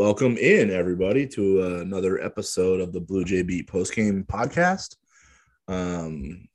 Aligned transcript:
Welcome 0.00 0.38
in, 0.38 0.70
everybody, 0.70 1.26
to 1.26 1.60
uh, 1.62 1.80
another 1.82 2.22
episode 2.22 2.80
of 2.80 2.90
the 2.90 3.02
Bluejay 3.02 3.46
Beat 3.46 3.70
postgame 3.70 4.26
podcast. 4.26 4.96
Um, 5.68 6.48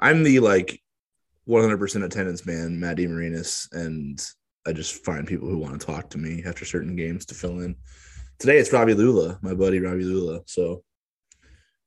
I'm 0.00 0.24
the 0.24 0.40
like 0.40 0.82
100% 1.48 2.04
attendance 2.04 2.44
man, 2.44 2.80
Matt 2.80 2.96
DeMarinis, 2.96 3.68
and 3.70 4.20
I 4.66 4.72
just 4.72 5.04
find 5.04 5.28
people 5.28 5.48
who 5.48 5.58
want 5.58 5.80
to 5.80 5.86
talk 5.86 6.10
to 6.10 6.18
me 6.18 6.42
after 6.44 6.64
certain 6.64 6.96
games 6.96 7.24
to 7.26 7.36
fill 7.36 7.60
in. 7.60 7.76
Today 8.40 8.58
it's 8.58 8.72
Ravi 8.72 8.94
Lulla, 8.94 9.38
my 9.42 9.54
buddy 9.54 9.78
Ravi 9.78 10.02
Lulla. 10.02 10.40
So 10.46 10.82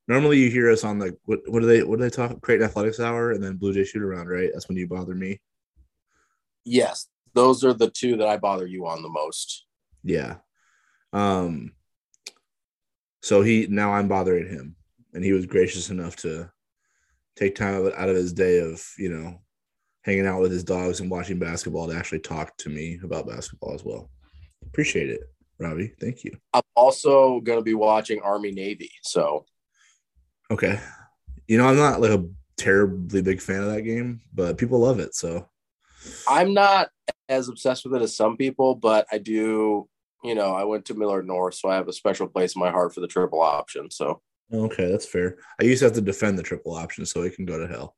normally 0.08 0.40
you 0.40 0.50
hear 0.50 0.72
us 0.72 0.86
on 0.86 0.98
the 0.98 1.18
what, 1.26 1.42
what 1.48 1.60
do 1.60 1.66
they 1.66 1.84
what 1.84 2.00
do 2.00 2.04
they 2.04 2.10
talk 2.10 2.40
Creighton 2.40 2.66
Athletics 2.66 3.02
Hour 3.02 3.34
and 3.34 3.44
then 3.44 3.58
Blue 3.58 3.74
Jay 3.74 3.84
Shoot 3.84 4.02
Around, 4.02 4.30
right? 4.30 4.50
That's 4.54 4.70
when 4.70 4.78
you 4.78 4.88
bother 4.88 5.14
me. 5.14 5.42
Yes, 6.64 7.10
those 7.34 7.66
are 7.66 7.74
the 7.74 7.92
two 7.92 8.16
that 8.16 8.30
I 8.30 8.38
bother 8.38 8.66
you 8.66 8.88
on 8.88 9.04
the 9.04 9.10
most. 9.10 9.66
Yeah. 10.06 10.38
Um 11.14 11.74
so 13.22 13.42
he 13.42 13.68
now 13.68 13.94
I'm 13.94 14.08
bothering 14.08 14.48
him 14.48 14.76
and 15.14 15.24
he 15.24 15.34
was 15.34 15.46
gracious 15.46 15.90
enough 15.90 16.16
to 16.18 16.50
take 17.36 17.56
time 17.56 17.92
out 17.96 18.10
of 18.10 18.16
his 18.16 18.34
day 18.34 18.60
of, 18.60 18.84
you 18.98 19.10
know, 19.10 19.40
hanging 20.04 20.26
out 20.26 20.42
with 20.42 20.52
his 20.52 20.64
dogs 20.64 21.00
and 21.00 21.12
watching 21.12 21.40
basketball 21.40 21.88
to 21.88 21.96
actually 21.96 22.20
talk 22.20 22.56
to 22.58 22.70
me 22.70 23.00
about 23.04 23.28
basketball 23.28 23.74
as 23.74 23.84
well. 23.84 24.10
Appreciate 24.66 25.10
it, 25.10 25.22
Ravi. 25.60 25.94
Thank 26.00 26.24
you. 26.24 26.38
I'm 26.54 26.62
also 26.76 27.40
going 27.42 27.60
to 27.60 27.64
be 27.64 27.74
watching 27.74 28.22
Army 28.22 28.52
Navy. 28.52 28.92
So, 29.04 29.46
okay. 30.50 30.80
You 31.48 31.58
know, 31.58 31.68
I'm 31.68 31.78
not 31.78 32.02
like 32.02 32.12
a 32.12 32.26
terribly 32.58 33.22
big 33.22 33.42
fan 33.42 33.64
of 33.64 33.72
that 33.72 33.82
game, 33.82 34.22
but 34.34 34.58
people 34.58 34.80
love 34.80 35.00
it. 35.00 35.14
So, 35.16 35.48
I'm 36.28 36.54
not 36.54 36.90
as 37.30 37.50
obsessed 37.50 37.86
with 37.86 37.96
it 37.96 38.02
as 38.02 38.16
some 38.16 38.38
people, 38.38 38.76
but 38.76 39.06
I 39.12 39.18
do. 39.18 39.88
You 40.24 40.36
know, 40.36 40.54
I 40.54 40.64
went 40.66 40.86
to 40.86 40.94
Millard 40.94 41.26
North, 41.26 41.56
so 41.56 41.70
I 41.70 41.76
have 41.76 41.88
a 41.88 41.94
special 41.94 42.28
place 42.28 42.56
in 42.56 42.60
my 42.60 42.70
heart 42.70 42.94
for 42.94 43.00
the 43.02 43.08
triple 43.08 43.42
option. 43.42 43.90
So, 43.90 44.22
okay, 44.54 44.90
that's 44.92 45.06
fair. 45.06 45.38
I 45.60 45.64
used 45.64 45.80
to 45.80 45.86
have 45.86 45.96
to 45.96 46.02
defend 46.02 46.38
the 46.38 46.44
triple 46.44 46.76
option, 46.76 47.06
so 47.06 47.24
it 47.24 47.36
can 47.36 47.46
go 47.46 47.58
to 47.60 47.68
hell. 47.68 47.96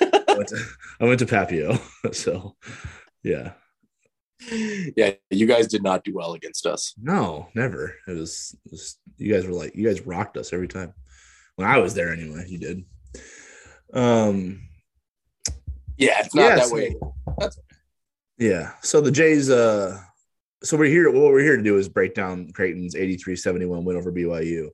I, 0.00 0.34
went 0.36 0.48
to, 0.48 0.64
I 1.00 1.04
went 1.04 1.18
to 1.20 1.26
Papio, 1.26 1.78
so 2.14 2.56
yeah, 3.22 3.52
yeah. 4.96 5.12
You 5.30 5.46
guys 5.46 5.66
did 5.68 5.82
not 5.82 6.04
do 6.04 6.14
well 6.14 6.32
against 6.32 6.64
us. 6.66 6.94
No, 7.00 7.48
never. 7.54 7.94
It 8.08 8.12
was, 8.12 8.56
it 8.64 8.72
was 8.72 8.96
you 9.18 9.32
guys 9.32 9.46
were 9.46 9.52
like 9.52 9.76
you 9.76 9.86
guys 9.86 10.00
rocked 10.06 10.36
us 10.38 10.52
every 10.52 10.68
time. 10.68 10.94
When 11.56 11.68
I 11.68 11.78
was 11.78 11.92
there, 11.94 12.12
anyway, 12.12 12.46
you 12.48 12.58
did. 12.58 12.84
Um, 13.92 14.62
yeah, 15.98 16.20
it's 16.24 16.34
not 16.34 16.42
Yeah, 16.42 16.54
that 16.56 16.66
so- 16.66 16.74
way. 16.74 16.96
That's 17.38 17.58
Yeah. 18.38 18.72
So 18.80 19.00
the 19.02 19.10
Jays, 19.10 19.50
uh, 19.50 20.00
so 20.62 20.76
we're 20.76 20.86
here. 20.86 21.10
What 21.10 21.32
we're 21.32 21.42
here 21.42 21.56
to 21.56 21.62
do 21.62 21.76
is 21.76 21.88
break 21.88 22.14
down 22.14 22.50
Creighton's 22.52 22.94
83 22.94 23.36
71 23.36 23.84
win 23.84 23.96
over 23.96 24.12
BYU. 24.12 24.68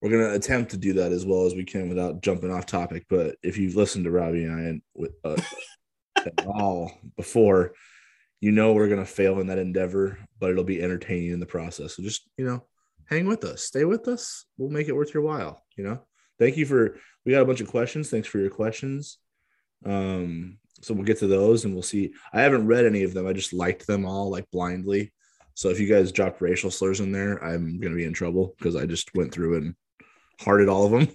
We're 0.00 0.10
going 0.10 0.30
to 0.30 0.34
attempt 0.34 0.70
to 0.70 0.78
do 0.78 0.94
that 0.94 1.12
as 1.12 1.26
well 1.26 1.44
as 1.44 1.54
we 1.54 1.64
can 1.64 1.88
without 1.88 2.22
jumping 2.22 2.50
off 2.50 2.64
topic. 2.64 3.04
But 3.08 3.36
if 3.42 3.58
you've 3.58 3.76
listened 3.76 4.04
to 4.04 4.10
Ravi 4.10 4.44
and 4.44 4.54
I 4.54 4.80
with, 4.94 5.12
uh, 5.24 5.36
at 6.16 6.46
all 6.46 6.92
before, 7.16 7.74
you 8.40 8.52
know 8.52 8.72
we're 8.72 8.88
going 8.88 9.00
to 9.00 9.06
fail 9.06 9.40
in 9.40 9.48
that 9.48 9.58
endeavor, 9.58 10.18
but 10.38 10.50
it'll 10.50 10.64
be 10.64 10.82
entertaining 10.82 11.32
in 11.32 11.40
the 11.40 11.46
process. 11.46 11.96
So 11.96 12.02
just, 12.02 12.22
you 12.38 12.46
know, 12.46 12.64
hang 13.04 13.26
with 13.26 13.44
us, 13.44 13.62
stay 13.62 13.84
with 13.84 14.08
us. 14.08 14.46
We'll 14.56 14.70
make 14.70 14.88
it 14.88 14.96
worth 14.96 15.12
your 15.12 15.22
while, 15.22 15.62
you 15.76 15.84
know? 15.84 16.00
Thank 16.38 16.56
you 16.56 16.64
for, 16.64 16.96
we 17.26 17.32
got 17.32 17.42
a 17.42 17.46
bunch 17.46 17.60
of 17.60 17.68
questions. 17.68 18.08
Thanks 18.08 18.28
for 18.28 18.38
your 18.38 18.48
questions. 18.48 19.18
Um, 19.84 20.58
so 20.82 20.94
we'll 20.94 21.04
get 21.04 21.18
to 21.18 21.26
those 21.26 21.64
and 21.64 21.74
we'll 21.74 21.82
see. 21.82 22.12
I 22.32 22.40
haven't 22.42 22.66
read 22.66 22.86
any 22.86 23.02
of 23.02 23.12
them. 23.14 23.26
I 23.26 23.32
just 23.32 23.52
liked 23.52 23.86
them 23.86 24.04
all 24.06 24.30
like 24.30 24.50
blindly. 24.50 25.12
So 25.54 25.68
if 25.68 25.78
you 25.78 25.86
guys 25.88 26.10
dropped 26.12 26.40
racial 26.40 26.70
slurs 26.70 27.00
in 27.00 27.12
there, 27.12 27.42
I'm 27.44 27.78
gonna 27.80 27.94
be 27.96 28.04
in 28.04 28.12
trouble 28.14 28.54
because 28.58 28.76
I 28.76 28.86
just 28.86 29.14
went 29.14 29.32
through 29.32 29.56
and 29.58 29.74
hearted 30.40 30.68
all 30.70 30.86
of 30.86 30.92
them. 30.92 31.06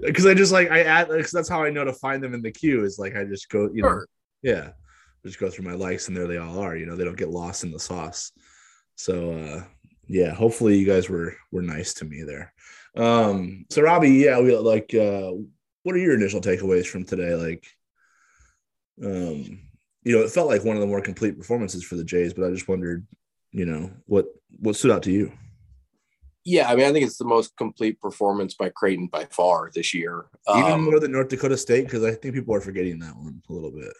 Because 0.00 0.26
I 0.30 0.34
just 0.34 0.52
like 0.52 0.70
I 0.70 0.80
add 0.82 1.08
because 1.08 1.30
that's 1.30 1.48
how 1.48 1.62
I 1.62 1.70
know 1.70 1.84
to 1.84 1.92
find 1.92 2.22
them 2.22 2.34
in 2.34 2.42
the 2.42 2.50
queue 2.50 2.84
is 2.84 2.98
like 2.98 3.16
I 3.16 3.24
just 3.24 3.48
go, 3.48 3.70
you 3.72 3.82
know, 3.82 3.88
Sure. 3.88 4.06
yeah, 4.42 4.70
just 5.24 5.38
go 5.38 5.50
through 5.50 5.66
my 5.66 5.74
likes 5.74 6.08
and 6.08 6.16
there 6.16 6.26
they 6.26 6.38
all 6.38 6.58
are. 6.58 6.76
You 6.76 6.86
know, 6.86 6.96
they 6.96 7.04
don't 7.04 7.16
get 7.16 7.30
lost 7.30 7.62
in 7.64 7.70
the 7.70 7.78
sauce. 7.78 8.32
So 8.96 9.32
uh 9.38 9.64
yeah, 10.08 10.34
hopefully 10.34 10.76
you 10.76 10.86
guys 10.86 11.08
were 11.08 11.36
were 11.52 11.62
nice 11.62 11.94
to 11.94 12.04
me 12.04 12.24
there. 12.26 12.52
Um 12.96 13.66
so 13.70 13.82
Ravi, 13.82 14.10
yeah, 14.10 14.40
we 14.40 14.56
like 14.56 14.92
uh 14.94 15.30
what 15.84 15.94
are 15.94 15.98
your 15.98 16.14
initial 16.14 16.40
takeaways 16.40 16.86
from 16.86 17.04
today? 17.04 17.34
Like 17.34 17.64
um 19.02 19.60
you 20.02 20.16
know, 20.16 20.22
it 20.24 20.30
felt 20.30 20.48
like 20.48 20.64
one 20.64 20.76
of 20.76 20.80
the 20.80 20.86
more 20.86 21.02
complete 21.02 21.36
performances 21.36 21.84
for 21.84 21.96
the 21.96 22.04
Jays, 22.04 22.32
but 22.32 22.46
I 22.46 22.50
just 22.50 22.68
wondered, 22.68 23.06
you 23.52 23.66
know, 23.66 23.90
what 24.06 24.26
what 24.58 24.76
stood 24.76 24.90
out 24.90 25.02
to 25.04 25.12
you? 25.12 25.32
yeah. 26.44 26.70
I 26.70 26.74
mean, 26.74 26.86
I 26.86 26.92
think 26.92 27.04
it's 27.04 27.18
the 27.18 27.24
most 27.26 27.54
complete 27.58 28.00
performance 28.00 28.54
by 28.54 28.70
Creighton 28.70 29.08
by 29.08 29.26
far 29.26 29.70
this 29.74 29.92
year. 29.92 30.24
Even 30.56 30.72
Um, 30.72 30.84
more 30.84 30.98
than 30.98 31.12
North 31.12 31.28
Dakota 31.28 31.56
State, 31.56 31.84
because 31.84 32.02
I 32.02 32.12
think 32.14 32.34
people 32.34 32.54
are 32.54 32.62
forgetting 32.62 32.98
that 33.00 33.14
one 33.14 33.42
a 33.48 33.52
little 33.52 33.70
bit. 33.70 33.92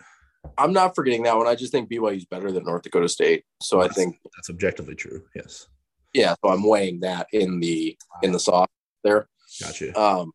I'm 0.57 0.73
not 0.73 0.95
forgetting 0.95 1.25
that 1.25 1.37
one. 1.37 1.47
I 1.47 1.55
just 1.55 1.71
think 1.71 1.91
BYU 1.91 2.17
is 2.17 2.25
better 2.25 2.51
than 2.51 2.65
North 2.65 2.83
Dakota 2.83 3.11
State. 3.11 3.45
So 3.61 3.83
I 3.83 3.89
think 3.89 4.17
That's 4.37 4.49
objectively 4.49 4.95
true. 4.95 5.23
Yes. 5.35 5.67
yeah, 6.15 6.35
so 6.43 6.51
I'm 6.51 6.67
weighing 6.67 7.01
that 7.01 7.27
in 7.33 7.61
the 7.61 7.97
in 8.23 8.33
the 8.33 8.41
soft 8.41 8.73
there. 9.05 9.29
Gotcha. 9.61 10.01
Um, 10.01 10.33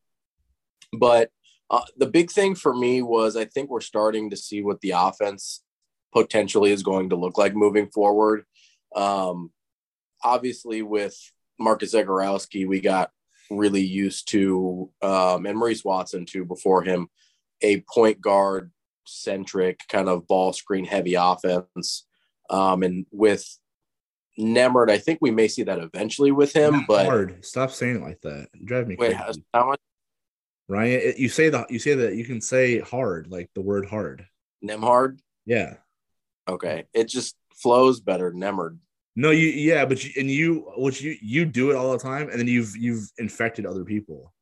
but 0.94 1.32
uh, 1.70 1.82
the 1.98 2.08
big 2.08 2.32
thing 2.32 2.56
for 2.56 2.74
me 2.74 3.02
was 3.02 3.36
I 3.36 3.46
think 3.46 3.70
we're 3.70 3.82
starting 3.82 4.30
to 4.30 4.38
see 4.38 4.62
what 4.62 4.82
the 4.82 4.92
offense 4.92 5.64
potentially 6.14 6.72
is 6.72 6.84
going 6.84 7.10
to 7.10 7.16
look 7.16 7.38
like 7.38 7.56
moving 7.56 7.90
forward. 7.90 8.46
Um, 8.96 9.52
obviously, 10.24 10.82
with 10.82 11.18
Marcus 11.60 11.94
Zegarowski, 11.94 12.68
we 12.68 12.82
got 12.82 13.12
really 13.50 13.84
used 13.84 14.30
to, 14.30 14.90
um, 15.02 15.46
and 15.46 15.58
Maurice 15.58 15.84
Watson 15.84 16.26
too 16.26 16.46
before 16.46 16.84
him, 16.84 17.08
a 17.62 17.82
point 17.94 18.22
guard 18.22 18.72
centric 19.06 19.82
kind 19.90 20.10
of 20.10 20.28
ball 20.28 20.54
screen 20.54 20.86
heavy 20.86 21.16
offense. 21.16 22.06
Um, 22.50 22.84
and 22.84 23.06
with 23.12 23.46
Nemert, 24.40 24.90
I 24.90 24.98
think 24.98 25.20
we 25.22 25.32
may 25.32 25.48
see 25.48 25.64
that 25.64 25.80
eventually 25.80 26.32
with 26.32 26.54
him, 26.54 26.74
Not 26.74 26.88
but 26.88 27.06
hard. 27.06 27.46
Stop 27.46 27.72
saying 27.72 27.98
it 27.98 28.02
like 28.02 28.22
that. 28.22 28.48
Drive 28.64 28.88
me 28.88 28.96
wait, 28.98 29.16
crazy. 29.18 29.44
how 29.54 29.68
much 29.68 29.80
Ryan, 30.68 31.00
it- 31.02 31.18
you 31.20 31.30
say 31.30 31.50
that 31.50 31.70
you 31.72 31.80
say 31.80 31.94
that 31.96 32.16
you 32.16 32.26
can 32.26 32.42
say 32.42 32.80
hard, 32.80 33.28
like 33.30 33.50
the 33.56 33.62
word 33.62 33.86
hard. 33.86 34.26
Nemhard? 34.64 35.20
Yeah. 35.46 35.76
Okay, 36.48 36.86
it 36.94 37.08
just 37.10 37.36
flows 37.54 38.00
better. 38.00 38.32
Nemard. 38.32 38.78
No, 39.16 39.32
you 39.32 39.48
yeah, 39.48 39.86
but 39.86 40.04
you, 40.04 40.12
and 40.18 40.30
you 40.30 40.72
which 40.78 41.02
you 41.02 41.16
you 41.22 41.46
do 41.46 41.72
it 41.72 41.76
all 41.76 41.92
the 41.92 42.00
time, 42.00 42.30
and 42.30 42.40
then 42.40 42.48
you've 42.48 42.76
you've 42.76 43.10
infected 43.18 43.66
other 43.66 43.86
people 43.86 44.34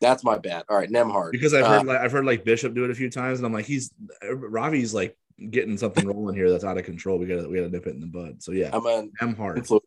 That's 0.00 0.22
my 0.24 0.38
bad. 0.38 0.64
All 0.68 0.76
right, 0.76 0.90
Nemhard. 0.90 1.32
because 1.32 1.54
I've 1.54 1.64
Uh, 1.64 1.78
heard 1.78 1.86
like 1.86 1.98
I've 2.00 2.12
heard 2.12 2.26
like 2.26 2.44
Bishop 2.44 2.74
do 2.74 2.84
it 2.84 2.90
a 2.90 2.94
few 2.94 3.10
times, 3.10 3.38
and 3.38 3.46
I'm 3.46 3.52
like 3.52 3.64
he's 3.66 3.90
Ravi's 4.30 4.92
like 4.94 5.16
getting 5.50 5.78
something 5.78 6.06
rolling 6.06 6.34
here 6.34 6.50
that's 6.50 6.64
out 6.64 6.76
of 6.78 6.84
control. 6.84 7.18
We 7.18 7.26
gotta 7.26 7.48
we 7.48 7.56
gotta 7.56 7.70
nip 7.70 7.86
it 7.86 7.94
in 7.94 8.00
the 8.00 8.06
bud. 8.06 8.42
So 8.42 8.52
yeah, 8.52 8.70
I'm 8.72 8.84
an 8.86 9.10
M 9.20 9.34
hard. 9.36 9.56
Yeah. 9.70 9.78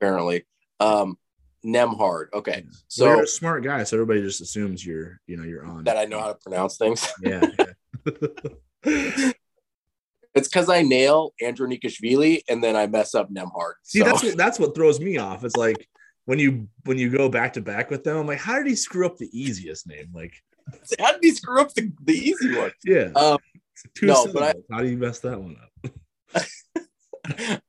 apparently. 0.00 0.44
Um, 0.80 1.16
Nemhard. 1.64 2.26
Okay, 2.34 2.64
So 2.88 3.06
you're 3.06 3.22
a 3.22 3.26
smart 3.26 3.62
guy, 3.64 3.84
so 3.84 3.96
everybody 3.96 4.22
just 4.22 4.40
assumes 4.40 4.84
you're 4.84 5.20
you 5.26 5.36
know 5.36 5.44
you're 5.44 5.64
on 5.64 5.84
that 5.84 5.96
I 5.96 6.04
know 6.04 6.20
how 6.20 6.28
to 6.28 6.34
pronounce 6.34 6.76
things. 6.76 7.06
Yeah. 7.22 7.44
yeah. 8.86 9.32
It's 10.34 10.48
because 10.48 10.70
I 10.70 10.80
nail 10.80 11.34
Andrew 11.42 11.68
Nikashvili 11.68 12.40
and 12.48 12.64
then 12.64 12.74
I 12.74 12.86
mess 12.86 13.14
up 13.14 13.30
Nemhard. 13.30 13.74
See, 13.82 13.98
so, 13.98 14.04
that's 14.06 14.22
what, 14.22 14.36
that's 14.38 14.58
what 14.58 14.74
throws 14.74 14.98
me 14.98 15.18
off. 15.18 15.44
It's 15.44 15.56
like 15.56 15.86
when 16.24 16.38
you 16.38 16.68
when 16.84 16.96
you 16.96 17.10
go 17.10 17.28
back 17.28 17.52
to 17.54 17.60
back 17.60 17.90
with 17.90 18.02
them, 18.02 18.16
I'm 18.16 18.26
like, 18.26 18.38
how 18.38 18.56
did 18.56 18.66
he 18.66 18.74
screw 18.74 19.04
up 19.04 19.18
the 19.18 19.28
easiest 19.38 19.86
name? 19.86 20.08
Like, 20.14 20.32
how 20.98 21.12
did 21.12 21.22
he 21.22 21.32
screw 21.32 21.60
up 21.60 21.74
the, 21.74 21.92
the 22.04 22.14
easy 22.14 22.56
one? 22.56 22.72
yeah, 22.84 23.10
Um, 23.14 23.38
two 23.94 24.06
no, 24.06 24.26
but 24.32 24.42
I- 24.42 24.74
how 24.74 24.80
do 24.80 24.88
you 24.88 24.96
mess 24.96 25.18
that 25.20 25.38
one 25.38 25.56
up? 25.62 25.94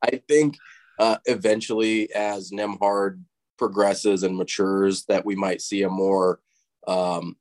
I 0.01 0.21
think 0.27 0.57
uh, 0.99 1.17
eventually, 1.25 2.13
as 2.13 2.51
Nemhard 2.51 3.19
progresses 3.57 4.23
and 4.23 4.35
matures, 4.37 5.05
that 5.05 5.25
we 5.25 5.35
might 5.35 5.61
see 5.61 5.83
a 5.83 5.89
more 5.89 6.39
um, 6.87 7.35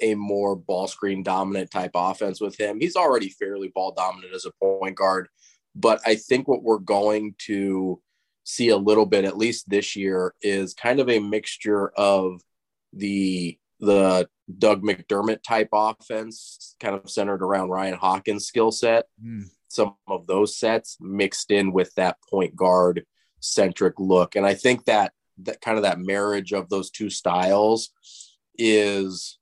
a 0.00 0.14
more 0.14 0.54
ball 0.56 0.86
screen 0.86 1.22
dominant 1.22 1.70
type 1.70 1.90
offense 1.94 2.40
with 2.40 2.58
him. 2.58 2.78
He's 2.80 2.96
already 2.96 3.28
fairly 3.28 3.68
ball 3.68 3.92
dominant 3.92 4.34
as 4.34 4.44
a 4.44 4.52
point 4.62 4.96
guard, 4.96 5.28
but 5.74 6.00
I 6.06 6.14
think 6.14 6.46
what 6.48 6.62
we're 6.62 6.78
going 6.78 7.34
to 7.46 8.00
see 8.44 8.68
a 8.70 8.76
little 8.76 9.06
bit, 9.06 9.24
at 9.24 9.36
least 9.36 9.68
this 9.68 9.94
year, 9.96 10.34
is 10.40 10.72
kind 10.74 11.00
of 11.00 11.08
a 11.10 11.18
mixture 11.18 11.88
of 11.90 12.40
the 12.92 13.58
the 13.80 14.28
Doug 14.58 14.82
McDermott 14.82 15.42
type 15.42 15.68
offense, 15.72 16.74
kind 16.80 16.96
of 16.96 17.08
centered 17.10 17.42
around 17.42 17.68
Ryan 17.68 17.94
Hawkins' 17.94 18.46
skill 18.46 18.72
set 18.72 19.06
Hmm. 19.20 19.42
some 19.68 19.94
of 20.08 20.26
those 20.26 20.56
sets 20.56 20.96
mixed 21.00 21.50
in 21.50 21.72
with 21.72 21.94
that 21.94 22.16
point 22.28 22.56
guard 22.56 23.04
centric 23.40 23.94
look. 24.00 24.34
And 24.34 24.46
I 24.46 24.54
think 24.54 24.86
that 24.86 25.12
that 25.42 25.60
kind 25.60 25.76
of 25.76 25.84
that 25.84 26.00
marriage 26.00 26.52
of 26.52 26.68
those 26.68 26.90
two 26.90 27.10
styles 27.10 27.90
is 28.56 29.38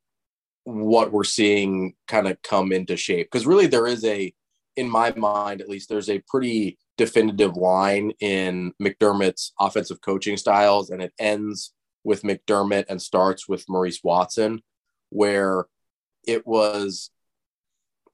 what 0.64 1.12
we're 1.12 1.24
seeing 1.24 1.94
kind 2.08 2.26
of 2.26 2.40
come 2.42 2.72
into 2.72 2.96
shape. 2.96 3.28
Because 3.30 3.46
really 3.46 3.66
there 3.66 3.86
is 3.86 4.04
a, 4.04 4.32
in 4.76 4.88
my 4.88 5.12
mind 5.12 5.60
at 5.60 5.68
least, 5.68 5.88
there's 5.88 6.10
a 6.10 6.22
pretty 6.28 6.78
definitive 6.98 7.56
line 7.56 8.12
in 8.20 8.72
McDermott's 8.82 9.52
offensive 9.60 10.00
coaching 10.00 10.36
styles, 10.36 10.90
and 10.90 11.02
it 11.02 11.12
ends 11.18 11.72
with 12.04 12.22
McDermott 12.22 12.84
and 12.88 13.00
starts 13.00 13.48
with 13.48 13.68
Maurice 13.68 14.00
Watson, 14.02 14.62
where 15.10 15.66
it 16.26 16.46
was 16.46 17.10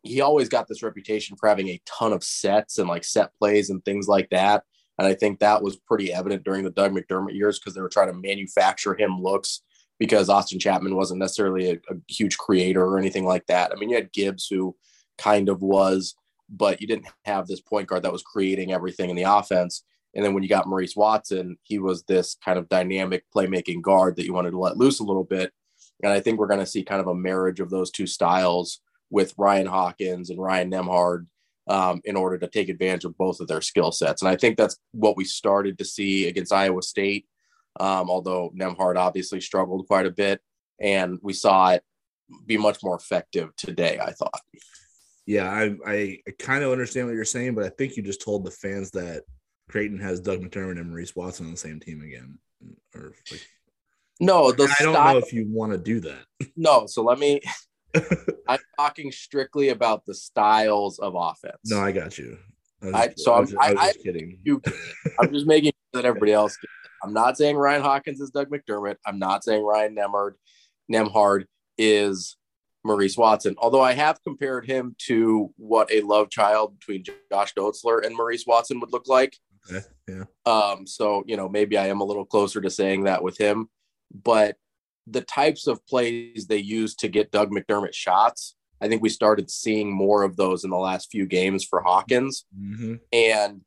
he 0.02 0.20
always 0.20 0.48
got 0.48 0.66
this 0.66 0.82
reputation 0.82 1.36
for 1.36 1.48
having 1.48 1.68
a 1.68 1.80
ton 1.86 2.12
of 2.12 2.24
sets 2.24 2.78
and 2.78 2.88
like 2.88 3.04
set 3.04 3.30
plays 3.38 3.70
and 3.70 3.84
things 3.84 4.08
like 4.08 4.28
that. 4.30 4.64
And 4.98 5.08
I 5.08 5.14
think 5.14 5.38
that 5.38 5.62
was 5.62 5.76
pretty 5.76 6.12
evident 6.12 6.44
during 6.44 6.64
the 6.64 6.70
Doug 6.70 6.92
McDermott 6.92 7.34
years 7.34 7.58
because 7.58 7.74
they 7.74 7.80
were 7.80 7.88
trying 7.88 8.12
to 8.12 8.18
manufacture 8.18 8.94
him 8.94 9.20
looks 9.20 9.62
because 9.98 10.28
Austin 10.28 10.58
Chatman 10.58 10.94
wasn't 10.94 11.20
necessarily 11.20 11.70
a, 11.70 11.74
a, 11.74 11.96
huge 12.08 12.36
creator 12.36 12.84
or 12.84 12.98
anything 12.98 13.24
like 13.24 13.46
that. 13.46 13.72
I 13.72 13.76
mean, 13.76 13.88
you 13.88 13.96
had 13.96 14.12
Gibbs 14.12 14.48
who 14.48 14.76
kind 15.16 15.48
of 15.48 15.62
was, 15.62 16.14
but 16.48 16.80
you 16.80 16.86
didn't 16.86 17.06
have 17.24 17.46
this 17.46 17.60
point 17.60 17.88
guard 17.88 18.02
that 18.02 18.12
was 18.12 18.22
creating 18.22 18.72
everything 18.72 19.10
in 19.10 19.16
the 19.16 19.22
offense. 19.22 19.84
And 20.14 20.24
then 20.24 20.34
when 20.34 20.42
you 20.42 20.48
got 20.48 20.66
Maurice 20.66 20.96
Watson, 20.96 21.56
he 21.62 21.78
was 21.78 22.02
this 22.02 22.36
kind 22.44 22.58
of 22.58 22.68
dynamic 22.68 23.24
playmaking 23.34 23.80
guard 23.80 24.16
that 24.16 24.24
you 24.24 24.34
wanted 24.34 24.50
to 24.50 24.58
let 24.58 24.76
loose 24.76 25.00
a 25.00 25.04
little 25.04 25.24
bit. 25.24 25.52
And 26.02 26.12
I 26.12 26.20
think 26.20 26.38
we're 26.38 26.48
going 26.48 26.60
to 26.60 26.66
see 26.66 26.82
kind 26.82 27.00
of 27.00 27.06
a 27.06 27.14
marriage 27.14 27.60
of 27.60 27.70
those 27.70 27.90
two 27.90 28.06
styles 28.06 28.80
with 29.08 29.34
Ryan 29.38 29.66
Hawkins 29.66 30.30
and 30.30 30.40
Ryan 30.40 30.70
Nembhard 30.70 31.26
um, 31.68 32.00
in 32.04 32.16
order 32.16 32.38
to 32.38 32.48
take 32.48 32.68
advantage 32.68 33.04
of 33.04 33.16
both 33.16 33.40
of 33.40 33.48
their 33.48 33.60
skill 33.60 33.92
sets. 33.92 34.22
And 34.22 34.28
I 34.28 34.36
think 34.36 34.56
that's 34.56 34.78
what 34.92 35.16
we 35.16 35.24
started 35.24 35.78
to 35.78 35.84
see 35.84 36.28
against 36.28 36.52
Iowa 36.52 36.82
State, 36.82 37.26
um, 37.80 38.10
although 38.10 38.50
Nemhard 38.56 38.96
obviously 38.96 39.40
struggled 39.40 39.86
quite 39.86 40.06
a 40.06 40.10
bit. 40.10 40.40
And 40.80 41.18
we 41.22 41.32
saw 41.32 41.70
it 41.70 41.84
be 42.46 42.56
much 42.56 42.82
more 42.82 42.96
effective 42.96 43.54
today, 43.56 43.98
I 44.02 44.10
thought. 44.12 44.40
Yeah, 45.26 45.48
I, 45.48 45.76
I 45.86 46.18
kind 46.38 46.64
of 46.64 46.72
understand 46.72 47.06
what 47.06 47.14
you're 47.14 47.24
saying, 47.24 47.54
but 47.54 47.64
I 47.64 47.68
think 47.68 47.96
you 47.96 48.02
just 48.02 48.22
told 48.22 48.44
the 48.44 48.50
fans 48.50 48.90
that 48.92 49.22
Creighton 49.68 50.00
has 50.00 50.20
Doug 50.20 50.40
McDermott 50.40 50.80
and 50.80 50.90
Maurice 50.90 51.14
Watson 51.14 51.46
on 51.46 51.52
the 51.52 51.58
same 51.58 51.78
team 51.78 52.02
again. 52.02 52.38
Or 52.94 53.14
like, 53.30 53.46
no, 54.18 54.50
the 54.50 54.64
I 54.64 54.82
don't 54.82 54.94
style, 54.94 55.12
know 55.14 55.18
if 55.18 55.32
you 55.32 55.46
want 55.48 55.72
to 55.72 55.78
do 55.78 56.00
that. 56.00 56.24
No, 56.56 56.86
so 56.86 57.02
let 57.04 57.18
me 57.18 57.40
I'm 58.48 58.58
talking 58.78 59.12
strictly 59.12 59.70
about 59.70 60.04
the 60.06 60.14
styles 60.14 60.98
of 60.98 61.14
offense. 61.16 61.58
No, 61.66 61.80
I 61.80 61.92
got 61.92 62.18
you. 62.18 62.38
I 62.82 63.02
I, 63.02 63.14
so 63.16 63.34
I'm, 63.34 63.46
I, 63.60 63.74
I, 63.78 63.92
kidding. 63.92 64.38
You, 64.44 64.60
I'm 65.20 65.32
just 65.32 65.46
making 65.46 65.72
sure 65.72 66.02
that 66.02 66.08
everybody 66.08 66.32
else. 66.32 66.56
I'm 67.04 67.12
not 67.12 67.36
saying 67.36 67.56
Ryan 67.56 67.82
Hawkins 67.82 68.20
is 68.20 68.30
Doug 68.30 68.50
McDermott. 68.50 68.96
I'm 69.06 69.18
not 69.18 69.44
saying 69.44 69.62
Ryan 69.62 69.96
Nemhard, 69.96 70.32
Nembhard 70.90 71.44
is 71.78 72.36
Maurice 72.84 73.16
Watson. 73.16 73.54
Although 73.58 73.80
I 73.80 73.92
have 73.92 74.22
compared 74.22 74.66
him 74.66 74.94
to 75.06 75.52
what 75.56 75.92
a 75.92 76.00
love 76.00 76.30
child 76.30 76.78
between 76.78 77.04
Josh 77.30 77.54
Dotzler 77.54 78.04
and 78.04 78.16
Maurice 78.16 78.44
Watson 78.46 78.80
would 78.80 78.92
look 78.92 79.08
like. 79.08 79.36
Okay. 79.70 79.84
Yeah. 80.08 80.24
Um. 80.44 80.86
So 80.86 81.22
you 81.26 81.36
know, 81.36 81.48
maybe 81.48 81.78
I 81.78 81.86
am 81.88 82.00
a 82.00 82.04
little 82.04 82.24
closer 82.24 82.60
to 82.60 82.70
saying 82.70 83.04
that 83.04 83.22
with 83.22 83.38
him, 83.38 83.68
but 84.12 84.56
the 85.06 85.20
types 85.22 85.66
of 85.66 85.84
plays 85.86 86.46
they 86.46 86.58
use 86.58 86.94
to 86.96 87.08
get 87.08 87.30
Doug 87.30 87.50
McDermott 87.50 87.94
shots, 87.94 88.54
I 88.80 88.88
think 88.88 89.02
we 89.02 89.08
started 89.08 89.50
seeing 89.50 89.92
more 89.92 90.22
of 90.22 90.36
those 90.36 90.64
in 90.64 90.70
the 90.70 90.76
last 90.76 91.10
few 91.10 91.26
games 91.26 91.64
for 91.64 91.80
Hawkins. 91.80 92.44
Mm-hmm. 92.58 92.94
And 93.12 93.60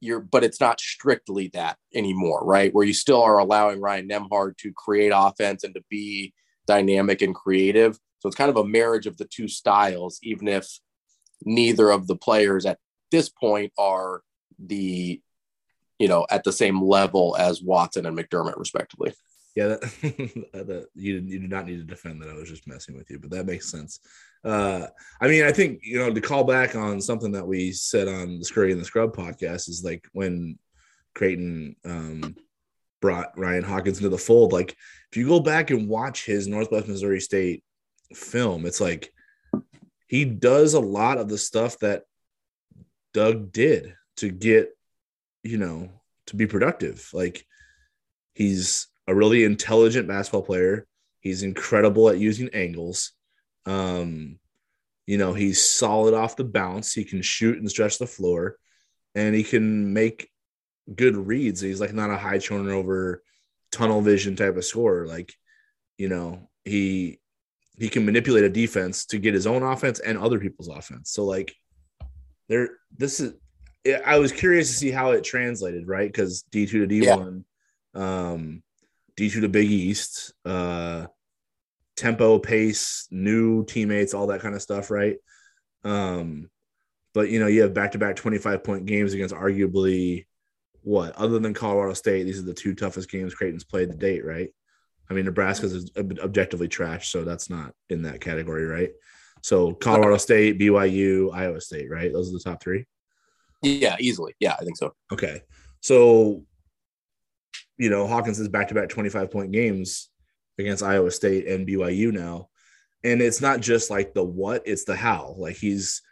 you're, 0.00 0.20
but 0.20 0.44
it's 0.44 0.60
not 0.60 0.80
strictly 0.80 1.48
that 1.54 1.76
anymore, 1.94 2.44
right? 2.44 2.72
Where 2.74 2.86
you 2.86 2.94
still 2.94 3.22
are 3.22 3.38
allowing 3.38 3.80
Ryan 3.80 4.08
Nemhard 4.08 4.56
to 4.58 4.72
create 4.72 5.12
offense 5.14 5.64
and 5.64 5.74
to 5.74 5.82
be 5.90 6.34
dynamic 6.66 7.22
and 7.22 7.34
creative. 7.34 7.98
So 8.20 8.28
it's 8.28 8.36
kind 8.36 8.50
of 8.50 8.56
a 8.56 8.64
marriage 8.64 9.06
of 9.06 9.16
the 9.18 9.26
two 9.26 9.48
styles, 9.48 10.18
even 10.22 10.48
if 10.48 10.66
neither 11.44 11.90
of 11.90 12.06
the 12.06 12.16
players 12.16 12.66
at 12.66 12.78
this 13.10 13.28
point 13.28 13.72
are 13.78 14.22
the, 14.58 15.20
you 15.98 16.08
know, 16.08 16.26
at 16.30 16.44
the 16.44 16.52
same 16.52 16.82
level 16.82 17.36
as 17.38 17.62
Watson 17.62 18.06
and 18.06 18.16
McDermott, 18.16 18.58
respectively. 18.58 19.12
Yeah, 19.56 19.68
that, 19.68 19.80
that, 20.52 20.86
you 20.94 21.14
you 21.14 21.40
do 21.40 21.48
not 21.48 21.66
need 21.66 21.78
to 21.78 21.82
defend 21.82 22.20
that. 22.20 22.28
I 22.28 22.34
was 22.34 22.50
just 22.50 22.68
messing 22.68 22.94
with 22.94 23.10
you, 23.10 23.18
but 23.18 23.30
that 23.30 23.46
makes 23.46 23.70
sense. 23.70 24.00
Uh, 24.44 24.86
I 25.18 25.28
mean, 25.28 25.44
I 25.44 25.50
think 25.50 25.80
you 25.82 25.98
know 25.98 26.12
to 26.12 26.20
call 26.20 26.44
back 26.44 26.76
on 26.76 27.00
something 27.00 27.32
that 27.32 27.46
we 27.46 27.72
said 27.72 28.06
on 28.06 28.38
the 28.38 28.44
Scurry 28.44 28.70
and 28.70 28.80
the 28.80 28.84
Scrub 28.84 29.16
podcast 29.16 29.70
is 29.70 29.82
like 29.82 30.06
when 30.12 30.58
Creighton 31.14 31.74
um, 31.86 32.36
brought 33.00 33.38
Ryan 33.38 33.64
Hawkins 33.64 33.96
into 33.96 34.10
the 34.10 34.18
fold. 34.18 34.52
Like, 34.52 34.76
if 35.10 35.16
you 35.16 35.26
go 35.26 35.40
back 35.40 35.70
and 35.70 35.88
watch 35.88 36.26
his 36.26 36.46
Northwest 36.46 36.86
Missouri 36.86 37.20
State 37.20 37.64
film, 38.14 38.66
it's 38.66 38.80
like 38.80 39.10
he 40.06 40.26
does 40.26 40.74
a 40.74 40.80
lot 40.80 41.16
of 41.16 41.30
the 41.30 41.38
stuff 41.38 41.78
that 41.78 42.02
Doug 43.14 43.52
did 43.52 43.94
to 44.18 44.28
get, 44.28 44.76
you 45.42 45.56
know, 45.56 45.88
to 46.26 46.36
be 46.36 46.46
productive. 46.46 47.08
Like, 47.14 47.46
he's 48.34 48.88
a 49.06 49.14
really 49.14 49.44
intelligent 49.44 50.08
basketball 50.08 50.42
player. 50.42 50.86
He's 51.20 51.42
incredible 51.42 52.08
at 52.08 52.18
using 52.18 52.50
angles. 52.52 53.12
Um, 53.64 54.38
you 55.06 55.18
know, 55.18 55.34
he's 55.34 55.64
solid 55.64 56.14
off 56.14 56.36
the 56.36 56.44
bounce. 56.44 56.92
He 56.92 57.04
can 57.04 57.22
shoot 57.22 57.58
and 57.58 57.70
stretch 57.70 57.98
the 57.98 58.06
floor, 58.06 58.56
and 59.14 59.34
he 59.34 59.42
can 59.42 59.92
make 59.92 60.30
good 60.94 61.16
reads. 61.16 61.60
He's 61.60 61.80
like 61.80 61.92
not 61.92 62.10
a 62.10 62.16
high 62.16 62.38
turnover, 62.38 63.22
tunnel 63.72 64.00
vision 64.00 64.36
type 64.36 64.56
of 64.56 64.64
scorer. 64.64 65.06
Like, 65.06 65.32
you 65.98 66.08
know, 66.08 66.48
he 66.64 67.20
he 67.78 67.88
can 67.88 68.04
manipulate 68.04 68.44
a 68.44 68.48
defense 68.48 69.06
to 69.06 69.18
get 69.18 69.34
his 69.34 69.46
own 69.46 69.62
offense 69.62 70.00
and 70.00 70.18
other 70.18 70.38
people's 70.38 70.68
offense. 70.68 71.10
So 71.10 71.24
like, 71.24 71.54
there, 72.48 72.70
this 72.96 73.20
is. 73.20 73.34
I 74.04 74.18
was 74.18 74.32
curious 74.32 74.68
to 74.68 74.74
see 74.74 74.90
how 74.90 75.12
it 75.12 75.22
translated, 75.22 75.86
right? 75.86 76.08
Because 76.08 76.42
D 76.50 76.66
two 76.66 76.80
to 76.80 76.86
D 76.88 77.08
one, 77.08 77.44
yeah. 77.94 78.30
um, 78.30 78.62
D2 79.16 79.40
to 79.40 79.48
Big 79.48 79.70
East, 79.70 80.32
uh, 80.44 81.06
tempo, 81.96 82.38
pace, 82.38 83.08
new 83.10 83.64
teammates, 83.64 84.14
all 84.14 84.28
that 84.28 84.40
kind 84.40 84.54
of 84.54 84.62
stuff, 84.62 84.90
right? 84.90 85.16
Um, 85.84 86.50
but 87.14 87.30
you 87.30 87.40
know, 87.40 87.46
you 87.46 87.62
have 87.62 87.74
back 87.74 87.92
to 87.92 87.98
back 87.98 88.16
25 88.16 88.62
point 88.62 88.86
games 88.86 89.14
against 89.14 89.34
arguably 89.34 90.26
what, 90.82 91.16
other 91.16 91.38
than 91.38 91.54
Colorado 91.54 91.94
State, 91.94 92.24
these 92.24 92.38
are 92.38 92.44
the 92.44 92.54
two 92.54 92.74
toughest 92.74 93.10
games 93.10 93.34
Creighton's 93.34 93.64
played 93.64 93.90
to 93.90 93.96
date, 93.96 94.24
right? 94.24 94.50
I 95.10 95.14
mean, 95.14 95.24
Nebraska's 95.24 95.72
is 95.72 95.90
objectively 95.96 96.68
trash, 96.68 97.08
so 97.08 97.24
that's 97.24 97.48
not 97.48 97.72
in 97.88 98.02
that 98.02 98.20
category, 98.20 98.66
right? 98.66 98.90
So 99.40 99.72
Colorado 99.72 100.16
State, 100.16 100.58
BYU, 100.58 101.32
Iowa 101.32 101.60
State, 101.60 101.90
right? 101.90 102.12
Those 102.12 102.28
are 102.28 102.32
the 102.32 102.40
top 102.40 102.62
three. 102.62 102.86
Yeah, 103.62 103.96
easily. 103.98 104.34
Yeah, 104.40 104.54
I 104.58 104.64
think 104.64 104.76
so. 104.76 104.94
Okay. 105.12 105.42
So 105.80 106.44
you 107.78 107.90
know, 107.90 108.06
Hawkins 108.06 108.40
is 108.40 108.48
back 108.48 108.68
to 108.68 108.74
back 108.74 108.88
25 108.88 109.30
point 109.30 109.52
games 109.52 110.08
against 110.58 110.82
Iowa 110.82 111.10
State 111.10 111.46
and 111.46 111.66
BYU 111.66 112.12
now. 112.12 112.48
And 113.04 113.20
it's 113.20 113.40
not 113.40 113.60
just 113.60 113.90
like 113.90 114.14
the 114.14 114.24
what, 114.24 114.62
it's 114.66 114.84
the 114.84 114.96
how. 114.96 115.34
Like 115.36 115.56
he's, 115.56 116.02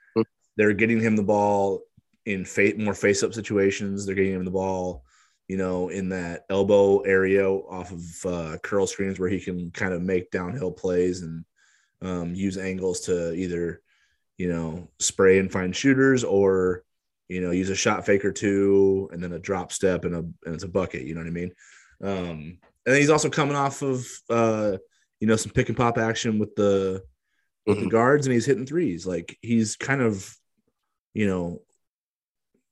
they're 0.57 0.75
getting 0.75 1.01
him 1.01 1.17
the 1.17 1.23
ball 1.23 1.83
in 2.27 2.45
face, 2.45 2.75
more 2.77 2.95
face 2.95 3.23
up 3.23 3.35
situations. 3.35 4.05
They're 4.05 4.15
getting 4.15 4.35
him 4.35 4.45
the 4.45 4.51
ball, 4.51 5.05
you 5.49 5.57
know, 5.57 5.89
in 5.89 6.11
that 6.11 6.45
elbow 6.51 7.01
area 7.01 7.49
off 7.49 7.91
of 7.91 8.27
uh, 8.27 8.59
curl 8.59 8.87
screens 8.87 9.19
where 9.19 9.29
he 9.29 9.41
can 9.41 9.71
kind 9.71 9.93
of 9.93 10.03
make 10.03 10.31
downhill 10.31 10.73
plays 10.73 11.23
and 11.23 11.45
um, 12.03 12.35
use 12.35 12.59
angles 12.59 13.01
to 13.03 13.33
either, 13.33 13.81
you 14.37 14.49
know, 14.49 14.89
spray 14.99 15.39
and 15.39 15.51
find 15.51 15.75
shooters 15.75 16.23
or 16.23 16.84
you 17.29 17.41
know, 17.41 17.51
use 17.51 17.71
a 17.71 17.75
shot 17.75 18.05
fake 18.05 18.25
or 18.25 18.33
two 18.33 19.09
and 19.13 19.23
then 19.23 19.33
a 19.33 19.39
drop 19.39 19.73
step 19.73 20.05
and 20.05 20.15
a 20.15 20.19
and 20.19 20.55
it's 20.55 20.65
a 20.65 20.69
bucket. 20.69 21.03
You 21.03 21.15
know 21.15 21.21
what 21.21 21.29
I 21.29 21.31
mean? 21.31 21.53
Um, 22.03 22.59
and 22.87 22.97
he's 22.97 23.11
also 23.11 23.31
coming 23.31 23.57
off 23.57 23.83
of 23.83 24.07
uh, 24.31 24.77
you 25.21 25.27
know, 25.27 25.37
some 25.37 25.53
pick 25.53 25.69
and 25.69 25.77
pop 25.77 25.99
action 25.99 26.39
with 26.39 26.55
the 26.55 27.03
with 27.67 27.77
mm-hmm. 27.77 27.85
the 27.85 27.91
guards 27.91 28.27
and 28.27 28.35
he's 28.35 28.47
hitting 28.47 28.67
threes. 28.67 29.07
Like 29.07 29.39
he's 29.41 29.77
kind 29.77 30.03
of, 30.03 30.35
you 31.15 31.27
know, 31.27 31.63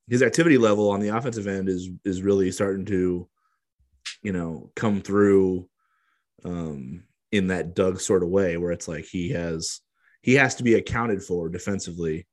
his 0.09 0.23
activity 0.23 0.59
level 0.59 0.91
on 0.91 1.01
the 1.01 1.09
offensive 1.09 1.47
end 1.47 1.69
is 1.69 1.89
is 2.05 2.23
really 2.23 2.51
starting 2.51 2.85
to, 2.87 3.29
you 4.23 4.33
know, 4.33 4.71
come 4.77 5.01
through 5.01 5.69
um 6.45 7.05
in 7.31 7.47
that 7.47 7.75
Doug 7.75 8.01
sort 8.01 8.23
of 8.23 8.29
way 8.29 8.57
where 8.57 8.73
it's 8.73 8.89
like 8.89 9.05
he 9.05 9.31
has 9.31 9.81
he 10.21 10.35
has 10.35 10.57
to 10.57 10.63
be 10.63 10.75
accounted 10.75 11.23
for 11.23 11.49
defensively 11.49 12.27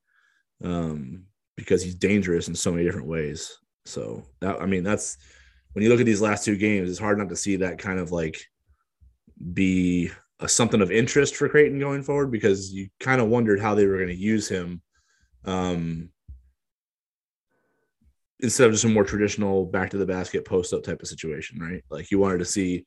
um 0.64 1.24
because 1.60 1.84
he's 1.84 1.96
dangerous 1.96 2.48
in 2.48 2.56
so 2.56 2.72
many 2.72 2.84
different 2.84 3.08
ways. 3.08 3.58
So 3.86 4.24
that 4.42 4.62
I 4.62 4.66
mean 4.66 4.84
that's 4.84 5.18
when 5.74 5.84
you 5.84 5.90
look 5.90 6.00
at 6.00 6.06
these 6.06 6.22
last 6.22 6.46
two 6.46 6.58
games, 6.58 6.90
it's 6.90 7.00
hard 7.00 7.18
not 7.18 7.30
to 7.30 7.36
see 7.36 7.58
that 7.58 7.78
kind 7.78 8.00
of 8.00 8.12
like 8.12 8.40
be 9.54 10.12
a, 10.40 10.48
something 10.48 10.82
of 10.82 10.92
interest 10.92 11.36
for 11.36 11.50
Creighton 11.50 11.80
going 11.80 12.04
forward 12.04 12.32
because 12.32 12.74
you 12.74 12.90
kind 13.00 13.22
of 13.22 13.28
wondered 13.28 13.60
how 13.60 13.76
they 13.76 13.86
were 13.86 13.98
going 13.98 14.10
to 14.10 14.16
use 14.16 14.48
him 14.48 14.82
um, 15.46 16.10
instead 18.40 18.68
of 18.68 18.74
just 18.74 18.86
a 18.86 18.90
more 18.90 19.04
traditional 19.04 19.66
back 19.66 19.90
to 19.92 19.98
the 19.98 20.06
basket 20.06 20.46
post 20.46 20.74
up 20.74 20.84
type 20.84 21.02
of 21.02 21.08
situation, 21.08 21.60
right? 21.60 21.84
Like 21.90 22.10
you 22.12 22.20
wanted 22.20 22.40
to 22.40 22.46
see 22.46 22.86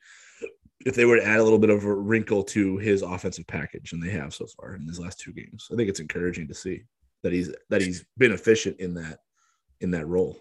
if 0.84 0.94
they 0.94 1.04
were 1.04 1.16
to 1.16 1.24
add 1.24 1.38
a 1.38 1.44
little 1.44 1.58
bit 1.58 1.70
of 1.70 1.84
a 1.84 1.94
wrinkle 1.94 2.42
to 2.42 2.76
his 2.78 3.02
offensive 3.02 3.46
package, 3.46 3.92
and 3.92 4.02
they 4.02 4.10
have 4.10 4.34
so 4.34 4.46
far 4.56 4.74
in 4.74 4.84
these 4.86 4.98
last 4.98 5.20
two 5.20 5.32
games. 5.32 5.68
I 5.72 5.76
think 5.76 5.88
it's 5.88 6.00
encouraging 6.00 6.48
to 6.48 6.54
see 6.54 6.82
that 7.22 7.32
he's 7.32 7.54
that 7.70 7.82
he's 7.82 8.04
been 8.16 8.32
efficient 8.32 8.80
in 8.80 8.94
that 8.94 9.20
in 9.80 9.90
that 9.92 10.06
role. 10.06 10.36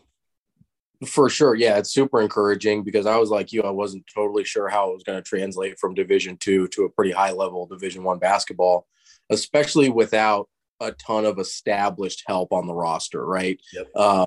For 1.07 1.29
sure. 1.29 1.55
Yeah, 1.55 1.77
it's 1.77 1.91
super 1.91 2.21
encouraging 2.21 2.83
because 2.83 3.07
I 3.07 3.17
was 3.17 3.31
like 3.31 3.51
you, 3.51 3.63
I 3.63 3.71
wasn't 3.71 4.05
totally 4.13 4.43
sure 4.43 4.69
how 4.69 4.89
it 4.89 4.93
was 4.93 5.03
going 5.03 5.17
to 5.17 5.27
translate 5.27 5.79
from 5.79 5.95
division 5.95 6.37
two 6.37 6.67
to 6.69 6.83
a 6.83 6.89
pretty 6.89 7.11
high 7.11 7.31
level 7.31 7.65
division 7.65 8.03
one 8.03 8.19
basketball, 8.19 8.85
especially 9.31 9.89
without 9.89 10.47
a 10.79 10.91
ton 10.91 11.25
of 11.25 11.39
established 11.39 12.23
help 12.27 12.53
on 12.53 12.67
the 12.67 12.73
roster, 12.73 13.25
right? 13.25 13.59
Yep. 13.73 13.87
Uh, 13.95 14.25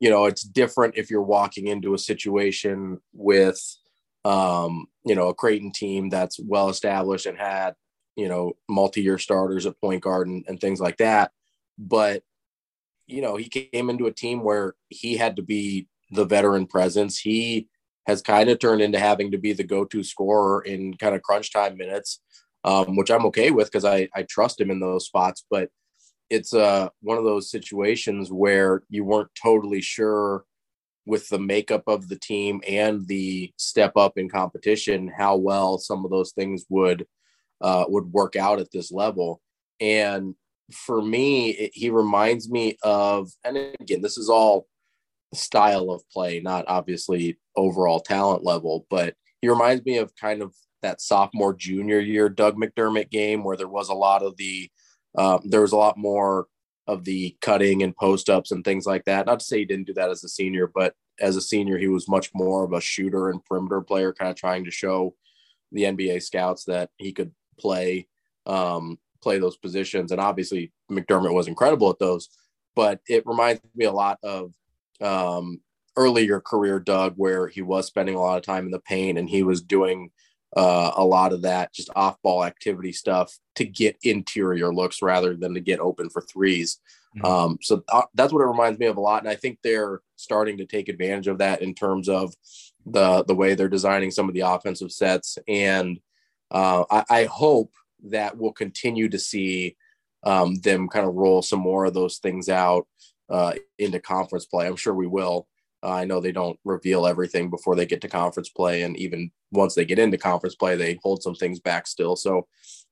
you 0.00 0.10
know, 0.10 0.26
it's 0.26 0.42
different 0.42 0.96
if 0.96 1.10
you're 1.10 1.22
walking 1.22 1.68
into 1.68 1.94
a 1.94 1.98
situation 1.98 2.98
with, 3.12 3.58
um, 4.24 4.86
you 5.04 5.14
know, 5.14 5.28
a 5.28 5.34
Creighton 5.34 5.72
team 5.72 6.10
that's 6.10 6.38
well 6.38 6.68
established 6.68 7.26
and 7.26 7.38
had, 7.38 7.74
you 8.14 8.28
know, 8.28 8.52
multi 8.68 9.02
year 9.02 9.18
starters 9.18 9.66
at 9.66 9.80
point 9.80 10.02
guard 10.02 10.28
and, 10.28 10.44
and 10.48 10.60
things 10.60 10.80
like 10.80 10.98
that. 10.98 11.30
But, 11.78 12.22
you 13.06 13.20
know, 13.22 13.36
he 13.36 13.48
came 13.48 13.90
into 13.90 14.06
a 14.06 14.12
team 14.12 14.42
where 14.42 14.74
he 14.88 15.16
had 15.16 15.36
to 15.36 15.42
be 15.42 15.88
the 16.10 16.24
veteran 16.24 16.66
presence. 16.66 17.18
He 17.18 17.68
has 18.06 18.22
kind 18.22 18.48
of 18.48 18.58
turned 18.58 18.82
into 18.82 18.98
having 18.98 19.32
to 19.32 19.38
be 19.38 19.52
the 19.52 19.64
go 19.64 19.84
to 19.84 20.02
scorer 20.02 20.62
in 20.62 20.94
kind 20.94 21.14
of 21.14 21.22
crunch 21.22 21.52
time 21.52 21.76
minutes, 21.76 22.20
um, 22.64 22.96
which 22.96 23.10
I'm 23.10 23.26
okay 23.26 23.50
with 23.50 23.66
because 23.66 23.84
I, 23.84 24.08
I 24.14 24.22
trust 24.22 24.60
him 24.60 24.70
in 24.70 24.80
those 24.80 25.06
spots. 25.06 25.44
But 25.50 25.70
it's 26.30 26.54
uh, 26.54 26.88
one 27.02 27.18
of 27.18 27.24
those 27.24 27.50
situations 27.50 28.32
where 28.32 28.82
you 28.88 29.04
weren't 29.04 29.30
totally 29.40 29.80
sure 29.80 30.44
with 31.06 31.28
the 31.28 31.38
makeup 31.38 31.84
of 31.86 32.08
the 32.08 32.18
team 32.18 32.60
and 32.66 33.06
the 33.06 33.52
step 33.56 33.96
up 33.96 34.18
in 34.18 34.28
competition 34.28 35.10
how 35.16 35.36
well 35.36 35.78
some 35.78 36.04
of 36.04 36.10
those 36.10 36.32
things 36.32 36.66
would 36.68 37.06
uh, 37.60 37.84
would 37.88 38.12
work 38.12 38.36
out 38.36 38.58
at 38.58 38.70
this 38.72 38.92
level 38.92 39.40
and 39.80 40.34
for 40.72 41.00
me 41.02 41.50
it, 41.50 41.70
he 41.74 41.90
reminds 41.90 42.50
me 42.50 42.76
of 42.82 43.30
and 43.44 43.56
again 43.80 44.02
this 44.02 44.18
is 44.18 44.28
all 44.28 44.66
style 45.34 45.90
of 45.90 46.02
play 46.10 46.40
not 46.40 46.64
obviously 46.68 47.38
overall 47.56 48.00
talent 48.00 48.44
level 48.44 48.86
but 48.90 49.14
he 49.42 49.48
reminds 49.48 49.84
me 49.84 49.98
of 49.98 50.12
kind 50.20 50.42
of 50.42 50.54
that 50.82 51.00
sophomore 51.00 51.54
junior 51.54 52.00
year 52.00 52.28
doug 52.28 52.56
mcdermott 52.56 53.10
game 53.10 53.44
where 53.44 53.56
there 53.56 53.68
was 53.68 53.88
a 53.88 53.94
lot 53.94 54.22
of 54.22 54.36
the 54.36 54.70
um, 55.16 55.40
there 55.44 55.62
was 55.62 55.72
a 55.72 55.76
lot 55.76 55.96
more 55.96 56.46
of 56.86 57.04
the 57.04 57.36
cutting 57.40 57.82
and 57.82 57.96
post 57.96 58.30
ups 58.30 58.52
and 58.52 58.64
things 58.64 58.86
like 58.86 59.04
that. 59.04 59.26
Not 59.26 59.40
to 59.40 59.44
say 59.44 59.58
he 59.58 59.64
didn't 59.64 59.86
do 59.86 59.94
that 59.94 60.10
as 60.10 60.22
a 60.22 60.28
senior, 60.28 60.70
but 60.72 60.94
as 61.20 61.36
a 61.36 61.40
senior, 61.40 61.78
he 61.78 61.88
was 61.88 62.08
much 62.08 62.30
more 62.34 62.64
of 62.64 62.72
a 62.72 62.80
shooter 62.80 63.30
and 63.30 63.44
perimeter 63.44 63.80
player, 63.80 64.12
kind 64.12 64.30
of 64.30 64.36
trying 64.36 64.64
to 64.64 64.70
show 64.70 65.14
the 65.72 65.82
NBA 65.82 66.22
scouts 66.22 66.64
that 66.64 66.90
he 66.96 67.12
could 67.12 67.32
play 67.58 68.06
um, 68.46 68.98
play 69.26 69.40
those 69.40 69.56
positions. 69.56 70.12
And 70.12 70.20
obviously, 70.20 70.72
McDermott 70.88 71.34
was 71.34 71.48
incredible 71.48 71.90
at 71.90 71.98
those. 71.98 72.28
But 72.76 73.00
it 73.08 73.26
reminds 73.26 73.60
me 73.74 73.86
a 73.86 73.92
lot 73.92 74.18
of 74.22 74.52
um, 75.00 75.60
earlier 75.96 76.40
career 76.40 76.78
Doug, 76.78 77.14
where 77.16 77.48
he 77.48 77.60
was 77.60 77.88
spending 77.88 78.14
a 78.14 78.20
lot 78.20 78.36
of 78.36 78.44
time 78.44 78.66
in 78.66 78.70
the 78.70 78.78
paint 78.78 79.18
and 79.18 79.28
he 79.28 79.42
was 79.42 79.62
doing 79.62 80.10
uh, 80.56 80.92
a 80.94 81.04
lot 81.04 81.32
of 81.32 81.42
that 81.42 81.74
just 81.74 81.90
off 81.96 82.22
ball 82.22 82.44
activity 82.44 82.92
stuff 82.92 83.36
to 83.56 83.64
get 83.64 83.96
interior 84.04 84.72
looks 84.72 85.02
rather 85.02 85.34
than 85.34 85.54
to 85.54 85.60
get 85.60 85.80
open 85.80 86.08
for 86.08 86.22
3s 86.22 86.76
mm-hmm. 87.16 87.26
um, 87.26 87.58
so 87.60 87.76
th- 87.76 87.84
uh, 87.92 88.02
that's 88.14 88.32
what 88.32 88.40
it 88.40 88.46
reminds 88.46 88.78
me 88.78 88.86
of 88.86 88.96
a 88.96 89.00
lot. 89.00 89.22
And 89.22 89.28
I 89.28 89.34
think 89.34 89.58
they're 89.62 90.00
starting 90.14 90.56
to 90.58 90.64
take 90.64 90.88
advantage 90.88 91.26
of 91.26 91.38
that 91.38 91.62
in 91.62 91.74
terms 91.74 92.08
of 92.08 92.32
the, 92.86 93.24
the 93.24 93.34
way 93.34 93.54
they're 93.54 93.68
designing 93.68 94.12
some 94.12 94.28
of 94.28 94.34
the 94.34 94.42
offensive 94.42 94.92
sets. 94.92 95.36
And 95.48 95.98
uh, 96.50 96.84
I, 96.90 97.04
I, 97.10 97.24
hope 97.24 97.72
that 98.10 98.36
we'll 98.36 98.52
continue 98.52 99.08
to 99.08 99.18
see 99.18 99.76
um, 100.24 100.56
them 100.56 100.88
kind 100.88 101.06
of 101.06 101.14
roll 101.14 101.42
some 101.42 101.60
more 101.60 101.84
of 101.84 101.94
those 101.94 102.18
things 102.18 102.48
out 102.48 102.86
uh, 103.30 103.54
into 103.78 104.00
conference 104.00 104.46
play. 104.46 104.66
I'm 104.66 104.76
sure 104.76 104.94
we 104.94 105.06
will. 105.06 105.46
Uh, 105.82 105.92
I 105.92 106.04
know 106.04 106.20
they 106.20 106.32
don't 106.32 106.58
reveal 106.64 107.06
everything 107.06 107.50
before 107.50 107.76
they 107.76 107.86
get 107.86 108.00
to 108.00 108.08
conference 108.08 108.48
play, 108.48 108.82
and 108.82 108.96
even 108.96 109.30
once 109.52 109.74
they 109.74 109.84
get 109.84 109.98
into 109.98 110.18
conference 110.18 110.54
play, 110.54 110.74
they 110.74 110.98
hold 111.02 111.22
some 111.22 111.34
things 111.34 111.60
back 111.60 111.86
still. 111.86 112.16
So 112.16 112.46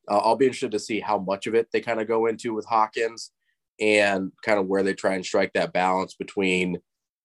uh, 0.08 0.18
I'll 0.18 0.36
be 0.36 0.46
interested 0.46 0.72
to 0.72 0.78
see 0.78 1.00
how 1.00 1.18
much 1.18 1.46
of 1.46 1.54
it 1.54 1.68
they 1.72 1.80
kind 1.80 2.00
of 2.00 2.06
go 2.06 2.26
into 2.26 2.54
with 2.54 2.66
Hawkins, 2.66 3.32
and 3.80 4.30
kind 4.42 4.58
of 4.60 4.66
where 4.66 4.82
they 4.82 4.94
try 4.94 5.14
and 5.14 5.24
strike 5.24 5.52
that 5.54 5.72
balance 5.72 6.14
between 6.14 6.78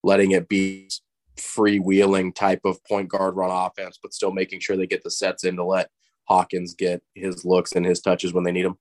letting 0.03 0.31
it 0.31 0.47
be 0.47 0.89
freewheeling 1.37 2.33
type 2.33 2.61
of 2.65 2.83
point 2.85 3.09
guard 3.09 3.35
run 3.35 3.51
offense, 3.51 3.99
but 4.01 4.13
still 4.13 4.31
making 4.31 4.59
sure 4.59 4.75
they 4.75 4.87
get 4.87 5.03
the 5.03 5.11
sets 5.11 5.43
in 5.43 5.55
to 5.55 5.63
let 5.63 5.89
Hawkins 6.29 6.75
get 6.75 7.01
his 7.15 7.43
looks 7.43 7.73
and 7.73 7.85
his 7.85 8.01
touches 8.01 8.33
when 8.33 8.43
they 8.43 8.51
need 8.51 8.65
them. 8.65 8.77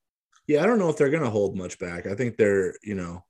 Yeah, 0.47 0.63
I 0.63 0.67
don't 0.67 0.79
know 0.79 0.89
if 0.89 0.97
they're 0.97 1.11
going 1.11 1.25
to 1.25 1.31
hold 1.31 1.57
much 1.57 1.79
back. 1.79 2.07
I 2.07 2.15
think 2.15 2.37
they're, 2.37 2.75
you 2.83 2.95
know, 2.95 3.25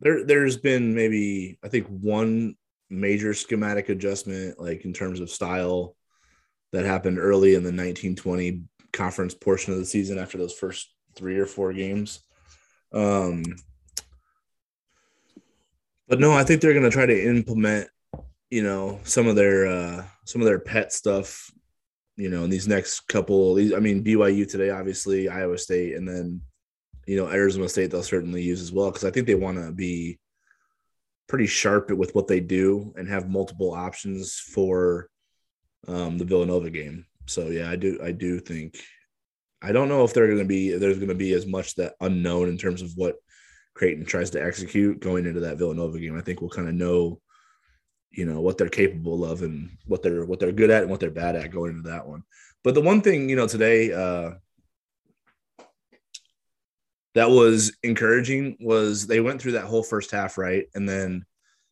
there 0.00 0.24
there's 0.24 0.56
been 0.56 0.94
maybe 0.94 1.58
I 1.64 1.68
think 1.68 1.86
one 1.88 2.56
major 2.90 3.34
schematic 3.34 3.88
adjustment, 3.88 4.60
like 4.60 4.84
in 4.84 4.92
terms 4.92 5.20
of 5.20 5.30
style, 5.30 5.96
that 6.72 6.84
happened 6.84 7.18
early 7.18 7.50
in 7.54 7.62
the 7.62 7.68
1920 7.68 8.62
conference 8.92 9.34
portion 9.34 9.72
of 9.72 9.78
the 9.78 9.84
season 9.84 10.18
after 10.18 10.38
those 10.38 10.52
first 10.52 10.92
three 11.14 11.38
or 11.38 11.46
four 11.46 11.72
games. 11.72 12.20
Um, 12.92 13.44
but 16.06 16.20
no, 16.20 16.32
I 16.32 16.44
think 16.44 16.60
they're 16.60 16.72
going 16.72 16.84
to 16.84 16.90
try 16.90 17.06
to 17.06 17.28
implement, 17.28 17.88
you 18.50 18.62
know, 18.62 19.00
some 19.04 19.26
of 19.26 19.36
their 19.36 19.66
uh, 19.66 20.04
some 20.24 20.40
of 20.40 20.46
their 20.46 20.58
pet 20.58 20.92
stuff, 20.92 21.50
you 22.18 22.28
know, 22.28 22.44
in 22.44 22.50
these 22.50 22.68
next 22.68 23.00
couple. 23.08 23.54
These, 23.54 23.72
I 23.72 23.78
mean, 23.78 24.04
BYU 24.04 24.46
today, 24.46 24.70
obviously, 24.70 25.28
Iowa 25.28 25.56
State, 25.56 25.94
and 25.94 26.06
then 26.06 26.42
you 27.06 27.16
know, 27.16 27.30
Arizona 27.30 27.68
State 27.70 27.90
they'll 27.90 28.02
certainly 28.02 28.42
use 28.42 28.60
as 28.60 28.70
well 28.70 28.90
because 28.90 29.04
I 29.04 29.10
think 29.10 29.26
they 29.26 29.34
want 29.34 29.56
to 29.56 29.72
be 29.72 30.18
pretty 31.26 31.46
sharp 31.46 31.90
with 31.90 32.14
what 32.14 32.28
they 32.28 32.40
do 32.40 32.92
and 32.96 33.08
have 33.08 33.30
multiple 33.30 33.72
options 33.72 34.34
for 34.34 35.08
um, 35.86 36.18
the 36.18 36.24
Villanova 36.26 36.68
game. 36.68 37.06
So 37.26 37.48
yeah, 37.48 37.70
I 37.70 37.76
do 37.76 37.98
I 38.02 38.12
do 38.12 38.40
think 38.40 38.78
I 39.62 39.72
don't 39.72 39.88
know 39.88 40.04
if 40.04 40.12
they're 40.12 40.26
going 40.26 40.38
to 40.38 40.44
be 40.44 40.76
there's 40.76 40.98
going 40.98 41.08
to 41.08 41.14
be 41.14 41.32
as 41.32 41.46
much 41.46 41.76
that 41.76 41.94
unknown 42.00 42.48
in 42.48 42.58
terms 42.58 42.82
of 42.82 42.90
what 42.96 43.16
Creighton 43.74 44.04
tries 44.04 44.30
to 44.30 44.44
execute 44.44 45.00
going 45.00 45.24
into 45.24 45.40
that 45.40 45.56
Villanova 45.56 45.98
game. 45.98 46.18
I 46.18 46.20
think 46.20 46.40
we'll 46.40 46.50
kind 46.50 46.68
of 46.68 46.74
know 46.74 47.20
you 48.10 48.24
know 48.24 48.40
what 48.40 48.58
they're 48.58 48.68
capable 48.68 49.24
of 49.24 49.42
and 49.42 49.70
what 49.86 50.02
they're 50.02 50.24
what 50.24 50.40
they're 50.40 50.52
good 50.52 50.70
at 50.70 50.82
and 50.82 50.90
what 50.90 51.00
they're 51.00 51.10
bad 51.10 51.36
at 51.36 51.50
going 51.50 51.76
into 51.76 51.90
that 51.90 52.06
one. 52.06 52.22
But 52.64 52.74
the 52.74 52.80
one 52.80 53.00
thing, 53.00 53.28
you 53.28 53.36
know, 53.36 53.46
today 53.46 53.92
uh 53.92 54.34
that 57.14 57.30
was 57.30 57.76
encouraging 57.82 58.56
was 58.60 59.06
they 59.06 59.20
went 59.20 59.40
through 59.40 59.52
that 59.52 59.64
whole 59.64 59.82
first 59.82 60.10
half 60.10 60.38
right, 60.38 60.66
and 60.74 60.88
then 60.88 61.24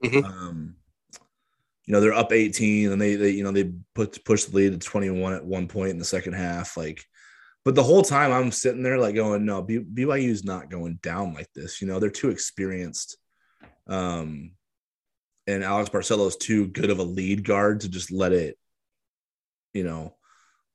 mm-hmm. 0.02 0.25
um, 0.25 0.76
you 1.87 1.93
know 1.93 2.00
they're 2.00 2.12
up 2.12 2.33
18 2.33 2.93
and 2.93 3.00
they 3.00 3.14
they 3.14 3.31
you 3.31 3.45
know 3.45 3.52
they 3.52 3.73
put 3.95 4.25
push 4.25 4.45
the 4.45 4.57
lead 4.57 4.73
to 4.73 4.78
21 4.78 5.35
at 5.35 5.45
one 5.45 5.69
point 5.69 5.90
in 5.90 5.99
the 5.99 6.05
second 6.05 6.35
half 6.35 6.76
like 6.76 7.05
but 7.64 7.75
the 7.75 7.83
whole 7.83 8.02
time 8.02 8.33
i'm 8.33 8.50
sitting 8.50 8.83
there 8.83 8.99
like 8.99 9.14
going 9.14 9.45
no 9.45 9.62
B- 9.62 9.78
byu's 9.78 10.45
not 10.45 10.71
going 10.71 10.99
down 11.02 11.35
like 11.35 11.49
this 11.55 11.81
you 11.81 11.87
know 11.87 11.99
they're 11.99 12.11
too 12.11 12.31
experienced 12.31 13.16
um 13.87 14.52
and 15.47 15.65
alex 15.65 15.91
Barcelo 15.91 16.26
is 16.29 16.37
too 16.37 16.67
good 16.67 16.91
of 16.91 16.99
a 16.99 17.05
lead 17.05 17.45
guard 17.45 17.81
to 17.81 17.88
just 17.88 18.11
let 18.11 18.33
it 18.33 18.59
you 19.73 19.85
know 19.85 20.15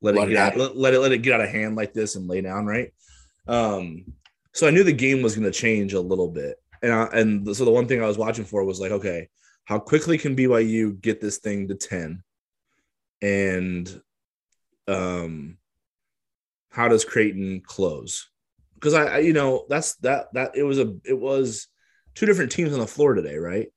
let, 0.02 0.16
let 0.16 0.28
it, 0.28 0.32
get 0.32 0.38
out, 0.38 0.58
let, 0.58 0.78
let 0.78 0.94
it 0.94 1.00
let 1.00 1.12
it 1.12 1.20
get 1.20 1.34
out 1.34 1.42
of 1.42 1.50
hand 1.50 1.76
like 1.76 1.94
this 1.94 2.16
and 2.16 2.28
lay 2.28 2.42
down 2.42 2.66
right 2.66 2.94
um 3.48 4.06
so 4.54 4.68
I 4.68 4.72
knew 4.72 4.84
the 4.84 4.92
game 4.92 5.22
was 5.22 5.36
going 5.36 5.50
to 5.50 5.58
change 5.58 5.94
a 5.94 6.02
little 6.02 6.28
bit. 6.28 6.58
And 6.82 6.92
I, 6.92 7.04
and 7.14 7.56
so 7.56 7.66
the 7.66 7.72
one 7.72 7.88
thing 7.88 8.04
I 8.04 8.08
was 8.08 8.18
watching 8.18 8.46
for 8.46 8.64
was 8.64 8.80
like, 8.80 8.92
okay, 8.92 9.30
how 9.66 9.80
quickly 9.80 10.18
can 10.18 10.36
BYU 10.36 11.00
get 11.00 11.22
this 11.22 11.38
thing 11.38 11.68
to 11.68 11.76
10? 11.76 12.24
And 13.22 14.02
um 14.88 15.58
how 16.72 16.88
does 16.88 17.06
Creighton 17.06 17.62
close? 17.62 18.30
Because 18.74 18.94
I, 18.94 19.06
I, 19.06 19.18
you 19.20 19.34
know, 19.34 19.66
that's 19.70 19.96
that 19.98 20.34
that 20.34 20.56
it 20.56 20.64
was 20.64 20.80
a 20.80 20.96
it 21.06 21.18
was 21.18 21.68
two 22.16 22.26
different 22.26 22.52
teams 22.52 22.74
on 22.74 22.80
the 22.80 22.88
floor 22.88 23.14
today, 23.14 23.38
right? 23.38 23.68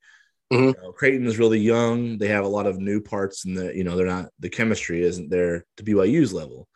Mm-hmm. 0.55 0.67
You 0.67 0.75
know, 0.83 0.93
Creighton 0.93 1.27
is 1.27 1.39
really 1.39 1.59
young. 1.59 2.19
They 2.19 2.29
have 2.29 2.45
a 2.45 2.49
lot 2.49 2.67
of 2.67 2.79
new 2.79 3.01
parts, 3.01 3.45
and 3.45 3.57
the 3.57 3.75
you 3.77 3.85
know 3.85 3.97
they're 3.97 4.07
not 4.07 4.31
the 4.39 4.49
chemistry 4.49 5.03
isn't 5.03 5.31
there 5.31 5.65
to 5.77 5.83
BYU's 5.85 6.33
level. 6.33 6.69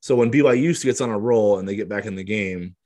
So 0.00 0.16
when 0.16 0.30
BYU 0.30 0.82
gets 0.82 1.00
on 1.00 1.10
a 1.10 1.18
roll 1.18 1.58
and 1.58 1.68
they 1.68 1.76
get 1.76 1.88
back 1.88 2.04
in 2.04 2.14
the 2.14 2.24
game, 2.24 2.76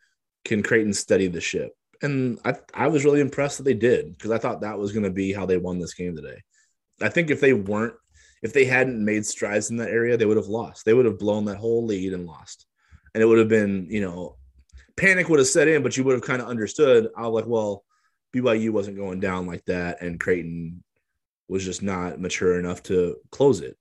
can 0.45 0.63
Creighton 0.63 0.93
steady 0.93 1.27
the 1.27 1.41
ship? 1.41 1.73
And 2.01 2.39
I, 2.45 2.55
I 2.73 2.87
was 2.89 3.05
really 3.05 3.21
impressed 3.21 3.59
that 3.59 3.65
they 3.65 3.75
did 3.75 4.13
because 4.13 4.31
I 4.31 4.39
thought 4.39 4.61
that 4.61 4.79
was 4.79 4.93
going 4.93 5.03
to 5.03 5.11
be 5.11 5.33
how 5.33 5.45
they 5.45 5.57
won 5.57 5.81
this 5.81 5.95
game 5.95 6.15
today. 6.15 6.41
I 7.03 7.09
think 7.09 7.31
if 7.31 7.41
they 7.41 7.53
weren't, 7.53 7.95
if 8.43 8.53
they 8.53 8.65
hadn't 8.65 9.05
made 9.05 9.27
strides 9.27 9.71
in 9.71 9.79
that 9.79 9.91
area, 9.91 10.17
they 10.17 10.27
would 10.27 10.37
have 10.37 10.47
lost. 10.47 10.85
They 10.85 10.95
would 10.95 11.07
have 11.07 11.19
blown 11.19 11.45
that 11.47 11.57
whole 11.57 11.85
lead 11.85 12.13
and 12.13 12.25
lost. 12.25 12.67
And 13.15 13.23
it 13.23 13.27
would 13.27 13.39
have 13.39 13.49
been, 13.49 13.89
you 13.91 14.01
know, 14.01 14.37
panic 14.97 15.29
would 15.29 15.41
have 15.41 15.49
set 15.49 15.67
in, 15.67 15.83
but 15.83 15.97
you 15.97 16.05
would 16.05 16.15
have 16.15 16.23
kind 16.23 16.41
of 16.41 16.49
understood. 16.49 17.09
I 17.17 17.23
was 17.23 17.43
like, 17.43 17.51
well, 17.51 17.85
BYU 18.35 18.71
wasn't 18.71 18.97
going 18.97 19.21
down 19.21 19.47
like 19.47 19.65
that, 19.67 20.03
and 20.03 20.21
Creighton 20.21 20.83
was 21.49 21.65
just 21.65 21.83
not 21.83 22.21
mature 22.21 22.59
enough 22.59 22.83
to 22.85 23.17
close 23.31 23.61
it. 23.61 23.77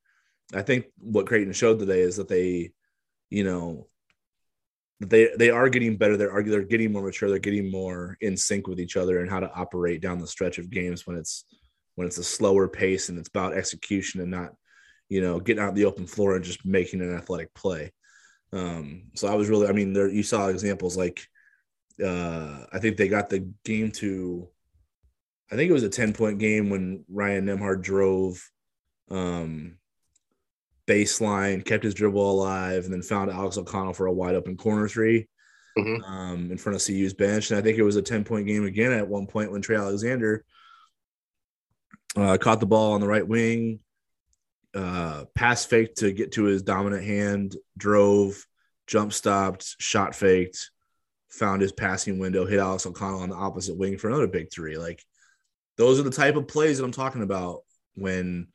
I 0.54 0.62
think 0.62 0.86
what 1.00 1.27
Creighton 1.27 1.54
showed 1.54 1.80
today 1.80 2.00
is 2.00 2.16
that 2.16 2.30
they, 2.30 2.72
you 3.30 3.44
know, 3.44 3.88
they 5.00 5.30
they 5.38 5.50
are 5.50 5.70
getting 5.70 5.98
better. 5.98 6.18
They're 6.18 6.44
they're 6.44 6.62
getting 6.63 6.94
more 6.94 7.04
mature. 7.04 7.30
They're 7.30 7.39
getting 7.39 7.70
more 7.70 8.18
in 8.22 8.38
sync 8.38 8.68
with 8.68 8.80
each 8.80 8.96
other 8.96 9.20
and 9.20 9.30
how 9.30 9.42
to 9.42 9.54
operate 9.54 10.01
down 10.01 10.20
the 10.20 10.27
stretch 10.27 10.58
of 10.58 10.70
games 10.70 11.06
when 11.06 11.18
it's 11.18 11.44
when 11.96 12.08
it's 12.08 12.18
a 12.18 12.24
slower 12.24 12.68
pace 12.68 13.10
and 13.10 13.20
it's 13.20 13.30
about 13.30 13.54
execution 13.54 14.22
and 14.22 14.32
not 14.32 14.54
you 15.10 15.22
know 15.22 15.39
getting 15.39 15.62
out 15.62 15.75
the 15.75 15.86
open 15.86 16.08
floor 16.08 16.36
and 16.36 16.46
just 16.46 16.66
making 16.66 17.01
an 17.01 17.16
athletic 17.16 17.54
play. 17.54 17.92
Um, 18.54 19.12
so 19.16 19.27
I 19.27 19.36
was 19.36 19.50
really, 19.50 19.68
I 19.68 19.74
mean, 19.74 19.94
there 19.94 20.08
you 20.08 20.24
saw 20.24 20.48
examples 20.48 20.96
like 20.98 21.27
uh, 22.04 22.66
I 22.72 22.80
think 22.80 22.98
they 22.98 23.08
got 23.08 23.30
the 23.30 23.51
game 23.66 23.92
to, 23.94 24.48
I 25.51 25.56
think 25.56 25.70
it 25.70 25.74
was 25.74 25.84
a 25.84 25.89
ten 25.89 26.13
point 26.13 26.39
game 26.39 26.70
when 26.70 27.06
Ryan 27.10 27.46
Nembhard 27.46 27.82
drove. 27.82 28.50
Um, 29.10 29.77
baseline, 30.88 31.66
kept 31.66 31.84
his 31.84 31.94
dribble 31.94 32.32
alive, 32.32 32.86
and 32.86 32.94
then 32.94 33.01
found 33.01 33.30
Alex 33.30 33.58
O'Connell 33.58 33.94
for 33.94 34.06
a 34.06 34.13
wide 34.13 34.36
open 34.36 34.56
corner 34.56 34.88
3 34.88 35.27
Mhm. 35.77 36.04
um, 36.08 36.51
in 36.51 36.58
front 36.58 36.75
of 36.77 36.82
CU's 36.82 37.13
bench. 37.13 37.51
And 37.51 37.60
I 37.60 37.62
think 37.62 37.77
it 37.77 37.84
was 37.84 37.98
a 37.98 38.01
10 38.01 38.24
point 38.24 38.48
game 38.48 38.63
again 38.66 38.94
at 38.94 39.08
one 39.08 39.27
point 39.27 39.51
when 39.51 39.62
Trey 39.62 39.75
Alexander 39.75 40.46
uh, 42.16 42.38
caught 42.38 42.60
the 42.60 42.66
ball 42.66 42.94
on 42.94 43.01
the 43.01 43.08
right 43.08 43.27
wing, 43.27 43.80
uh, 44.74 45.25
pass 45.36 45.66
faked 45.66 45.98
to 46.00 46.12
get 46.12 46.32
to 46.34 46.44
his 46.46 46.63
dominant 46.63 47.04
hand, 47.04 47.56
drove, 47.77 48.46
jump 48.88 49.12
stopped, 49.13 49.75
shot 49.80 50.16
faked, 50.16 50.72
found 51.29 51.62
his 51.62 51.72
passing 51.72 52.19
window, 52.19 52.46
hit 52.46 52.60
Alex 52.60 52.86
O'Connell 52.86 53.22
on 53.22 53.29
the 53.29 53.36
opposite 53.36 53.77
wing 53.77 53.98
for 53.98 54.07
another 54.07 54.27
big 54.27 54.51
three. 54.51 54.77
Like 54.77 55.03
those 55.77 56.00
are 56.00 56.03
the 56.03 56.10
type 56.10 56.36
of 56.36 56.48
plays 56.48 56.77
that 56.77 56.84
I'm 56.84 56.91
talking 56.91 57.24
about 57.24 57.62
when 57.96 58.48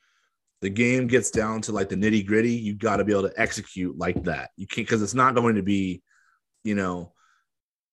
the 0.60 0.70
game 0.70 1.08
gets 1.08 1.30
down 1.30 1.60
to 1.62 1.72
like 1.72 1.88
the 1.88 1.96
nitty 1.96 2.24
gritty, 2.24 2.52
you 2.52 2.74
got 2.74 2.96
to 2.96 3.04
be 3.04 3.12
able 3.12 3.28
to 3.28 3.40
execute 3.40 3.98
like 3.98 4.22
that. 4.24 4.50
You 4.56 4.66
can't 4.66 4.86
because 4.86 5.02
it's 5.02 5.14
not 5.14 5.34
going 5.34 5.56
to 5.56 5.62
be, 5.62 6.02
you 6.62 6.74
know, 6.74 7.12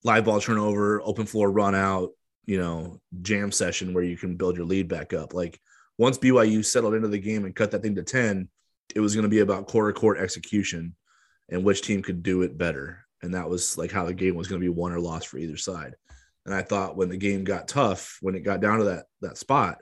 live 0.04 0.26
ball 0.26 0.40
turnover, 0.40 1.02
open 1.04 1.26
floor 1.26 1.52
run 1.52 1.76
out, 1.76 2.12
you 2.46 2.60
know, 2.60 3.02
jam 3.22 3.52
session 3.52 3.94
where 3.94 4.04
you 4.04 4.18
can 4.18 4.38
build 4.38 4.56
your 4.56 4.66
lead 4.66 4.88
back 4.88 5.14
up. 5.14 5.34
Like 5.34 5.60
once 5.98 6.18
BYU 6.18 6.64
settled 6.64 6.94
into 6.94 7.08
the 7.08 7.20
game 7.20 7.46
and 7.46 7.56
cut 7.56 7.72
that 7.72 7.82
thing 7.82 7.96
to 7.96 8.04
10, 8.04 8.48
it 8.96 9.00
was 9.00 9.16
going 9.16 9.24
to 9.24 9.30
be 9.30 9.40
about 9.40 9.68
quarter 9.68 9.92
court 9.92 10.20
execution 10.20 10.96
and 11.50 11.64
which 11.64 11.82
team 11.82 12.02
could 12.02 12.24
do 12.24 12.44
it 12.44 12.58
better. 12.58 13.06
And 13.22 13.34
that 13.34 13.50
was 13.50 13.78
like 13.78 13.92
how 13.92 14.06
the 14.06 14.14
game 14.14 14.36
was 14.36 14.48
going 14.48 14.62
to 14.62 14.66
be 14.66 14.74
won 14.74 14.92
or 14.92 15.00
lost 15.00 15.28
for 15.28 15.38
either 15.38 15.58
side. 15.58 15.96
And 16.46 16.54
I 16.56 16.62
thought 16.62 16.96
when 16.96 17.10
the 17.10 17.18
game 17.18 17.44
got 17.44 17.68
tough, 17.68 18.18
when 18.22 18.36
it 18.36 18.42
got 18.42 18.62
down 18.62 18.80
to 18.80 18.86
that 18.86 19.06
that 19.22 19.38
spot, 19.38 19.80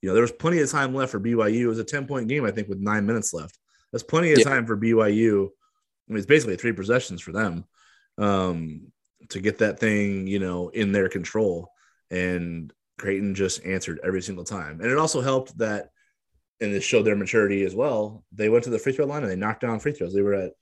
you 0.00 0.08
know, 0.08 0.14
there 0.14 0.22
was 0.22 0.32
plenty 0.32 0.60
of 0.60 0.70
time 0.70 0.94
left 0.94 1.12
for 1.12 1.20
BYU. 1.20 1.62
It 1.62 1.66
was 1.68 1.78
a 1.78 1.84
10 1.84 2.06
point 2.06 2.28
game, 2.28 2.44
I 2.44 2.50
think, 2.52 2.68
with 2.68 2.78
nine 2.78 3.06
minutes 3.06 3.34
left. 3.34 3.58
That's 3.92 4.04
plenty 4.04 4.32
of 4.32 4.38
Yeah. 4.38 4.44
time 4.44 4.66
for 4.66 4.76
BYU. 4.76 5.46
I 5.46 6.12
mean, 6.12 6.18
it's 6.18 6.26
basically 6.26 6.56
three 6.56 6.72
possessions 6.72 7.20
for 7.20 7.32
them 7.32 7.64
um, 8.18 8.92
to 9.30 9.40
get 9.40 9.58
that 9.58 9.80
thing, 9.80 10.26
you 10.26 10.38
know, 10.38 10.68
in 10.68 10.92
their 10.92 11.08
control. 11.08 11.70
And 12.10 12.72
Creighton 12.98 13.34
just 13.34 13.64
answered 13.64 14.00
every 14.04 14.22
single 14.22 14.44
time. 14.44 14.80
And 14.80 14.90
it 14.90 14.98
also 14.98 15.20
helped 15.20 15.58
that, 15.58 15.90
and 16.60 16.72
it 16.72 16.82
showed 16.82 17.02
their 17.02 17.16
maturity 17.16 17.64
as 17.64 17.74
well. 17.74 18.24
They 18.32 18.48
went 18.48 18.64
to 18.64 18.70
the 18.70 18.78
free 18.78 18.92
throw 18.92 19.06
line 19.06 19.22
and 19.22 19.30
they 19.30 19.36
knocked 19.36 19.62
down 19.62 19.80
free 19.80 19.92
throws. 19.92 20.14
They 20.14 20.22
were 20.22 20.34
at, 20.34 20.52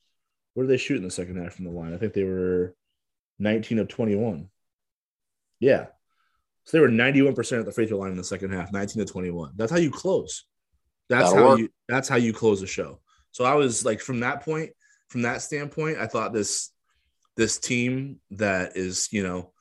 where 0.54 0.66
did 0.66 0.72
they 0.72 0.78
shoot 0.78 0.96
in 0.96 1.02
the 1.02 1.10
second 1.10 1.42
half 1.42 1.54
from 1.54 1.64
the 1.64 1.70
line? 1.70 1.92
I 1.92 1.98
think 1.98 2.14
they 2.14 2.24
were 2.24 2.74
19 3.38 3.80
of 3.80 3.88
21. 3.88 4.48
Yeah. 5.60 5.86
So 6.64 6.76
they 6.76 6.80
were 6.80 6.88
91% 6.88 7.58
at 7.58 7.66
the 7.66 7.72
free 7.72 7.86
throw 7.86 7.98
line 7.98 8.12
in 8.12 8.16
the 8.16 8.24
second 8.24 8.52
half, 8.52 8.72
19 8.72 9.04
to 9.04 9.12
21. 9.12 9.52
That's 9.56 9.70
how 9.70 9.78
you 9.78 9.90
close. 9.90 10.44
That's 11.08 11.30
That'll 11.30 11.44
how 11.44 11.50
work. 11.50 11.58
you 11.58 11.68
that's 11.88 12.08
how 12.08 12.16
you 12.16 12.32
close 12.32 12.62
a 12.62 12.66
show. 12.66 13.00
So 13.32 13.44
I 13.44 13.54
was 13.54 13.84
like 13.84 14.00
from 14.00 14.20
that 14.20 14.42
point, 14.42 14.70
from 15.08 15.22
that 15.22 15.42
standpoint, 15.42 15.98
I 15.98 16.06
thought 16.06 16.32
this 16.32 16.70
this 17.36 17.58
team 17.58 18.20
that 18.30 18.76
is, 18.76 19.08
you 19.12 19.22
know, 19.22 19.52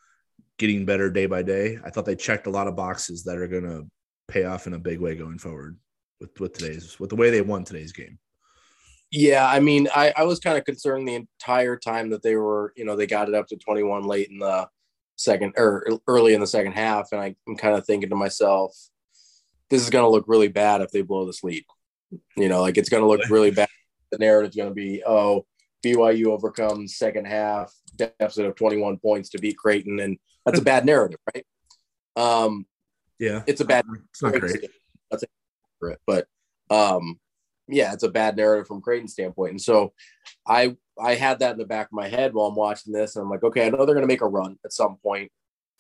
getting 0.58 0.86
better 0.86 1.10
day 1.10 1.26
by 1.26 1.42
day, 1.42 1.80
I 1.84 1.90
thought 1.90 2.06
they 2.06 2.16
checked 2.16 2.48
a 2.48 2.52
lot 2.52 2.68
of 2.68 2.76
boxes 2.76 3.24
that 3.24 3.38
are 3.38 3.48
gonna 3.48 3.82
pay 4.30 4.46
off 4.46 4.68
in 4.68 4.74
a 4.74 4.80
big 4.80 5.00
way 5.00 5.16
going 5.16 5.38
forward 5.40 5.78
with 6.22 6.40
with 6.40 6.54
today's 6.54 6.98
with 7.00 7.10
the 7.10 7.18
way 7.18 7.30
they 7.30 7.42
won 7.42 7.66
today's 7.66 7.92
game. 7.92 8.20
Yeah, 9.16 9.48
I 9.48 9.60
mean, 9.60 9.88
I, 9.96 10.12
I 10.18 10.24
was 10.24 10.40
kind 10.40 10.58
of 10.58 10.66
concerned 10.66 11.08
the 11.08 11.14
entire 11.14 11.78
time 11.78 12.10
that 12.10 12.24
they 12.24 12.36
were, 12.36 12.74
you 12.76 12.84
know, 12.84 12.96
they 12.96 13.06
got 13.06 13.30
it 13.30 13.36
up 13.36 13.46
to 13.50 13.56
21 13.56 14.06
late 14.06 14.30
in 14.32 14.40
the 14.40 14.68
second 15.18 15.54
or 15.56 15.88
early 16.08 16.34
in 16.34 16.42
the 16.42 16.48
second 16.48 16.72
half. 16.72 17.10
And 17.12 17.22
I, 17.22 17.36
I'm 17.48 17.56
kind 17.56 17.78
of 17.78 17.86
thinking 17.86 18.10
to 18.10 18.16
myself, 18.16 18.76
this 19.70 19.84
is 19.84 19.92
going 19.92 20.04
to 20.04 20.10
look 20.10 20.26
really 20.28 20.48
bad 20.48 20.82
if 20.82 20.90
they 20.90 21.04
blow 21.04 21.28
this 21.28 21.44
lead. 21.44 21.64
You 22.36 22.50
know, 22.50 22.62
like 22.62 22.80
it's 22.80 22.90
going 22.90 23.04
to 23.04 23.08
look 23.08 23.22
really 23.30 23.52
bad. 23.52 23.70
The 24.12 24.18
narrative's 24.18 24.56
going 24.56 24.70
to 24.70 24.76
be, 24.76 25.04
oh, 25.06 25.46
BYU 25.86 26.28
overcomes 26.28 26.98
second 26.98 27.26
half 27.26 27.72
deficit 27.96 28.48
of 28.48 28.56
21 28.56 28.98
points 28.98 29.30
to 29.30 29.38
beat 29.38 29.58
Creighton. 29.58 30.00
And 30.00 30.18
that's 30.44 30.58
a 30.60 30.64
bad 30.64 30.88
narrative, 30.88 31.20
right? 31.36 31.46
Um, 32.16 32.66
Yeah. 33.20 33.44
it's 33.46 33.62
a 33.62 33.66
bad 33.66 33.86
It's 34.10 34.24
not 34.24 34.40
great. 34.40 34.66
That's 35.12 35.24
accurate, 35.80 36.00
but 36.08 36.28
um, 36.72 37.20
yeah, 37.68 37.94
it's 37.94 38.04
a 38.04 38.10
bad 38.10 38.36
narrative 38.36 38.68
from 38.68 38.82
Creighton's 38.82 39.14
standpoint. 39.14 39.52
And 39.52 39.62
so 39.62 39.94
I 40.48 40.76
I 41.00 41.16
had 41.16 41.40
that 41.40 41.54
in 41.54 41.58
the 41.58 41.66
back 41.66 41.88
of 41.88 41.94
my 41.94 42.08
head 42.08 42.34
while 42.34 42.48
I'm 42.48 42.56
watching 42.56 42.94
this, 42.94 43.16
and 43.16 43.24
I'm 43.24 43.30
like, 43.30 43.44
okay, 43.44 43.66
I 43.66 43.70
know 43.70 43.78
they're 43.86 43.96
going 43.96 44.02
to 44.02 44.08
make 44.08 44.22
a 44.22 44.28
run 44.28 44.58
at 44.64 44.74
some 44.74 44.98
point, 44.98 45.32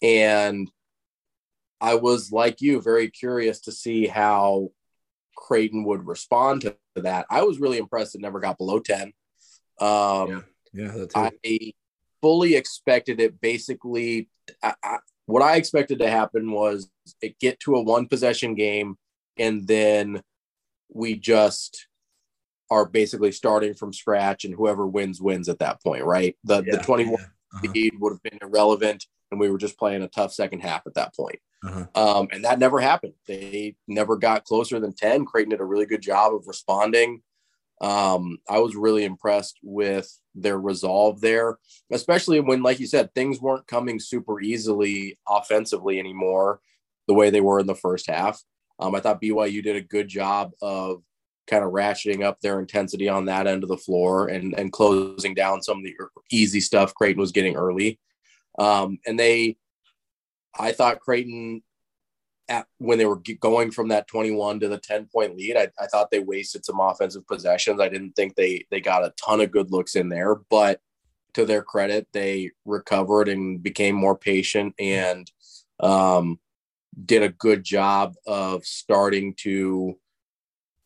and 0.01 0.69
I 1.81 1.95
was 1.95 2.31
like 2.31 2.61
you, 2.61 2.81
very 2.81 3.09
curious 3.09 3.59
to 3.61 3.71
see 3.71 4.07
how 4.07 4.71
Creighton 5.35 5.83
would 5.83 6.07
respond 6.07 6.61
to 6.61 6.75
that. 6.95 7.25
I 7.29 7.43
was 7.43 7.59
really 7.59 7.77
impressed 7.77 8.15
it 8.15 8.21
never 8.21 8.39
got 8.39 8.57
below 8.57 8.79
ten. 8.79 9.13
Um, 9.79 10.29
Yeah, 10.73 10.91
that's 10.95 11.15
I 11.15 11.31
fully 12.21 12.55
expected 12.55 13.19
it. 13.19 13.39
Basically, 13.39 14.29
I, 14.63 14.73
I, 14.83 14.97
what 15.25 15.43
I 15.43 15.57
expected 15.57 15.99
to 15.99 16.09
happen 16.09 16.51
was 16.51 16.89
it 17.21 17.39
get 17.39 17.59
to 17.61 17.75
a 17.75 17.83
one 17.83 18.07
possession 18.07 18.55
game, 18.55 18.97
and 19.37 19.67
then 19.67 20.21
we 20.93 21.15
just 21.15 21.87
are 22.69 22.85
basically 22.85 23.31
starting 23.31 23.73
from 23.73 23.93
scratch, 23.93 24.45
and 24.45 24.53
whoever 24.53 24.87
wins 24.87 25.21
wins 25.21 25.49
at 25.49 25.59
that 25.59 25.81
point, 25.83 26.05
right? 26.05 26.35
The 26.43 26.61
the 26.61 26.77
twenty 26.79 27.05
one 27.05 27.21
Uh-huh, 27.21 27.71
lead 27.73 27.93
would 27.99 28.13
have 28.13 28.23
been 28.23 28.39
irrelevant, 28.41 29.05
and 29.31 29.39
we 29.39 29.49
were 29.49 29.57
just 29.57 29.77
playing 29.77 30.01
a 30.01 30.07
tough 30.07 30.33
second 30.33 30.61
half 30.61 30.87
at 30.87 30.95
that 30.95 31.15
point. 31.15 31.39
uh-huh. 31.63 31.85
Um, 31.95 32.27
and 32.31 32.43
that 32.45 32.59
never 32.59 32.79
happened. 32.79 33.13
They 33.27 33.75
never 33.87 34.17
got 34.17 34.43
closer 34.43 34.79
than 34.79 34.93
10. 34.93 35.25
Creighton 35.25 35.51
did 35.51 35.61
a 35.61 35.65
really 35.65 35.85
good 35.85 36.01
job 36.01 36.33
of 36.33 36.47
responding. 36.47 37.21
Um, 37.79 38.37
I 38.49 38.59
was 38.59 38.75
really 38.75 39.03
impressed 39.03 39.59
with 39.61 40.09
their 40.35 40.59
resolve 40.59 41.21
there, 41.21 41.57
especially 41.91 42.39
when, 42.39 42.63
like 42.63 42.79
you 42.79 42.87
said, 42.87 43.13
things 43.13 43.39
weren't 43.39 43.67
coming 43.67 43.99
super 43.99 44.41
easily 44.41 45.19
offensively 45.27 45.99
anymore 45.99 46.59
the 47.07 47.13
way 47.13 47.29
they 47.29 47.41
were 47.41 47.59
in 47.59 47.67
the 47.67 47.75
first 47.75 48.09
half. 48.09 48.41
Um, 48.83 48.95
I 48.95 48.99
thought 48.99 49.21
BYU 49.21 49.63
did 49.63 49.77
a 49.77 49.81
good 49.81 50.09
job 50.09 50.51
of 50.61 51.03
kind 51.47 51.63
of 51.63 51.71
ratcheting 51.71 52.23
up 52.23 52.39
their 52.41 52.59
intensity 52.59 53.07
on 53.07 53.25
that 53.25 53.47
end 53.47 53.63
of 53.63 53.69
the 53.69 53.77
floor 53.77 54.27
and, 54.27 54.53
and 54.57 54.73
closing 54.73 55.33
down 55.33 55.61
some 55.61 55.77
of 55.77 55.83
the 55.83 55.95
easy 56.31 56.59
stuff 56.59 56.93
Creighton 56.93 57.19
was 57.19 57.31
getting 57.31 57.55
early. 57.55 57.99
Um, 58.59 58.99
and 59.05 59.17
they, 59.17 59.55
I 60.57 60.73
thought 60.73 60.99
Creighton 60.99 61.63
at 62.49 62.67
when 62.77 62.97
they 62.97 63.05
were 63.05 63.21
going 63.39 63.71
from 63.71 63.87
that 63.87 64.07
21 64.07 64.59
to 64.59 64.67
the 64.67 64.77
10 64.77 65.07
point 65.11 65.37
lead, 65.37 65.55
I, 65.55 65.69
I 65.79 65.87
thought 65.87 66.11
they 66.11 66.19
wasted 66.19 66.65
some 66.65 66.81
offensive 66.81 67.25
possessions. 67.25 67.79
I 67.79 67.87
didn't 67.87 68.13
think 68.17 68.35
they 68.35 68.65
they 68.69 68.81
got 68.81 69.05
a 69.05 69.13
ton 69.23 69.39
of 69.39 69.51
good 69.51 69.71
looks 69.71 69.95
in 69.95 70.09
there, 70.09 70.35
but 70.49 70.81
to 71.35 71.45
their 71.45 71.63
credit, 71.63 72.07
they 72.11 72.51
recovered 72.65 73.29
and 73.29 73.63
became 73.63 73.95
more 73.95 74.17
patient 74.17 74.75
and 74.77 75.31
um, 75.79 76.37
did 77.05 77.23
a 77.23 77.29
good 77.29 77.63
job 77.63 78.13
of 78.25 78.65
starting 78.65 79.33
to, 79.39 79.97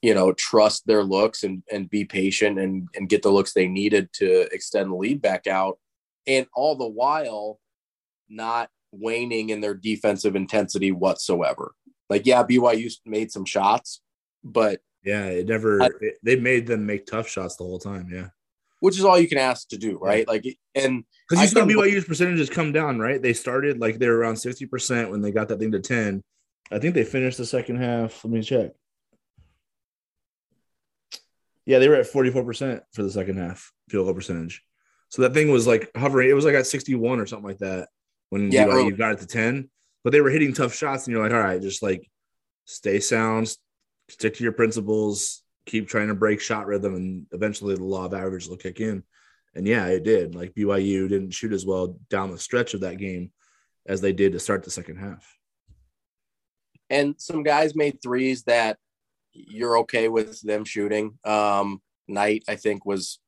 you 0.01 0.13
know, 0.13 0.31
trust 0.33 0.85
their 0.87 1.03
looks 1.03 1.43
and 1.43 1.63
and 1.71 1.89
be 1.89 2.05
patient 2.05 2.59
and 2.59 2.87
and 2.95 3.09
get 3.09 3.21
the 3.23 3.29
looks 3.31 3.53
they 3.53 3.67
needed 3.67 4.11
to 4.13 4.41
extend 4.53 4.91
the 4.91 4.95
lead 4.95 5.21
back 5.21 5.47
out, 5.47 5.79
and 6.25 6.45
all 6.53 6.75
the 6.75 6.87
while 6.87 7.59
not 8.29 8.69
waning 8.91 9.49
in 9.49 9.61
their 9.61 9.73
defensive 9.73 10.35
intensity 10.35 10.91
whatsoever. 10.91 11.73
Like, 12.09 12.25
yeah, 12.25 12.43
BYU 12.43 12.89
made 13.05 13.31
some 13.31 13.45
shots, 13.45 14.01
but 14.43 14.81
Yeah, 15.03 15.25
it 15.27 15.47
never. 15.47 15.81
I- 15.83 15.89
it- 16.01 16.17
they 16.23 16.35
made 16.37 16.67
them 16.67 16.85
make 16.85 17.05
tough 17.05 17.27
shots 17.27 17.55
the 17.57 17.63
whole 17.63 17.79
time. 17.79 18.09
Yeah, 18.11 18.29
which 18.79 18.97
is 18.97 19.03
all 19.05 19.19
you 19.19 19.27
can 19.27 19.37
ask 19.37 19.69
to 19.69 19.77
do, 19.77 19.97
right? 19.97 20.27
Like, 20.27 20.45
and 20.75 21.03
because 21.29 21.41
you 21.43 21.47
saw 21.49 21.65
BYU's 21.65 22.05
percentages 22.05 22.49
come 22.49 22.71
down. 22.71 22.99
Right, 22.99 23.21
they 23.21 23.33
started 23.33 23.79
like 23.79 23.99
they 23.99 24.07
were 24.07 24.17
around 24.17 24.37
sixty 24.37 24.65
percent 24.65 25.09
when 25.11 25.21
they 25.21 25.31
got 25.31 25.47
that 25.49 25.59
thing 25.59 25.71
to 25.71 25.79
ten. 25.79 26.23
I 26.71 26.79
think 26.79 26.95
they 26.95 27.03
finished 27.03 27.37
the 27.37 27.45
second 27.45 27.77
half. 27.77 28.23
Let 28.23 28.33
me 28.33 28.41
check. 28.41 28.71
Yeah, 31.65 31.79
they 31.79 31.89
were 31.89 31.95
at 31.95 32.07
forty 32.07 32.29
four 32.31 32.43
percent 32.43 32.83
for 32.93 33.03
the 33.03 33.11
second 33.11 33.37
half 33.37 33.71
field 33.89 34.05
goal 34.05 34.13
percentage. 34.13 34.63
So 35.09 35.21
that 35.23 35.33
thing 35.33 35.51
was 35.51 35.67
like 35.67 35.89
hovering. 35.95 36.29
It 36.29 36.33
was 36.33 36.45
like 36.45 36.55
at 36.55 36.67
sixty 36.67 36.95
one 36.95 37.19
or 37.19 37.25
something 37.25 37.47
like 37.47 37.59
that 37.59 37.89
when 38.29 38.51
Yeah, 38.51 38.65
BYU 38.65 38.69
uh, 38.69 38.75
early. 38.75 38.91
got 38.91 39.11
it 39.13 39.19
to 39.19 39.27
ten. 39.27 39.69
But 40.03 40.11
they 40.11 40.21
were 40.21 40.29
hitting 40.29 40.53
tough 40.53 40.73
shots, 40.73 41.05
and 41.05 41.13
you're 41.13 41.23
like, 41.23 41.33
all 41.33 41.41
right, 41.41 41.61
just 41.61 41.83
like 41.83 42.09
stay 42.65 42.99
sound, 42.99 43.53
stick 44.09 44.35
to 44.35 44.43
your 44.43 44.53
principles, 44.53 45.43
keep 45.67 45.87
trying 45.87 46.07
to 46.07 46.15
break 46.15 46.41
shot 46.41 46.65
rhythm, 46.65 46.95
and 46.95 47.25
eventually 47.31 47.75
the 47.75 47.83
law 47.83 48.05
of 48.05 48.13
averages 48.13 48.49
will 48.49 48.57
kick 48.57 48.79
in. 48.79 49.03
And 49.53 49.67
yeah, 49.67 49.85
it 49.87 50.03
did. 50.03 50.33
Like 50.33 50.55
BYU 50.55 51.07
didn't 51.07 51.31
shoot 51.31 51.53
as 51.53 51.65
well 51.65 51.99
down 52.09 52.31
the 52.31 52.39
stretch 52.39 52.73
of 52.73 52.81
that 52.81 52.97
game 52.97 53.31
as 53.85 54.01
they 54.01 54.13
did 54.13 54.33
to 54.33 54.39
start 54.39 54.63
the 54.63 54.71
second 54.71 54.97
half. 54.97 55.37
And 56.89 57.15
some 57.17 57.43
guys 57.43 57.75
made 57.75 58.01
threes 58.01 58.43
that 58.43 58.77
you're 59.33 59.79
okay 59.79 60.07
with 60.09 60.41
them 60.41 60.63
shooting. 60.63 61.17
Um, 61.23 61.81
Knight, 62.07 62.43
I 62.47 62.55
think, 62.55 62.85
was 62.85 63.19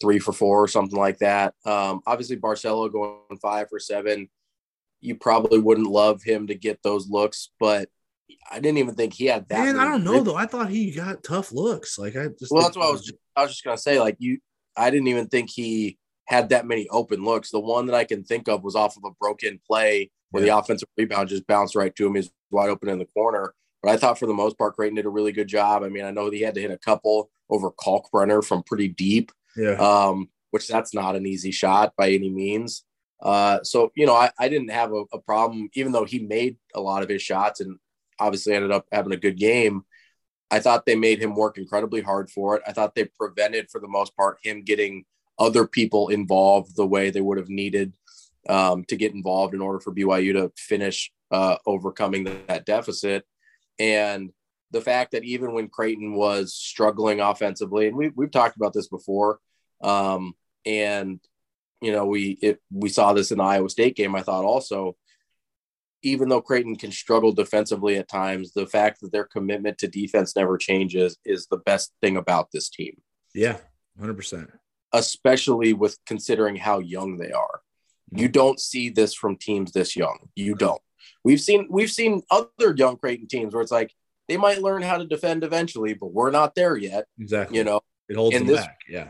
three 0.00 0.18
for 0.18 0.32
four 0.32 0.62
or 0.62 0.68
something 0.68 0.98
like 0.98 1.18
that. 1.18 1.54
Um, 1.64 2.00
obviously, 2.06 2.36
Barcelo 2.36 2.90
going 2.90 3.38
five 3.40 3.68
for 3.68 3.78
seven. 3.78 4.28
You 5.00 5.14
probably 5.14 5.60
wouldn't 5.60 5.86
love 5.86 6.22
him 6.22 6.48
to 6.48 6.54
get 6.54 6.82
those 6.82 7.08
looks, 7.08 7.50
but 7.60 7.88
I 8.50 8.60
didn't 8.60 8.78
even 8.78 8.94
think 8.94 9.14
he 9.14 9.26
had 9.26 9.48
that. 9.48 9.64
Man, 9.64 9.78
I 9.78 9.84
don't 9.84 10.04
know 10.04 10.22
though. 10.22 10.36
I 10.36 10.46
thought 10.46 10.70
he 10.70 10.90
got 10.90 11.22
tough 11.22 11.52
looks. 11.52 11.98
Like 11.98 12.16
I 12.16 12.28
just 12.38 12.50
well, 12.50 12.62
that's 12.62 12.76
what 12.76 12.86
I 12.86 12.90
was. 12.90 13.12
I 13.36 13.42
was 13.42 13.52
just 13.52 13.64
gonna 13.64 13.78
say. 13.78 14.00
Like 14.00 14.16
you, 14.18 14.38
I 14.76 14.90
didn't 14.90 15.08
even 15.08 15.26
think 15.28 15.50
he 15.50 15.98
had 16.26 16.50
that 16.50 16.66
many 16.66 16.88
open 16.88 17.24
looks. 17.24 17.50
The 17.50 17.60
one 17.60 17.86
that 17.86 17.94
I 17.94 18.04
can 18.04 18.24
think 18.24 18.48
of 18.48 18.62
was 18.62 18.76
off 18.76 18.96
of 18.96 19.04
a 19.04 19.14
broken 19.20 19.60
play 19.66 20.10
where 20.30 20.42
yeah. 20.42 20.52
the 20.52 20.58
offensive 20.58 20.88
rebound 20.96 21.28
just 21.28 21.46
bounced 21.46 21.76
right 21.76 21.94
to 21.94 22.06
him. 22.06 22.14
He's 22.14 22.30
wide 22.50 22.70
open 22.70 22.88
in 22.88 22.98
the 22.98 23.06
corner. 23.06 23.54
But 23.82 23.92
I 23.92 23.96
thought 23.98 24.18
for 24.18 24.26
the 24.26 24.34
most 24.34 24.56
part, 24.56 24.74
Creighton 24.74 24.96
did 24.96 25.04
a 25.04 25.10
really 25.10 25.32
good 25.32 25.48
job. 25.48 25.82
I 25.82 25.88
mean, 25.88 26.04
I 26.04 26.10
know 26.10 26.30
he 26.30 26.40
had 26.40 26.54
to 26.54 26.60
hit 26.60 26.70
a 26.70 26.78
couple 26.78 27.30
over 27.50 27.70
Kalkbrenner 27.70 28.42
from 28.42 28.62
pretty 28.62 28.88
deep. 28.88 29.30
Yeah. 29.56 29.74
Um, 29.74 30.30
which 30.50 30.68
that's 30.68 30.94
not 30.94 31.16
an 31.16 31.26
easy 31.26 31.50
shot 31.50 31.92
by 31.96 32.10
any 32.10 32.30
means. 32.30 32.84
Uh, 33.22 33.62
so 33.62 33.90
you 33.96 34.06
know, 34.06 34.14
I, 34.14 34.30
I 34.38 34.48
didn't 34.48 34.70
have 34.70 34.92
a, 34.92 35.04
a, 35.12 35.18
problem, 35.18 35.68
even 35.74 35.92
though 35.92 36.04
he 36.04 36.18
made 36.18 36.56
a 36.74 36.80
lot 36.80 37.02
of 37.02 37.08
his 37.08 37.22
shots 37.22 37.60
and 37.60 37.78
obviously 38.18 38.54
ended 38.54 38.70
up 38.70 38.86
having 38.92 39.12
a 39.12 39.18
good 39.18 39.38
game. 39.38 39.84
I 40.50 40.60
thought 40.60 40.86
they 40.86 40.96
made 40.96 41.20
him 41.20 41.34
work 41.34 41.58
incredibly 41.58 42.00
hard 42.00 42.30
for 42.30 42.56
it. 42.56 42.62
I 42.66 42.72
thought 42.72 42.94
they 42.94 43.06
prevented, 43.06 43.70
for 43.70 43.80
the 43.80 43.88
most 43.88 44.16
part, 44.16 44.38
him 44.42 44.62
getting 44.62 45.04
other 45.38 45.66
people 45.66 46.08
involved 46.08 46.76
the 46.76 46.86
way 46.86 47.10
they 47.10 47.20
would 47.20 47.38
have 47.38 47.48
needed 47.48 47.92
um, 48.48 48.84
to 48.84 48.96
get 48.96 49.14
involved 49.14 49.54
in 49.54 49.60
order 49.60 49.80
for 49.80 49.92
BYU 49.92 50.32
to 50.34 50.52
finish 50.56 51.10
uh, 51.30 51.56
overcoming 51.66 52.28
that 52.46 52.66
deficit. 52.66 53.24
And 53.78 54.30
the 54.70 54.80
fact 54.80 55.12
that 55.12 55.24
even 55.24 55.52
when 55.52 55.68
Creighton 55.68 56.14
was 56.14 56.54
struggling 56.54 57.20
offensively, 57.20 57.88
and 57.88 57.96
we, 57.96 58.10
we've 58.14 58.30
talked 58.30 58.56
about 58.56 58.72
this 58.72 58.88
before, 58.88 59.38
um, 59.82 60.34
and 60.66 61.20
you 61.80 61.92
know 61.92 62.06
we 62.06 62.38
it, 62.40 62.60
we 62.72 62.88
saw 62.88 63.12
this 63.12 63.30
in 63.30 63.38
the 63.38 63.44
Iowa 63.44 63.68
State 63.68 63.96
game. 63.96 64.14
I 64.14 64.22
thought 64.22 64.44
also, 64.44 64.96
even 66.04 66.28
though 66.28 66.40
Creighton 66.40 66.76
can 66.76 66.92
struggle 66.92 67.32
defensively 67.32 67.96
at 67.96 68.08
times, 68.08 68.52
the 68.52 68.66
fact 68.66 69.00
that 69.00 69.12
their 69.12 69.24
commitment 69.24 69.78
to 69.78 69.88
defense 69.88 70.36
never 70.36 70.56
changes 70.58 71.16
is 71.24 71.46
the 71.46 71.56
best 71.58 71.92
thing 72.00 72.16
about 72.16 72.50
this 72.52 72.68
team. 72.68 73.00
Yeah, 73.34 73.56
hundred 73.98 74.16
percent. 74.16 74.50
Especially 74.92 75.72
with 75.72 75.98
considering 76.06 76.56
how 76.56 76.78
young 76.78 77.16
they 77.16 77.32
are, 77.32 77.60
you 78.12 78.26
mm-hmm. 78.26 78.32
don't 78.32 78.60
see 78.60 78.90
this 78.90 79.14
from 79.14 79.36
teams 79.36 79.72
this 79.72 79.96
young. 79.96 80.28
You 80.36 80.54
don't. 80.54 80.80
We've 81.24 81.40
seen 81.40 81.66
we've 81.70 81.90
seen 81.90 82.22
other 82.30 82.74
young 82.76 82.96
Creighton 82.96 83.26
teams 83.26 83.54
where 83.54 83.62
it's 83.62 83.72
like 83.72 83.92
they 84.28 84.36
might 84.36 84.62
learn 84.62 84.82
how 84.82 84.98
to 84.98 85.04
defend 85.04 85.42
eventually, 85.42 85.94
but 85.94 86.12
we're 86.12 86.30
not 86.30 86.54
there 86.54 86.76
yet. 86.76 87.06
Exactly. 87.18 87.58
You 87.58 87.64
know, 87.64 87.80
it 88.08 88.16
holds 88.16 88.36
them 88.36 88.46
this, 88.46 88.60
back. 88.60 88.78
Yeah 88.88 89.08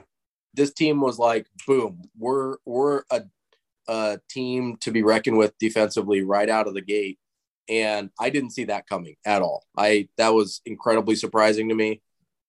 this 0.54 0.72
team 0.72 1.00
was 1.00 1.18
like, 1.18 1.46
boom, 1.66 2.02
we're 2.16 2.57
we're 2.64 3.02
a, 3.11 3.22
a 3.88 4.18
team 4.28 4.76
to 4.80 4.90
be 4.90 5.02
reckoned 5.02 5.38
with 5.38 5.58
defensively 5.58 6.22
right 6.22 6.48
out 6.48 6.66
of 6.66 6.74
the 6.74 6.80
gate, 6.80 7.18
and 7.68 8.10
I 8.18 8.30
didn't 8.30 8.50
see 8.50 8.64
that 8.64 8.86
coming 8.86 9.16
at 9.24 9.42
all. 9.42 9.64
I 9.76 10.08
that 10.16 10.34
was 10.34 10.60
incredibly 10.66 11.16
surprising 11.16 11.68
to 11.68 11.74
me 11.74 12.02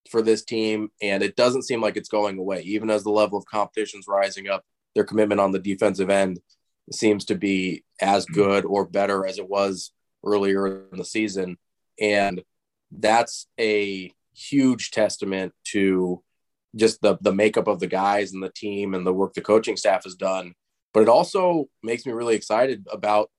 for 0.09 0.21
this 0.21 0.43
team, 0.43 0.89
and 1.01 1.23
it 1.23 1.35
doesn't 1.35 1.63
seem 1.63 1.81
like 1.81 1.97
it's 1.97 2.09
going 2.09 2.37
away. 2.37 2.61
Even 2.61 2.89
as 2.89 3.03
the 3.03 3.11
level 3.11 3.37
of 3.37 3.45
competition 3.45 3.99
is 3.99 4.07
rising 4.07 4.49
up, 4.49 4.63
their 4.93 5.03
commitment 5.03 5.41
on 5.41 5.51
the 5.51 5.59
defensive 5.59 6.09
end 6.09 6.39
seems 6.91 7.25
to 7.25 7.35
be 7.35 7.83
as 8.01 8.25
mm-hmm. 8.25 8.35
good 8.35 8.65
or 8.65 8.85
better 8.85 9.25
as 9.25 9.37
it 9.37 9.49
was 9.49 9.91
earlier 10.25 10.67
in 10.91 10.97
the 10.97 11.05
season, 11.05 11.57
and 11.99 12.43
that's 12.91 13.47
a 13.59 14.11
huge 14.33 14.91
testament 14.91 15.53
to 15.63 16.21
just 16.75 17.01
the 17.01 17.17
the 17.21 17.33
makeup 17.33 17.67
of 17.67 17.79
the 17.79 17.87
guys 17.87 18.33
and 18.33 18.43
the 18.43 18.49
team 18.49 18.93
and 18.93 19.05
the 19.05 19.13
work 19.13 19.33
the 19.33 19.41
coaching 19.41 19.77
staff 19.77 20.03
has 20.03 20.15
done. 20.15 20.53
But 20.95 21.01
it 21.03 21.09
also 21.09 21.65
makes 21.83 22.05
me 22.05 22.13
really 22.13 22.35
excited 22.35 22.87
about 22.89 23.29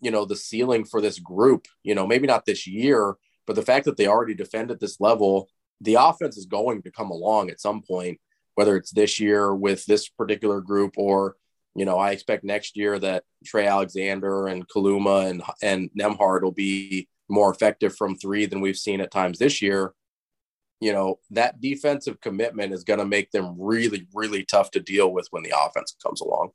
you 0.00 0.10
know 0.10 0.24
the 0.24 0.34
ceiling 0.34 0.86
for 0.86 1.02
this 1.02 1.18
group. 1.18 1.66
You 1.84 1.94
know, 1.94 2.06
maybe 2.06 2.26
not 2.26 2.46
this 2.46 2.66
year, 2.66 3.16
but 3.46 3.54
the 3.54 3.62
fact 3.62 3.84
that 3.84 3.98
they 3.98 4.06
already 4.06 4.34
defend 4.34 4.70
at 4.70 4.80
this 4.80 4.98
level, 4.98 5.50
the 5.82 5.96
offense 5.96 6.38
is 6.38 6.46
going 6.46 6.80
to 6.82 6.90
come 6.90 7.10
along 7.10 7.50
at 7.50 7.60
some 7.60 7.82
point, 7.82 8.18
whether 8.54 8.78
it's 8.78 8.92
this 8.92 9.20
year 9.20 9.54
with 9.54 9.84
this 9.84 10.08
particular 10.08 10.62
group 10.62 10.94
or 10.96 11.36
you 11.74 11.84
know, 11.84 11.98
I 11.98 12.12
expect 12.12 12.42
next 12.42 12.78
year 12.78 12.98
that 13.00 13.24
Trey 13.44 13.66
Alexander 13.66 14.46
and 14.46 14.66
Kaluma 14.66 15.28
and 15.28 15.42
and 15.62 15.90
Nembhard 15.98 16.42
will 16.42 16.50
be 16.50 17.08
more 17.28 17.52
effective 17.52 17.94
from 17.94 18.16
three 18.16 18.46
than 18.46 18.62
we've 18.62 18.78
seen 18.78 19.02
at 19.02 19.10
times 19.10 19.38
this 19.38 19.60
year 19.60 19.92
you 20.78 20.92
know, 20.92 21.18
that 21.30 21.58
defensive 21.58 22.20
commitment 22.20 22.70
is 22.72 22.84
going 22.84 22.98
to 22.98 23.06
make 23.06 23.30
them 23.30 23.56
really, 23.58 24.06
really 24.12 24.44
tough 24.44 24.70
to 24.70 24.78
deal 24.78 25.10
with 25.10 25.26
when 25.30 25.42
the 25.42 25.54
offense 25.58 25.96
comes 26.02 26.20
along. 26.20 26.50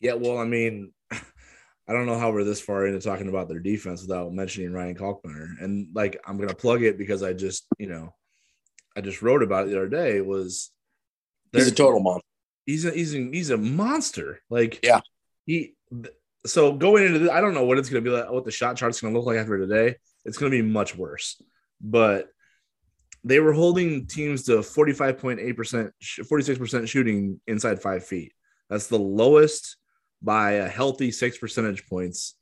Yeah, 0.00 0.14
well, 0.14 0.38
I 0.38 0.44
mean, 0.44 0.92
I 1.10 1.92
don't 1.92 2.06
know 2.06 2.18
how 2.18 2.32
we're 2.32 2.44
this 2.44 2.60
far 2.60 2.86
into 2.86 3.00
talking 3.00 3.28
about 3.28 3.48
their 3.48 3.60
defense 3.60 4.02
without 4.02 4.32
mentioning 4.32 4.72
Ryan 4.72 4.96
Kalkbrenner. 4.96 5.62
And 5.62 5.88
like, 5.94 6.20
I'm 6.26 6.36
going 6.36 6.48
to 6.48 6.54
plug 6.54 6.82
it 6.82 6.98
because 6.98 7.22
I 7.22 7.32
just, 7.32 7.66
you 7.78 7.86
know, 7.86 8.14
I 8.96 9.00
just 9.00 9.22
wrote 9.22 9.42
about 9.42 9.66
it 9.66 9.70
the 9.70 9.76
other 9.76 9.88
day. 9.88 10.20
Was 10.20 10.70
he's 11.52 11.68
a 11.68 11.74
total 11.74 12.00
monster. 12.00 12.26
He's 12.64 12.84
a 12.84 12.90
he's 12.90 13.14
a, 13.14 13.18
he's 13.18 13.50
a 13.50 13.56
monster. 13.56 14.40
Like, 14.50 14.80
yeah, 14.82 15.00
he. 15.44 15.74
So 16.46 16.72
going 16.72 17.04
into 17.04 17.18
this, 17.18 17.30
I 17.30 17.40
don't 17.40 17.54
know 17.54 17.64
what 17.64 17.78
it's 17.78 17.88
going 17.88 18.02
to 18.02 18.10
be 18.10 18.16
like. 18.16 18.30
What 18.30 18.44
the 18.44 18.50
shot 18.50 18.76
chart's 18.76 19.00
going 19.00 19.12
to 19.12 19.18
look 19.18 19.26
like 19.26 19.38
after 19.38 19.58
today. 19.58 19.96
It's 20.24 20.38
going 20.38 20.50
to 20.50 20.62
be 20.62 20.68
much 20.68 20.96
worse. 20.96 21.40
But 21.80 22.28
they 23.22 23.40
were 23.40 23.52
holding 23.52 24.06
teams 24.06 24.44
to 24.44 24.58
45.8%, 24.58 25.90
46% 26.00 26.88
shooting 26.88 27.40
inside 27.46 27.82
five 27.82 28.06
feet. 28.06 28.32
That's 28.70 28.86
the 28.86 28.98
lowest 28.98 29.76
by 30.22 30.52
a 30.52 30.68
healthy 30.68 31.10
six 31.10 31.38
percentage 31.38 31.86
points 31.86 32.34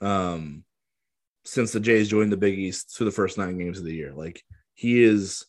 um, 0.00 0.64
since 1.44 1.72
the 1.72 1.80
Jays 1.80 2.08
joined 2.08 2.32
the 2.32 2.36
Big 2.36 2.58
East 2.58 2.96
to 2.96 3.04
the 3.04 3.10
first 3.10 3.38
nine 3.38 3.58
games 3.58 3.78
of 3.78 3.84
the 3.84 3.94
year. 3.94 4.12
Like 4.12 4.42
he 4.74 5.02
is, 5.02 5.46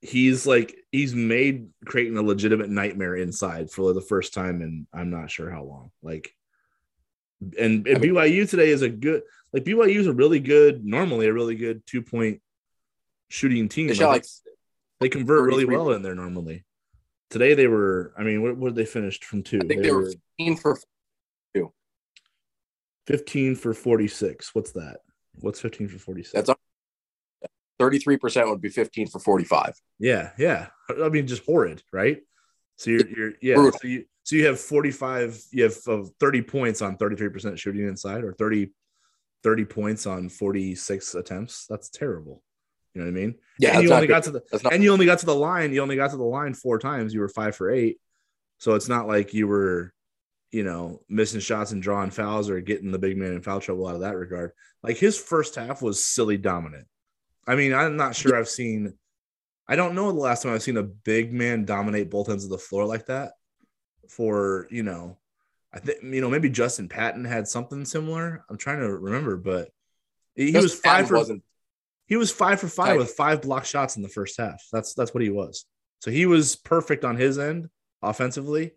he's 0.00 0.46
like, 0.46 0.74
he's 0.90 1.14
made 1.14 1.68
Creighton 1.84 2.16
a 2.16 2.22
legitimate 2.22 2.70
nightmare 2.70 3.16
inside 3.16 3.70
for 3.70 3.92
the 3.92 4.00
first 4.00 4.34
time 4.34 4.62
in 4.62 4.86
I'm 4.92 5.10
not 5.10 5.30
sure 5.30 5.50
how 5.50 5.64
long. 5.64 5.90
Like, 6.02 6.34
and, 7.40 7.86
and 7.86 8.02
BYU 8.02 8.48
today 8.48 8.70
is 8.70 8.82
a 8.82 8.88
good 8.88 9.22
like 9.52 9.64
BYU 9.64 9.96
is 9.96 10.06
a 10.06 10.12
really 10.12 10.40
good, 10.40 10.84
normally 10.84 11.26
a 11.26 11.32
really 11.32 11.56
good 11.56 11.86
two 11.86 12.02
point 12.02 12.40
shooting 13.28 13.68
team. 13.68 13.88
They, 13.88 14.04
like, 14.04 14.24
they 15.00 15.08
convert 15.08 15.44
really 15.44 15.64
well 15.64 15.90
in 15.92 16.02
there 16.02 16.14
normally. 16.14 16.64
Today 17.32 17.54
they 17.54 17.66
were, 17.66 18.12
I 18.18 18.24
mean, 18.24 18.42
what, 18.42 18.58
what 18.58 18.74
they 18.74 18.84
finished 18.84 19.24
from 19.24 19.42
two? 19.42 19.56
I 19.56 19.66
think 19.66 19.80
they, 19.80 19.88
they 19.88 19.94
were 19.94 20.12
15 20.38 20.56
for 20.58 20.78
two. 21.54 21.72
15 23.06 23.56
for 23.56 23.72
46. 23.72 24.54
What's 24.54 24.72
that? 24.72 24.98
What's 25.40 25.58
15 25.58 25.88
for 25.88 25.98
46? 25.98 26.32
That's 26.34 26.58
33% 27.80 28.50
would 28.50 28.60
be 28.60 28.68
15 28.68 29.06
for 29.06 29.18
45. 29.18 29.80
Yeah, 29.98 30.32
yeah. 30.36 30.66
I 31.02 31.08
mean, 31.08 31.26
just 31.26 31.46
horrid, 31.46 31.82
right? 31.90 32.18
So 32.76 32.90
you're, 32.90 33.08
you're 33.08 33.32
yeah. 33.40 33.70
So 33.80 33.88
you, 33.88 34.04
so 34.24 34.36
you 34.36 34.44
have 34.44 34.60
45, 34.60 35.42
you 35.52 35.62
have 35.64 35.76
uh, 35.88 36.04
30 36.20 36.42
points 36.42 36.82
on 36.82 36.98
33% 36.98 37.58
shooting 37.58 37.88
inside 37.88 38.24
or 38.24 38.34
30 38.34 38.72
30 39.42 39.64
points 39.64 40.06
on 40.06 40.28
46 40.28 41.14
attempts. 41.14 41.66
That's 41.66 41.88
terrible. 41.88 42.42
You 42.94 43.00
know 43.00 43.06
what 43.06 43.18
I 43.18 43.20
mean? 43.20 43.34
Yeah. 43.58 43.74
And 43.76 43.84
you 43.84 43.92
only 43.92 44.06
got 44.06 44.24
to 44.24 44.30
the 44.30 44.42
not- 44.62 44.72
and 44.72 44.82
you 44.82 44.92
only 44.92 45.06
got 45.06 45.18
to 45.20 45.26
the 45.26 45.34
line. 45.34 45.72
You 45.72 45.82
only 45.82 45.96
got 45.96 46.10
to 46.10 46.16
the 46.16 46.24
line 46.24 46.54
four 46.54 46.78
times. 46.78 47.14
You 47.14 47.20
were 47.20 47.28
five 47.28 47.56
for 47.56 47.70
eight. 47.70 47.98
So 48.58 48.74
it's 48.74 48.88
not 48.88 49.08
like 49.08 49.34
you 49.34 49.48
were, 49.48 49.92
you 50.50 50.62
know, 50.62 51.00
missing 51.08 51.40
shots 51.40 51.72
and 51.72 51.82
drawing 51.82 52.10
fouls 52.10 52.50
or 52.50 52.60
getting 52.60 52.92
the 52.92 52.98
big 52.98 53.16
man 53.16 53.32
in 53.32 53.42
foul 53.42 53.60
trouble 53.60 53.88
out 53.88 53.94
of 53.94 54.02
that 54.02 54.16
regard. 54.16 54.52
Like 54.82 54.98
his 54.98 55.18
first 55.18 55.54
half 55.54 55.82
was 55.82 56.04
silly 56.04 56.36
dominant. 56.36 56.86
I 57.46 57.56
mean, 57.56 57.74
I'm 57.74 57.96
not 57.96 58.14
sure 58.14 58.36
I've 58.36 58.48
seen 58.48 58.94
I 59.68 59.76
don't 59.76 59.94
know 59.94 60.12
the 60.12 60.18
last 60.18 60.42
time 60.42 60.52
I've 60.52 60.62
seen 60.62 60.76
a 60.76 60.82
big 60.82 61.32
man 61.32 61.64
dominate 61.64 62.10
both 62.10 62.28
ends 62.28 62.44
of 62.44 62.50
the 62.50 62.58
floor 62.58 62.84
like 62.84 63.06
that 63.06 63.32
for, 64.08 64.66
you 64.70 64.82
know, 64.82 65.18
I 65.72 65.78
think 65.78 66.02
you 66.02 66.20
know 66.20 66.28
maybe 66.28 66.50
Justin 66.50 66.88
Patton 66.88 67.24
had 67.24 67.48
something 67.48 67.84
similar. 67.86 68.44
I'm 68.50 68.58
trying 68.58 68.80
to 68.80 68.94
remember, 68.94 69.36
but 69.36 69.70
he, 70.34 70.52
was 70.52 70.78
five 70.78 71.08
for 71.08 71.16
wasn't 71.16 71.42
he 72.12 72.16
was 72.16 72.30
five 72.30 72.60
for 72.60 72.68
five 72.68 72.98
with 72.98 73.12
five 73.12 73.40
block 73.40 73.64
shots 73.64 73.96
in 73.96 74.02
the 74.02 74.08
first 74.08 74.38
half. 74.38 74.62
That's 74.70 74.92
that's 74.92 75.14
what 75.14 75.22
he 75.22 75.30
was. 75.30 75.64
So 76.00 76.10
he 76.10 76.26
was 76.26 76.56
perfect 76.56 77.06
on 77.06 77.16
his 77.16 77.38
end 77.38 77.70
offensively, 78.02 78.72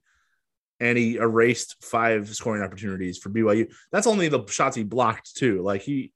and 0.80 0.98
he 0.98 1.17
erased 1.17 1.76
five 1.84 2.34
scoring 2.34 2.63
opportunities 2.63 3.17
for 3.17 3.30
BYU. 3.30 3.69
That's 3.91 4.08
only 4.08 4.30
the 4.30 4.48
shots 4.48 4.78
he 4.78 4.86
blocked 4.86 5.36
too. 5.36 5.62
Like 5.63 5.82
he, 5.82 6.13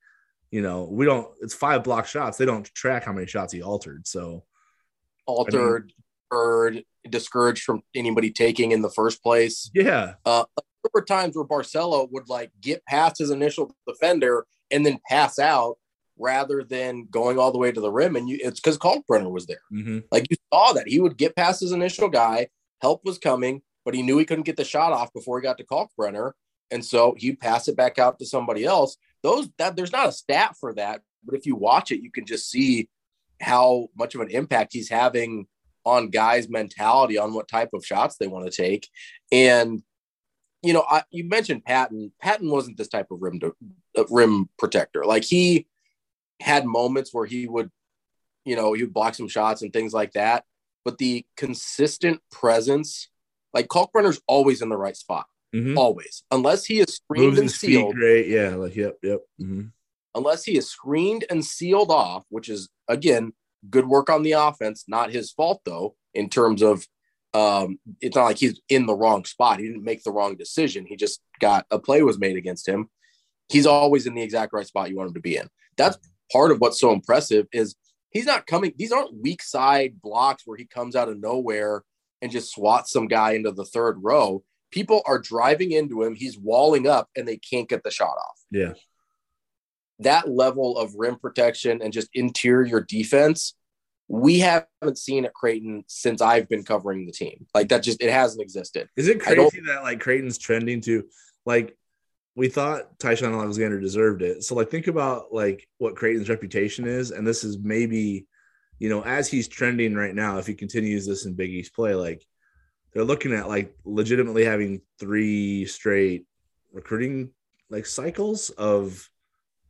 you 0.49 0.61
know, 0.61 0.87
we 0.89 1.03
don't. 1.05 1.27
It's 1.41 1.53
five 1.53 1.83
block 1.83 2.07
shots. 2.07 2.37
They 2.37 2.45
don't 2.45 2.73
track 2.73 3.03
how 3.03 3.11
many 3.11 3.27
shots 3.27 3.51
he 3.51 3.61
altered. 3.61 4.07
So 4.07 4.45
altered, 5.25 5.91
heard 6.31 6.85
discouraged 7.09 7.63
from 7.63 7.81
anybody 7.93 8.31
taking 8.31 8.71
in 8.71 8.81
the 8.81 8.91
first 8.91 9.21
place. 9.21 9.69
Yeah. 9.73 10.13
Uh, 10.23 10.45
there 10.55 10.91
were 10.93 11.03
times 11.03 11.35
where 11.35 11.43
Barcelo 11.43 12.09
would 12.13 12.29
like 12.29 12.53
get 12.61 12.85
past 12.85 13.17
his 13.17 13.29
initial 13.29 13.75
defender 13.85 14.45
and 14.71 14.85
then 14.85 14.99
pass 15.09 15.37
out 15.37 15.75
rather 16.19 16.63
than 16.63 17.07
going 17.09 17.39
all 17.39 17.51
the 17.51 17.57
way 17.57 17.71
to 17.71 17.81
the 17.81 17.91
rim. 17.91 18.15
And 18.15 18.29
you, 18.29 18.37
it's 18.41 18.59
because 18.59 18.77
Kalkbrenner 18.77 19.31
was 19.31 19.45
there. 19.45 19.61
Mm-hmm. 19.71 19.99
Like 20.11 20.27
you 20.29 20.37
saw 20.53 20.73
that 20.73 20.87
he 20.87 20.99
would 20.99 21.17
get 21.17 21.35
past 21.35 21.61
his 21.61 21.71
initial 21.71 22.09
guy, 22.09 22.47
help 22.81 23.03
was 23.05 23.17
coming, 23.17 23.61
but 23.85 23.93
he 23.93 24.01
knew 24.01 24.17
he 24.17 24.25
couldn't 24.25 24.45
get 24.45 24.57
the 24.57 24.65
shot 24.65 24.91
off 24.91 25.13
before 25.13 25.39
he 25.39 25.43
got 25.43 25.57
to 25.57 25.65
Kalkbrenner. 25.65 26.33
And 26.71 26.85
so 26.85 27.15
he'd 27.17 27.39
pass 27.39 27.67
it 27.67 27.77
back 27.77 27.97
out 27.97 28.19
to 28.19 28.25
somebody 28.25 28.65
else. 28.65 28.97
Those 29.23 29.49
that 29.57 29.75
there's 29.75 29.91
not 29.91 30.09
a 30.09 30.11
stat 30.11 30.55
for 30.59 30.73
that, 30.75 31.01
but 31.23 31.35
if 31.35 31.45
you 31.45 31.55
watch 31.55 31.91
it, 31.91 32.01
you 32.01 32.11
can 32.11 32.25
just 32.25 32.49
see 32.49 32.89
how 33.41 33.87
much 33.97 34.15
of 34.15 34.21
an 34.21 34.29
impact 34.29 34.73
he's 34.73 34.89
having 34.89 35.47
on 35.85 36.09
guys' 36.09 36.49
mentality 36.49 37.17
on 37.17 37.33
what 37.33 37.47
type 37.47 37.69
of 37.73 37.85
shots 37.85 38.17
they 38.17 38.27
want 38.27 38.45
to 38.45 38.51
take. 38.51 38.87
And 39.31 39.81
you 40.61 40.73
know, 40.73 40.85
I, 40.89 41.03
you 41.09 41.23
mentioned 41.23 41.63
Patton. 41.63 42.11
Patton 42.21 42.49
wasn't 42.49 42.77
this 42.77 42.89
type 42.89 43.11
of 43.11 43.21
rim 43.21 43.39
to, 43.39 43.55
uh, 43.97 44.03
rim 44.09 44.49
protector. 44.57 45.05
Like 45.05 45.23
he 45.23 45.67
had 46.39 46.65
moments 46.65 47.13
where 47.13 47.25
he 47.25 47.47
would, 47.47 47.69
you 48.45 48.55
know, 48.55 48.73
he 48.73 48.83
would 48.83 48.93
block 48.93 49.15
some 49.15 49.27
shots 49.27 49.61
and 49.61 49.71
things 49.73 49.93
like 49.93 50.13
that. 50.13 50.43
But 50.85 50.97
the 50.97 51.25
consistent 51.37 52.21
presence, 52.31 53.09
like 53.53 53.67
Kalkbrenner's 53.67 54.21
always 54.27 54.61
in 54.61 54.69
the 54.69 54.77
right 54.77 54.95
spot, 54.97 55.25
Mm-hmm. 55.55 55.79
always, 55.79 56.23
unless 56.29 56.63
he 56.65 56.79
is 56.79 56.93
screened 56.97 57.25
Moves 57.29 57.39
and 57.39 57.49
sealed. 57.51 57.95
great. 57.95 58.27
Yeah. 58.27 58.49
Like, 58.53 58.75
yep. 58.75 58.97
Yep. 59.01 59.19
Mm-hmm. 59.41 59.61
unless 60.13 60.43
he 60.43 60.55
is 60.57 60.69
screened 60.69 61.25
and 61.31 61.43
sealed 61.43 61.89
off, 61.89 62.23
which 62.29 62.49
is 62.49 62.69
again 62.87 63.33
good 63.67 63.87
work 63.87 64.11
on 64.11 64.21
the 64.21 64.33
offense, 64.33 64.85
not 64.87 65.09
his 65.11 65.31
fault 65.31 65.61
though, 65.65 65.95
in 66.13 66.29
terms 66.29 66.61
of 66.61 66.85
um, 67.33 67.79
it's 67.99 68.15
not 68.15 68.25
like 68.25 68.37
he's 68.37 68.61
in 68.69 68.85
the 68.85 68.93
wrong 68.93 69.25
spot. 69.25 69.59
He 69.59 69.65
didn't 69.65 69.83
make 69.83 70.03
the 70.03 70.11
wrong 70.11 70.35
decision. 70.35 70.85
He 70.85 70.95
just 70.95 71.19
got 71.39 71.65
a 71.71 71.79
play 71.79 72.03
was 72.03 72.19
made 72.19 72.37
against 72.37 72.67
him. 72.67 72.87
He's 73.49 73.65
always 73.65 74.05
in 74.05 74.13
the 74.13 74.21
exact 74.21 74.53
right 74.53 74.67
spot 74.67 74.91
you 74.91 74.97
want 74.97 75.07
him 75.09 75.13
to 75.15 75.19
be 75.19 75.35
in. 75.35 75.47
That's 75.77 75.97
part 76.31 76.51
of 76.51 76.59
what's 76.59 76.79
so 76.79 76.91
impressive 76.91 77.47
is 77.51 77.75
he's 78.11 78.25
not 78.25 78.45
coming. 78.47 78.73
These 78.77 78.91
aren't 78.91 79.21
weak 79.21 79.41
side 79.41 80.01
blocks 80.01 80.43
where 80.45 80.57
he 80.57 80.65
comes 80.65 80.95
out 80.95 81.09
of 81.09 81.19
nowhere 81.19 81.83
and 82.21 82.31
just 82.31 82.51
swats 82.53 82.91
some 82.91 83.07
guy 83.07 83.31
into 83.33 83.51
the 83.51 83.65
third 83.65 83.97
row. 84.01 84.43
People 84.71 85.01
are 85.05 85.19
driving 85.19 85.71
into 85.71 86.03
him. 86.03 86.15
He's 86.15 86.37
walling 86.37 86.87
up 86.87 87.09
and 87.15 87.27
they 87.27 87.37
can't 87.37 87.67
get 87.69 87.83
the 87.83 87.91
shot 87.91 88.15
off 88.17 88.39
Yeah. 88.51 88.73
that 89.99 90.29
level 90.29 90.77
of 90.77 90.93
rim 90.95 91.17
protection 91.17 91.81
and 91.81 91.91
just 91.91 92.09
interior 92.13 92.79
defense, 92.81 93.55
we 94.07 94.39
haven't 94.39 94.97
seen 94.97 95.25
at 95.25 95.33
Creighton 95.33 95.83
since 95.87 96.21
I've 96.21 96.49
been 96.49 96.63
covering 96.63 97.05
the 97.05 97.11
team. 97.11 97.45
Like 97.53 97.69
that 97.69 97.83
just 97.83 98.01
it 98.01 98.11
hasn't 98.11 98.41
existed. 98.41 98.87
Is 98.95 99.07
it 99.07 99.21
crazy 99.21 99.59
that 99.67 99.83
like 99.83 99.99
Creighton's 99.99 100.37
trending 100.37 100.81
to 100.81 101.03
like 101.45 101.77
we 102.39 102.47
thought 102.47 102.97
Ty-Shon 102.99 103.33
Alexander 103.33 103.81
deserved 103.81 104.21
it. 104.21 104.45
So 104.45 104.55
like 104.55 104.71
think 104.71 104.87
about 104.87 105.33
like 105.33 105.67
what 105.77 105.97
Creighton's 105.97 106.29
reputation 106.29 106.87
is, 106.87 107.11
and 107.11 107.27
this 107.27 107.43
is 107.43 107.57
maybe, 107.59 108.27
you 108.79 108.87
know, 108.87 109.01
as 109.03 109.27
he's 109.27 109.49
trending 109.49 109.93
right 109.93 110.15
now, 110.15 110.37
if 110.37 110.47
he 110.47 110.53
continues 110.53 111.05
this 111.05 111.25
in 111.25 111.33
Big 111.33 111.49
East 111.49 111.75
play, 111.75 111.95
like 111.95 112.25
they're 112.93 113.03
looking 113.03 113.33
at 113.33 113.49
like 113.49 113.75
legitimately 113.83 114.45
having 114.45 114.79
three 115.01 115.65
straight 115.65 116.27
recruiting 116.71 117.31
like 117.69 117.85
cycles 117.85 118.51
of 118.51 119.09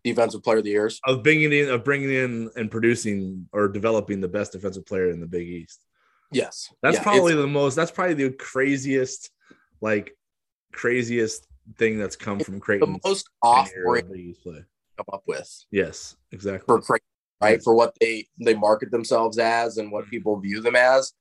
Defensive 0.03 0.43
player 0.43 0.59
of 0.59 0.63
the 0.63 0.69
years. 0.69 1.01
of 1.07 1.23
bringing 1.23 1.51
in 1.51 1.69
of 1.69 1.83
bringing 1.83 2.11
in 2.11 2.51
and 2.55 2.69
producing 2.69 3.49
or 3.51 3.67
developing 3.67 4.21
the 4.21 4.27
best 4.27 4.51
defensive 4.51 4.85
player 4.85 5.09
in 5.09 5.19
the 5.19 5.27
Big 5.27 5.47
East. 5.47 5.83
Yes. 6.31 6.71
That's 6.83 6.97
Yeah, 6.97 7.03
probably 7.03 7.33
the 7.33 7.47
most. 7.47 7.73
That's 7.73 7.89
probably 7.89 8.13
the 8.13 8.29
craziest, 8.29 9.31
like 9.81 10.15
craziest 10.71 11.47
thing 11.77 11.97
that's 11.97 12.15
come 12.15 12.39
from 12.39 12.59
Creighton. 12.59 12.93
the 12.93 12.99
most 13.07 13.29
off 13.41 13.69
break 13.83 14.07
play. 14.07 14.63
come 14.97 15.05
up 15.13 15.23
with 15.27 15.65
Yes, 15.71 16.15
exactly. 16.31 16.65
for 16.65 16.81
Creighton, 16.81 17.05
right? 17.41 17.53
Yes. 17.53 17.63
For 17.63 17.73
what 17.73 17.95
they 17.99 18.27
they 18.39 18.53
market 18.55 18.91
themselves 18.91 19.37
as 19.37 19.77
and 19.77 19.91
what 19.91 20.07
people 20.07 20.39
view 20.39 20.61
them 20.61 20.75
as. 20.75 21.13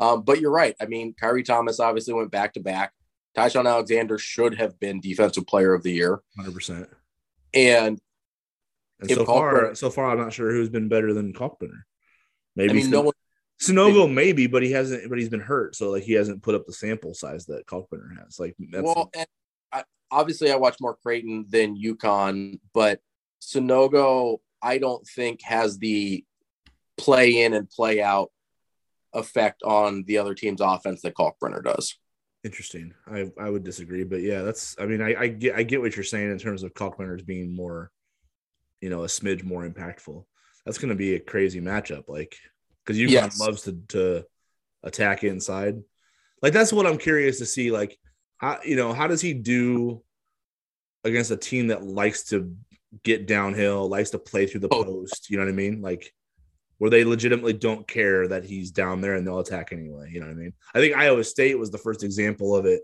Um, 0.00 0.22
but 0.22 0.40
you're 0.40 0.50
right. 0.50 0.74
I 0.80 0.86
mean, 0.86 1.14
Khyri 1.14 1.44
Thomas 1.44 1.78
obviously 1.78 2.14
went 2.14 2.30
back 2.30 2.54
to 2.54 2.60
back. 2.60 2.92
Ty-Shon 3.36 3.66
Alexander 3.66 4.18
should 4.18 4.56
have 4.56 4.78
been 4.78 5.00
defensive 5.00 5.46
player 5.46 5.74
of 5.74 5.82
the 5.82 5.92
year. 5.92 6.20
Hundred 6.36 6.54
percent. 6.54 6.88
And 7.52 8.00
And 9.00 9.10
so 9.10 9.24
far, 9.24 9.74
so 9.74 9.90
far, 9.90 10.10
I'm 10.10 10.18
not 10.18 10.32
sure 10.32 10.50
who's 10.52 10.68
been 10.68 10.88
better 10.88 11.12
than 11.12 11.32
Kalkbrenner. 11.32 11.82
Maybe 12.56 12.70
I 12.70 12.74
mean, 12.74 12.90
no 12.90 13.02
one 13.02 13.14
maybe, 14.14 14.46
but 14.46 14.62
he 14.62 14.72
hasn't. 14.72 15.08
But 15.08 15.18
he's 15.18 15.28
been 15.28 15.40
hurt, 15.40 15.74
so 15.76 15.90
like 15.90 16.02
he 16.02 16.12
hasn't 16.12 16.42
put 16.42 16.54
up 16.54 16.66
the 16.66 16.72
sample 16.72 17.14
size 17.14 17.46
that 17.46 17.66
Kalkbrenner 17.66 18.18
has. 18.18 18.38
Like 18.38 18.56
that's 18.70 18.84
well, 18.84 19.10
and 19.16 19.26
obviously, 20.14 20.50
I 20.50 20.56
watch 20.56 20.76
more 20.80 20.96
Creighton 21.02 21.46
than 21.48 21.76
UConn, 21.76 22.60
but 22.72 23.00
Sanogo, 23.42 24.38
I 24.62 24.78
don't 24.78 25.06
think 25.06 25.42
has 25.42 25.78
the 25.78 26.24
play 26.96 27.42
in 27.44 27.52
and 27.52 27.68
play 27.68 28.00
out 28.00 28.30
effect 29.12 29.62
on 29.62 30.04
the 30.06 30.18
other 30.18 30.34
team's 30.34 30.60
offense 30.60 31.02
that 31.02 31.14
Kalkbrenner 31.14 31.62
does. 31.62 31.94
interesting. 32.44 32.94
I 33.06 33.30
I 33.38 33.48
would 33.50 33.64
disagree, 33.64 34.04
but 34.04 34.20
yeah, 34.22 34.42
that's. 34.42 34.76
I 34.78 34.86
mean, 34.86 35.00
I, 35.02 35.14
I 35.18 35.26
get 35.28 35.56
I 35.56 35.62
get 35.62 35.80
what 35.80 35.96
you're 35.96 36.04
saying 36.04 36.30
in 36.30 36.38
terms 36.38 36.62
of 36.62 36.74
Kalkbrenner's 36.74 37.22
being 37.22 37.54
more, 37.54 37.90
you 38.80 38.90
know, 38.90 39.04
a 39.04 39.08
smidge 39.08 39.44
more 39.44 39.68
impactful. 39.68 40.24
That's 40.64 40.78
going 40.78 40.90
to 40.90 40.94
be 40.94 41.14
a 41.14 41.20
crazy 41.20 41.60
matchup, 41.60 42.04
like 42.08 42.36
because 42.84 42.98
UConn 42.98 43.10
Yes. 43.10 43.40
loves 43.40 43.62
to 43.62 43.72
to 43.88 44.24
attack 44.82 45.24
inside. 45.24 45.82
Like 46.42 46.52
that's 46.52 46.72
what 46.72 46.86
I'm 46.86 46.98
curious 46.98 47.38
to 47.38 47.46
see. 47.46 47.70
Like, 47.70 47.98
how 48.38 48.58
you 48.64 48.76
know 48.76 48.92
how 48.92 49.06
does 49.06 49.20
he 49.20 49.32
do 49.34 50.02
against 51.04 51.30
a 51.30 51.36
team 51.36 51.68
that 51.68 51.82
likes 51.84 52.24
to 52.24 52.54
get 53.02 53.26
downhill, 53.26 53.88
likes 53.88 54.10
to 54.10 54.18
play 54.18 54.46
through 54.46 54.60
the 54.60 54.68
Oh. 54.70 54.84
post? 54.84 55.30
You 55.30 55.36
know 55.38 55.44
what 55.44 55.50
I 55.52 55.54
mean? 55.54 55.82
Like 55.82 56.12
where 56.78 56.90
they 56.90 57.04
legitimately 57.04 57.52
don't 57.52 57.86
care 57.86 58.26
that 58.28 58.44
he's 58.44 58.70
down 58.70 59.00
there 59.00 59.14
and 59.14 59.26
they'll 59.26 59.38
attack 59.38 59.72
anyway. 59.72 60.10
You 60.12 60.20
know 60.20 60.26
what 60.26 60.32
I 60.32 60.38
mean? 60.38 60.52
I 60.74 60.80
think 60.80 60.96
Iowa 60.96 61.22
State 61.24 61.58
was 61.58 61.70
the 61.70 61.78
first 61.78 62.02
example 62.02 62.54
of 62.56 62.66
it 62.66 62.82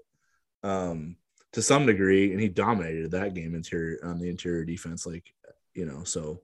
um, 0.62 1.16
to 1.52 1.60
some 1.62 1.86
degree, 1.86 2.30
and 2.30 2.40
he 2.40 2.48
dominated 2.48 3.10
that 3.10 3.34
game 3.34 3.54
interior 3.54 3.98
on 4.04 4.18
the 4.18 4.28
interior 4.28 4.64
defense. 4.64 5.06
Like, 5.06 5.24
you 5.74 5.86
know, 5.86 6.04
so 6.04 6.42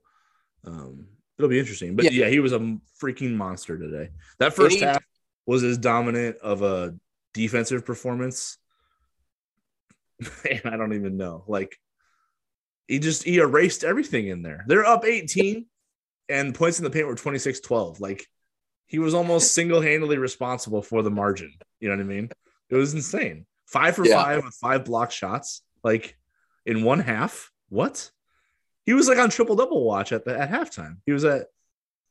um, 0.64 1.06
it'll 1.38 1.48
be 1.48 1.58
interesting. 1.60 1.94
But 1.94 2.06
yeah. 2.06 2.24
Yeah. 2.24 2.28
he 2.28 2.40
was 2.40 2.52
a 2.52 2.58
freaking 3.00 3.34
monster 3.36 3.78
today. 3.78 4.10
That 4.38 4.52
first 4.54 4.80
half 4.80 5.04
was 5.46 5.62
as 5.62 5.78
dominant 5.78 6.38
of 6.38 6.62
a 6.62 6.96
defensive 7.32 7.86
performance. 7.86 8.58
and 10.50 10.62
I 10.64 10.76
don't 10.76 10.94
even 10.94 11.16
know. 11.16 11.44
Like, 11.46 11.76
he 12.88 12.98
just 12.98 13.24
he 13.24 13.38
erased 13.38 13.84
everything 13.84 14.28
in 14.28 14.42
there. 14.42 14.64
They're 14.68 14.86
up 14.86 15.04
18 15.04 15.66
and 16.28 16.54
points 16.54 16.78
in 16.78 16.84
the 16.84 16.90
paint 16.90 17.06
were 17.06 17.14
26 17.16 17.60
12. 17.60 18.00
Like 18.00 18.24
he 18.86 18.98
was 19.00 19.14
almost 19.14 19.54
single 19.54 19.80
handedly 19.80 20.18
responsible 20.18 20.82
for 20.82 21.02
the 21.02 21.10
margin. 21.10 21.52
You 21.80 21.88
know 21.88 21.96
what 21.96 22.02
I 22.02 22.06
mean? 22.06 22.30
It 22.70 22.76
was 22.76 22.94
insane. 22.94 23.46
Five 23.66 23.96
for 23.96 24.06
Yeah. 24.06 24.22
five 24.22 24.44
with 24.44 24.54
five 24.54 24.84
block 24.84 25.10
shots, 25.10 25.62
like 25.82 26.16
in 26.64 26.84
one 26.84 27.00
half. 27.00 27.50
What? 27.68 28.10
He 28.84 28.92
was 28.92 29.08
like 29.08 29.18
on 29.18 29.30
triple 29.30 29.56
double 29.56 29.84
watch 29.84 30.12
at 30.12 30.24
the 30.24 30.38
at 30.38 30.48
halftime. 30.50 30.98
He 31.06 31.12
was 31.12 31.24
at 31.24 31.46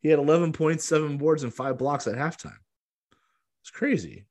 he 0.01 0.09
had 0.09 0.19
11 0.19 0.51
points, 0.51 0.83
seven 0.83 1.17
boards, 1.17 1.43
and 1.43 1.53
five 1.53 1.77
blocks 1.77 2.05
at 2.05 2.15
halftime. 2.15 2.57
It's 3.61 3.71
crazy. 3.71 4.25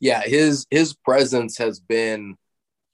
Yeah, 0.00 0.22
his 0.22 0.66
his 0.70 0.94
presence 0.94 1.58
has 1.58 1.80
been, 1.80 2.36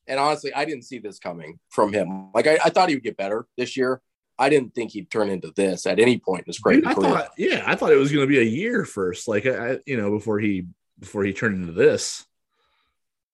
and 0.07 0.21
honestly, 0.21 0.53
I 0.55 0.65
didn't 0.65 0.85
see 0.85 0.99
this 0.99 1.19
coming 1.19 1.59
from 1.71 1.93
him. 1.93 2.31
Like 2.35 2.47
I, 2.47 2.59
I 2.65 2.71
thought 2.71 2.89
he 2.89 2.95
would 2.97 3.05
get 3.05 3.17
better 3.17 3.47
this 3.57 3.77
year. 3.77 4.01
I 4.39 4.49
didn't 4.51 4.75
think 4.75 4.93
he'd 4.93 5.11
turn 5.11 5.31
into 5.31 5.53
this 5.57 5.85
at 5.87 5.99
any 5.99 6.19
point 6.19 6.41
in 6.43 6.47
his 6.47 6.59
Dude, 6.59 6.87
I 6.87 6.95
career. 6.95 7.11
thought, 7.11 7.31
yeah, 7.37 7.65
I 7.67 7.75
thought 7.75 7.91
it 7.93 7.97
was 7.97 8.13
going 8.13 8.25
to 8.25 8.31
be 8.33 8.39
a 8.39 8.43
year 8.45 8.85
first, 8.85 9.27
like 9.27 9.47
I, 9.47 9.73
I- 9.73 9.79
you 9.85 9.97
know, 9.97 10.11
before 10.13 10.39
he 10.39 10.67
before 11.01 11.25
he 11.25 11.33
turned 11.33 11.57
into 11.57 11.73
this. 11.73 12.25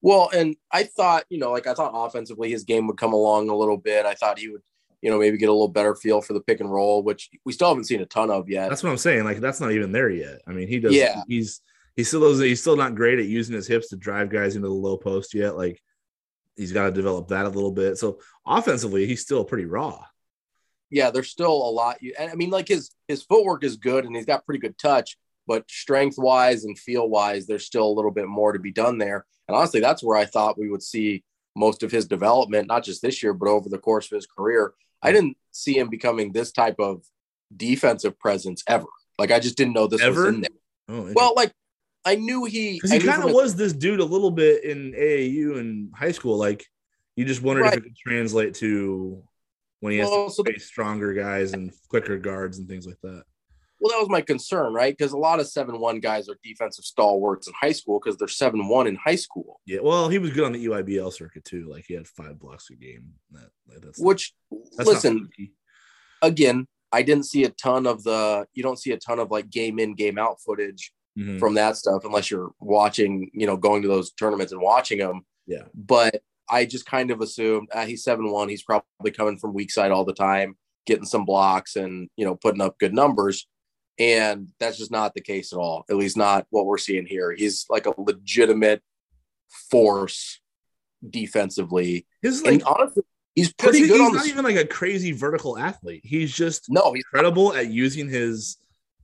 Well, 0.01 0.29
and 0.33 0.55
I 0.71 0.83
thought, 0.83 1.25
you 1.29 1.39
know, 1.39 1.51
like 1.51 1.67
I 1.67 1.73
thought 1.73 1.91
offensively 1.93 2.49
his 2.51 2.63
game 2.63 2.87
would 2.87 2.97
come 2.97 3.13
along 3.13 3.49
a 3.49 3.55
little 3.55 3.77
bit. 3.77 4.05
I 4.05 4.13
thought 4.13 4.37
he 4.37 4.49
would, 4.49 4.61
you 5.01 5.09
know, 5.09 5.17
maybe 5.19 5.37
get 5.37 5.49
a 5.49 5.51
little 5.51 5.67
better 5.67 5.95
feel 5.95 6.21
for 6.21 6.33
the 6.33 6.41
pick 6.41 6.59
and 6.59 6.71
roll, 6.71 7.01
which 7.01 7.29
we 7.43 7.53
still 7.53 7.69
haven't 7.69 7.85
seen 7.85 8.01
a 8.01 8.05
ton 8.05 8.29
of 8.29 8.47
yet. 8.49 8.69
That's 8.69 8.83
what 8.83 8.91
I'm 8.91 8.97
saying. 8.97 9.23
Like 9.23 9.39
that's 9.39 9.59
not 9.61 9.71
even 9.71 9.91
there 9.91 10.09
yet. 10.09 10.41
I 10.47 10.51
mean, 10.51 10.67
he 10.67 10.79
does. 10.79 10.93
Yeah. 10.93 11.23
he's 11.27 11.61
he 11.95 12.03
still 12.03 12.21
does. 12.21 12.39
He's 12.39 12.61
still 12.61 12.75
not 12.75 12.95
great 12.95 13.19
at 13.19 13.25
using 13.25 13.55
his 13.55 13.67
hips 13.67 13.89
to 13.89 13.95
drive 13.95 14.29
guys 14.29 14.55
into 14.55 14.67
the 14.67 14.73
low 14.73 14.97
post 14.97 15.33
yet. 15.33 15.55
Like 15.55 15.81
he's 16.55 16.71
got 16.71 16.85
to 16.85 16.91
develop 16.91 17.29
that 17.29 17.45
a 17.45 17.49
little 17.49 17.71
bit. 17.71 17.97
So 17.97 18.19
offensively, 18.45 19.05
he's 19.07 19.21
still 19.21 19.43
pretty 19.43 19.65
raw. 19.65 20.03
yeah, 20.89 21.09
there's 21.11 21.29
still 21.29 21.53
a 21.53 21.71
lot. 21.71 22.01
You 22.01 22.13
I 22.19 22.35
mean, 22.35 22.49
like 22.49 22.67
his 22.67 22.91
his 23.07 23.23
footwork 23.23 23.63
is 23.63 23.77
good 23.77 24.05
and 24.05 24.15
he's 24.15 24.25
got 24.25 24.45
pretty 24.45 24.59
good 24.59 24.77
touch, 24.77 25.17
but 25.47 25.69
strength 25.69 26.17
wise 26.17 26.63
and 26.65 26.77
feel 26.77 27.07
wise, 27.09 27.47
there's 27.47 27.65
still 27.65 27.87
a 27.87 27.95
little 27.97 28.11
bit 28.11 28.27
more 28.27 28.53
to 28.53 28.59
be 28.59 28.71
done 28.71 28.97
there. 28.97 29.25
And 29.47 29.55
honestly, 29.55 29.79
that's 29.79 30.03
where 30.03 30.17
I 30.17 30.25
thought 30.25 30.57
we 30.57 30.69
would 30.69 30.83
see 30.83 31.23
most 31.55 31.83
of 31.83 31.91
his 31.91 32.05
development, 32.07 32.67
not 32.67 32.83
just 32.83 33.01
this 33.01 33.23
year, 33.23 33.33
but 33.33 33.47
over 33.47 33.69
the 33.69 33.77
course 33.77 34.11
of 34.11 34.15
his 34.15 34.27
career. 34.27 34.73
I 35.01 35.11
didn't 35.11 35.37
see 35.51 35.77
him 35.77 35.89
becoming 35.89 36.31
this 36.31 36.51
type 36.51 36.75
of 36.79 37.03
defensive 37.55 38.17
presence 38.19 38.63
ever. 38.67 38.87
Like 39.19 39.31
I 39.31 39.39
just 39.39 39.55
didn't 39.55 39.73
know 39.73 39.87
this 39.87 40.01
Ever? 40.01 40.25
was 40.25 40.33
in 40.33 40.41
there. 40.41 40.49
Oh, 40.89 41.11
Well, 41.15 41.33
like 41.35 41.51
I 42.05 42.15
knew 42.15 42.45
he 42.45 42.73
because 42.73 42.91
he 42.91 42.99
kind 42.99 43.23
of 43.23 43.31
was 43.33 43.55
this 43.55 43.73
dude 43.73 43.99
a 43.99 44.05
little 44.05 44.31
bit 44.31 44.63
in 44.63 44.93
AAU 44.93 45.57
and 45.59 45.91
high 45.95 46.11
school. 46.11 46.37
Like 46.37 46.65
you 47.15 47.25
just 47.25 47.41
wondered 47.41 47.65
if 47.65 47.73
it 47.73 47.83
could 47.83 47.97
translate 47.97 48.53
to 48.55 49.23
when 49.79 49.93
he 49.93 49.99
has 49.99 50.09
Well, 50.09 50.27
to 50.27 50.31
so- 50.33 50.43
face 50.43 50.65
stronger 50.65 51.13
guys 51.13 51.53
and 51.53 51.71
quicker 51.89 52.17
guards 52.17 52.59
and 52.59 52.67
things 52.67 52.85
like 52.85 52.99
that. 53.01 53.23
Well, 53.81 53.91
that 53.91 53.99
was 53.99 54.09
my 54.09 54.21
concern, 54.21 54.73
right? 54.73 54.97
Because 54.97 55.11
a 55.11 55.17
lot 55.17 55.39
of 55.39 55.47
seven 55.49 55.79
one 55.79 55.99
guys 55.99 56.29
are 56.29 56.37
defensive 56.43 56.85
stalwarts 56.85 57.47
in 57.47 57.53
high 57.59 57.73
school 57.73 57.99
because 57.99 58.17
they're 58.17 58.27
seven 58.27 58.67
one 58.67 58.87
in 58.87 58.95
high 58.95 59.17
school. 59.17 59.59
Yeah, 59.65 59.79
well, 59.83 60.07
he 60.07 60.17
was 60.17 60.31
good 60.31 60.45
on 60.45 60.53
the 60.53 60.65
EYBL 60.65 61.11
circuit 61.11 61.43
too. 61.43 61.67
Like 61.69 61.85
he 61.87 61.93
had 61.93 62.07
five 62.07 62.39
blocks 62.39 62.69
a 62.71 62.75
game. 62.75 63.13
That 63.31 63.49
like, 63.67 63.81
that's 63.81 63.99
Which, 63.99 64.33
that's 64.77 64.87
listen, 64.87 65.29
again, 66.21 66.67
I 66.91 67.01
didn't 67.01 67.25
see 67.25 67.43
a 67.43 67.49
ton 67.49 67.85
of 67.85 68.03
the. 68.03 68.47
You 68.53 68.63
don't 68.63 68.79
see 68.79 68.91
a 68.91 68.97
ton 68.97 69.19
of 69.19 69.29
like 69.29 69.49
game 69.49 69.77
in, 69.79 69.93
game 69.93 70.17
out 70.17 70.39
footage 70.41 70.93
Mhm. 71.17 71.39
from 71.39 71.53
that 71.55 71.77
stuff 71.77 72.03
unless 72.05 72.29
you're 72.29 72.51
watching, 72.59 73.31
you 73.33 73.47
know, 73.47 73.55
going 73.57 73.81
to 73.83 73.87
those 73.87 74.11
tournaments 74.11 74.51
and 74.51 74.61
watching 74.61 74.97
them. 74.99 75.25
Yeah. 75.47 75.63
But 75.73 76.21
I 76.49 76.65
just 76.65 76.85
kind 76.85 77.09
of 77.11 77.21
assumed 77.21 77.69
ah, 77.73 77.85
he's 77.85 78.03
seven 78.03 78.29
one. 78.31 78.49
He's 78.49 78.63
probably 78.63 79.11
coming 79.11 79.37
from 79.37 79.53
weak 79.53 79.71
side 79.71 79.91
all 79.91 80.05
the 80.05 80.13
time, 80.13 80.57
getting 80.85 81.05
some 81.05 81.25
blocks 81.25 81.75
and 81.75 82.09
you 82.17 82.25
know 82.25 82.35
putting 82.35 82.61
up 82.61 82.77
good 82.79 82.93
numbers. 82.93 83.47
And 83.97 84.49
that's 84.59 84.77
just 84.77 84.91
not 84.91 85.13
the 85.13 85.21
case 85.21 85.53
at 85.53 85.57
all. 85.59 85.85
At 85.89 85.95
least 85.95 86.17
not 86.17 86.47
what 86.49 86.65
we're 86.65 86.77
seeing 86.77 87.05
here. 87.05 87.31
He's 87.31 87.65
like 87.69 87.85
a 87.85 87.93
legitimate 87.99 88.81
force 89.69 90.41
defensively. 91.07 92.05
His 92.21 92.43
like 92.43 92.55
and 92.55 92.63
honestly, 92.63 93.03
he's 93.35 93.53
pretty 93.53 93.79
he- 93.79 93.87
good 93.87 93.99
he's 93.99 94.07
on 94.07 94.11
the. 94.13 94.17
not 94.19 94.27
even 94.27 94.43
like 94.43 94.55
a 94.57 94.65
crazy 94.67 95.11
vertical 95.11 95.57
athlete. 95.57 96.01
He's 96.03 96.33
just 96.33 96.65
no, 96.69 96.93
he's 96.93 97.03
incredible 97.05 97.53
at 97.53 97.69
using 97.71 98.09
his 98.09 98.57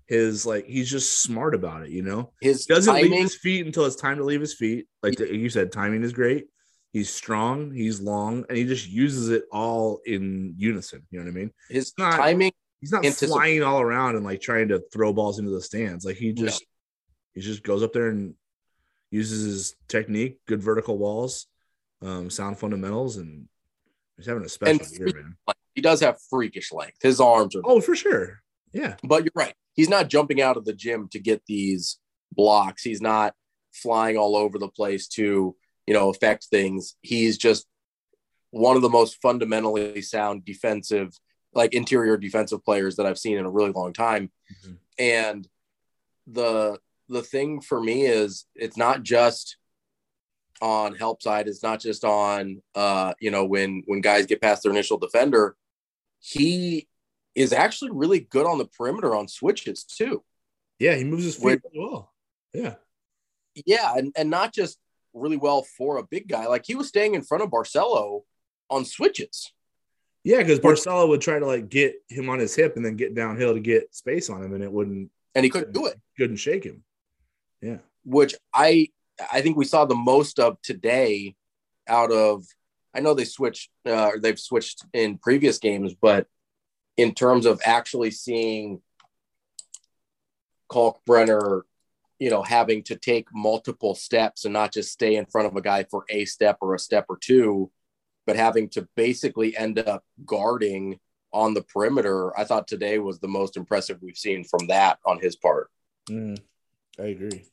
his 0.07 0.45
like 0.45 0.65
he's 0.65 0.89
just 0.89 1.21
smart 1.21 1.55
about 1.55 1.83
it, 1.83 1.89
you 1.89 2.01
know. 2.01 2.31
his 2.41 2.65
Doesn't 2.65 2.93
leave 2.95 3.11
his 3.11 3.35
feet 3.35 3.65
until 3.65 3.85
it's 3.85 3.95
time 3.95 4.17
to 4.17 4.23
leave 4.23 4.41
his 4.41 4.53
feet. 4.53 4.87
Like 5.03 5.19
you 5.19 5.49
said, 5.49 5.71
timing 5.71 6.03
is 6.03 6.13
great. 6.13 6.47
He's 6.93 7.09
strong, 7.09 7.71
he's 7.71 8.01
long, 8.01 8.45
and 8.49 8.57
he 8.57 8.65
just 8.65 8.89
uses 8.89 9.29
it 9.29 9.43
all 9.51 10.01
in 10.05 10.55
unison. 10.57 11.03
You 11.09 11.19
know 11.19 11.25
what 11.25 11.31
I 11.31 11.35
mean? 11.35 11.51
His 11.69 11.93
not- 11.97 12.17
timing. 12.17 12.51
He's 12.81 12.91
not 12.91 13.05
flying 13.05 13.61
all 13.61 13.79
around 13.79 14.15
and 14.15 14.25
like 14.25 14.41
trying 14.41 14.69
to 14.69 14.81
throw 14.91 15.13
balls 15.13 15.37
into 15.37 15.51
the 15.51 15.61
stands. 15.61 16.03
Like 16.03 16.15
he 16.17 16.33
just 16.33 16.65
he 17.33 17.39
just 17.41 17.61
goes 17.61 17.83
up 17.83 17.93
there 17.93 18.09
and 18.09 18.33
uses 19.11 19.45
his 19.45 19.75
technique, 19.87 20.39
good 20.47 20.63
vertical 20.63 20.97
walls, 20.97 21.45
um, 22.01 22.31
sound 22.31 22.57
fundamentals, 22.57 23.17
and 23.17 23.47
he's 24.17 24.25
having 24.25 24.43
a 24.43 24.49
special 24.49 24.83
year, 24.97 25.13
man. 25.13 25.35
He 25.75 25.81
does 25.81 25.99
have 26.01 26.17
freakish 26.29 26.71
length. 26.71 26.97
His 27.01 27.21
arms 27.21 27.55
are 27.55 27.61
Oh, 27.63 27.81
for 27.81 27.95
sure. 27.95 28.41
Yeah. 28.73 28.95
But 29.03 29.23
you're 29.23 29.31
right. 29.35 29.53
He's 29.73 29.89
not 29.89 30.09
jumping 30.09 30.41
out 30.41 30.57
of 30.57 30.65
the 30.65 30.73
gym 30.73 31.07
to 31.11 31.19
get 31.19 31.45
these 31.45 31.97
blocks. 32.31 32.83
He's 32.83 33.01
not 33.01 33.33
flying 33.73 34.17
all 34.17 34.35
over 34.35 34.57
the 34.57 34.67
place 34.67 35.07
to, 35.09 35.55
you 35.87 35.93
know, 35.93 36.09
affect 36.09 36.45
things. 36.45 36.95
He's 37.01 37.37
just 37.37 37.67
one 38.51 38.75
of 38.75 38.81
the 38.81 38.89
most 38.89 39.21
fundamentally 39.21 40.01
sound 40.01 40.43
defensive, 40.45 41.17
like 41.53 41.73
interior 41.73 42.17
defensive 42.17 42.63
players 42.63 42.97
that 42.97 43.05
I've 43.05 43.19
seen 43.19 43.37
in 43.37 43.45
a 43.45 43.51
really 43.51 43.71
long 43.71 43.93
time. 43.93 44.31
Mhm. 44.63 44.77
And 44.99 45.47
the 46.27 46.79
the 47.07 47.21
thing 47.21 47.59
for 47.59 47.81
me 47.81 48.05
is 48.05 48.45
it's 48.55 48.77
not 48.77 49.03
just 49.03 49.57
on 50.61 50.95
help 50.95 51.21
side, 51.21 51.47
it's 51.47 51.63
not 51.63 51.79
just 51.79 52.05
on 52.05 52.61
uh, 52.75 53.13
you 53.19 53.31
know, 53.31 53.45
when 53.45 53.83
when 53.85 54.01
guys 54.01 54.25
get 54.25 54.41
past 54.41 54.63
their 54.63 54.71
initial 54.71 54.97
defender, 54.97 55.55
he 56.19 56.87
is 57.35 57.53
actually 57.53 57.91
really 57.91 58.19
good 58.19 58.45
on 58.45 58.57
the 58.57 58.65
perimeter 58.65 59.15
on 59.15 59.27
switches 59.27 59.83
too. 59.83 60.23
Yeah, 60.79 60.95
he 60.95 61.03
moves 61.03 61.23
his 61.23 61.35
feet 61.35 61.61
really 61.63 61.79
well. 61.79 62.11
Yeah. 62.53 62.75
Yeah, 63.65 63.93
and, 63.95 64.11
and 64.15 64.29
not 64.29 64.53
just 64.53 64.77
really 65.13 65.37
well 65.37 65.63
for 65.63 65.97
a 65.97 66.03
big 66.03 66.27
guy. 66.27 66.47
Like 66.47 66.65
he 66.65 66.75
was 66.75 66.87
staying 66.87 67.15
in 67.15 67.21
front 67.21 67.43
of 67.43 67.51
Barcello 67.51 68.23
on 68.69 68.85
switches. 68.85 69.51
Yeah, 70.23 70.37
because 70.37 70.59
Barcello 70.59 71.07
would 71.07 71.21
try 71.21 71.39
to 71.39 71.45
like 71.45 71.69
get 71.69 71.95
him 72.07 72.29
on 72.29 72.39
his 72.39 72.55
hip 72.55 72.75
and 72.75 72.85
then 72.85 72.95
get 72.95 73.15
downhill 73.15 73.53
to 73.53 73.59
get 73.59 73.93
space 73.93 74.29
on 74.29 74.43
him, 74.43 74.53
and 74.53 74.63
it 74.63 74.71
wouldn't 74.71 75.09
And 75.33 75.43
he 75.43 75.49
couldn't 75.49 75.73
do 75.73 75.87
it, 75.87 75.99
couldn't 76.17 76.37
shake 76.37 76.63
him. 76.63 76.83
Yeah. 77.61 77.77
which 78.03 78.35
I 78.53 78.89
I 79.31 79.41
think 79.41 79.57
we 79.57 79.65
saw 79.65 79.85
the 79.85 79.95
most 79.95 80.39
of 80.39 80.61
today 80.61 81.35
out 81.87 82.11
of 82.11 82.45
I 82.93 82.99
know 82.99 83.13
they 83.13 83.25
switched 83.25 83.69
uh, 83.85 84.07
or 84.13 84.19
they've 84.19 84.39
switched 84.39 84.85
in 84.93 85.17
previous 85.17 85.57
games, 85.59 85.93
but 85.93 86.27
in 87.01 87.13
terms 87.13 87.45
of 87.45 87.59
actually 87.65 88.11
seeing 88.11 88.81
Kalkbrenner, 90.69 91.63
you 92.19 92.29
know, 92.29 92.43
having 92.43 92.83
to 92.83 92.95
take 92.95 93.27
multiple 93.33 93.95
steps 93.95 94.45
and 94.45 94.53
not 94.53 94.71
just 94.71 94.91
stay 94.91 95.15
in 95.15 95.25
front 95.25 95.47
of 95.47 95.55
a 95.55 95.61
guy 95.61 95.83
for 95.89 96.05
a 96.09 96.25
step 96.25 96.57
or 96.61 96.75
a 96.75 96.79
step 96.79 97.05
or 97.09 97.17
two, 97.17 97.71
but 98.27 98.35
having 98.35 98.69
to 98.69 98.87
basically 98.95 99.57
end 99.57 99.79
up 99.79 100.03
guarding 100.25 100.99
on 101.33 101.53
the 101.53 101.63
perimeter, 101.63 102.37
I 102.37 102.43
thought 102.43 102.67
today 102.67 102.99
was 102.99 103.19
the 103.19 103.27
most 103.27 103.57
impressive 103.57 103.97
we've 104.01 104.17
seen 104.17 104.43
from 104.43 104.67
that 104.67 104.99
on 105.05 105.19
his 105.19 105.35
part. 105.35 105.69
Mm, 106.09 106.37
I 106.99 107.03
agree. 107.03 107.45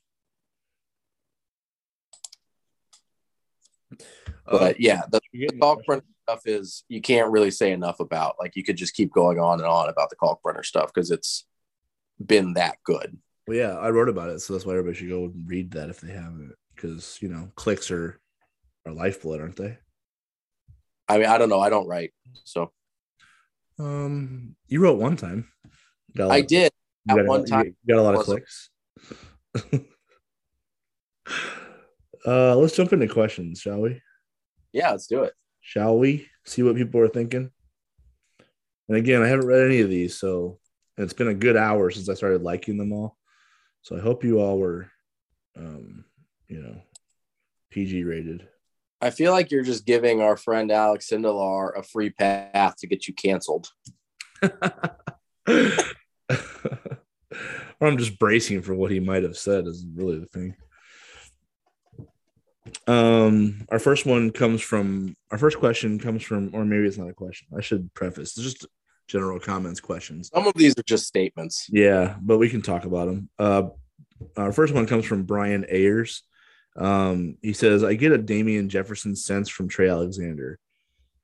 But 4.44 4.80
yeah, 4.80 5.02
the, 5.10 5.20
the 5.32 5.38
get 5.38 5.52
any 5.52 5.58
questions? 5.58 5.86
Kalkbrenner 5.86 6.02
stuff 6.28 6.42
is 6.46 6.84
you 6.88 7.00
can't 7.00 7.30
really 7.30 7.50
say 7.50 7.72
enough 7.72 8.00
about. 8.00 8.36
Like 8.38 8.54
you 8.56 8.62
could 8.64 8.76
just 8.76 8.94
keep 8.94 9.12
going 9.12 9.38
on 9.38 9.60
and 9.60 9.66
on 9.68 9.88
about 9.88 10.10
the 10.10 10.16
Kalkbrenner 10.16 10.64
stuff 10.64 10.92
because 10.92 11.10
it's 11.10 11.46
been 12.24 12.52
that 12.54 12.76
good. 12.84 13.16
Well, 13.46 13.56
yeah, 13.56 13.76
I 13.78 13.88
wrote 13.90 14.08
about 14.10 14.30
it, 14.30 14.40
so 14.40 14.52
that's 14.52 14.66
why 14.66 14.72
everybody 14.72 14.94
should 14.96 15.08
go 15.08 15.24
and 15.24 15.48
read 15.48 15.70
that 15.72 15.88
if 15.88 16.00
they 16.00 16.12
haven't, 16.12 16.52
because 16.74 17.18
you 17.22 17.28
know, 17.28 17.50
clicks 17.54 17.90
are 17.90 18.20
are 18.86 18.92
lifeblood, 18.92 19.40
aren't 19.40 19.56
they? 19.56 19.78
I 21.08 21.16
mean, 21.18 21.26
I 21.26 21.38
don't 21.38 21.48
know. 21.48 21.60
I 21.60 21.70
don't 21.70 21.86
write, 21.86 22.12
so 22.44 22.72
Um, 23.78 24.54
you 24.66 24.80
wrote 24.82 24.98
one 24.98 25.16
time. 25.16 25.48
I 26.20 26.38
of- 26.38 26.46
did 26.46 26.72
you 27.06 27.12
at 27.12 27.16
got 27.16 27.24
a- 27.24 27.28
one 27.28 27.40
you 27.40 27.46
time. 27.46 27.76
Got 27.88 27.98
a 27.98 28.02
lot 28.02 28.14
of 28.16 28.24
clicks. 28.24 28.68
uh, 32.26 32.54
let's 32.56 32.76
jump 32.76 32.92
into 32.92 33.08
questions, 33.08 33.60
shall 33.60 33.80
we? 33.80 34.02
Yeah, 34.72 34.90
let's 34.90 35.06
do 35.06 35.22
it. 35.22 35.32
Shall 35.68 35.98
we 35.98 36.26
see 36.46 36.62
what 36.62 36.76
people 36.76 36.98
are 37.02 37.08
thinking? 37.08 37.50
And 38.88 38.96
again, 38.96 39.20
I 39.20 39.28
haven't 39.28 39.48
read 39.48 39.66
any 39.66 39.82
of 39.82 39.90
these, 39.90 40.18
so 40.18 40.60
it's 40.96 41.12
been 41.12 41.28
a 41.28 41.34
good 41.34 41.58
hour 41.58 41.90
since 41.90 42.08
I 42.08 42.14
started 42.14 42.40
liking 42.40 42.78
them 42.78 42.90
all. 42.90 43.18
So 43.82 43.94
I 43.94 44.00
hope 44.00 44.24
you 44.24 44.40
all 44.40 44.58
were, 44.58 44.90
um, 45.58 46.06
you 46.46 46.62
know, 46.62 46.80
PG 47.70 48.02
rated. 48.04 48.48
I 49.02 49.10
feel 49.10 49.30
like 49.32 49.50
you're 49.50 49.62
just 49.62 49.84
giving 49.84 50.22
our 50.22 50.38
friend 50.38 50.72
Alex 50.72 51.10
Sindelar 51.10 51.78
a 51.78 51.82
free 51.82 52.08
path 52.08 52.76
to 52.78 52.86
get 52.86 53.06
you 53.06 53.12
canceled. 53.12 53.68
or 54.42 54.54
I'm 57.82 57.98
just 57.98 58.18
bracing 58.18 58.62
for 58.62 58.74
what 58.74 58.90
he 58.90 59.00
might 59.00 59.22
have 59.22 59.36
said 59.36 59.66
is 59.66 59.84
really 59.94 60.18
the 60.18 60.24
thing. 60.24 60.56
Um, 62.86 63.66
our 63.70 63.78
first 63.78 64.06
one 64.06 64.30
comes 64.30 64.60
from 64.60 65.16
our 65.30 65.38
first 65.38 65.58
question 65.58 65.98
comes 65.98 66.22
from, 66.22 66.50
or 66.54 66.64
maybe 66.64 66.86
it's 66.86 66.98
not 66.98 67.08
a 67.08 67.14
question. 67.14 67.48
I 67.56 67.60
should 67.60 67.92
preface 67.94 68.36
it's 68.36 68.42
just 68.42 68.66
general 69.06 69.40
comments, 69.40 69.80
questions. 69.80 70.30
Some 70.32 70.46
of 70.46 70.54
these 70.54 70.78
are 70.78 70.82
just 70.82 71.06
statements. 71.06 71.66
Yeah, 71.70 72.16
but 72.20 72.38
we 72.38 72.48
can 72.48 72.62
talk 72.62 72.84
about 72.84 73.06
them. 73.06 73.28
Uh, 73.38 73.62
our 74.36 74.52
first 74.52 74.74
one 74.74 74.86
comes 74.86 75.04
from 75.04 75.24
Brian 75.24 75.64
Ayers. 75.68 76.22
Um, 76.76 77.38
he 77.42 77.52
says, 77.52 77.82
I 77.82 77.94
get 77.94 78.12
a 78.12 78.18
Damien 78.18 78.68
Jefferson 78.68 79.16
sense 79.16 79.48
from 79.48 79.68
Trey 79.68 79.88
Alexander. 79.88 80.58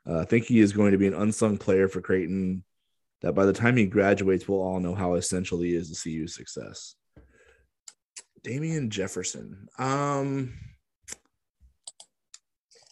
Uh, 0.06 0.18
I 0.18 0.24
think 0.24 0.46
he 0.46 0.60
is 0.60 0.72
going 0.72 0.92
to 0.92 0.98
be 0.98 1.06
an 1.06 1.14
unsung 1.14 1.58
player 1.58 1.88
for 1.88 2.00
Creighton 2.00 2.64
that 3.22 3.34
by 3.34 3.46
the 3.46 3.52
time 3.52 3.76
he 3.76 3.86
graduates, 3.86 4.48
we'll 4.48 4.60
all 4.60 4.80
know 4.80 4.94
how 4.94 5.14
essential 5.14 5.60
he 5.60 5.74
is 5.74 5.90
to 5.90 6.02
CU's 6.02 6.34
success. 6.34 6.94
Damien 8.42 8.90
Jefferson. 8.90 9.68
Um, 9.78 10.52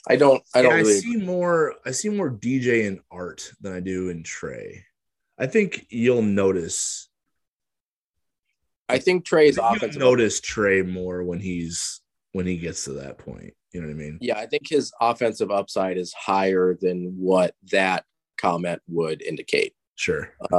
I 0.08 0.16
don't. 0.16 0.42
I 0.54 0.62
don't 0.62 0.72
I 0.72 0.76
really. 0.78 0.94
see 0.98 1.16
more. 1.16 1.74
I 1.86 1.92
see 1.92 2.08
more 2.08 2.30
DJ 2.30 2.84
in 2.86 3.00
Art 3.10 3.52
than 3.60 3.72
I 3.72 3.80
do 3.80 4.08
in 4.08 4.22
Trey. 4.24 4.84
I 5.38 5.46
think 5.46 5.86
you'll 5.90 6.22
notice. 6.22 7.08
I 8.88 8.98
think 8.98 9.24
Trey's 9.24 9.58
I 9.58 9.70
think 9.70 9.76
offensive. 9.78 10.00
notice 10.00 10.40
Trey 10.40 10.82
more 10.82 11.22
when 11.22 11.40
he's 11.40 12.00
when 12.32 12.46
he 12.46 12.56
gets 12.58 12.84
to 12.84 12.92
that 12.94 13.18
point. 13.18 13.54
You 13.72 13.80
know 13.80 13.86
what 13.86 13.94
I 13.94 13.96
mean? 13.96 14.18
Yeah, 14.20 14.38
I 14.38 14.46
think 14.46 14.68
his 14.68 14.92
offensive 15.00 15.50
upside 15.50 15.96
is 15.96 16.12
higher 16.12 16.76
than 16.78 17.14
what 17.16 17.54
that 17.70 18.04
comment 18.36 18.82
would 18.88 19.22
indicate. 19.22 19.74
Sure. 19.94 20.30
Uh. 20.50 20.58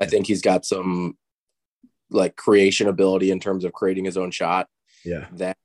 I 0.00 0.06
think 0.06 0.26
he's 0.26 0.42
got 0.42 0.64
some 0.64 1.16
like 2.10 2.36
creation 2.36 2.86
ability 2.88 3.30
in 3.30 3.40
terms 3.40 3.64
of 3.64 3.72
creating 3.72 4.04
his 4.04 4.16
own 4.16 4.30
shot 4.30 4.68
Yeah. 5.04 5.26
that 5.32 5.56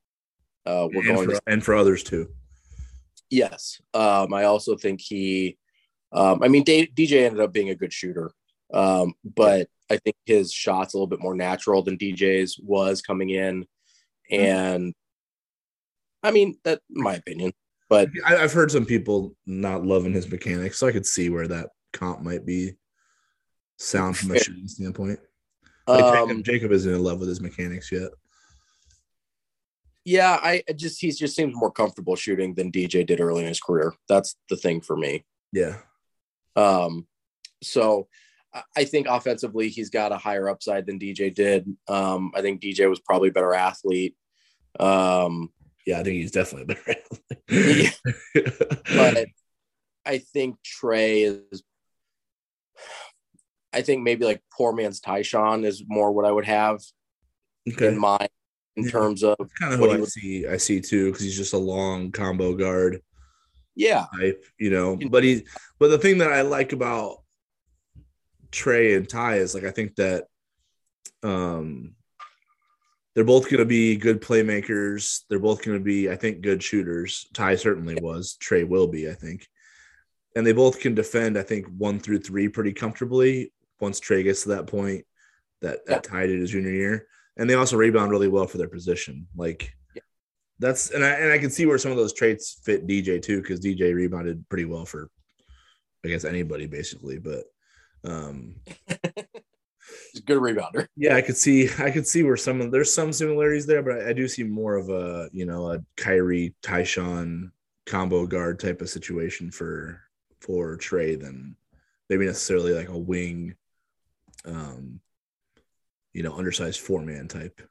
uh, 0.65 0.87
we're 0.91 1.01
And 1.07 1.15
going 1.15 1.27
for, 1.29 1.35
to 1.35 1.41
and 1.47 1.63
for 1.63 1.75
others 1.75 2.03
too. 2.03 2.29
Yes. 3.29 3.81
Um, 3.93 4.33
I 4.33 4.45
also 4.45 4.75
think 4.75 5.01
he, 5.01 5.57
um, 6.11 6.41
I 6.43 6.47
mean, 6.47 6.63
D- 6.63 6.91
DJ 6.93 7.25
ended 7.25 7.41
up 7.41 7.53
being 7.53 7.69
a 7.69 7.75
good 7.75 7.93
shooter, 7.93 8.31
um, 8.73 9.13
but 9.23 9.67
I 9.89 9.97
think 9.97 10.15
his 10.25 10.51
shot's 10.51 10.93
a 10.93 10.97
little 10.97 11.07
bit 11.07 11.21
more 11.21 11.35
natural 11.35 11.83
than 11.83 11.97
DJ's 11.97 12.59
was 12.59 13.01
coming 13.01 13.29
in. 13.29 13.65
And 14.31 14.93
I 16.23 16.31
mean, 16.31 16.57
that 16.63 16.81
my 16.89 17.15
opinion. 17.15 17.53
But 17.89 18.09
I, 18.25 18.37
I've 18.37 18.53
heard 18.53 18.71
some 18.71 18.85
people 18.85 19.35
not 19.47 19.83
loving 19.83 20.13
his 20.13 20.29
mechanics, 20.29 20.77
so 20.77 20.87
I 20.87 20.91
could 20.91 21.05
see 21.05 21.29
where 21.29 21.47
that 21.47 21.69
comp 21.91 22.21
might 22.21 22.45
be 22.45 22.73
sound 23.77 24.17
from 24.17 24.31
a 24.31 24.39
shooting 24.39 24.67
standpoint. 24.67 25.19
Like 25.87 26.13
Jacob, 26.13 26.29
um, 26.29 26.43
Jacob 26.43 26.71
isn't 26.71 26.93
in 26.93 27.03
love 27.03 27.19
with 27.19 27.29
his 27.29 27.41
mechanics 27.41 27.91
yet. 27.91 28.11
Yeah, 30.05 30.39
I 30.41 30.63
just 30.75 30.99
he 31.01 31.11
just 31.11 31.35
seems 31.35 31.55
more 31.55 31.71
comfortable 31.71 32.15
shooting 32.15 32.55
than 32.55 32.71
DJ 32.71 33.05
did 33.05 33.19
early 33.19 33.41
in 33.41 33.47
his 33.47 33.59
career. 33.59 33.93
That's 34.07 34.35
the 34.49 34.55
thing 34.55 34.81
for 34.81 34.95
me. 34.95 35.25
Yeah. 35.51 35.77
Um, 36.55 37.07
so 37.61 38.07
I- 38.75 38.85
think 38.85 39.07
offensively 39.07 39.69
he's 39.69 39.89
got 39.89 40.11
a 40.11 40.17
higher 40.17 40.49
upside 40.49 40.85
than 40.85 40.99
DJ 40.99 41.33
did. 41.33 41.67
Um, 41.87 42.31
I 42.35 42.41
think 42.41 42.61
DJ 42.61 42.89
was 42.89 42.99
probably 42.99 43.29
a 43.29 43.33
better 43.33 43.53
athlete. 43.53 44.15
Um, 44.79 45.51
Yeah, 45.85 45.99
I 45.99 46.03
think 46.03 46.15
he's 46.15 46.31
definitely 46.31 46.75
better. 46.75 46.95
Yeah. 47.49 47.91
but 48.95 49.27
I 50.05 50.17
think 50.19 50.61
Trey 50.63 51.23
is. 51.23 51.63
I 53.71 53.81
think 53.83 54.01
maybe 54.01 54.25
like 54.25 54.41
poor 54.51 54.73
man's 54.73 54.99
Ty-Shon 54.99 55.63
is 55.63 55.83
more 55.87 56.11
what 56.11 56.25
I 56.25 56.31
would 56.31 56.45
have 56.45 56.79
okay. 57.71 57.89
in 57.89 57.99
mind 57.99 58.29
in 58.79 58.85
Yeah. 58.85 58.91
terms 58.91 59.23
of 59.23 59.37
kind 59.59 59.73
of 59.73 59.79
what 59.79 59.91
I 59.91 59.97
would- 59.97 60.09
see. 60.09 60.47
I 60.47 60.57
see 60.57 60.81
too 60.81 61.05
because 61.11 61.21
he's 61.23 61.37
just 61.37 61.53
a 61.53 61.57
long 61.57 62.11
combo 62.11 62.53
guard 62.55 63.01
yeah 63.75 64.05
type, 64.19 64.43
you 64.57 64.69
know. 64.69 64.97
But 65.09 65.23
he, 65.23 65.45
but 65.79 65.89
the 65.89 65.97
thing 65.97 66.17
that 66.19 66.31
I 66.33 66.41
like 66.41 66.73
about 66.73 67.23
Trey 68.51 68.95
and 68.95 69.07
Ty 69.07 69.37
is 69.37 69.53
like 69.53 69.63
I 69.63 69.71
think 69.71 69.95
that 69.95 70.25
um 71.23 71.95
they're 73.15 73.23
both 73.23 73.45
going 73.45 73.57
to 73.59 73.65
be 73.65 73.95
good 73.97 74.21
playmakers. 74.21 75.23
They're 75.29 75.39
both 75.39 75.63
going 75.65 75.77
to 75.77 75.83
be, 75.83 76.09
I 76.09 76.15
think, 76.15 76.41
good 76.41 76.61
shooters. 76.63 77.27
Ty 77.33 77.55
certainly 77.55 77.95
was. 77.95 78.35
Trey 78.35 78.63
will 78.63 78.87
be, 78.87 79.09
I 79.09 79.13
think. 79.13 79.47
And 80.35 80.45
they 80.45 80.53
both 80.53 80.79
can 80.79 80.93
defend, 80.93 81.37
I 81.37 81.41
think, 81.41 81.65
one 81.75 81.99
through 81.99 82.19
three 82.19 82.47
pretty 82.47 82.71
comfortably 82.71 83.51
once 83.81 83.99
Trey 83.99 84.21
gets 84.23 84.43
to 84.43 84.49
that 84.49 84.67
point 84.67 85.05
that, 85.61 85.85
that 85.87 86.03
Ty 86.03 86.27
did 86.27 86.39
his 86.39 86.51
junior 86.51 86.71
year. 86.71 87.07
And 87.39 87.49
they 87.49 87.55
also 87.55 87.77
rebound 87.77 88.11
really 88.11 88.27
well 88.27 88.45
for 88.45 88.57
their 88.59 88.67
position. 88.67 89.27
Like 89.35 89.73
Yeah. 89.95 90.01
that's 90.59 90.91
and 90.91 91.03
I 91.03 91.09
and 91.11 91.31
I 91.31 91.39
can 91.39 91.49
see 91.49 91.65
where 91.65 91.77
some 91.79 91.89
of 91.91 91.97
those 91.97 92.13
traits 92.13 92.59
fit 92.63 92.85
DJ 92.85 93.19
too, 93.21 93.41
because 93.41 93.59
DJ 93.59 93.95
rebounded 93.95 94.47
pretty 94.49 94.65
well 94.65 94.85
for 94.85 95.09
I 96.05 96.09
guess 96.09 96.25
anybody 96.25 96.67
basically. 96.67 97.17
But 97.17 97.45
um 98.03 98.55
he's 98.87 100.21
a 100.21 100.25
good 100.25 100.39
rebounder. 100.41 100.87
yeah, 100.95 101.15
I 101.15 101.21
could 101.21 101.37
see 101.37 101.69
I 101.79 101.89
could 101.91 102.05
see 102.07 102.23
where 102.23 102.37
some 102.37 102.61
of 102.61 102.71
there's 102.71 102.93
some 102.93 103.11
similarities 103.13 103.65
there, 103.65 103.81
but 103.81 104.01
I, 104.01 104.09
I 104.09 104.13
do 104.13 104.27
see 104.27 104.43
more 104.43 104.75
of 104.75 104.89
a 104.89 105.29
you 105.33 105.45
know 105.45 105.71
a 105.71 105.79
Khyri 105.97 106.53
Ty-Shon 106.61 107.51
combo 107.85 108.27
guard 108.27 108.59
type 108.59 108.81
of 108.81 108.89
situation 108.89 109.49
for 109.49 110.01
for 110.41 110.75
Trey 110.77 111.15
than 111.15 111.55
maybe 112.09 112.25
necessarily 112.25 112.73
like 112.73 112.89
a 112.89 112.97
wing, 112.97 113.55
um, 114.45 114.99
you 116.19 116.23
know, 116.23 116.33
undersized 116.33 116.81
four 116.81 117.01
man 117.01 117.29
type. 117.29 117.61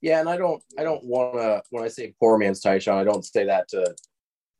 Yeah, 0.00 0.20
and 0.20 0.28
I 0.28 0.38
don't 0.38 0.62
I 0.78 0.84
don't 0.84 1.04
want 1.04 1.34
to 1.34 1.62
when 1.68 1.84
I 1.84 1.88
say 1.88 2.14
poor 2.18 2.38
man's 2.38 2.60
Ty-Shon, 2.60 2.96
I 2.96 3.04
don't 3.04 3.22
say 3.22 3.44
that 3.44 3.68
to 3.68 3.94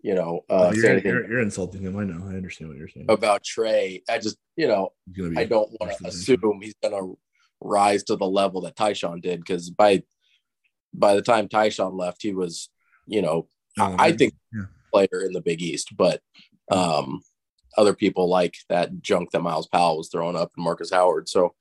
you 0.03 0.15
know 0.15 0.41
uh, 0.51 0.71
you're, 0.75 0.91
anything 0.91 1.11
you're, 1.11 1.27
you're 1.27 1.41
insulting 1.41 1.81
him. 1.81 1.97
I 1.97 2.05
know. 2.05 2.23
I 2.23 2.35
understand 2.35 2.69
what 2.69 2.77
you're 2.77 2.89
saying. 2.89 3.07
about 3.09 3.45
Trey. 3.45 4.03
I 4.11 4.19
just 4.19 4.37
you 4.57 4.69
know 4.69 4.91
gonna 5.17 5.41
I 5.41 5.47
don't 5.47 5.71
want 5.81 5.97
to 5.97 6.09
assume 6.09 6.61
he's 6.61 6.75
to 6.83 7.19
rise 7.63 8.03
to 8.05 8.17
the 8.17 8.27
level 8.27 8.61
that 8.61 8.77
Ty-Shon 8.77 9.23
did 9.23 9.41
because 9.41 9.71
by 9.71 10.03
by 10.93 11.15
the 11.15 11.23
time 11.23 11.49
Ty-Shon 11.49 11.97
left, 11.97 12.21
he 12.21 12.35
was, 12.35 12.69
you 13.07 13.23
know, 13.23 13.49
Um, 13.81 13.97
I 13.99 14.13
think 14.13 14.35
yeah. 14.53 14.67
player 14.93 15.23
in 15.25 15.33
the 15.33 15.41
Big 15.41 15.63
East, 15.63 15.97
but 15.97 16.21
um, 16.71 17.23
other 17.79 17.95
people 17.95 18.29
like 18.29 18.55
that 18.69 19.01
junk 19.01 19.31
that 19.31 19.41
Myles 19.41 19.67
Powell 19.67 19.97
was 19.97 20.11
throwing 20.11 20.37
up 20.37 20.53
and 20.55 20.65
Marcus 20.65 20.91
Howard. 20.91 21.27
So 21.31 21.55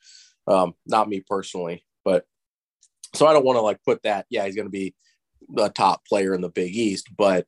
um, 0.47 0.73
not 0.85 1.09
me 1.09 1.23
personally, 1.27 1.85
but 2.03 2.25
so 3.13 3.27
I 3.27 3.33
don't 3.33 3.45
want 3.45 3.57
to 3.57 3.61
like 3.61 3.83
put 3.83 4.03
that. 4.03 4.25
Yeah, 4.29 4.45
he's 4.45 4.55
going 4.55 4.67
to 4.67 4.71
be 4.71 4.95
the 5.49 5.69
top 5.69 6.05
player 6.05 6.33
in 6.33 6.41
the 6.41 6.49
Big 6.49 6.75
East, 6.75 7.09
but 7.17 7.45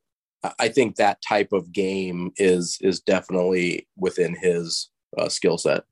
I- 0.59 0.69
think 0.69 0.95
that 0.95 1.21
type 1.21 1.53
of 1.53 1.71
game 1.71 2.31
is 2.37 2.77
is 2.81 2.99
definitely 2.99 3.87
within 3.97 4.35
his 4.35 4.89
uh, 5.17 5.29
skill 5.29 5.57
set. 5.57 5.83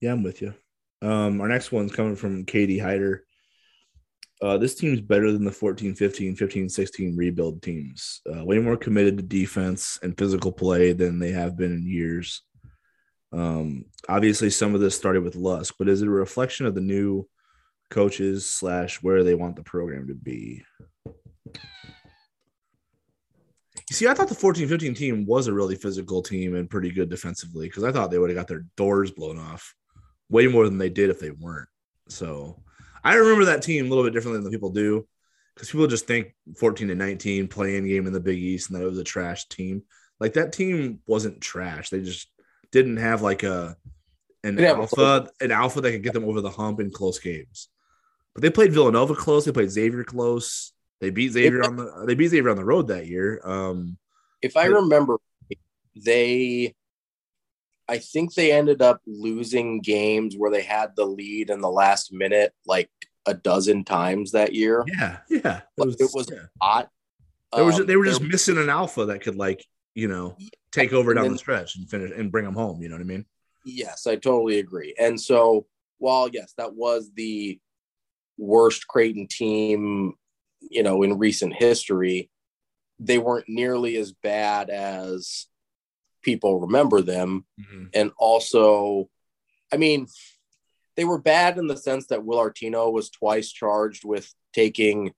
Yeah, 0.00 0.12
I'm 0.12 0.22
with 0.22 0.42
you. 0.42 0.54
Um, 1.02 1.40
our 1.40 1.48
next 1.48 1.72
one's 1.72 1.92
coming 1.92 2.16
from 2.16 2.44
Katie 2.44 2.78
Hyder. 2.78 3.24
Uh, 4.42 4.56
this 4.56 4.74
team's 4.74 5.00
better 5.02 5.32
than 5.32 5.44
the 5.44 5.52
14 5.52 5.94
15, 5.94 6.34
15 6.34 6.68
16 6.68 7.16
rebuild 7.16 7.62
teams. 7.62 8.22
Uh, 8.26 8.44
way 8.44 8.58
more 8.58 8.76
committed 8.76 9.16
to 9.18 9.22
defense 9.22 9.98
and 10.02 10.16
physical 10.16 10.50
play 10.50 10.92
than 10.92 11.18
they 11.18 11.30
have 11.30 11.56
been 11.56 11.72
in 11.72 11.86
years. 11.86 12.42
Um, 13.32 13.84
obviously, 14.08 14.50
some 14.50 14.74
of 14.74 14.80
this 14.80 14.96
started 14.96 15.22
with 15.22 15.36
Lusk, 15.36 15.74
but 15.78 15.88
is 15.88 16.02
it 16.02 16.08
a 16.08 16.10
reflection 16.10 16.66
of 16.66 16.74
the 16.74 16.80
new 16.80 17.28
coaches 17.90 18.48
slash 18.48 19.02
where 19.02 19.22
they 19.22 19.34
want 19.34 19.56
the 19.56 19.62
program 19.62 20.08
to 20.08 20.14
be? 20.14 20.62
You 23.90 23.96
see, 23.96 24.06
I 24.06 24.14
thought 24.14 24.28
the 24.28 24.34
14 24.36 24.68
15 24.68 24.94
team 24.94 25.26
was 25.26 25.48
a 25.48 25.52
really 25.52 25.74
physical 25.74 26.22
team 26.22 26.54
and 26.54 26.70
pretty 26.70 26.92
good 26.92 27.08
defensively 27.08 27.66
because 27.66 27.82
I 27.82 27.90
thought 27.90 28.10
they 28.10 28.18
would 28.18 28.30
have 28.30 28.36
got 28.36 28.46
their 28.46 28.64
doors 28.76 29.10
blown 29.10 29.38
off 29.38 29.74
way 30.28 30.46
more 30.46 30.64
than 30.64 30.78
they 30.78 30.88
did 30.88 31.10
if 31.10 31.18
they 31.18 31.32
weren't. 31.32 31.68
So 32.08 32.62
I 33.02 33.14
remember 33.14 33.46
that 33.46 33.62
team 33.62 33.86
a 33.86 33.88
little 33.88 34.04
bit 34.04 34.12
differently 34.12 34.42
than 34.42 34.52
people 34.52 34.70
do 34.70 35.08
because 35.54 35.70
people 35.70 35.88
just 35.88 36.06
think 36.06 36.34
14 36.56 36.88
to 36.88 36.94
19 36.94 37.48
playing 37.48 37.88
game 37.88 38.06
in 38.06 38.12
the 38.12 38.20
Big 38.20 38.38
East 38.38 38.70
and 38.70 38.78
that 38.78 38.84
it 38.84 38.88
was 38.88 38.98
a 38.98 39.04
trash 39.04 39.48
team. 39.48 39.82
Like 40.20 40.34
that 40.34 40.52
team 40.52 41.00
wasn't 41.06 41.40
trash. 41.40 41.90
They 41.90 42.00
just 42.00 42.28
didn't 42.72 42.98
have 42.98 43.22
like 43.22 43.42
a 43.42 43.76
an 44.42 44.58
alpha, 44.64 45.28
an 45.40 45.50
alpha 45.50 45.80
that 45.80 45.92
could 45.92 46.02
get 46.02 46.14
them 46.14 46.24
over 46.24 46.40
the 46.40 46.50
hump 46.50 46.80
in 46.80 46.90
close 46.90 47.18
games. 47.18 47.68
But 48.34 48.42
they 48.42 48.50
played 48.50 48.72
Villanova 48.72 49.14
close. 49.14 49.44
They 49.44 49.52
played 49.52 49.70
Xavier 49.70 50.04
close. 50.04 50.72
They 51.00 51.10
beat 51.10 51.32
Xavier 51.32 51.62
on 51.62 51.76
the 51.76 52.04
they 52.06 52.14
beat 52.14 52.28
Xavier 52.28 52.50
on 52.50 52.56
the 52.56 52.64
road 52.64 52.88
that 52.88 53.06
year. 53.06 53.40
Um, 53.44 53.98
if 54.42 54.56
I 54.56 54.64
Yeah. 54.68 54.76
remember, 54.76 55.18
they, 55.96 56.74
I 57.88 57.98
think 57.98 58.34
they 58.34 58.52
ended 58.52 58.80
up 58.82 59.00
losing 59.06 59.80
games 59.80 60.36
where 60.36 60.50
they 60.50 60.62
had 60.62 60.94
the 60.96 61.04
lead 61.04 61.50
in 61.50 61.60
the 61.60 61.70
last 61.70 62.12
minute 62.12 62.54
like 62.66 62.88
a 63.26 63.34
dozen 63.34 63.84
times 63.84 64.32
that 64.32 64.54
year. 64.54 64.84
yeah, 64.86 65.18
yeah. 65.28 65.62
Like, 65.76 65.96
it 65.98 66.10
was 66.14 66.30
yeah. 66.30 66.46
Hot. 66.62 66.88
Um, 67.52 67.86
they 67.86 67.96
were 67.96 68.04
just 68.04 68.22
missing 68.22 68.58
an 68.58 68.68
alpha 68.70 69.06
that 69.06 69.22
could 69.22 69.36
like 69.36 69.66
you 69.94 70.06
know 70.06 70.36
take 70.72 70.92
over 70.92 71.10
and 71.10 71.18
down 71.18 71.24
then- 71.24 71.32
the 71.32 71.38
stretch 71.38 71.76
and 71.76 71.88
finish 71.88 72.12
and 72.16 72.30
bring 72.32 72.44
them 72.44 72.54
home. 72.54 72.82
You 72.82 72.88
know 72.88 72.96
what 72.96 73.02
I 73.02 73.04
mean? 73.04 73.26
Yes, 73.64 74.06
I 74.06 74.16
totally 74.16 74.58
agree. 74.58 74.94
And 74.98 75.20
so, 75.20 75.66
while 75.98 76.28
yes, 76.28 76.54
that 76.56 76.74
was 76.74 77.10
the 77.14 77.60
worst 78.38 78.86
Creighton 78.86 79.26
team, 79.26 80.14
you 80.60 80.82
know, 80.82 81.02
in 81.02 81.18
recent 81.18 81.54
history, 81.54 82.30
they 82.98 83.18
weren't 83.18 83.48
nearly 83.48 83.96
as 83.96 84.12
bad 84.12 84.70
as 84.70 85.46
people 86.22 86.60
remember 86.60 87.02
them. 87.02 87.44
Mm-hmm. 87.60 87.84
and 87.94 88.12
also, 88.18 89.10
I 89.72 89.76
mean, 89.76 90.06
they 90.96 91.04
were 91.04 91.20
bad 91.20 91.58
in 91.58 91.66
the 91.66 91.76
sense 91.76 92.06
that 92.08 92.24
Will 92.24 92.38
Artino 92.38 92.92
was 92.92 93.10
twice 93.10 93.50
charged 93.50 94.04
with 94.04 94.32
taking 94.52 95.12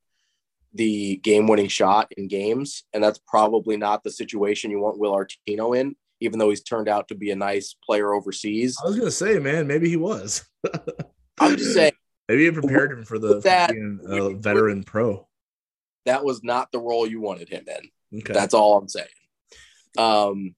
the 0.74 1.16
game-winning 1.16 1.68
shot 1.68 2.12
in 2.16 2.28
games, 2.28 2.84
and 2.92 3.02
that's 3.02 3.20
probably 3.26 3.76
not 3.76 4.02
the 4.02 4.10
situation 4.10 4.70
you 4.70 4.80
want 4.80 4.98
Will 4.98 5.12
Artino 5.12 5.78
in, 5.78 5.94
even 6.20 6.38
though 6.38 6.50
he's 6.50 6.62
turned 6.62 6.88
out 6.88 7.08
to 7.08 7.14
be 7.14 7.30
a 7.30 7.36
nice 7.36 7.74
player 7.84 8.14
overseas. 8.14 8.78
I 8.82 8.88
was 8.88 8.98
gonna 8.98 9.10
say, 9.10 9.38
man, 9.38 9.66
maybe 9.66 9.88
he 9.88 9.96
was. 9.96 10.44
I'm 11.40 11.56
just 11.56 11.74
saying 11.74 11.92
maybe 12.28 12.46
it 12.46 12.54
prepared 12.54 12.92
him 12.92 13.04
for 13.04 13.18
the 13.18 13.40
that- 13.40 13.70
being 13.70 14.40
veteran 14.40 14.84
pro. 14.84 15.26
that 16.06 16.24
was 16.24 16.42
not 16.42 16.70
the 16.72 16.78
role 16.78 17.06
you 17.06 17.20
wanted 17.20 17.48
him 17.48 17.64
in. 17.66 18.20
Okay. 18.20 18.32
That's 18.32 18.54
all 18.54 18.76
I'm 18.78 18.88
saying. 18.88 19.06
Um, 19.98 20.54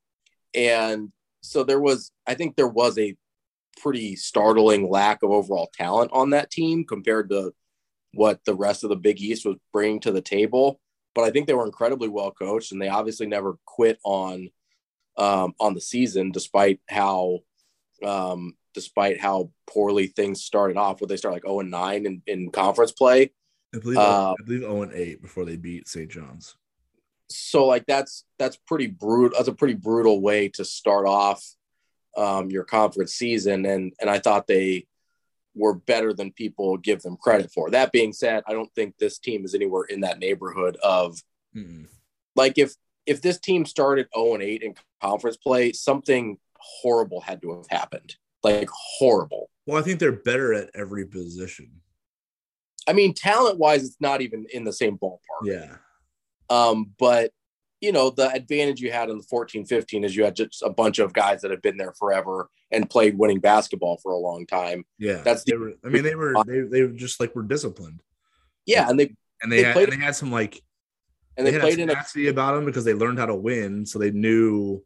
and 0.55 1.11
so 1.43 1.65
there 1.65 1.81
was, 1.81 2.11
I 2.27 2.35
think 2.35 2.57
there 2.57 2.69
was 2.69 2.99
a 2.99 3.17
pretty 3.81 4.17
startling 4.17 4.89
lack 4.89 5.23
of 5.23 5.31
overall 5.31 5.71
talent 5.75 6.11
on 6.12 6.31
that 6.31 6.51
team 6.51 6.85
compared 6.85 7.29
to 7.31 7.53
what 8.15 8.45
the 8.45 8.55
rest 8.55 8.85
of 8.85 8.91
the 8.91 8.97
Big 8.97 9.21
East 9.21 9.45
was 9.45 9.57
bringing 9.73 10.01
to 10.01 10.12
the 10.12 10.21
table. 10.21 10.81
But 11.15 11.25
I 11.25 11.31
think 11.31 11.47
they 11.47 11.55
were 11.55 11.67
incredibly 11.67 12.09
well 12.09 12.33
coached, 12.33 12.73
and 12.73 12.81
they 12.81 12.89
obviously 12.89 13.27
never 13.27 13.57
quit 13.67 13.99
on 14.05 14.49
um, 15.17 15.55
on 15.61 15.75
the 15.75 15.81
season, 15.81 16.33
despite 16.33 16.81
how 16.89 17.41
um, 18.03 18.55
despite 18.75 19.21
how 19.21 19.51
poorly 19.67 20.09
things 20.09 20.43
started 20.43 20.77
off. 20.77 21.01
Would 21.01 21.09
they 21.09 21.17
start 21.17 21.35
like 21.35 21.45
zero 21.45 21.61
and 21.61 21.71
nine 21.71 22.07
in, 22.07 22.23
in 22.27 22.51
conference 22.51 22.93
play, 22.93 23.31
I 23.75 23.79
believe 23.79 23.99
uh, 23.99 24.35
I 24.39 24.43
believe 24.45 24.61
0 24.61 24.83
and 24.83 24.93
8 24.93 25.23
before 25.23 25.45
they 25.45 25.57
beat 25.57 25.89
St. 25.89 26.11
John's. 26.11 26.57
so 27.29 27.67
like 27.67 27.87
that's 27.87 28.25
that's 28.39 28.57
pretty 28.57 28.87
brutal 28.87 29.37
that's 29.37 29.49
a 29.49 29.55
pretty 29.55 29.75
brutal 29.75 30.21
way 30.21 30.49
to 30.51 30.65
start 30.65 31.07
off 31.07 31.45
um, 32.17 32.51
your 32.51 32.65
conference 32.65 33.15
season, 33.15 33.67
and 33.67 33.93
and 34.01 34.09
I 34.09 34.19
thought 34.19 34.47
they 34.47 34.87
were 35.55 35.75
better 35.75 36.13
than 36.13 36.33
people 36.33 36.77
give 36.77 37.03
them 37.03 37.17
credit 37.17 37.51
for. 37.53 37.71
That 37.71 37.93
being 37.93 38.13
said, 38.13 38.43
I 38.47 38.53
don't 38.53 38.73
think 38.75 38.97
this 38.99 39.19
team 39.19 39.45
is 39.45 39.55
anywhere 39.55 39.85
in 39.85 40.01
that 40.01 40.19
neighborhood 40.19 40.77
of 40.83 41.19
mm 41.57 41.87
like 42.37 42.59
if 42.59 42.75
if 43.07 43.21
this 43.21 43.39
team 43.39 43.67
started 43.67 44.09
0 44.17 44.35
and 44.35 44.43
8 44.43 44.63
in 44.63 44.75
conference 45.03 45.37
play, 45.37 45.73
something 45.73 46.39
horrible 46.57 47.21
had 47.21 47.43
to 47.43 47.57
have 47.57 47.67
happened. 47.69 48.17
Like 48.43 48.69
horrible. 48.73 49.51
Well, 49.67 49.79
I 49.79 49.83
think 49.83 50.01
they're 50.01 50.13
better 50.13 50.55
at 50.55 50.71
every 50.75 51.07
position. 51.07 51.71
I 52.87 52.93
mean, 52.93 53.15
talent 53.15 53.59
wise, 53.59 53.85
it's 53.85 54.01
not 54.01 54.21
even 54.21 54.47
in 54.53 54.65
the 54.65 54.73
same 54.73 54.99
ballpark. 54.99 55.19
Yeah. 55.45 55.77
Um, 56.51 56.93
but 56.99 57.31
you 57.81 57.93
know, 57.93 58.11
the 58.11 58.31
advantage 58.31 58.81
you 58.81 58.91
had 58.91 59.11
in 59.11 59.19
the 59.19 59.25
14 59.25 59.67
15 59.67 60.05
is 60.05 60.17
you 60.17 60.25
had 60.25 60.37
just 60.37 60.63
a 60.63 60.71
bunch 60.71 60.99
of 60.99 61.13
guys 61.13 61.43
that 61.43 61.51
have 61.51 61.63
been 61.63 61.77
there 61.77 61.93
forever 61.99 62.49
and 62.75 62.91
played 62.91 63.16
winning 63.16 63.41
basketball 63.41 63.99
for 64.03 64.12
a 64.12 64.18
long 64.18 64.47
time. 64.47 64.85
Yeah. 64.99 65.22
That's 65.22 65.45
the, 65.45 65.57
were, 65.57 65.72
I 65.85 65.89
mean, 65.89 66.03
they 66.03 66.14
were, 66.14 66.35
they, 66.47 66.61
they 66.61 66.83
were 66.83 66.89
just 66.89 67.20
like 67.20 67.35
were 67.35 67.43
disciplined. 67.43 68.03
Yeah. 68.66 68.89
And 68.89 68.99
they, 68.99 69.14
and 69.43 69.51
they, 69.53 69.59
they 69.59 69.62
had, 69.64 69.72
played, 69.72 69.89
and 69.91 70.01
they 70.01 70.05
had 70.05 70.16
some 70.16 70.33
like, 70.33 70.61
and 71.37 71.47
they, 71.47 71.53
they 71.53 71.61
played 71.61 71.79
in 71.79 71.91
a, 71.91 72.29
about 72.29 72.55
them 72.55 72.64
because 72.64 72.85
they 72.85 72.95
learned 72.95 73.18
how 73.18 73.27
to 73.27 73.35
win. 73.35 73.87
So 73.87 73.99
they 73.99 74.11
knew 74.11 74.85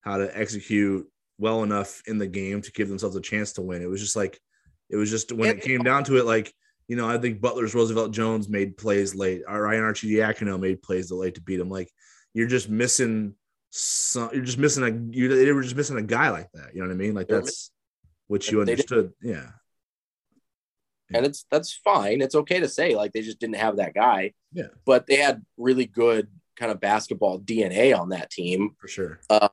how 0.00 0.18
to 0.18 0.38
execute 0.38 1.06
well 1.38 1.62
enough 1.62 2.02
in 2.06 2.18
the 2.18 2.26
game 2.26 2.62
to 2.62 2.72
give 2.72 2.88
themselves 2.88 3.16
a 3.16 3.20
chance 3.20 3.52
to 3.54 3.62
win. 3.62 3.82
It 3.82 3.88
was 3.88 4.00
just 4.00 4.16
like, 4.16 4.40
it 4.88 4.96
was 4.96 5.10
just 5.10 5.32
when 5.32 5.50
it 5.50 5.62
came 5.62 5.82
down 5.82 6.04
to 6.04 6.16
it, 6.16 6.26
like, 6.26 6.52
you 6.88 6.96
know, 6.96 7.08
I 7.08 7.18
think 7.18 7.40
Butler's 7.40 7.74
Roosevelt 7.74 8.12
Jones 8.12 8.48
made 8.48 8.76
plays 8.76 9.14
late. 9.14 9.42
Or 9.46 9.62
Ryan 9.62 9.84
Arcidiacono 9.84 10.58
made 10.58 10.82
plays 10.82 11.12
late 11.12 11.36
to 11.36 11.40
beat 11.40 11.60
him. 11.60 11.70
Like, 11.70 11.88
you're 12.34 12.48
just 12.48 12.68
missing 12.68 13.34
some. 13.70 14.30
You're 14.32 14.44
just 14.44 14.58
missing 14.58 14.84
a. 14.84 15.16
You 15.16 15.28
they 15.28 15.52
were 15.52 15.62
just 15.62 15.76
missing 15.76 15.96
a 15.96 16.02
guy 16.02 16.30
like 16.30 16.50
that. 16.52 16.74
You 16.74 16.82
know 16.82 16.88
what 16.88 16.94
I 16.94 16.96
mean? 16.96 17.14
Like 17.14 17.28
that's 17.28 17.70
what 18.26 18.50
you 18.50 18.60
understood. 18.60 19.12
Yeah. 19.22 19.50
And 21.12 21.26
it's 21.26 21.44
that's 21.50 21.72
fine. 21.72 22.20
It's 22.20 22.36
okay 22.36 22.60
to 22.60 22.68
say 22.68 22.94
like 22.94 23.12
they 23.12 23.22
just 23.22 23.40
didn't 23.40 23.56
have 23.56 23.78
that 23.78 23.94
guy. 23.94 24.32
Yeah. 24.52 24.68
But 24.84 25.06
they 25.06 25.16
had 25.16 25.44
really 25.56 25.86
good 25.86 26.28
kind 26.56 26.70
of 26.70 26.80
basketball 26.80 27.40
DNA 27.40 27.98
on 27.98 28.10
that 28.10 28.30
team 28.30 28.76
for 28.78 28.86
sure. 28.86 29.20
Uh, 29.28 29.48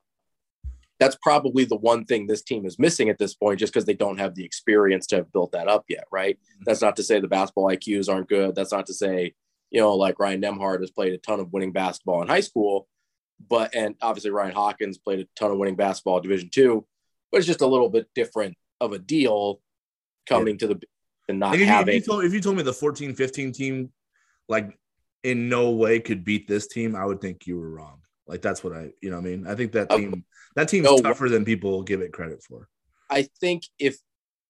that's 0.99 1.17
probably 1.21 1.63
the 1.63 1.75
one 1.75 2.05
thing 2.05 2.25
this 2.25 2.41
team 2.41 2.65
is 2.65 2.79
missing 2.79 3.09
at 3.09 3.19
this 3.19 3.35
point, 3.35 3.59
just 3.59 3.71
because 3.71 3.85
they 3.85 3.93
don't 3.93 4.19
have 4.19 4.35
the 4.35 4.43
experience 4.43 5.05
to 5.07 5.17
have 5.17 5.31
built 5.31 5.51
that 5.51 5.67
up 5.67 5.85
yet, 5.87 6.05
right? 6.11 6.37
Mm-hmm. 6.37 6.63
That's 6.65 6.81
not 6.81 6.95
to 6.97 7.03
say 7.03 7.19
the 7.19 7.27
basketball 7.27 7.65
IQs 7.65 8.09
aren't 8.09 8.29
good. 8.29 8.55
That's 8.55 8.71
not 8.71 8.87
to 8.87 8.93
say 8.93 9.33
you 9.71 9.81
know, 9.81 9.95
like 9.95 10.19
Ryan 10.19 10.41
Nembhard 10.41 10.81
has 10.81 10.91
played 10.91 11.13
a 11.13 11.17
ton 11.17 11.39
of 11.39 11.51
winning 11.51 11.71
basketball 11.71 12.21
in 12.21 12.27
high 12.27 12.41
school, 12.41 12.87
but 13.49 13.75
and 13.75 13.95
obviously 14.01 14.31
Ryan 14.31 14.53
Hawkins 14.53 14.97
played 14.97 15.19
a 15.19 15.27
ton 15.35 15.51
of 15.51 15.57
winning 15.57 15.75
basketball 15.75 16.19
Division 16.19 16.49
two, 16.51 16.85
but 17.31 17.37
it's 17.37 17.47
just 17.47 17.61
a 17.61 17.67
little 17.67 17.89
bit 17.89 18.07
different 18.15 18.55
of 18.79 18.93
a 18.93 18.99
deal 18.99 19.61
coming 20.27 20.55
yeah. 20.55 20.67
to 20.67 20.73
the 20.73 20.81
and 21.29 21.39
not 21.39 21.55
if 21.55 21.61
having. 21.61 21.93
You, 21.93 21.97
if, 21.97 22.05
you 22.07 22.11
told, 22.11 22.23
if 22.25 22.33
you 22.33 22.41
told 22.41 22.57
me 22.57 22.63
the 22.63 22.73
14 22.73 23.15
15 23.15 23.51
team, 23.51 23.91
like 24.47 24.77
in 25.23 25.49
no 25.49 25.71
way 25.71 25.99
could 25.99 26.23
beat 26.23 26.47
this 26.47 26.67
team, 26.67 26.95
I 26.95 27.05
would 27.05 27.21
think 27.21 27.47
you 27.47 27.59
were 27.59 27.69
wrong. 27.69 28.01
Like 28.27 28.41
that's 28.41 28.63
what 28.63 28.73
I, 28.73 28.91
you 29.01 29.09
know, 29.09 29.17
I 29.17 29.21
mean, 29.21 29.47
I 29.47 29.55
think 29.55 29.71
that 29.73 29.89
team, 29.89 30.25
that 30.55 30.67
team's 30.67 30.85
no, 30.85 30.97
tougher 30.97 31.29
than 31.29 31.45
people 31.45 31.81
give 31.83 32.01
it 32.01 32.11
credit 32.11 32.43
for. 32.43 32.67
I 33.09 33.27
think 33.39 33.63
if 33.79 33.97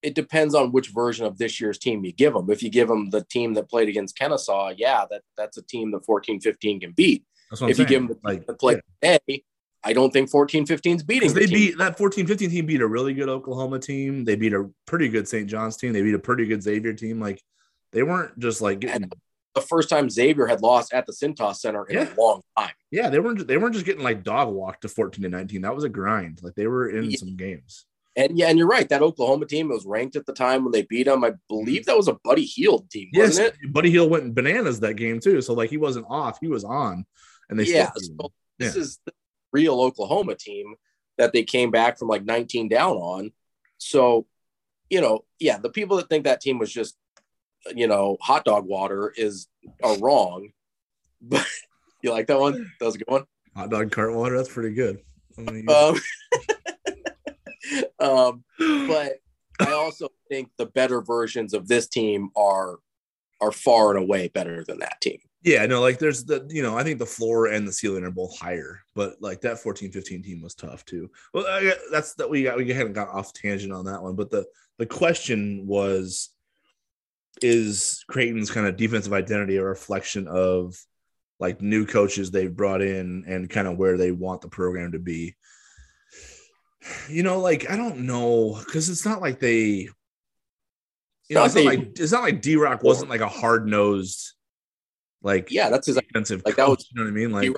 it 0.02 0.16
depends 0.16 0.56
on 0.56 0.72
which 0.72 0.90
version 0.90 1.26
of 1.26 1.38
this 1.38 1.60
year's 1.60 1.78
team 1.78 2.06
you 2.06 2.12
give 2.12 2.34
them. 2.34 2.50
If 2.50 2.62
you 2.62 2.70
give 2.70 2.88
them 2.88 3.10
the 3.10 3.24
team 3.24 3.54
that 3.56 3.70
played 3.70 3.90
against 3.90 4.18
Kennesaw, 4.18 4.74
yeah, 4.78 5.06
that 5.10 5.22
that's 5.36 5.58
a 5.58 5.62
team 5.62 5.92
that 5.92 6.06
14 6.06 6.40
15 6.40 6.80
can 6.80 6.92
beat. 6.92 7.24
If 7.52 7.60
saying. 7.60 7.76
you 7.78 7.86
give 7.86 8.08
them 8.08 8.08
the 8.08 8.18
like, 8.24 8.48
played 8.60 8.82
yeah. 9.02 9.18
today, 9.20 9.44
I 9.84 9.94
don't 9.94 10.12
think 10.12 10.30
14 10.30 10.66
15 10.66 10.98
is 10.98 11.04
beating. 11.04 11.34
They 11.34 11.46
team. 11.46 11.54
beat 11.54 11.78
that 11.78 11.98
14 11.98 12.28
15 12.28 12.50
team 12.50 12.66
beat 12.66 12.82
a 12.82 12.88
really 12.88 13.14
good 13.14 13.30
Oklahoma 13.30 13.80
team. 13.80 14.26
They 14.26 14.36
beat 14.36 14.54
a 14.54 14.70
pretty 14.86 15.08
good 15.08 15.28
St. 15.28 15.48
John's 15.48 15.78
team. 15.78 15.94
They 15.94 16.02
beat 16.02 16.16
a 16.16 16.20
pretty 16.20 16.46
good 16.46 16.62
Xavier 16.62 16.94
team. 16.94 17.20
Like 17.20 17.42
they 17.94 18.04
weren't 18.04 18.38
just 18.40 18.62
like 18.62 18.80
getting 18.80 19.10
the 19.58 19.62
first 19.62 19.90
time 19.90 20.10
Xavier 20.10 20.46
had 20.46 20.62
lost 20.62 20.94
at 20.94 21.06
the 21.06 21.14
Cintas 21.14 21.58
Center 21.58 21.86
in 21.86 21.98
yeah. 21.98 22.14
a 22.14 22.20
long 22.20 22.42
time. 22.58 22.72
Yeah, 22.92 23.10
they 23.10 23.20
weren't 23.20 23.48
they 23.48 23.58
weren't 23.58 23.74
just 23.74 23.86
getting 23.86 24.04
like 24.04 24.24
dog 24.24 24.50
walked 24.50 24.82
to 24.82 24.90
14 24.90 25.24
to 25.24 25.30
19. 25.30 25.62
That 25.62 25.76
was 25.76 25.84
a 25.84 25.90
grind. 25.90 26.40
Like 26.44 26.56
they 26.56 26.68
were 26.68 26.90
in 26.90 27.12
yeah. 27.12 27.18
some 27.18 27.36
games. 27.36 27.86
And 28.16 28.38
yeah, 28.38 28.50
and 28.50 28.58
you're 28.58 28.68
right. 28.68 28.90
That 28.90 29.04
Oklahoma 29.04 29.46
team 29.46 29.70
was 29.70 29.86
ranked 29.86 30.16
at 30.16 30.26
the 30.26 30.34
time 30.34 30.64
when 30.64 30.72
they 30.72 30.82
beat 30.82 31.04
them. 31.04 31.24
I 31.24 31.34
believe 31.48 31.86
that 31.86 31.96
was 31.96 32.08
a 32.08 32.18
Buddy 32.24 32.46
Hield 32.46 32.90
team, 32.90 33.10
wasn't 33.14 33.46
yes, 33.46 33.56
it? 33.64 33.74
Buddy 33.74 33.92
Hield 33.92 34.10
went 34.10 34.34
bananas 34.34 34.80
that 34.80 34.96
game 34.96 35.20
too. 35.20 35.42
So 35.42 35.54
like 35.54 35.70
he 35.70 35.78
wasn't 35.78 36.08
off, 36.10 36.40
he 36.42 36.48
was 36.48 36.64
on. 36.64 37.06
And 37.50 37.60
they 37.60 37.66
yeah, 37.66 37.92
so 37.96 38.32
this 38.60 38.76
yeah. 38.76 38.82
is 38.82 39.00
the 39.06 39.14
real 39.52 39.80
Oklahoma 39.82 40.36
team 40.36 40.76
that 41.18 41.34
they 41.34 41.44
came 41.44 41.72
back 41.72 41.98
from 41.98 42.08
like 42.08 42.24
19 42.24 42.68
down 42.68 42.98
on. 42.98 43.32
So, 43.78 44.28
you 44.90 45.02
know, 45.02 45.26
yeah, 45.40 45.58
the 45.58 45.70
people 45.70 45.98
that 45.98 46.10
think 46.10 46.26
that 46.26 46.42
team 46.42 46.60
was 46.60 46.72
just, 46.72 46.96
you 47.76 47.88
know, 47.88 48.18
hot 48.22 48.46
dog 48.46 48.66
water 48.66 49.14
is 49.16 49.48
are 49.84 49.98
wrong. 49.98 50.50
But 51.20 51.48
you 52.04 52.12
like 52.12 52.28
that 52.28 52.40
one? 52.40 52.72
That 52.80 52.86
was 52.86 52.94
a 52.94 53.00
good 53.00 53.08
one. 53.08 53.26
Hot 53.56 53.72
dog 53.72 53.92
cart 53.92 54.14
water. 54.14 54.38
That's 54.38 54.54
pretty 54.54 54.76
good. 54.76 55.00
Um, 55.40 55.96
um, 58.00 58.44
but 58.60 59.14
I 59.60 59.72
also 59.72 60.10
think 60.30 60.52
the 60.58 60.68
better 60.68 61.02
versions 61.02 61.56
of 61.56 61.68
this 61.68 61.88
team 61.88 62.30
are 62.36 62.78
are 63.42 63.52
far 63.52 63.96
and 63.96 64.00
away 64.04 64.28
better 64.28 64.64
than 64.64 64.80
that 64.80 65.02
team. 65.02 65.20
Yeah, 65.44 65.66
no, 65.66 65.82
like 65.82 66.00
there's 66.00 66.26
the, 66.26 66.46
you 66.50 66.64
know, 66.64 66.78
I 66.78 66.84
think 66.84 67.00
the 67.00 67.06
floor 67.06 67.48
and 67.48 67.68
the 67.68 67.72
ceiling 67.72 68.04
are 68.04 68.12
both 68.12 68.38
higher, 68.38 68.82
but 68.96 69.22
like 69.22 69.42
that 69.42 69.60
14 69.60 69.92
15 69.92 70.24
team 70.24 70.42
was 70.42 70.56
tough 70.56 70.84
too. 70.84 71.10
Well, 71.34 71.46
I, 71.48 71.74
that's 71.92 72.16
that 72.16 72.30
we 72.30 72.44
got, 72.44 72.58
we 72.58 72.68
hadn't 72.72 72.94
got 72.94 73.10
off 73.10 73.34
tangent 73.34 73.72
on 73.72 73.86
that 73.86 74.02
one, 74.02 74.16
but 74.16 74.32
the, 74.32 74.46
the 74.78 74.86
question 74.86 75.68
was, 75.68 76.30
is 77.42 78.04
Creighton's 78.10 78.50
kind 78.50 78.66
of 78.66 78.78
defensive 78.78 79.14
identity 79.14 79.58
a 79.58 79.64
reflection 79.64 80.28
of 80.28 80.76
like 81.40 81.62
new 81.62 81.86
coaches 81.86 82.32
they've 82.32 82.56
brought 82.56 82.82
in 82.82 83.24
and 83.28 83.50
kind 83.50 83.68
of 83.68 83.78
where 83.78 83.96
they 83.96 84.12
want 84.12 84.42
the 84.42 84.50
program 84.50 84.94
to 84.94 85.00
be? 85.00 85.36
you 87.10 87.24
know, 87.24 87.40
like 87.40 87.70
I 87.70 87.76
don't 87.76 88.00
know, 88.00 88.60
because 88.66 88.90
it's 88.90 89.06
not 89.06 89.22
like 89.22 89.40
they, 89.40 89.90
you 91.30 91.36
know, 91.36 91.44
it's 91.44 91.56
not 91.56 91.66
like 91.66 92.00
it's 92.00 92.12
not 92.12 92.24
like 92.24 92.42
D 92.42 92.56
Rock 92.56 92.84
wasn't 92.84 93.10
like 93.10 93.22
a 93.22 93.28
hard 93.28 93.68
nosed, 93.68 94.34
like 95.22 95.52
yeah, 95.52 95.70
that's 95.70 95.88
his 95.88 95.98
expensive. 95.98 96.42
Like 96.46 96.56
that 96.56 96.68
was, 96.68 96.88
you 96.92 96.98
know 96.98 97.06
what 97.06 97.12
I 97.12 97.14
mean? 97.14 97.32
Like 97.32 97.52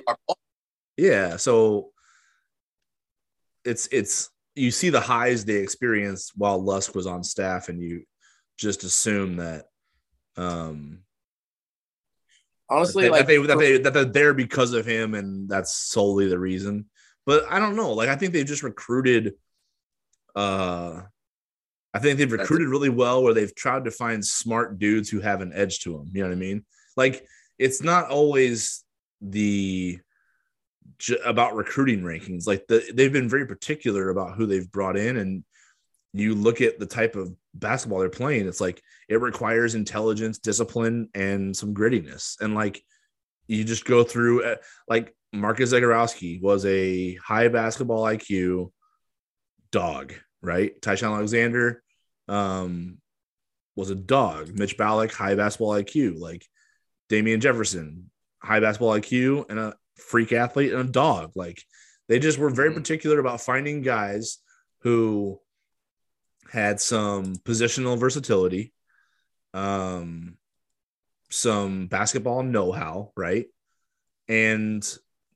yeah, 0.96 1.36
so 1.36 1.90
it's 3.64 3.88
it's 3.92 4.30
you 4.54 4.70
see 4.70 4.90
the 4.90 5.00
highs 5.00 5.44
they 5.44 5.56
experienced 5.56 6.32
while 6.36 6.62
Lusk 6.62 6.94
was 6.94 7.06
on 7.06 7.22
staff, 7.22 7.68
and 7.68 7.80
you 7.82 8.04
just 8.58 8.84
assume 8.84 9.36
that 9.36 9.66
um 10.36 11.00
honestly 12.68 13.04
that, 13.04 13.10
like, 13.10 13.20
that 13.20 13.26
they 13.26 13.38
that 13.38 13.58
they 13.58 13.78
that 13.78 13.94
they're 13.94 14.04
there 14.04 14.34
because 14.34 14.74
of 14.74 14.86
him 14.86 15.14
and 15.14 15.48
that's 15.48 15.74
solely 15.74 16.28
the 16.28 16.38
reason 16.38 16.84
but 17.26 17.44
I 17.50 17.58
don't 17.58 17.76
know. 17.76 17.92
Like 17.92 18.08
I 18.08 18.16
think 18.16 18.32
they've 18.32 18.46
just 18.46 18.62
recruited. 18.62 19.34
Uh, 20.34 21.02
I 21.92 21.98
think 21.98 22.18
they've 22.18 22.30
recruited 22.30 22.68
really 22.68 22.88
well, 22.88 23.22
where 23.22 23.34
they've 23.34 23.54
tried 23.54 23.84
to 23.84 23.90
find 23.90 24.24
smart 24.24 24.78
dudes 24.78 25.08
who 25.08 25.20
have 25.20 25.40
an 25.40 25.52
edge 25.54 25.80
to 25.80 25.92
them. 25.92 26.10
You 26.12 26.22
know 26.22 26.28
what 26.28 26.34
I 26.34 26.38
mean? 26.38 26.64
Like 26.96 27.24
it's 27.60 27.82
not 27.82 28.08
always 28.08 28.82
the 29.20 30.00
about 31.24 31.54
recruiting 31.54 32.00
rankings. 32.00 32.46
Like 32.46 32.66
the, 32.66 32.82
they've 32.94 33.12
been 33.12 33.28
very 33.28 33.46
particular 33.46 34.08
about 34.08 34.34
who 34.34 34.46
they've 34.46 34.70
brought 34.72 34.96
in, 34.96 35.18
and 35.18 35.44
you 36.14 36.34
look 36.34 36.62
at 36.62 36.80
the 36.80 36.86
type 36.86 37.16
of 37.16 37.34
basketball 37.54 38.00
they're 38.00 38.08
playing. 38.08 38.48
It's 38.48 38.62
like 38.62 38.82
it 39.08 39.20
requires 39.20 39.74
intelligence, 39.74 40.38
discipline, 40.38 41.10
and 41.14 41.54
some 41.54 41.74
grittiness. 41.74 42.40
And 42.40 42.54
like 42.54 42.82
you 43.46 43.62
just 43.62 43.84
go 43.84 44.04
through, 44.04 44.44
uh, 44.44 44.56
like 44.88 45.14
Marcus 45.32 45.72
Zegarowski 45.72 46.40
was 46.40 46.64
a 46.64 47.14
high 47.16 47.48
basketball 47.48 48.04
IQ 48.04 48.72
dog, 49.70 50.14
right? 50.40 50.80
Ty-Shon 50.80 51.12
Alexander 51.12 51.82
um, 52.26 52.98
was 53.76 53.90
a 53.90 53.94
dog. 53.94 54.58
Mitch 54.58 54.78
Ballock, 54.78 55.12
high 55.12 55.34
basketball 55.34 55.72
IQ. 55.72 56.18
Like 56.18 56.46
Damien 57.10 57.40
Jefferson, 57.40 58.10
high 58.38 58.60
basketball 58.60 58.98
IQ 58.98 59.50
and 59.50 59.58
a 59.58 59.74
freak 59.96 60.32
athlete 60.32 60.72
and 60.72 60.88
a 60.88 60.92
dog. 60.92 61.32
Like 61.34 61.62
they 62.08 62.18
just 62.18 62.38
were 62.38 62.48
very 62.48 62.70
mm-hmm. 62.70 62.78
particular 62.78 63.18
about 63.18 63.42
finding 63.42 63.82
guys 63.82 64.38
who 64.78 65.38
had 66.50 66.80
some 66.80 67.36
positional 67.36 67.98
versatility, 67.98 68.72
um, 69.52 70.38
some 71.28 71.88
basketball 71.88 72.42
know-how, 72.42 73.12
right? 73.14 73.46
And 74.28 74.82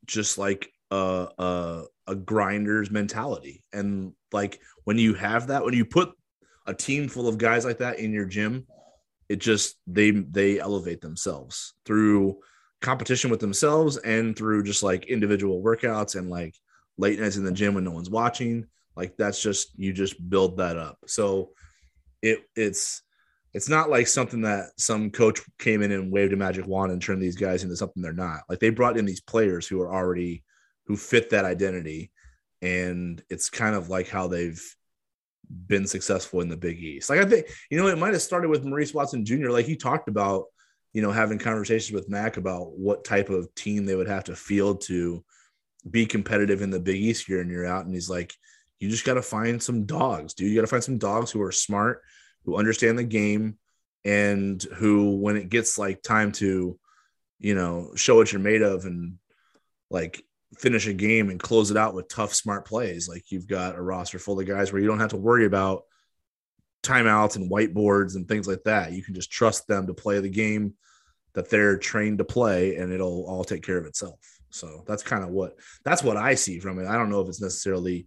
just 0.06 0.38
like 0.38 0.72
a, 0.90 1.28
a 1.38 1.84
a 2.06 2.14
grinder's 2.14 2.90
mentality. 2.90 3.62
And 3.72 4.12
like 4.32 4.60
when 4.84 4.98
you 4.98 5.14
have 5.14 5.48
that, 5.48 5.64
when 5.64 5.74
you 5.74 5.84
put 5.84 6.12
a 6.66 6.74
team 6.74 7.08
full 7.08 7.28
of 7.28 7.38
guys 7.38 7.64
like 7.64 7.78
that 7.78 7.98
in 7.98 8.12
your 8.12 8.26
gym, 8.26 8.66
it 9.28 9.36
just 9.36 9.76
they 9.86 10.10
they 10.10 10.60
elevate 10.60 11.00
themselves 11.00 11.74
through 11.84 12.38
competition 12.80 13.30
with 13.30 13.40
themselves 13.40 13.96
and 13.98 14.36
through 14.36 14.62
just 14.62 14.82
like 14.82 15.06
individual 15.06 15.62
workouts 15.62 16.16
and 16.16 16.28
like 16.28 16.54
late 16.98 17.18
nights 17.18 17.36
in 17.36 17.44
the 17.44 17.52
gym 17.52 17.74
when 17.74 17.84
no 17.84 17.90
one's 17.90 18.10
watching. 18.10 18.66
Like 18.96 19.16
that's 19.16 19.42
just 19.42 19.76
you 19.76 19.92
just 19.92 20.28
build 20.28 20.58
that 20.58 20.76
up. 20.76 20.98
So 21.06 21.50
it 22.22 22.40
it's 22.54 23.02
it's 23.52 23.68
not 23.68 23.88
like 23.88 24.06
something 24.08 24.42
that 24.42 24.70
some 24.76 25.10
coach 25.10 25.40
came 25.58 25.82
in 25.82 25.92
and 25.92 26.12
waved 26.12 26.32
a 26.32 26.36
magic 26.36 26.66
wand 26.66 26.92
and 26.92 27.00
turned 27.00 27.22
these 27.22 27.36
guys 27.36 27.62
into 27.62 27.76
something 27.76 28.02
they're 28.02 28.12
not. 28.12 28.40
Like 28.48 28.58
they 28.58 28.70
brought 28.70 28.96
in 28.96 29.04
these 29.04 29.20
players 29.20 29.66
who 29.66 29.80
are 29.80 29.92
already 29.92 30.44
who 30.86 30.96
fit 30.96 31.30
that 31.30 31.44
identity, 31.44 32.10
and 32.60 33.22
it's 33.30 33.48
kind 33.48 33.74
of 33.74 33.88
like 33.88 34.08
how 34.08 34.28
they've 34.28 34.62
been 35.66 35.86
successful 35.86 36.40
in 36.40 36.48
the 36.48 36.56
Big 36.56 36.82
East. 36.82 37.10
Like 37.10 37.20
I 37.20 37.24
think 37.24 37.46
you 37.70 37.78
know 37.78 37.88
it 37.88 37.98
might 37.98 38.12
have 38.12 38.22
started 38.22 38.48
with 38.48 38.64
Maurice 38.64 38.94
Watson 38.94 39.24
Jr. 39.24 39.50
Like 39.50 39.66
he 39.66 39.76
talked 39.76 40.08
about 40.08 40.46
you 40.92 41.02
know 41.02 41.10
having 41.10 41.38
conversations 41.38 41.92
with 41.92 42.08
Mac 42.08 42.36
about 42.36 42.76
what 42.78 43.04
type 43.04 43.30
of 43.30 43.54
team 43.54 43.84
they 43.84 43.96
would 43.96 44.08
have 44.08 44.24
to 44.24 44.36
field 44.36 44.82
to 44.82 45.24
be 45.88 46.06
competitive 46.06 46.62
in 46.62 46.70
the 46.70 46.80
Big 46.80 47.00
East 47.00 47.28
year 47.28 47.40
in 47.40 47.50
year 47.50 47.66
out, 47.66 47.84
and 47.84 47.94
he's 47.94 48.10
like 48.10 48.32
you 48.80 48.90
just 48.90 49.04
got 49.04 49.14
to 49.14 49.22
find 49.22 49.62
some 49.62 49.86
dogs, 49.86 50.34
dude. 50.34 50.48
You 50.48 50.56
got 50.56 50.62
to 50.62 50.66
find 50.66 50.84
some 50.84 50.98
dogs 50.98 51.30
who 51.30 51.40
are 51.40 51.52
smart, 51.52 52.02
who 52.44 52.56
understand 52.56 52.98
the 52.98 53.04
game, 53.04 53.56
and 54.04 54.62
who, 54.62 55.16
when 55.16 55.36
it 55.36 55.48
gets 55.48 55.78
like 55.78 56.02
time 56.02 56.32
to, 56.32 56.78
you 57.38 57.54
know, 57.54 57.92
show 57.94 58.16
what 58.16 58.30
you're 58.32 58.40
made 58.40 58.62
of 58.62 58.84
and 58.84 59.14
like 59.90 60.22
finish 60.58 60.86
a 60.86 60.92
game 60.92 61.30
and 61.30 61.40
close 61.40 61.70
it 61.70 61.76
out 61.76 61.94
with 61.94 62.08
tough, 62.08 62.34
smart 62.34 62.66
plays, 62.66 63.08
like 63.08 63.30
you've 63.30 63.46
got 63.46 63.76
a 63.76 63.82
roster 63.82 64.18
full 64.18 64.38
of 64.38 64.46
guys 64.46 64.72
where 64.72 64.80
you 64.80 64.88
don't 64.88 65.00
have 65.00 65.10
to 65.10 65.16
worry 65.16 65.46
about 65.46 65.84
timeouts 66.82 67.36
and 67.36 67.50
whiteboards 67.50 68.14
and 68.14 68.28
things 68.28 68.46
like 68.46 68.62
that. 68.64 68.92
You 68.92 69.02
can 69.02 69.14
just 69.14 69.30
trust 69.30 69.66
them 69.66 69.86
to 69.86 69.94
play 69.94 70.20
the 70.20 70.28
game 70.28 70.74
that 71.34 71.50
they're 71.50 71.78
trained 71.78 72.18
to 72.18 72.24
play 72.24 72.76
and 72.76 72.92
it'll 72.92 73.24
all 73.26 73.44
take 73.44 73.62
care 73.62 73.78
of 73.78 73.86
itself. 73.86 74.20
So 74.50 74.84
that's 74.86 75.02
kind 75.02 75.24
of 75.24 75.30
what 75.30 75.58
that's 75.84 76.04
what 76.04 76.16
I 76.16 76.36
see 76.36 76.60
from 76.60 76.78
it. 76.78 76.86
I 76.86 76.96
don't 76.96 77.10
know 77.10 77.20
if 77.20 77.28
it's 77.28 77.42
necessarily 77.42 78.06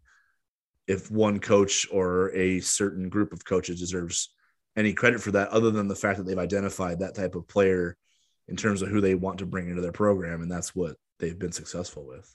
if 0.87 1.11
one 1.11 1.39
coach 1.39 1.85
or 1.91 2.33
a 2.33 2.61
certain 2.61 3.09
group 3.09 3.33
of 3.33 3.43
coaches 3.43 3.79
deserves 3.79 4.33
any 4.77 4.93
credit 4.93 5.19
for 5.19 5.31
that 5.31 5.49
other 5.49 5.71
than 5.71 5.87
the 5.87 5.95
fact 5.95 6.17
that 6.17 6.25
they've 6.25 6.37
identified 6.37 6.99
that 6.99 7.15
type 7.15 7.35
of 7.35 7.47
player 7.47 7.97
in 8.47 8.55
terms 8.55 8.81
of 8.81 8.87
who 8.87 9.01
they 9.01 9.15
want 9.15 9.39
to 9.39 9.45
bring 9.45 9.69
into 9.69 9.81
their 9.81 9.91
program 9.91 10.41
and 10.41 10.49
that's 10.49 10.73
what 10.73 10.95
they've 11.19 11.37
been 11.37 11.51
successful 11.51 12.05
with. 12.05 12.33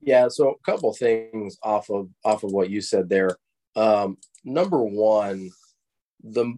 Yeah 0.00 0.28
so 0.28 0.50
a 0.50 0.58
couple 0.70 0.92
things 0.92 1.58
off 1.62 1.90
of 1.90 2.08
off 2.24 2.44
of 2.44 2.52
what 2.52 2.70
you 2.70 2.80
said 2.80 3.08
there. 3.08 3.36
Um, 3.74 4.18
number 4.44 4.82
one 4.82 5.50
the 6.22 6.54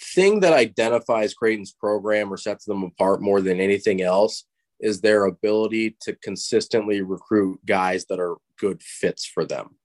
thing 0.00 0.40
that 0.40 0.52
identifies 0.52 1.34
creighton's 1.34 1.72
program 1.72 2.32
or 2.32 2.36
sets 2.36 2.64
them 2.64 2.82
apart 2.82 3.20
more 3.20 3.40
than 3.40 3.60
anything 3.60 4.00
else 4.00 4.44
is 4.80 5.00
their 5.00 5.26
ability 5.26 5.96
to 6.00 6.14
consistently 6.16 7.02
recruit 7.02 7.60
guys 7.66 8.06
that 8.06 8.18
are 8.18 8.36
good 8.58 8.82
fits 8.82 9.26
for 9.26 9.44
them. 9.44 9.76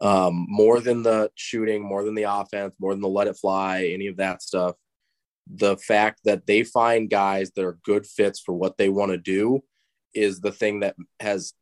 Um, 0.00 0.46
more 0.48 0.78
than 0.80 1.02
the 1.02 1.30
shooting, 1.34 1.82
more 1.82 2.04
than 2.04 2.14
the 2.14 2.22
offense, 2.22 2.74
more 2.78 2.92
than 2.92 3.00
the 3.00 3.08
let 3.08 3.26
it 3.26 3.36
fly, 3.36 3.90
any 3.92 4.06
of 4.06 4.18
that 4.18 4.42
stuff. 4.42 4.76
The 5.52 5.76
fact 5.76 6.20
that 6.24 6.46
they 6.46 6.62
find 6.62 7.10
guys 7.10 7.50
that 7.56 7.64
are 7.64 7.78
good 7.82 8.06
fits 8.06 8.38
for 8.38 8.54
what 8.54 8.76
they 8.76 8.88
want 8.88 9.10
to 9.10 9.18
do 9.18 9.64
is 10.14 10.40
the 10.40 10.52
thing 10.52 10.80
that 10.80 10.96
has 11.20 11.54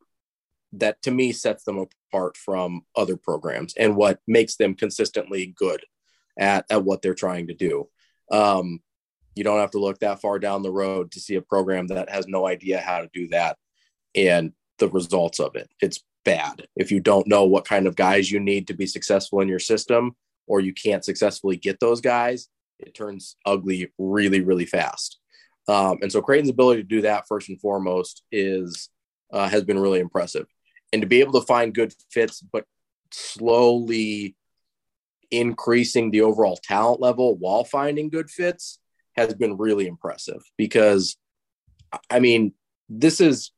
that 0.73 1.01
to 1.03 1.11
me 1.11 1.33
sets 1.33 1.65
them 1.65 1.87
apart 2.13 2.37
from 2.37 2.83
other 2.97 3.17
programs 3.17 3.75
and 3.77 3.97
what 3.97 4.19
makes 4.27 4.57
them 4.57 4.75
consistently 4.75 5.55
good 5.57 5.83
at, 6.39 6.67
at 6.69 6.85
what 6.85 7.03
they're 7.03 7.15
trying 7.15 7.47
to 7.47 7.55
do. 7.55 7.89
Um, 8.31 8.81
you 9.35 9.45
don't 9.45 9.61
have 9.61 9.71
to 9.73 9.79
look 9.79 10.01
that 10.01 10.21
far 10.21 10.39
down 10.39 10.63
the 10.63 10.73
road 10.73 11.13
to 11.13 11.21
see 11.21 11.37
a 11.37 11.43
program 11.43 11.87
that 11.89 12.11
has 12.11 12.27
no 12.27 12.47
idea 12.47 12.81
how 12.81 13.01
to 13.01 13.09
do 13.13 13.29
that 13.29 13.57
and 14.15 14.53
the 14.79 14.89
results 14.89 15.41
of 15.41 15.55
it. 15.57 15.71
It's 15.81 16.03
bad 16.27 16.67
if 16.75 16.91
you 16.91 16.99
don't 16.99 17.29
know 17.29 17.45
what 17.45 17.65
kind 17.65 17.87
of 17.87 17.95
guys 17.95 18.31
you 18.31 18.41
need 18.41 18.67
to 18.67 18.75
be 18.75 18.87
successful 18.87 19.41
in 19.41 19.49
your 19.49 19.61
system 19.61 20.15
or 20.49 20.61
you 20.61 20.75
can't 20.75 21.05
successfully 21.05 21.57
get 21.57 21.79
those 21.79 22.01
guys 22.01 22.49
it 22.81 22.93
turns 22.95 23.37
ugly 23.47 23.93
really 23.97 24.41
really 24.41 24.67
fast 24.67 25.21
um, 25.69 25.99
and 26.03 26.11
so 26.11 26.23
creighton's 26.23 26.51
ability 26.51 26.83
to 26.83 26.89
do 26.89 27.03
that 27.03 27.27
first 27.29 27.49
and 27.49 27.61
foremost 27.61 28.23
is 28.31 28.91
uh, 29.33 29.49
has 29.49 29.65
been 29.65 29.79
really 29.79 30.01
impressive 30.01 30.47
and 30.93 31.03
to 31.03 31.09
be 31.09 31.21
able 31.21 31.39
to 31.39 31.47
find 31.47 31.75
good 31.75 31.93
fits 32.11 32.41
but 32.41 32.65
slowly 33.11 34.37
increasing 35.31 36.11
the 36.11 36.21
overall 36.21 36.59
talent 36.63 37.01
level 37.01 37.37
while 37.37 37.65
finding 37.65 38.09
good 38.09 38.31
fits 38.31 38.79
has 39.17 39.35
been 39.35 39.57
really 39.57 39.87
impressive 39.87 40.43
because 40.57 41.17
i 42.11 42.21
mean 42.21 42.53
this 42.89 43.21
is 43.21 43.51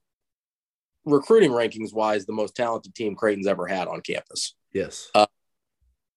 recruiting 1.09 1.51
rankings 1.51 1.93
wise, 1.93 2.27
the 2.27 2.33
most 2.33 2.55
talented 2.55 2.95
team 2.95 3.15
Creighton's 3.15 3.47
ever 3.47 3.67
had 3.67 3.89
on 3.89 4.01
campus. 4.01 4.55
Yes. 4.73 5.11
Uh, 5.15 5.27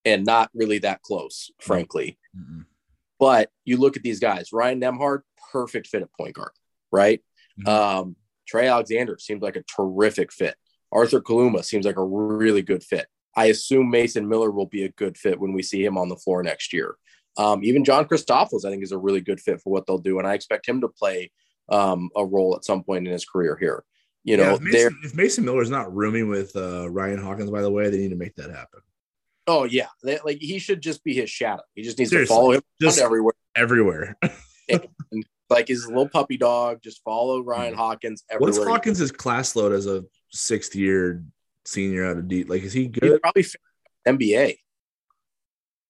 and 0.06 0.26
not 0.26 0.50
really 0.54 0.80
that 0.80 1.02
close, 1.02 1.52
frankly. 1.60 2.18
Mm-hmm. 2.38 2.62
But 3.22 3.52
you 3.66 3.78
look 3.78 3.96
at 3.96 4.04
these 4.04 4.20
guys 4.20 4.52
Ryan 4.52 4.82
Nembhard, 4.82 5.20
perfect 5.52 5.88
fit 5.88 6.02
at 6.02 6.12
point 6.12 6.34
guard, 6.34 6.52
right? 6.92 7.22
Mm-hmm. 7.62 7.70
Um, 7.70 8.16
Trey 8.48 8.68
Alexander 8.68 9.18
seems 9.20 9.44
like 9.44 9.56
a 9.56 9.64
terrific 9.64 10.34
fit. 10.34 10.56
Arthur 10.92 11.22
Kaluma 11.22 11.64
seems 11.64 11.86
like 11.86 11.98
a 11.98 12.04
really 12.04 12.64
good 12.64 12.84
fit. 12.84 13.06
I 13.38 13.46
assume 13.46 13.92
Mason 13.92 14.28
Miller 14.28 14.50
will 14.50 14.66
be 14.66 14.84
a 14.84 14.90
good 14.90 15.18
fit 15.18 15.40
when 15.40 15.54
we 15.54 15.62
see 15.62 15.86
him 15.86 15.98
on 16.00 16.10
the 16.10 16.18
floor 16.18 16.42
next 16.42 16.74
year. 16.74 16.96
Um, 17.38 17.64
even 17.64 17.86
John 17.86 18.06
Christofilos, 18.06 18.66
I 18.66 18.72
think, 18.72 18.84
is 18.84 18.92
a 18.92 18.98
really 18.98 19.22
good 19.22 19.40
fit 19.40 19.62
for 19.62 19.72
what 19.72 19.86
they'll 19.86 20.00
do. 20.00 20.18
And 20.18 20.28
I 20.28 20.34
expect 20.34 20.68
him 20.68 20.82
to 20.82 20.90
play 20.90 21.32
um, 21.70 22.10
a 22.16 22.26
role 22.26 22.56
at 22.56 22.66
some 22.66 22.84
point 22.84 23.06
in 23.06 23.14
his 23.14 23.24
career 23.24 23.56
here. 23.56 23.86
You 24.24 24.38
know, 24.38 24.44
yeah, 24.44 24.54
if, 24.56 24.62
Mason, 24.62 25.00
if 25.04 25.16
Mason 25.16 25.46
Miller 25.46 25.62
is 25.62 25.70
not 25.70 25.96
rooming 25.96 26.28
with 26.28 26.56
uh, 26.56 26.90
Ryan 26.90 27.22
Hawkins, 27.22 27.52
by 27.52 27.62
the 27.62 27.72
way, 27.72 27.90
they 27.90 28.00
need 28.00 28.10
to 28.10 28.16
make 28.16 28.36
that 28.36 28.50
happen. 28.50 28.82
Oh 29.48 29.64
yeah, 29.64 29.88
they, 30.04 30.20
like 30.24 30.38
he 30.40 30.60
should 30.60 30.82
just 30.82 31.04
be 31.04 31.14
his 31.14 31.30
shadow. 31.30 31.64
He 31.74 31.82
just 31.82 31.98
needs 31.98 32.12
Seriously, 32.12 32.34
to 32.34 32.40
follow 32.40 32.52
him 32.52 32.62
just 32.82 33.00
everywhere. 33.00 33.34
Everywhere. 33.56 34.18
and, 34.70 34.88
like 35.50 35.68
his 35.68 35.86
little 35.86 36.08
puppy 36.08 36.38
dog, 36.38 36.82
just 36.82 37.04
follow 37.04 37.42
Ryan 37.42 37.74
mm-hmm. 37.74 37.82
Hawkins. 37.82 38.24
Everywhere 38.30 38.54
What's 38.54 38.66
Hawkins' 38.66 39.12
class 39.12 39.56
load 39.56 39.74
as 39.74 39.86
a 39.86 40.06
sixth 40.30 40.76
year 40.76 41.24
senior 41.66 42.06
out 42.06 42.18
of 42.18 42.28
D? 42.28 42.46
Like, 42.46 42.64
is 42.64 42.72
he 42.72 42.88
good? 42.88 43.04
He's 43.04 43.20
probably 43.20 43.46
NBA. 44.08 44.58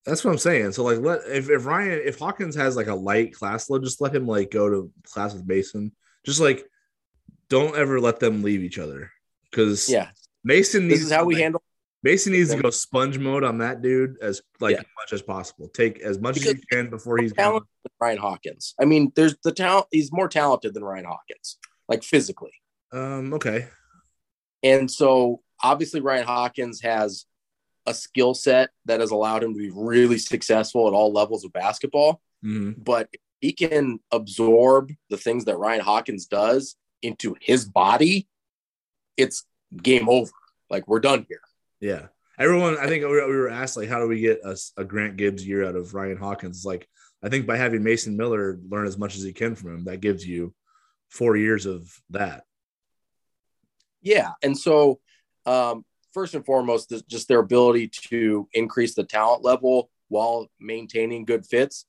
That's 0.05 0.25
what 0.25 0.31
I'm 0.31 0.37
saying. 0.39 0.71
So 0.71 0.83
like, 0.83 0.99
let 0.99 1.21
if, 1.27 1.49
if 1.49 1.65
Ryan 1.65 2.01
if 2.03 2.17
Hawkins 2.17 2.55
has 2.55 2.75
like 2.75 2.87
a 2.87 2.95
light 2.95 3.33
class 3.33 3.69
load, 3.69 3.83
just 3.83 4.01
let 4.01 4.15
him 4.15 4.25
like 4.25 4.49
go 4.49 4.67
to 4.69 4.91
class 5.03 5.33
with 5.33 5.45
Mason. 5.45 5.91
Just 6.25 6.39
like 6.39 6.65
don't 7.49 7.75
ever 7.75 7.99
let 7.99 8.19
them 8.19 8.41
leave 8.41 8.63
each 8.63 8.79
other 8.79 9.11
because 9.49 9.87
yeah, 9.87 10.09
Mason 10.43 10.87
needs. 10.87 11.01
This 11.01 11.07
is 11.07 11.13
how 11.13 11.25
we 11.25 11.35
like, 11.35 11.43
handle. 11.43 11.63
Mason 12.03 12.33
needs 12.33 12.53
to 12.53 12.61
go 12.61 12.69
sponge 12.71 13.17
mode 13.19 13.43
on 13.43 13.59
that 13.59 13.81
dude 13.81 14.17
as 14.21 14.41
like 14.59 14.75
yeah. 14.75 14.83
much 14.99 15.13
as 15.13 15.21
possible. 15.21 15.67
Take 15.67 15.99
as 15.99 16.19
much 16.19 16.35
because 16.35 16.53
as 16.53 16.55
you 16.55 16.63
can 16.71 16.89
before 16.89 17.17
he's 17.17 17.33
talented 17.33 17.67
Ryan 17.99 18.17
Hawkins. 18.17 18.73
I 18.79 18.85
mean, 18.85 19.11
there's 19.15 19.35
the 19.43 19.51
talent. 19.51 19.85
He's 19.91 20.11
more 20.11 20.27
talented 20.27 20.73
than 20.73 20.83
Ryan 20.83 21.05
Hawkins, 21.05 21.57
like 21.87 22.03
physically. 22.03 22.53
Um. 22.91 23.33
Okay. 23.33 23.67
And 24.63 24.89
so 24.89 25.41
obviously 25.63 26.01
Ryan 26.01 26.25
Hawkins 26.25 26.81
has 26.81 27.25
a 27.85 27.93
skill 27.93 28.33
set 28.33 28.69
that 28.85 28.99
has 28.99 29.11
allowed 29.11 29.43
him 29.43 29.53
to 29.53 29.59
be 29.59 29.71
really 29.73 30.17
successful 30.17 30.87
at 30.87 30.93
all 30.93 31.11
levels 31.11 31.43
of 31.43 31.53
basketball. 31.53 32.21
Mm-hmm. 32.43 32.81
But 32.81 33.09
he 33.39 33.53
can 33.53 33.99
absorb 34.11 34.91
the 35.09 35.17
things 35.17 35.45
that 35.45 35.57
Ryan 35.57 35.81
Hawkins 35.81 36.27
does 36.27 36.75
into 37.01 37.35
his 37.41 37.65
body, 37.65 38.27
it's 39.17 39.43
game 39.81 40.07
over. 40.09 40.31
Like 40.69 40.87
we're 40.87 40.99
done 40.99 41.25
here. 41.27 41.41
Yeah. 41.81 42.07
Everyone, 42.39 42.77
I 42.77 42.87
think 42.87 43.03
we 43.03 43.09
were 43.09 43.49
asked 43.49 43.75
like, 43.75 43.89
how 43.89 43.99
do 43.99 44.07
we 44.07 44.21
get 44.21 44.39
a, 44.43 44.57
a 44.77 44.85
Grant 44.85 45.17
Gibbs 45.17 45.45
year 45.45 45.65
out 45.65 45.75
of 45.75 45.93
Ryan 45.93 46.17
Hawkins? 46.17 46.63
Like, 46.63 46.87
I 47.21 47.29
think 47.29 47.45
by 47.45 47.57
having 47.57 47.83
Mason 47.83 48.15
Miller 48.15 48.57
learn 48.69 48.87
as 48.87 48.97
much 48.97 49.15
as 49.15 49.23
he 49.23 49.33
can 49.33 49.55
from 49.55 49.75
him, 49.75 49.83
that 49.85 49.99
gives 49.99 50.25
you 50.25 50.53
four 51.09 51.35
years 51.35 51.65
of 51.65 51.91
that. 52.11 52.45
Yeah. 54.01 54.31
And 54.41 54.57
so, 54.57 54.99
um, 55.45 55.83
first 56.13 56.33
and 56.33 56.45
foremost, 56.45 56.93
just 57.07 57.27
their 57.27 57.39
ability 57.39 57.89
to 57.89 58.47
increase 58.53 58.95
the 58.95 59.03
talent 59.03 59.43
level 59.43 59.91
while 60.07 60.47
maintaining 60.59 61.25
good 61.25 61.45
fits. 61.45 61.85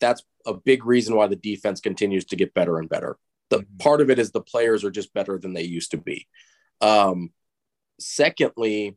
That's 0.00 0.22
a 0.44 0.54
big 0.54 0.84
reason 0.84 1.14
why 1.14 1.28
the 1.28 1.36
defense 1.36 1.80
continues 1.80 2.24
to 2.26 2.36
get 2.36 2.54
better 2.54 2.78
and 2.78 2.88
better 2.88 3.16
the 3.50 3.58
mm-hmm. 3.58 3.76
part 3.78 4.00
of 4.00 4.08
it 4.08 4.18
is 4.18 4.30
the 4.30 4.40
players 4.40 4.84
are 4.84 4.90
just 4.90 5.12
better 5.12 5.38
than 5.38 5.52
they 5.52 5.62
used 5.62 5.90
to 5.90 5.98
be. 5.98 6.26
Um, 6.80 7.30
secondly, 7.98 8.96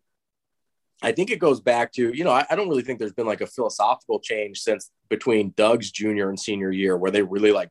I 1.03 1.11
think 1.11 1.29
it 1.29 1.39
goes 1.39 1.59
back 1.59 1.91
to, 1.93 2.15
you 2.15 2.23
know, 2.23 2.31
I, 2.31 2.45
I, 2.49 2.55
don't 2.55 2.69
really 2.69 2.83
think 2.83 2.97
there's 2.97 3.13
been 3.13 3.27
like 3.27 3.41
a 3.41 3.47
philosophical 3.47 4.19
change 4.19 4.59
since 4.59 4.89
between 5.09 5.53
Doug's 5.55 5.91
junior 5.91 6.29
and 6.29 6.39
senior 6.39 6.71
year 6.71 6.97
where 6.97 7.11
they 7.11 7.21
really 7.21 7.51
like, 7.51 7.69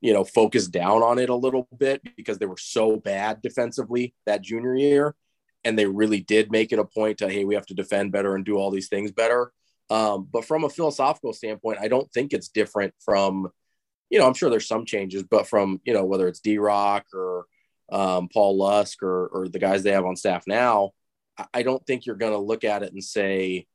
you 0.00 0.12
know, 0.12 0.24
focused 0.24 0.70
down 0.70 1.02
on 1.02 1.18
it 1.18 1.30
a 1.30 1.34
little 1.34 1.66
bit 1.76 2.02
because 2.16 2.38
they 2.38 2.46
were 2.46 2.58
so 2.58 2.96
bad 2.96 3.40
defensively 3.40 4.14
that 4.26 4.42
junior 4.42 4.74
year. 4.74 5.14
And 5.64 5.78
they 5.78 5.86
really 5.86 6.20
did 6.20 6.52
make 6.52 6.72
it 6.72 6.78
a 6.78 6.84
point 6.84 7.18
to, 7.18 7.28
hey, 7.30 7.44
we 7.44 7.54
have 7.54 7.66
to 7.66 7.74
defend 7.74 8.12
better 8.12 8.34
and 8.34 8.44
do 8.44 8.56
all 8.56 8.70
these 8.70 8.88
things 8.88 9.10
better. 9.10 9.50
Um, 9.88 10.28
but 10.30 10.44
from 10.44 10.64
a 10.64 10.68
philosophical 10.68 11.32
standpoint, 11.32 11.78
I 11.80 11.88
don't 11.88 12.12
think 12.12 12.34
it's 12.34 12.48
different 12.48 12.92
from 13.02 13.48
you 14.10 14.20
know, 14.20 14.26
I'm 14.26 14.34
sure 14.34 14.48
there's 14.50 14.68
some 14.68 14.84
changes, 14.84 15.24
but 15.24 15.48
from, 15.48 15.80
you 15.84 15.92
know, 15.92 16.04
whether 16.04 16.28
it's 16.28 16.40
D 16.40 16.58
Rock 16.58 17.04
or 17.12 17.46
um, 17.90 18.28
Paul 18.28 18.56
Lusk 18.56 19.02
or, 19.02 19.26
or 19.26 19.48
the 19.48 19.58
guys 19.58 19.82
they 19.82 19.90
have 19.90 20.04
on 20.04 20.14
staff 20.14 20.44
now, 20.46 20.92
I 21.52 21.62
don't 21.62 21.84
think 21.86 22.06
you're 22.06 22.16
going 22.16 22.32
to 22.32 22.38
look 22.38 22.64
at 22.64 22.82
it 22.82 22.92
and 22.92 23.02
say, 23.02 23.66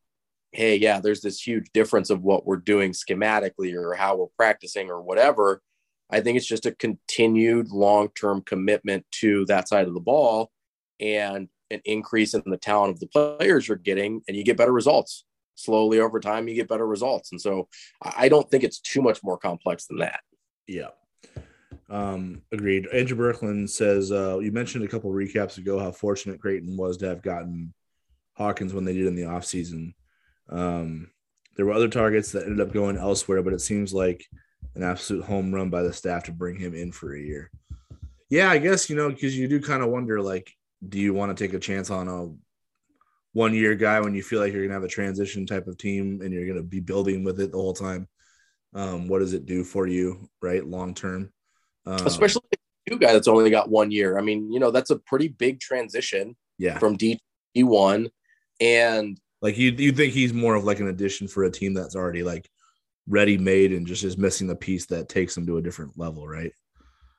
hey, 0.52 0.78
yeah, 0.78 1.00
there's 1.00 1.22
this 1.22 1.46
huge 1.46 1.68
difference 1.74 2.10
of 2.10 2.24
what 2.24 2.46
we're 2.46 2.58
doing 2.58 2.92
schematically 2.92 3.74
or 3.74 3.94
how 3.94 4.16
we're 4.16 4.28
practicing 4.38 4.90
or 4.90 5.02
whatever. 5.02 5.62
I 6.10 6.22
think 6.22 6.38
it's 6.38 6.48
just 6.48 6.66
a 6.66 6.72
continued 6.72 7.70
long 7.70 8.10
term 8.10 8.42
commitment 8.42 9.06
to 9.20 9.46
that 9.46 9.68
side 9.68 9.88
of 9.88 9.94
the 9.94 10.00
ball 10.00 10.52
and 11.00 11.50
an 11.70 11.82
increase 11.86 12.34
in 12.34 12.42
the 12.46 12.58
talent 12.58 12.94
of 12.94 13.00
the 13.00 13.08
players 13.08 13.68
you're 13.68 13.78
getting, 13.78 14.22
and 14.28 14.36
you 14.36 14.44
get 14.44 14.58
better 14.58 14.74
results. 14.74 15.26
Slowly 15.56 16.00
over 16.00 16.20
time, 16.20 16.48
you 16.48 16.56
get 16.56 16.68
better 16.68 16.88
results. 16.88 17.32
And 17.32 17.40
so 17.40 17.68
I 18.02 18.30
don't 18.30 18.50
think 18.50 18.64
it's 18.64 18.80
too 18.80 19.02
much 19.02 19.22
more 19.24 19.38
complex 19.38 19.86
than 19.86 19.98
that. 19.98 20.22
Yeah. 20.68 20.90
Um, 21.90 22.44
agreed. 22.52 22.88
Andrew 22.94 23.18
Berkland 23.18 23.70
says 23.70 24.12
uh, 24.12 24.40
you 24.40 24.52
mentioned 24.52 24.84
a 24.84 24.88
couple 24.88 25.12
recaps 25.12 25.58
ago 25.58 25.80
how 25.80 25.92
fortunate 25.92 26.40
Creighton 26.40 26.78
was 26.78 26.98
to 26.98 27.08
have 27.08 27.24
gotten 27.24 27.74
Hawkins 28.36 28.74
when 28.74 28.86
they 28.86 28.94
did 28.94 29.08
in 29.08 29.16
the 29.16 29.24
offseason. 29.24 29.94
Um, 30.50 31.10
there 31.56 31.66
were 31.66 31.74
other 31.74 31.90
targets 31.90 32.32
that 32.32 32.44
ended 32.44 32.62
up 32.62 32.74
going 32.74 32.98
elsewhere, 32.98 33.42
but 33.42 33.54
it 33.54 33.62
seems 33.62 33.94
like 33.94 34.26
an 34.76 34.84
absolute 34.84 35.26
home 35.26 35.54
run 35.54 35.70
by 35.70 35.82
the 35.82 35.92
staff 35.92 36.24
to 36.26 36.32
bring 36.32 36.58
him 36.58 36.74
in 36.74 36.92
for 36.92 37.16
a 37.16 37.20
year. 37.20 37.52
Yeah, 38.30 38.52
I 38.52 38.60
guess 38.60 38.90
you 38.90 38.96
know 38.96 39.10
because 39.10 39.38
you 39.38 39.48
do 39.48 39.60
kind 39.60 39.82
of 39.82 39.90
wonder 39.90 40.22
like, 40.22 40.52
do 40.88 41.00
you 41.00 41.14
want 41.14 41.36
to 41.36 41.44
take 41.44 41.54
a 41.54 41.60
chance 41.60 41.90
on 41.90 42.08
a 42.08 42.30
one 43.34 43.54
year 43.54 43.76
guy 43.76 44.00
when 44.00 44.14
you 44.14 44.24
feel 44.24 44.40
like 44.40 44.54
you're 44.54 44.62
gonna 44.64 44.74
have 44.74 44.84
a 44.84 44.88
transition 44.88 45.46
type 45.46 45.68
of 45.68 45.78
team 45.78 46.22
and 46.24 46.32
you're 46.34 46.48
gonna 46.48 46.64
be 46.64 46.80
building 46.80 47.24
with 47.24 47.40
it 47.40 47.52
the 47.52 47.58
whole 47.58 47.74
time? 47.74 48.08
Um, 48.76 49.08
what 49.08 49.20
does 49.20 49.34
it 49.34 49.48
do 49.48 49.64
for 49.64 49.88
you, 49.88 50.30
right, 50.42 50.66
long 50.66 50.94
term? 50.94 51.32
Um, 51.90 52.06
Especially 52.06 52.42
a 52.54 52.92
new 52.92 53.00
guy 53.00 53.14
that's 53.14 53.28
only 53.28 53.50
got 53.50 53.70
one 53.70 53.90
year. 53.90 54.20
I 54.20 54.22
mean, 54.22 54.52
you 54.52 54.60
know, 54.60 54.70
that's 54.70 54.92
a 54.92 54.98
pretty 55.00 55.28
big 55.28 55.60
transition. 55.60 56.36
Yeah. 56.58 56.78
From 56.78 56.98
D 56.98 57.20
one, 57.56 58.10
and 58.60 59.18
like 59.42 59.58
you, 59.58 59.72
you 59.72 59.94
think 59.94 60.14
he's 60.14 60.34
more 60.34 60.56
of 60.56 60.66
like 60.66 60.82
an 60.82 60.90
addition 60.90 61.28
for 61.28 61.44
a 61.44 61.52
team 61.52 61.74
that's 61.74 61.96
already 61.96 62.22
like 62.22 62.50
ready 63.08 63.38
made 63.38 63.72
and 63.72 63.88
just 63.88 64.04
is 64.04 64.18
missing 64.18 64.48
the 64.48 64.56
piece 64.56 64.86
that 64.88 65.10
takes 65.10 65.36
them 65.36 65.48
to 65.48 65.58
a 65.58 65.62
different 65.62 65.98
level, 65.98 66.28
right? 66.28 66.52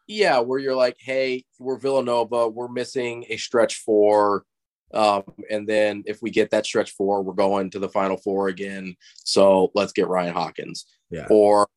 Yeah, 0.07 0.41
where 0.41 0.59
you're 0.59 0.77
like, 0.77 0.97
hey, 0.99 1.45
we're 1.59 1.79
Villanova, 1.79 2.49
we're 2.49 2.69
missing 2.69 3.25
a 3.29 3.39
stretch 3.39 3.77
four. 3.77 4.45
Um, 4.93 5.23
and 5.51 5.67
then 5.69 6.03
if 6.07 6.21
we 6.21 6.31
get 6.31 6.51
that 6.51 6.67
stretch 6.67 6.91
four, 6.91 7.23
we're 7.23 7.33
going 7.33 7.71
to 7.71 7.79
the 7.79 7.89
final 7.89 8.19
four 8.19 8.49
again. 8.49 8.97
So 9.17 9.71
let's 9.75 9.93
get 9.93 10.09
Ryan 10.09 10.35
Hawkins. 10.35 10.85
Yeah. 11.11 11.27
Or, 11.31 11.69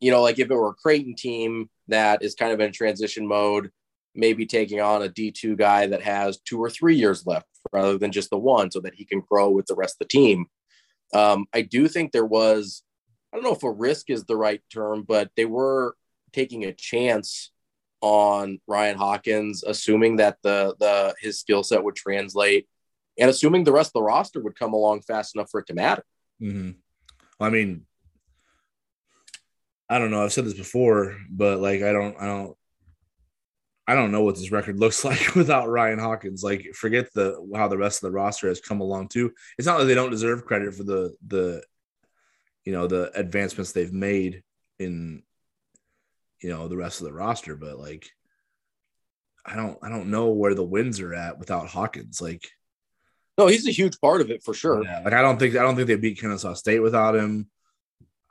you 0.00 0.10
know, 0.10 0.22
like 0.22 0.38
if 0.38 0.50
it 0.50 0.54
were 0.54 0.70
a 0.70 0.74
Creighton 0.74 1.14
team 1.14 1.70
that 1.88 2.22
is 2.22 2.34
kind 2.34 2.52
of 2.52 2.60
in 2.60 2.72
transition 2.72 3.26
mode, 3.26 3.70
maybe 4.14 4.46
taking 4.46 4.80
on 4.80 5.02
a 5.02 5.08
D2 5.08 5.56
guy 5.56 5.86
that 5.86 6.02
has 6.02 6.38
two 6.38 6.58
or 6.58 6.70
three 6.70 6.96
years 6.96 7.26
left 7.26 7.46
rather 7.72 7.98
than 7.98 8.12
just 8.12 8.30
the 8.30 8.38
one 8.38 8.70
so 8.70 8.80
that 8.80 8.94
he 8.94 9.04
can 9.04 9.20
grow 9.20 9.50
with 9.50 9.66
the 9.66 9.74
rest 9.74 9.96
of 9.96 10.06
the 10.06 10.18
team. 10.18 10.46
Um, 11.14 11.46
I 11.54 11.62
do 11.62 11.88
think 11.88 12.12
there 12.12 12.24
was 12.24 12.82
I 13.32 13.36
don't 13.36 13.44
know 13.44 13.54
if 13.54 13.62
a 13.62 13.70
risk 13.70 14.10
is 14.10 14.24
the 14.24 14.36
right 14.36 14.62
term, 14.72 15.02
but 15.02 15.30
they 15.36 15.44
were 15.44 15.96
taking 16.32 16.64
a 16.64 16.72
chance 16.72 17.50
on 18.00 18.60
Ryan 18.66 18.96
Hawkins, 18.96 19.64
assuming 19.66 20.16
that 20.16 20.38
the 20.42 20.74
the 20.78 21.14
his 21.20 21.38
skill 21.38 21.62
set 21.62 21.82
would 21.82 21.96
translate, 21.96 22.68
and 23.18 23.28
assuming 23.28 23.64
the 23.64 23.72
rest 23.72 23.90
of 23.90 23.94
the 23.94 24.02
roster 24.02 24.40
would 24.40 24.58
come 24.58 24.72
along 24.72 25.02
fast 25.02 25.34
enough 25.34 25.50
for 25.50 25.60
it 25.60 25.66
to 25.66 25.74
matter. 25.74 26.04
Mm-hmm. 26.40 26.70
I 27.40 27.50
mean, 27.50 27.86
I 29.88 29.98
don't 29.98 30.10
know. 30.10 30.22
I've 30.22 30.32
said 30.32 30.44
this 30.44 30.54
before, 30.54 31.16
but 31.30 31.60
like, 31.60 31.82
I 31.82 31.92
don't, 31.92 32.16
I 32.20 32.26
don't, 32.26 32.56
I 33.86 33.94
don't 33.94 34.12
know 34.12 34.22
what 34.22 34.34
this 34.34 34.52
record 34.52 34.78
looks 34.80 35.04
like 35.04 35.34
without 35.34 35.68
Ryan 35.68 35.98
Hawkins. 35.98 36.42
Like, 36.42 36.74
forget 36.74 37.12
the 37.14 37.46
how 37.54 37.68
the 37.68 37.78
rest 37.78 38.02
of 38.02 38.08
the 38.08 38.14
roster 38.14 38.48
has 38.48 38.60
come 38.60 38.80
along 38.80 39.08
too. 39.08 39.32
It's 39.56 39.66
not 39.66 39.74
that 39.74 39.84
like 39.84 39.88
they 39.88 39.94
don't 39.94 40.10
deserve 40.10 40.44
credit 40.44 40.74
for 40.74 40.84
the 40.84 41.14
the 41.26 41.62
you 42.68 42.72
know 42.72 42.86
the 42.86 43.10
advancements 43.18 43.72
they've 43.72 43.94
made 43.94 44.42
in 44.78 45.22
you 46.42 46.50
know 46.50 46.68
the 46.68 46.76
rest 46.76 47.00
of 47.00 47.06
the 47.06 47.12
roster 47.14 47.56
but 47.56 47.78
like 47.78 48.10
i 49.46 49.56
don't 49.56 49.78
i 49.82 49.88
don't 49.88 50.10
know 50.10 50.28
where 50.28 50.54
the 50.54 50.62
wins 50.62 51.00
are 51.00 51.14
at 51.14 51.38
without 51.38 51.66
hawkins 51.66 52.20
like 52.20 52.46
no 53.38 53.46
he's 53.46 53.66
a 53.66 53.72
huge 53.72 53.98
part 54.00 54.20
of 54.20 54.30
it 54.30 54.42
for 54.42 54.52
sure 54.52 54.84
yeah, 54.84 55.00
like 55.02 55.14
i 55.14 55.22
don't 55.22 55.38
think 55.38 55.56
i 55.56 55.62
don't 55.62 55.76
think 55.76 55.88
they 55.88 55.96
beat 55.96 56.20
kennesaw 56.20 56.52
state 56.52 56.80
without 56.80 57.14
him 57.14 57.48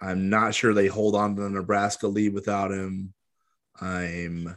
i'm 0.01 0.29
not 0.29 0.53
sure 0.53 0.73
they 0.73 0.87
hold 0.87 1.15
on 1.15 1.35
to 1.35 1.41
the 1.41 1.49
nebraska 1.49 2.07
lead 2.07 2.33
without 2.33 2.71
him 2.71 3.13
i'm 3.81 4.55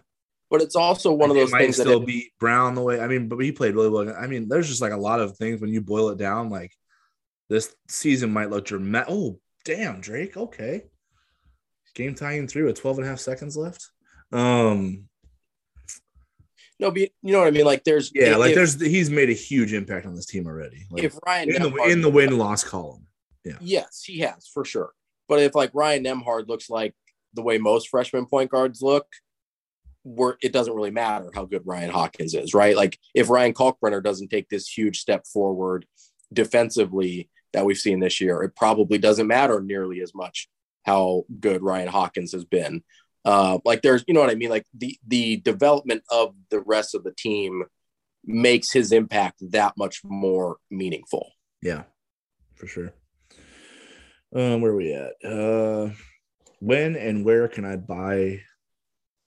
but 0.51 0.61
it's 0.61 0.77
also 0.77 1.13
one 1.13 1.31
of 1.31 1.37
those 1.37 1.53
things 1.53 1.77
that 1.77 1.85
still 1.85 2.03
it, 2.03 2.07
beat 2.07 2.33
brown 2.39 2.75
the 2.75 2.83
way 2.83 3.01
i 3.01 3.07
mean 3.07 3.29
but 3.29 3.39
he 3.39 3.53
played 3.53 3.75
really 3.75 3.89
well 3.89 4.15
i 4.19 4.27
mean 4.27 4.49
there's 4.49 4.69
just 4.69 4.83
like 4.83 4.93
a 4.93 4.97
lot 4.97 5.21
of 5.21 5.37
things 5.37 5.61
when 5.61 5.71
you 5.71 5.81
boil 5.81 6.09
it 6.11 6.19
down 6.19 6.51
like 6.51 6.73
this 7.49 7.75
season 7.89 8.33
might 8.33 8.51
look 8.51 8.65
dramatic 8.65 9.13
oh 9.13 9.39
damn, 9.65 10.01
Drake. 10.01 10.37
Okay. 10.37 10.85
Game 11.95 12.15
tying 12.15 12.47
through 12.47 12.67
with 12.67 12.81
12 12.81 12.99
and 12.99 13.07
a 13.07 13.11
half 13.11 13.21
seconds 13.21 13.57
left. 13.57 13.91
Um, 14.33 15.09
no, 16.79 16.91
but 16.91 17.01
you 17.01 17.33
know 17.33 17.41
what 17.41 17.49
I 17.49 17.51
mean? 17.51 17.65
Like 17.65 17.85
there's 17.85 18.11
yeah, 18.15 18.33
if, 18.33 18.39
like 18.39 18.55
there's 18.55 18.81
he's 18.81 19.11
made 19.11 19.29
a 19.29 19.35
huge 19.35 19.73
impact 19.73 20.07
on 20.07 20.15
this 20.15 20.27
team 20.27 20.47
already. 20.47 20.87
Like, 20.91 21.05
if 21.05 21.19
Ryan 21.27 21.55
in 21.55 21.63
the, 21.63 21.83
in 21.89 22.01
the 22.01 22.11
win 22.11 22.39
loss 22.39 22.65
column. 22.65 23.07
Yeah. 23.45 23.59
Yes, 23.61 24.03
he 24.05 24.21
has 24.21 24.47
for 24.47 24.65
sure. 24.65 24.93
But 25.31 25.41
if 25.41 25.55
like 25.55 25.71
Ryan 25.73 26.05
Nembhard 26.05 26.47
looks 26.49 26.69
like 26.69 26.95
the 27.33 27.43
way 27.43 27.57
most 27.57 27.89
freshman 27.89 28.27
point 28.27 28.51
guards 28.51 28.83
look, 28.83 29.07
it 30.43 30.53
doesn't 30.53 30.75
really 30.75 30.91
matter 30.91 31.31
how 31.35 31.47
good 31.47 31.63
Ryan 31.65 31.91
Hawkins 31.91 32.35
is, 32.35 32.53
right? 32.53 32.77
Like 32.77 32.99
if 33.15 33.31
Ryan 33.31 33.55
Kalkbrenner 33.55 34.03
doesn't 34.03 34.29
take 34.29 34.51
this 34.51 34.69
huge 34.69 34.99
step 34.99 35.27
forward 35.27 35.87
defensively, 36.31 37.31
that 37.53 37.65
we've 37.65 37.79
seen 37.79 38.01
this 38.01 38.21
year. 38.21 38.43
It 38.43 38.57
probably 38.57 38.99
doesn't 38.99 39.27
matter 39.27 39.61
nearly 39.61 40.01
as 40.01 40.15
much 40.15 40.49
how 40.85 41.25
good 41.41 41.63
Ryan 41.63 41.89
Hawkins 41.89 42.33
has 42.33 42.45
been. 42.45 42.83
Uh, 43.25 43.59
like 43.65 43.83
there's, 43.83 44.05
you 44.07 44.15
know 44.15 44.21
what 44.21 44.31
I 44.31 44.35
mean? 44.35 44.51
Like 44.51 44.67
the 44.75 44.97
the 45.07 45.37
development 45.39 46.03
of 46.11 46.35
the 46.51 46.61
rest 46.61 46.95
of 46.95 47.05
the 47.05 47.13
team 47.13 47.65
makes 48.25 48.73
his 48.73 48.93
impact 48.93 49.43
that 49.51 49.75
much 49.77 50.01
more 50.05 50.57
meaningful. 50.71 51.33
Yeah, 51.63 51.83
for 52.55 52.67
sure. 52.67 52.95
Um, 54.35 54.61
where 54.61 54.73
are 54.73 54.77
we 54.77 54.93
at? 54.93 55.13
Uh, 55.25 55.91
when 56.61 56.95
and 56.97 57.25
where 57.25 57.49
can 57.49 57.65
I 57.65 57.77
buy 57.77 58.41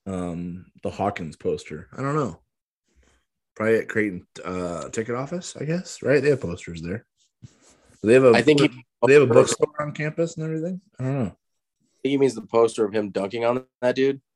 um 0.06 0.66
the 0.82 0.90
Hawkins 0.90 1.36
poster? 1.36 1.90
I 1.98 2.02
don't 2.02 2.16
know. 2.16 2.40
Probably 3.56 3.78
at 3.78 3.90
Creighton 3.90 4.26
uh 4.44 4.90
ticket 4.90 5.16
office, 5.16 5.56
I 5.60 5.66
guess. 5.66 6.02
Right? 6.02 6.22
They 6.22 6.30
have 6.30 6.42
posters 6.42 6.82
there. 6.82 7.06
They 8.04 8.14
have 8.14 8.24
a 8.24 8.32
I 8.32 8.42
think 8.42 8.62
he, 8.62 8.70
they 9.06 9.14
have 9.14 9.24
a 9.24 9.28
bookstore 9.28 9.74
on 9.80 9.94
campus 9.94 10.36
and 10.36 10.46
everything. 10.46 10.82
I 11.00 11.04
don't 11.04 11.20
know. 11.20 11.26
I 11.26 12.00
think 12.04 12.12
he 12.12 12.18
means 12.18 12.36
the 12.36 12.42
poster 12.42 12.86
of 12.86 12.94
him 12.94 13.10
dunking 13.10 13.46
on 13.46 13.66
that 13.82 13.96
dude. 13.96 14.22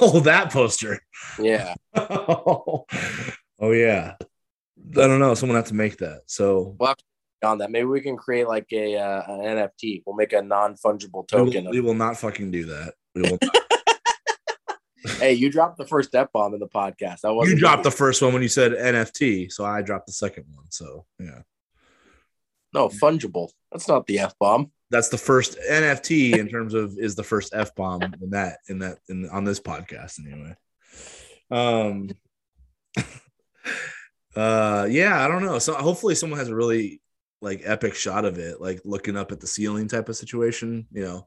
Oh, 0.00 0.20
that 0.20 0.50
poster. 0.50 0.98
Yeah. 1.38 1.74
oh, 1.94 2.86
oh 3.60 3.70
yeah. 3.72 4.14
I 4.18 5.06
don't 5.06 5.20
know. 5.20 5.34
Someone 5.34 5.56
have 5.56 5.68
to 5.68 5.74
make 5.74 5.98
that. 5.98 6.22
So 6.24 6.74
we'll 6.78 6.94
on 7.42 7.58
that. 7.58 7.70
Maybe 7.70 7.86
we 7.86 8.00
can 8.00 8.16
create 8.16 8.48
like 8.48 8.66
a 8.72 8.96
uh, 8.96 9.22
an 9.28 9.40
NFT. 9.40 10.02
We'll 10.06 10.16
make 10.16 10.32
a 10.32 10.42
non 10.42 10.74
fungible 10.74 11.26
token. 11.26 11.46
We 11.46 11.60
will, 11.62 11.70
we 11.70 11.80
will, 11.80 11.94
not 11.94 12.16
fucking 12.18 12.50
do 12.50 12.66
that. 12.66 12.94
We 13.14 13.22
will. 13.22 13.38
hey, 15.18 15.32
you 15.32 15.50
dropped 15.50 15.78
the 15.78 15.86
first 15.86 16.14
F 16.14 16.32
bomb 16.32 16.54
in 16.54 16.60
the 16.60 16.68
podcast. 16.68 17.24
I 17.24 17.30
was 17.30 17.48
you 17.48 17.56
dropped 17.56 17.84
the 17.84 17.90
first 17.90 18.22
one 18.22 18.32
when 18.32 18.42
you 18.42 18.48
said 18.48 18.72
NFT, 18.72 19.52
so 19.52 19.64
I 19.64 19.82
dropped 19.82 20.06
the 20.06 20.12
second 20.12 20.44
one. 20.54 20.66
So 20.70 21.06
yeah. 21.18 21.42
No, 22.72 22.88
fungible. 22.88 23.50
That's 23.70 23.86
not 23.86 24.06
the 24.06 24.18
F 24.18 24.34
bomb. 24.38 24.72
That's 24.90 25.08
the 25.08 25.18
first 25.18 25.56
NFT 25.70 26.36
in 26.36 26.48
terms 26.48 26.74
of 26.74 26.98
is 26.98 27.14
the 27.14 27.22
first 27.22 27.54
F 27.54 27.74
bomb 27.74 28.02
in 28.02 28.30
that 28.30 28.58
in 28.68 28.80
that 28.80 28.98
in 29.08 29.28
on 29.30 29.44
this 29.44 29.60
podcast 29.60 30.18
anyway. 30.24 30.54
Um 31.50 32.10
uh 34.36 34.86
yeah, 34.90 35.24
I 35.24 35.28
don't 35.28 35.44
know. 35.44 35.58
So 35.58 35.74
hopefully 35.74 36.14
someone 36.14 36.38
has 36.38 36.48
a 36.48 36.54
really 36.54 37.00
like 37.44 37.62
epic 37.64 37.94
shot 37.94 38.24
of 38.24 38.38
it, 38.38 38.60
like 38.60 38.80
looking 38.84 39.16
up 39.16 39.30
at 39.30 39.40
the 39.40 39.46
ceiling 39.46 39.86
type 39.86 40.08
of 40.08 40.16
situation, 40.16 40.86
you 40.90 41.02
know. 41.02 41.26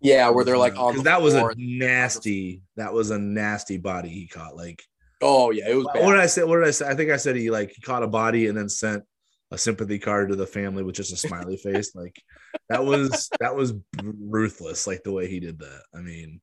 Yeah, 0.00 0.30
where 0.30 0.44
they're 0.44 0.58
like 0.58 0.76
on 0.76 0.96
the 0.96 1.02
that 1.02 1.22
was 1.22 1.34
a 1.34 1.50
nasty 1.56 2.62
that 2.76 2.92
was 2.92 3.10
a 3.10 3.18
nasty 3.18 3.76
body 3.76 4.08
he 4.08 4.26
caught. 4.26 4.56
Like 4.56 4.82
oh 5.20 5.52
yeah, 5.52 5.68
it 5.68 5.76
was 5.76 5.84
what, 5.84 6.02
what 6.02 6.12
did 6.12 6.20
I 6.20 6.26
say? 6.26 6.42
What 6.42 6.56
did 6.56 6.66
I 6.66 6.72
say? 6.72 6.88
I 6.88 6.94
think 6.94 7.10
I 7.10 7.16
said 7.16 7.36
he 7.36 7.50
like 7.50 7.70
he 7.70 7.82
caught 7.82 8.02
a 8.02 8.08
body 8.08 8.48
and 8.48 8.58
then 8.58 8.68
sent 8.68 9.04
a 9.52 9.58
sympathy 9.58 9.98
card 9.98 10.30
to 10.30 10.36
the 10.36 10.46
family 10.46 10.82
with 10.82 10.96
just 10.96 11.12
a 11.12 11.16
smiley 11.16 11.56
face. 11.62 11.94
Like 11.94 12.20
that 12.68 12.84
was 12.84 13.30
that 13.38 13.54
was 13.54 13.74
ruthless. 14.02 14.88
Like 14.88 15.04
the 15.04 15.12
way 15.12 15.28
he 15.28 15.38
did 15.38 15.60
that. 15.60 15.82
I 15.94 16.00
mean, 16.00 16.40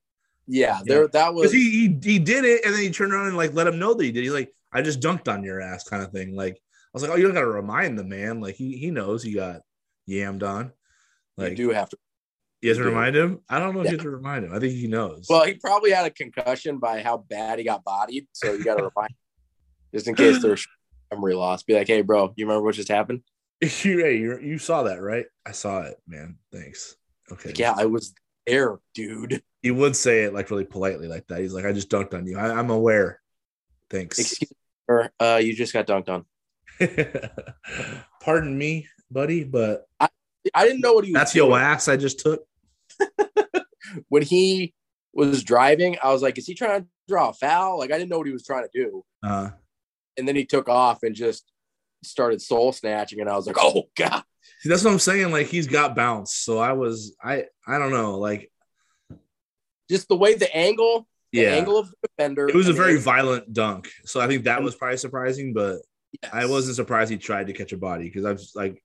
yeah, 0.48 0.80
there 0.86 1.10
that 1.10 1.34
was 1.34 1.52
he, 1.52 1.70
he 1.70 2.00
he 2.02 2.20
did 2.20 2.46
it, 2.46 2.64
and 2.64 2.74
then 2.74 2.82
he 2.82 2.92
turned 2.92 3.12
around 3.12 3.28
and 3.28 3.38
like 3.38 3.54
let 3.54 3.68
him 3.68 3.80
know 3.80 3.94
that 3.94 4.04
he 4.04 4.12
did. 4.14 4.24
He's 4.24 4.32
like, 4.32 4.54
I 4.72 4.82
just 4.82 5.02
dunked 5.02 5.28
on 5.28 5.44
your 5.44 5.60
ass, 5.60 5.84
kind 5.84 6.02
of 6.02 6.12
thing. 6.12 6.34
Like 6.34 6.62
was 6.94 7.04
like, 7.04 7.12
oh, 7.12 7.16
you 7.16 7.24
don't 7.24 7.34
got 7.34 7.42
to 7.42 7.48
remind 7.48 7.98
the 7.98 8.04
man. 8.04 8.42
Like 8.42 8.56
he 8.56 8.78
he 8.78 8.92
knows 8.92 9.24
he 9.24 9.34
got 9.34 9.62
yammed 10.10 10.44
on. 10.44 10.72
Like 11.38 11.52
you 11.52 11.56
do 11.56 11.70
have 11.72 11.90
to. 11.90 11.98
You 12.62 12.70
have 12.70 12.78
to 12.80 12.84
remind 12.84 13.16
him. 13.16 13.40
I 13.48 13.60
don't 13.60 13.74
know 13.74 13.82
if 13.82 13.86
yeah. 13.86 13.92
you 13.92 13.98
have 13.98 14.06
to 14.06 14.10
remind 14.10 14.44
him. 14.44 14.54
I 14.54 14.60
think 14.60 14.74
he 14.74 14.88
knows. 14.88 15.28
Well, 15.30 15.46
he 15.46 15.54
probably 15.54 15.92
had 15.92 16.06
a 16.06 16.10
concussion 16.10 16.78
by 16.78 17.02
how 17.02 17.18
bad 17.18 17.58
he 17.58 17.64
got 17.64 17.86
bodied, 17.86 18.28
so 18.34 18.52
you 18.52 18.66
got 18.66 18.76
to 18.76 18.90
remind, 18.94 19.12
Him. 19.12 19.18
just 19.94 20.08
in 20.10 20.16
case 20.16 20.42
there's 20.42 20.68
memory 21.12 21.36
loss. 21.36 21.64
Be 21.64 21.76
like, 21.76 21.88
hey, 21.88 22.02
bro, 22.02 22.34
you 22.36 22.46
remember 22.46 22.66
what 22.66 22.76
just 22.76 22.90
happened? 22.90 23.22
you, 23.62 23.70
hey, 24.00 24.18
you 24.18 24.40
you 24.40 24.58
saw 24.58 24.84
that, 24.84 25.02
right? 25.02 25.26
I 25.46 25.52
saw 25.52 25.84
it, 25.84 25.98
man. 26.06 26.38
Thanks. 26.52 26.98
Okay. 27.32 27.50
Like, 27.50 27.60
yeah, 27.60 27.74
I 27.78 27.86
was 27.86 28.14
there, 28.46 28.80
dude. 28.94 29.42
He 29.62 29.72
would 29.72 29.96
say 29.96 30.24
it 30.24 30.34
like 30.34 30.50
really 30.50 30.66
politely, 30.66 31.08
like 31.08 31.28
that. 31.28 31.40
He's 31.40 31.54
like, 31.54 31.66
I 31.66 31.72
just 31.72 31.90
dunked 31.90 32.14
on 32.14 32.26
you. 32.26 32.38
I, 32.38 32.60
am 32.60 32.70
aware. 32.70 33.22
Thanks. 33.90 34.20
Excuse 34.20 34.52
me, 34.90 35.08
uh, 35.20 35.38
you 35.38 35.54
just 35.54 35.74
got 35.74 35.88
dunked 35.88 36.10
on. 36.10 36.26
Pardon 38.22 38.58
me, 38.58 38.88
buddy, 39.12 39.44
but 39.44 39.86
I, 40.00 40.10
I 40.54 40.66
didn't 40.66 40.82
know 40.82 40.94
what 40.94 41.06
he 41.06 41.12
was 41.12 41.20
That's 41.20 41.34
doing. 41.34 41.50
your 41.50 41.60
ass 41.60 41.88
I 41.88 41.98
just 41.98 42.20
took. 42.20 42.44
when 44.10 44.22
he 44.22 44.74
was 45.14 45.44
driving, 45.44 45.98
I 46.04 46.12
was 46.12 46.22
like, 46.22 46.38
is 46.38 46.46
he 46.46 46.54
trying 46.54 46.82
to 46.82 46.88
draw 47.08 47.30
a 47.30 47.34
foul? 47.34 47.80
Like 47.80 47.92
I 47.92 47.98
didn't 47.98 48.10
know 48.10 48.18
what 48.18 48.28
he 48.28 48.34
was 48.34 48.46
trying 48.46 48.64
to 48.64 48.70
do. 48.74 49.04
Uh, 49.24 49.50
and 50.18 50.28
then 50.28 50.36
he 50.36 50.46
took 50.46 50.70
off 50.70 51.04
and 51.04 51.16
just 51.16 51.52
started 52.04 52.42
soul 52.42 52.72
snatching, 52.72 53.20
and 53.20 53.30
I 53.30 53.36
was 53.36 53.48
like, 53.48 53.58
oh 53.60 53.84
god. 53.96 54.24
See, 54.60 54.70
that's 54.70 54.84
what 54.84 54.92
I'm 54.92 55.00
saying. 55.00 55.32
Like 55.32 55.48
he's 55.48 55.68
got 55.68 55.96
bounce. 55.96 56.34
So 56.36 56.60
I 56.60 56.74
was, 56.74 57.16
I, 57.22 57.46
I 57.68 57.78
don't 57.78 57.92
know, 57.92 58.18
like 58.18 58.52
just 59.90 60.08
the 60.08 60.18
way 60.18 60.36
the 60.36 60.54
angle, 60.56 61.08
the 61.32 61.42
yeah. 61.42 61.50
angle 61.50 61.78
of 61.78 61.90
the 61.90 62.08
defender. 62.08 62.48
It 62.48 62.56
was 62.56 62.68
a 62.68 62.74
very 62.74 62.98
violent 62.98 63.54
dunk. 63.54 63.90
So 64.06 64.20
I 64.20 64.28
think 64.28 64.44
that 64.46 64.62
was 64.62 64.76
probably 64.76 64.98
surprising, 64.98 65.54
but 65.54 65.80
yes. 66.22 66.32
I 66.34 66.46
wasn't 66.46 66.76
surprised 66.76 67.12
he 67.12 67.18
tried 67.18 67.48
to 67.48 67.54
catch 67.54 67.72
a 67.74 67.78
body 67.78 68.06
because 68.06 68.26
I 68.26 68.32
was 68.32 68.54
like, 68.56 68.84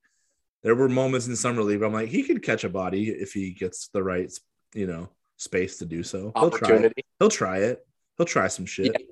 there 0.63 0.75
were 0.75 0.89
moments 0.89 1.27
in 1.27 1.37
summer 1.37 1.63
league 1.63 1.81
where 1.81 1.89
I'm 1.89 1.93
like, 1.93 2.09
he 2.09 2.23
could 2.23 2.43
catch 2.43 2.65
a 2.65 2.69
body 2.69 3.11
if 3.11 3.33
he 3.33 3.51
gets 3.51 3.89
the 3.89 4.03
right, 4.03 4.33
you 4.75 4.87
know, 4.87 5.11
space 5.37 5.79
to 5.79 5.85
do 5.85 6.03
so. 6.03 6.33
He'll 6.37 6.51
try 6.51 6.77
it. 6.77 6.93
He'll 7.19 7.29
try 7.29 7.59
it. 7.59 7.87
He'll 8.17 8.27
try 8.27 8.49
some 8.49 8.67
shit. 8.67 8.87
Yeah. 8.87 9.07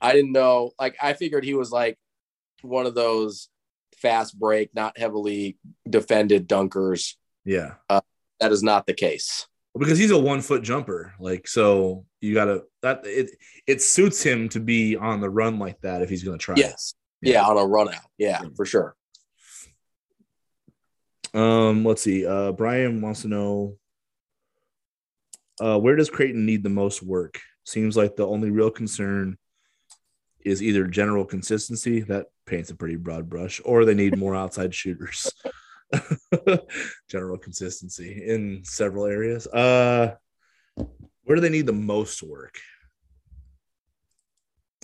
I 0.00 0.12
didn't 0.12 0.32
know. 0.32 0.72
Like 0.78 0.96
I 1.02 1.14
figured 1.14 1.44
he 1.44 1.54
was 1.54 1.70
like 1.70 1.98
one 2.62 2.86
of 2.86 2.94
those 2.94 3.48
fast 3.96 4.38
break, 4.38 4.74
not 4.74 4.98
heavily 4.98 5.58
defended 5.88 6.48
dunkers. 6.48 7.14
Yeah. 7.44 7.74
Uh, 7.88 8.00
that 8.40 8.52
is 8.52 8.62
not 8.62 8.86
the 8.86 8.94
case. 8.94 9.46
Because 9.78 9.98
he's 9.98 10.10
a 10.10 10.18
one 10.18 10.40
foot 10.40 10.62
jumper. 10.62 11.14
Like, 11.20 11.46
so 11.46 12.04
you 12.20 12.34
gotta 12.34 12.64
that 12.82 13.02
it 13.04 13.30
it 13.66 13.82
suits 13.82 14.22
him 14.22 14.48
to 14.50 14.60
be 14.60 14.96
on 14.96 15.20
the 15.20 15.30
run 15.30 15.58
like 15.58 15.80
that 15.82 16.02
if 16.02 16.10
he's 16.10 16.24
gonna 16.24 16.38
try. 16.38 16.56
Yes. 16.56 16.94
Yeah, 17.22 17.32
yeah 17.32 17.46
on 17.46 17.58
a 17.58 17.66
run 17.66 17.88
out. 17.88 18.02
Yeah, 18.18 18.42
for 18.56 18.64
sure. 18.64 18.94
Um, 21.32 21.84
let's 21.84 22.02
see. 22.02 22.26
Uh 22.26 22.52
Brian 22.52 23.00
wants 23.00 23.22
to 23.22 23.28
know 23.28 23.76
uh 25.60 25.78
where 25.78 25.96
does 25.96 26.10
Creighton 26.10 26.46
need 26.46 26.62
the 26.62 26.68
most 26.68 27.02
work? 27.02 27.40
Seems 27.64 27.96
like 27.96 28.16
the 28.16 28.26
only 28.26 28.50
real 28.50 28.70
concern 28.70 29.36
is 30.44 30.62
either 30.62 30.86
general 30.86 31.24
consistency 31.24 32.00
that 32.00 32.26
paints 32.46 32.70
a 32.70 32.74
pretty 32.74 32.96
broad 32.96 33.28
brush, 33.28 33.60
or 33.64 33.84
they 33.84 33.94
need 33.94 34.16
more 34.16 34.34
outside 34.34 34.74
shooters. 34.74 35.30
general 37.08 37.36
consistency 37.36 38.22
in 38.26 38.62
several 38.64 39.06
areas. 39.06 39.46
Uh, 39.46 40.14
where 41.24 41.36
do 41.36 41.40
they 41.40 41.48
need 41.48 41.66
the 41.66 41.72
most 41.72 42.22
work? 42.22 42.58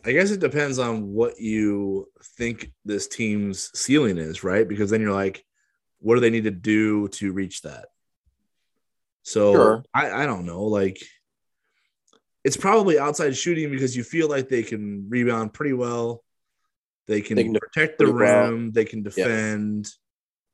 I 0.06 0.12
guess 0.12 0.30
it 0.30 0.38
depends 0.38 0.78
on 0.78 1.08
what 1.08 1.40
you 1.40 2.08
think 2.36 2.70
this 2.84 3.08
team's 3.08 3.76
ceiling 3.76 4.18
is, 4.18 4.44
right? 4.44 4.66
Because 4.66 4.88
then 4.88 5.00
you're 5.00 5.12
like, 5.12 5.44
what 5.98 6.14
do 6.14 6.20
they 6.20 6.30
need 6.30 6.44
to 6.44 6.52
do 6.52 7.08
to 7.08 7.32
reach 7.32 7.62
that? 7.62 7.86
So 9.24 9.52
sure. 9.52 9.84
I, 9.92 10.22
I 10.22 10.26
don't 10.26 10.46
know. 10.46 10.62
Like 10.64 11.02
it's 12.44 12.56
probably 12.56 12.96
outside 12.96 13.36
shooting 13.36 13.72
because 13.72 13.96
you 13.96 14.04
feel 14.04 14.28
like 14.28 14.48
they 14.48 14.62
can 14.62 15.06
rebound 15.08 15.52
pretty 15.52 15.72
well. 15.72 16.22
They 17.08 17.20
can, 17.20 17.36
they 17.36 17.42
can 17.42 17.54
protect 17.54 17.98
the 17.98 18.06
rim, 18.06 18.64
well. 18.64 18.70
they 18.72 18.84
can 18.84 19.02
defend, 19.02 19.88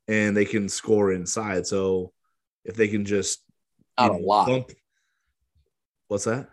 and 0.07 0.35
they 0.35 0.45
can 0.45 0.69
score 0.69 1.11
inside. 1.11 1.67
So 1.67 2.11
if 2.65 2.75
they 2.75 2.87
can 2.87 3.05
just 3.05 3.43
not 3.99 4.11
know, 4.11 4.17
a 4.17 4.21
lot. 4.21 4.47
Bump, 4.47 4.71
what's 6.07 6.23
that? 6.23 6.49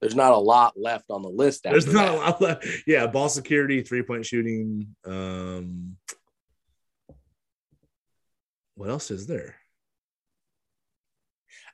There's 0.00 0.14
not 0.14 0.32
a 0.32 0.38
lot 0.38 0.74
left 0.78 1.10
on 1.10 1.22
the 1.22 1.28
list. 1.28 1.64
There's 1.64 1.86
not 1.86 2.06
that. 2.06 2.14
a 2.14 2.16
lot 2.16 2.40
left. 2.40 2.66
Yeah, 2.86 3.06
ball 3.06 3.28
security, 3.28 3.82
three 3.82 4.02
point 4.02 4.24
shooting. 4.24 4.94
Um, 5.04 5.96
what 8.76 8.88
else 8.88 9.10
is 9.10 9.26
there? 9.26 9.56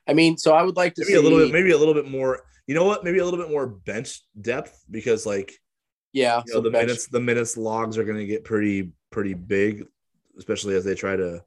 I 0.07 0.13
mean, 0.13 0.37
so 0.37 0.53
I 0.53 0.63
would 0.63 0.75
like 0.75 0.93
to 0.95 1.01
maybe 1.01 1.13
see 1.13 1.17
a 1.17 1.21
little 1.21 1.39
bit, 1.39 1.51
maybe 1.51 1.71
a 1.71 1.77
little 1.77 1.93
bit 1.93 2.09
more 2.09 2.41
you 2.67 2.75
know 2.75 2.83
what? 2.83 3.03
Maybe 3.03 3.19
a 3.19 3.23
little 3.23 3.39
bit 3.39 3.49
more 3.49 3.65
bench 3.65 4.21
depth 4.39 4.83
because 4.91 5.25
like 5.25 5.53
yeah, 6.11 6.41
you 6.45 6.53
know, 6.53 6.61
the 6.61 6.69
bench. 6.69 6.87
minutes 6.87 7.07
the 7.07 7.19
minutes 7.19 7.57
logs 7.57 7.97
are 7.97 8.03
going 8.03 8.17
to 8.17 8.25
get 8.25 8.43
pretty 8.43 8.91
pretty 9.09 9.33
big, 9.33 9.85
especially 10.37 10.75
as 10.75 10.83
they 10.83 10.93
try 10.93 11.15
to, 11.15 11.41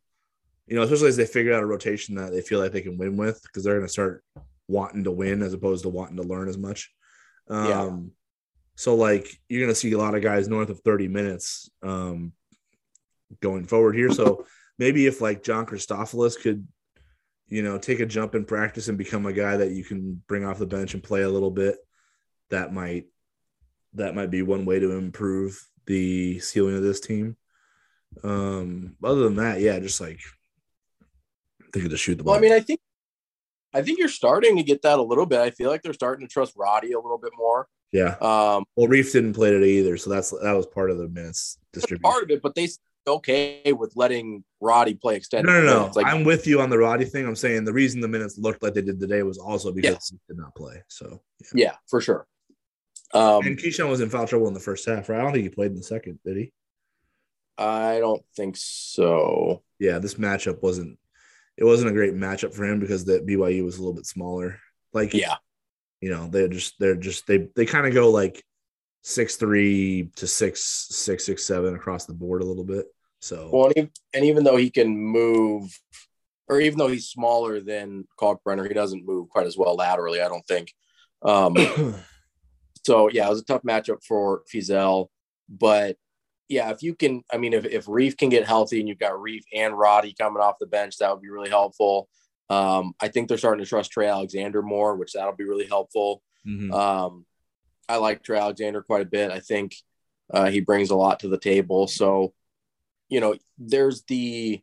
you 0.66 0.76
know, 0.76 0.82
especially 0.82 1.08
as 1.08 1.16
they 1.18 1.26
figure 1.26 1.52
out 1.52 1.62
a 1.62 1.66
rotation 1.66 2.14
that 2.14 2.32
they 2.32 2.40
feel 2.40 2.58
like 2.58 2.72
they 2.72 2.80
can 2.80 2.96
win 2.96 3.18
with 3.18 3.42
because 3.42 3.64
they're 3.64 3.74
going 3.74 3.86
to 3.86 3.92
start 3.92 4.24
wanting 4.70 5.04
to 5.04 5.10
win 5.10 5.42
as 5.42 5.52
opposed 5.52 5.82
to 5.82 5.88
wanting 5.88 6.16
to 6.16 6.22
learn 6.22 6.48
as 6.48 6.58
much. 6.58 6.90
Um, 7.48 7.66
yeah. 7.66 7.90
So 8.76 8.94
like 8.94 9.28
you're 9.48 9.60
going 9.60 9.72
to 9.72 9.74
see 9.74 9.92
a 9.92 9.98
lot 9.98 10.14
of 10.14 10.22
guys 10.22 10.48
north 10.48 10.70
of 10.70 10.80
30 10.80 11.08
minutes 11.08 11.70
um, 11.82 12.32
going 13.40 13.66
forward 13.66 13.94
here. 13.94 14.10
So 14.10 14.46
maybe 14.78 15.06
if 15.06 15.20
like 15.20 15.42
John 15.42 15.66
Christofilos 15.66 16.40
could 16.40 16.66
you 17.50 17.62
know, 17.62 17.78
take 17.78 17.98
a 17.98 18.06
jump 18.06 18.34
in 18.34 18.44
practice 18.44 18.88
and 18.88 18.96
become 18.96 19.26
a 19.26 19.32
guy 19.32 19.56
that 19.56 19.72
you 19.72 19.84
can 19.84 20.22
bring 20.28 20.44
off 20.44 20.58
the 20.58 20.66
bench 20.66 20.94
and 20.94 21.02
play 21.02 21.22
a 21.22 21.28
little 21.28 21.50
bit, 21.50 21.76
that 22.48 22.72
might 22.72 23.06
that 23.94 24.14
might 24.14 24.30
be 24.30 24.42
one 24.42 24.64
way 24.64 24.78
to 24.78 24.92
improve 24.92 25.60
the 25.86 26.38
ceiling 26.38 26.76
of 26.76 26.82
this 26.82 27.00
team. 27.00 27.36
Um, 28.22 28.94
other 29.02 29.24
than 29.24 29.36
that, 29.36 29.60
yeah, 29.60 29.80
just 29.80 30.00
like 30.00 30.20
they 31.72 31.80
could 31.80 31.90
just 31.90 32.04
shoot 32.04 32.16
the 32.16 32.24
ball. 32.24 32.34
Well, 32.34 32.38
I 32.38 32.42
mean, 32.42 32.52
I 32.52 32.60
think 32.60 32.80
I 33.72 33.82
think 33.82 33.98
you're 33.98 34.08
starting 34.08 34.56
to 34.56 34.62
get 34.62 34.82
that 34.82 34.98
a 34.98 35.02
little 35.02 35.26
bit. 35.26 35.40
I 35.40 35.50
feel 35.50 35.70
like 35.70 35.82
they're 35.82 35.92
starting 35.92 36.26
to 36.26 36.32
trust 36.32 36.54
Roddy 36.56 36.92
a 36.92 37.00
little 37.00 37.18
bit 37.18 37.32
more. 37.36 37.68
Yeah. 37.92 38.16
Um, 38.20 38.64
well, 38.76 38.88
Reef 38.88 39.12
didn't 39.12 39.34
play 39.34 39.50
today 39.50 39.70
either, 39.78 39.96
so 39.96 40.10
that's 40.10 40.30
that 40.30 40.52
was 40.52 40.66
part 40.66 40.90
of 40.90 40.98
the 40.98 41.08
minutes 41.08 41.58
distribution. 41.72 42.02
Part 42.02 42.24
of 42.24 42.30
it, 42.30 42.42
but 42.42 42.54
they 42.54 42.68
okay 43.06 43.72
with 43.72 43.92
letting 43.96 44.44
Roddy 44.60 44.94
play 44.94 45.16
extended. 45.16 45.50
No, 45.50 45.62
no, 45.62 45.86
no. 45.86 45.92
Like, 45.94 46.06
I'm 46.06 46.24
with 46.24 46.46
you 46.46 46.60
on 46.60 46.70
the 46.70 46.78
Roddy 46.78 47.04
thing. 47.04 47.26
I'm 47.26 47.36
saying 47.36 47.64
the 47.64 47.72
reason 47.72 48.00
the 48.00 48.08
minutes 48.08 48.38
looked 48.38 48.62
like 48.62 48.74
they 48.74 48.82
did 48.82 49.00
today 49.00 49.22
was 49.22 49.38
also 49.38 49.72
because 49.72 49.92
yes. 49.92 50.10
he 50.10 50.18
did 50.28 50.38
not 50.38 50.54
play. 50.54 50.82
So 50.88 51.20
yeah, 51.54 51.66
yeah 51.66 51.74
for 51.88 52.00
sure. 52.00 52.26
Um, 53.12 53.44
and 53.44 53.58
Keyshawn 53.58 53.90
was 53.90 54.00
in 54.00 54.10
foul 54.10 54.26
trouble 54.26 54.46
in 54.46 54.54
the 54.54 54.60
first 54.60 54.86
half, 54.86 55.08
right? 55.08 55.18
I 55.18 55.22
don't 55.22 55.32
think 55.32 55.42
he 55.42 55.48
played 55.48 55.72
in 55.72 55.76
the 55.76 55.82
second, 55.82 56.20
did 56.24 56.36
he? 56.36 56.52
I 57.58 57.98
don't 57.98 58.22
think 58.36 58.56
so. 58.56 59.62
Yeah, 59.78 59.98
this 59.98 60.14
matchup 60.14 60.62
wasn't. 60.62 60.98
It 61.60 61.64
wasn't 61.64 61.90
a 61.90 61.94
great 61.94 62.14
matchup 62.14 62.54
for 62.54 62.64
him 62.64 62.80
because 62.80 63.04
the 63.04 63.20
BYU 63.20 63.64
was 63.64 63.76
a 63.76 63.80
little 63.80 63.94
bit 63.94 64.06
smaller. 64.06 64.58
Like, 64.94 65.12
yeah, 65.12 65.36
you 66.00 66.10
know, 66.10 66.26
they're 66.26 66.48
just 66.48 66.74
they're 66.80 66.96
just 66.96 67.26
they 67.26 67.48
they 67.54 67.66
kind 67.66 67.86
of 67.86 67.92
go 67.92 68.10
like 68.10 68.42
six 69.02 69.36
three 69.36 70.10
to 70.16 70.26
six 70.26 70.62
six 70.90 71.24
six 71.24 71.46
seven 71.46 71.74
across 71.74 72.06
the 72.06 72.14
board 72.14 72.42
a 72.42 72.46
little 72.46 72.64
bit. 72.64 72.86
So 73.20 73.50
well, 73.52 73.66
and 73.66 73.76
even, 73.76 73.90
and 74.14 74.24
even 74.24 74.44
though 74.44 74.56
he 74.56 74.70
can 74.70 74.96
move, 74.96 75.78
or 76.48 76.60
even 76.60 76.78
though 76.78 76.88
he's 76.88 77.08
smaller 77.08 77.60
than 77.60 78.08
Kalkbrenner, 78.18 78.66
he 78.66 78.74
doesn't 78.74 79.06
move 79.06 79.28
quite 79.28 79.46
as 79.46 79.58
well 79.58 79.76
laterally. 79.76 80.22
I 80.22 80.28
don't 80.28 80.46
think. 80.46 80.72
Um, 81.22 81.54
so 82.86 83.10
yeah, 83.10 83.26
it 83.26 83.30
was 83.30 83.40
a 83.40 83.44
tough 83.44 83.62
matchup 83.62 84.02
for 84.02 84.42
Feazell, 84.52 85.08
but 85.50 85.96
yeah, 86.50 86.70
if 86.70 86.82
you 86.82 86.96
can, 86.96 87.22
I 87.32 87.36
mean, 87.36 87.52
if 87.52 87.64
if 87.64 87.88
Reef 87.88 88.16
can 88.16 88.28
get 88.28 88.44
healthy 88.44 88.80
and 88.80 88.88
you've 88.88 88.98
got 88.98 89.22
Reef 89.22 89.44
and 89.54 89.78
Roddy 89.78 90.12
coming 90.12 90.42
off 90.42 90.58
the 90.58 90.66
bench, 90.66 90.98
that 90.98 91.10
would 91.12 91.22
be 91.22 91.30
really 91.30 91.48
helpful. 91.48 92.08
Um, 92.50 92.92
I 93.00 93.06
think 93.06 93.28
they're 93.28 93.38
starting 93.38 93.64
to 93.64 93.68
trust 93.68 93.92
Trey 93.92 94.08
Alexander 94.08 94.60
more, 94.60 94.96
which 94.96 95.12
that'll 95.12 95.36
be 95.36 95.44
really 95.44 95.66
helpful. 95.66 96.22
Mm-hmm. 96.44 96.74
Um, 96.74 97.24
I 97.88 97.98
like 97.98 98.24
Trey 98.24 98.38
Alexander 98.38 98.82
quite 98.82 99.02
a 99.02 99.08
bit. 99.08 99.30
I 99.30 99.38
think 99.38 99.76
uh, 100.34 100.50
he 100.50 100.60
brings 100.60 100.90
a 100.90 100.96
lot 100.96 101.20
to 101.20 101.28
the 101.28 101.38
table. 101.38 101.86
So, 101.86 102.34
you 103.08 103.20
know, 103.20 103.36
there's 103.56 104.02
the 104.08 104.60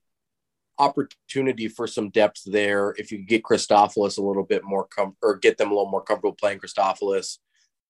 opportunity 0.78 1.70
for 1.70 1.88
some 1.88 2.10
depth 2.10 2.42
there. 2.46 2.94
If 2.98 3.14
you 3.14 3.20
get 3.20 3.44
Christofilos 3.44 4.18
a 4.18 4.22
little 4.22 4.44
bit 4.44 4.66
more 4.66 4.88
com- 4.88 5.16
or 5.22 5.38
get 5.38 5.58
them 5.58 5.72
a 5.72 5.74
little 5.74 5.90
more 5.90 6.04
comfortable 6.04 6.36
playing 6.36 6.60
Christofilos, 6.60 7.38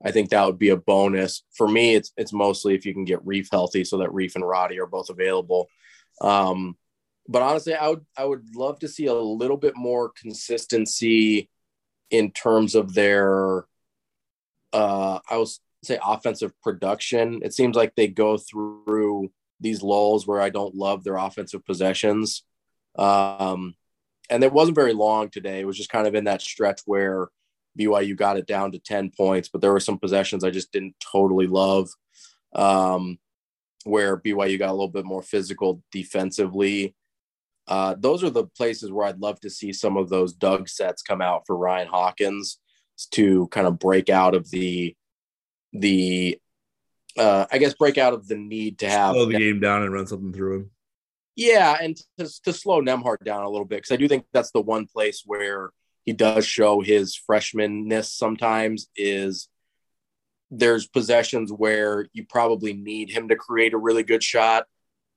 I 0.03 0.11
think 0.11 0.29
that 0.29 0.45
would 0.45 0.59
be 0.59 0.69
a 0.69 0.77
bonus. 0.77 1.43
For 1.53 1.67
me, 1.67 1.95
it's 1.95 2.11
it's 2.17 2.33
mostly 2.33 2.75
if 2.75 2.85
you 2.85 2.93
can 2.93 3.05
get 3.05 3.25
Reef 3.25 3.49
healthy 3.51 3.83
so 3.83 3.97
that 3.97 4.13
Reef 4.13 4.35
and 4.35 4.47
Roddy 4.47 4.79
are 4.79 4.87
both 4.87 5.09
available. 5.09 5.67
Um, 6.21 6.77
but 7.27 7.41
honestly, 7.41 7.73
I 7.73 7.89
would 7.89 8.05
I 8.17 8.25
would 8.25 8.55
love 8.55 8.79
to 8.79 8.87
see 8.87 9.07
a 9.07 9.13
little 9.13 9.57
bit 9.57 9.75
more 9.75 10.11
consistency 10.19 11.49
in 12.09 12.31
terms 12.31 12.75
of 12.75 12.93
their 12.93 13.65
uh, 14.73 15.19
I 15.29 15.37
was 15.37 15.59
say 15.83 15.99
offensive 16.03 16.53
production. 16.61 17.41
It 17.43 17.53
seems 17.53 17.75
like 17.75 17.95
they 17.95 18.07
go 18.07 18.37
through 18.37 19.31
these 19.59 19.81
lulls 19.81 20.27
where 20.27 20.41
I 20.41 20.49
don't 20.49 20.75
love 20.75 21.03
their 21.03 21.17
offensive 21.17 21.65
possessions. 21.65 22.43
Um, 22.97 23.75
and 24.29 24.43
it 24.43 24.51
wasn't 24.51 24.75
very 24.75 24.93
long 24.93 25.29
today. 25.29 25.61
It 25.61 25.65
was 25.65 25.77
just 25.77 25.89
kind 25.89 26.07
of 26.07 26.15
in 26.15 26.25
that 26.25 26.41
stretch 26.41 26.81
where 26.85 27.29
BYU 27.77 28.15
got 28.15 28.37
it 28.37 28.47
down 28.47 28.71
to 28.71 28.79
10 28.79 29.11
points, 29.15 29.49
but 29.49 29.61
there 29.61 29.71
were 29.71 29.79
some 29.79 29.99
possessions 29.99 30.43
I 30.43 30.49
just 30.49 30.71
didn't 30.71 30.95
totally 30.99 31.47
love. 31.47 31.89
Um, 32.53 33.19
where 33.83 34.17
BYU 34.17 34.59
got 34.59 34.69
a 34.69 34.73
little 34.73 34.87
bit 34.87 35.05
more 35.05 35.21
physical 35.21 35.81
defensively. 35.91 36.95
Uh, 37.67 37.95
those 37.97 38.23
are 38.23 38.29
the 38.29 38.45
places 38.45 38.91
where 38.91 39.07
I'd 39.07 39.19
love 39.19 39.39
to 39.41 39.49
see 39.49 39.73
some 39.73 39.97
of 39.97 40.09
those 40.09 40.33
Doug 40.33 40.69
sets 40.69 41.01
come 41.01 41.21
out 41.21 41.43
for 41.45 41.57
Ryan 41.57 41.87
Hawkins 41.87 42.59
to 43.11 43.47
kind 43.47 43.67
of 43.67 43.79
break 43.79 44.09
out 44.09 44.35
of 44.35 44.49
the 44.49 44.95
the 45.73 46.39
uh, 47.17 47.45
I 47.51 47.57
guess 47.57 47.73
break 47.73 47.97
out 47.97 48.13
of 48.13 48.27
the 48.27 48.37
need 48.37 48.79
to 48.79 48.89
have 48.89 49.13
slow 49.13 49.25
the 49.25 49.37
game 49.37 49.59
down 49.59 49.83
and 49.83 49.91
run 49.91 50.07
something 50.07 50.33
through 50.33 50.55
him. 50.55 50.71
Yeah, 51.35 51.77
and 51.81 51.97
to, 52.17 52.41
to 52.43 52.53
slow 52.53 52.81
Nembhard 52.81 53.23
down 53.23 53.43
a 53.43 53.49
little 53.49 53.65
bit 53.65 53.77
because 53.77 53.91
I 53.91 53.97
do 53.97 54.07
think 54.07 54.25
that's 54.33 54.51
the 54.51 54.61
one 54.61 54.87
place 54.87 55.23
where 55.25 55.71
he 56.07 56.13
does 56.13 56.45
show 56.45 56.79
his 56.79 57.19
freshmanness 57.29 58.05
sometimes 58.05 58.87
is 58.95 59.49
there's 60.49 60.87
possessions 60.87 61.51
where 61.51 62.07
you 62.13 62.25
probably 62.25 62.71
need 62.71 63.11
him 63.11 63.27
to 63.27 63.35
create 63.35 63.73
a 63.73 63.77
really 63.77 64.03
good 64.03 64.23
shot 64.23 64.67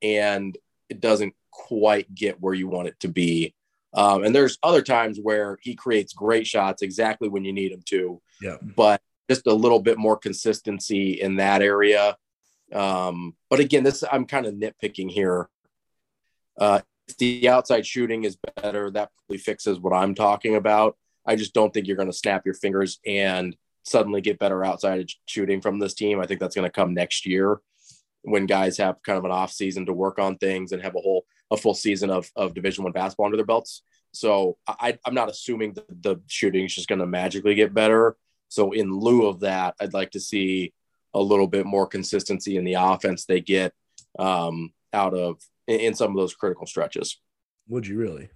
and 0.02 0.58
it 0.88 1.00
doesn't 1.00 1.32
quite 1.52 2.12
get 2.12 2.40
where 2.40 2.54
you 2.54 2.66
want 2.66 2.88
it 2.88 2.98
to 2.98 3.06
be. 3.06 3.54
Um, 3.94 4.24
and 4.24 4.34
there's 4.34 4.58
other 4.64 4.82
times 4.82 5.20
where 5.22 5.58
he 5.62 5.76
creates 5.76 6.12
great 6.12 6.44
shots 6.44 6.82
exactly 6.82 7.28
when 7.28 7.44
you 7.44 7.52
need 7.52 7.70
him 7.70 7.82
to. 7.86 8.20
Yeah. 8.42 8.56
But 8.60 9.00
just 9.30 9.46
a 9.46 9.54
little 9.54 9.78
bit 9.78 9.96
more 9.96 10.16
consistency 10.16 11.20
in 11.20 11.36
that 11.36 11.62
area. 11.62 12.16
Um, 12.72 13.36
but 13.48 13.60
again, 13.60 13.84
this 13.84 14.02
I'm 14.10 14.26
kind 14.26 14.44
of 14.44 14.54
nitpicking 14.54 15.12
here. 15.12 15.48
Uh, 16.58 16.80
the 17.16 17.48
outside 17.48 17.86
shooting 17.86 18.24
is 18.24 18.38
better, 18.56 18.90
that 18.90 19.10
probably 19.16 19.38
fixes 19.38 19.78
what 19.78 19.92
I'm 19.92 20.14
talking 20.14 20.56
about. 20.56 20.96
I 21.26 21.36
just 21.36 21.54
don't 21.54 21.72
think 21.72 21.86
you're 21.86 21.96
going 21.96 22.10
to 22.10 22.16
snap 22.16 22.44
your 22.44 22.54
fingers 22.54 22.98
and 23.06 23.56
suddenly 23.84 24.20
get 24.20 24.38
better 24.38 24.64
outside 24.64 25.08
shooting 25.26 25.60
from 25.60 25.78
this 25.78 25.94
team. 25.94 26.20
I 26.20 26.26
think 26.26 26.40
that's 26.40 26.54
going 26.54 26.66
to 26.66 26.72
come 26.72 26.94
next 26.94 27.26
year 27.26 27.60
when 28.22 28.46
guys 28.46 28.76
have 28.78 29.02
kind 29.02 29.18
of 29.18 29.24
an 29.24 29.30
off 29.30 29.52
season 29.52 29.86
to 29.86 29.92
work 29.92 30.18
on 30.18 30.36
things 30.36 30.72
and 30.72 30.82
have 30.82 30.94
a 30.94 31.00
whole 31.00 31.24
a 31.50 31.56
full 31.56 31.74
season 31.74 32.10
of, 32.10 32.30
of 32.36 32.54
division 32.54 32.84
one 32.84 32.92
basketball 32.92 33.26
under 33.26 33.36
their 33.36 33.46
belts. 33.46 33.82
So 34.12 34.56
I, 34.68 34.98
I'm 35.04 35.14
not 35.14 35.30
assuming 35.30 35.74
that 35.74 36.02
the 36.02 36.16
shooting 36.26 36.64
is 36.64 36.74
just 36.74 36.88
going 36.88 37.00
to 37.00 37.06
magically 37.06 37.54
get 37.54 37.74
better. 37.74 38.16
So 38.48 38.72
in 38.72 38.92
lieu 38.92 39.26
of 39.26 39.40
that, 39.40 39.74
I'd 39.80 39.94
like 39.94 40.12
to 40.12 40.20
see 40.20 40.72
a 41.14 41.20
little 41.20 41.46
bit 41.46 41.66
more 41.66 41.86
consistency 41.86 42.56
in 42.56 42.64
the 42.64 42.74
offense 42.74 43.24
they 43.24 43.40
get 43.40 43.72
um, 44.18 44.72
out 44.92 45.14
of 45.14 45.40
in, 45.70 45.80
in 45.80 45.94
some 45.94 46.10
of 46.10 46.16
those 46.16 46.34
critical 46.34 46.66
stretches. 46.66 47.20
Would 47.68 47.86
you 47.86 47.98
really? 47.98 48.28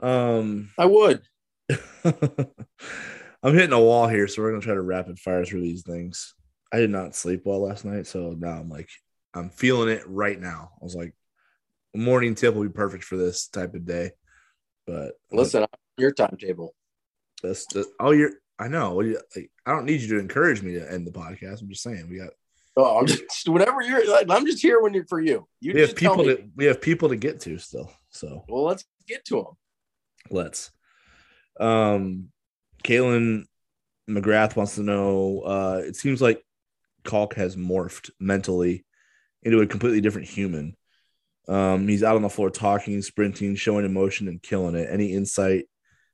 Um, 0.00 0.70
I 0.78 0.86
would. 0.86 1.22
I'm 2.04 3.54
hitting 3.54 3.72
a 3.72 3.80
wall 3.80 4.08
here, 4.08 4.26
so 4.26 4.42
we're 4.42 4.50
gonna 4.50 4.62
try 4.62 4.74
to 4.74 4.80
rapid 4.80 5.18
fire 5.18 5.44
through 5.44 5.62
these 5.62 5.82
things. 5.82 6.34
I 6.72 6.78
did 6.78 6.90
not 6.90 7.14
sleep 7.14 7.42
well 7.44 7.62
last 7.62 7.84
night, 7.84 8.06
so 8.06 8.34
now 8.38 8.52
I'm 8.52 8.68
like, 8.68 8.88
I'm 9.34 9.50
feeling 9.50 9.88
it 9.88 10.02
right 10.06 10.40
now. 10.40 10.70
I 10.80 10.84
was 10.84 10.94
like, 10.94 11.14
morning 11.94 12.34
tip 12.34 12.54
will 12.54 12.62
be 12.62 12.68
perfect 12.68 13.04
for 13.04 13.16
this 13.16 13.48
type 13.48 13.74
of 13.74 13.84
day. 13.84 14.10
But 14.86 15.12
listen, 15.30 15.66
your 15.96 16.12
timetable. 16.12 16.74
That's 17.42 17.66
the, 17.66 17.86
oh, 18.00 18.12
you're. 18.12 18.32
I 18.58 18.66
know. 18.66 18.96
Like, 18.96 19.50
I 19.66 19.72
don't 19.72 19.84
need 19.84 20.00
you 20.00 20.08
to 20.08 20.18
encourage 20.18 20.62
me 20.62 20.74
to 20.74 20.92
end 20.92 21.06
the 21.06 21.12
podcast. 21.12 21.62
I'm 21.62 21.68
just 21.68 21.82
saying 21.82 22.08
we 22.08 22.18
got. 22.18 22.30
Oh, 22.80 22.98
I'm 22.98 23.06
just 23.06 23.48
whatever 23.48 23.82
you're. 23.82 24.00
I'm 24.30 24.46
just 24.46 24.62
here 24.62 24.80
when 24.80 24.94
you're 24.94 25.06
for 25.06 25.20
you. 25.20 25.48
You 25.60 25.74
we 25.74 25.80
have 25.80 25.96
people 25.96 26.24
to 26.24 26.48
we 26.54 26.66
have 26.66 26.80
people 26.80 27.08
to 27.08 27.16
get 27.16 27.40
to 27.40 27.58
still. 27.58 27.92
So 28.10 28.44
well, 28.48 28.62
let's 28.62 28.84
get 29.08 29.24
to 29.26 29.34
them. 29.36 29.56
Let's. 30.30 30.70
Um, 31.58 32.28
Kalen 32.84 33.46
McGrath 34.08 34.54
wants 34.54 34.76
to 34.76 34.82
know. 34.82 35.40
Uh, 35.40 35.82
it 35.84 35.96
seems 35.96 36.22
like 36.22 36.40
Kalk 37.02 37.34
has 37.34 37.56
morphed 37.56 38.10
mentally 38.20 38.84
into 39.42 39.60
a 39.60 39.66
completely 39.66 40.00
different 40.00 40.28
human. 40.28 40.76
Um, 41.48 41.88
he's 41.88 42.04
out 42.04 42.14
on 42.14 42.22
the 42.22 42.28
floor 42.28 42.48
talking, 42.48 43.02
sprinting, 43.02 43.56
showing 43.56 43.86
emotion, 43.86 44.28
and 44.28 44.40
killing 44.40 44.76
it. 44.76 44.88
Any 44.88 45.14
insight 45.14 45.64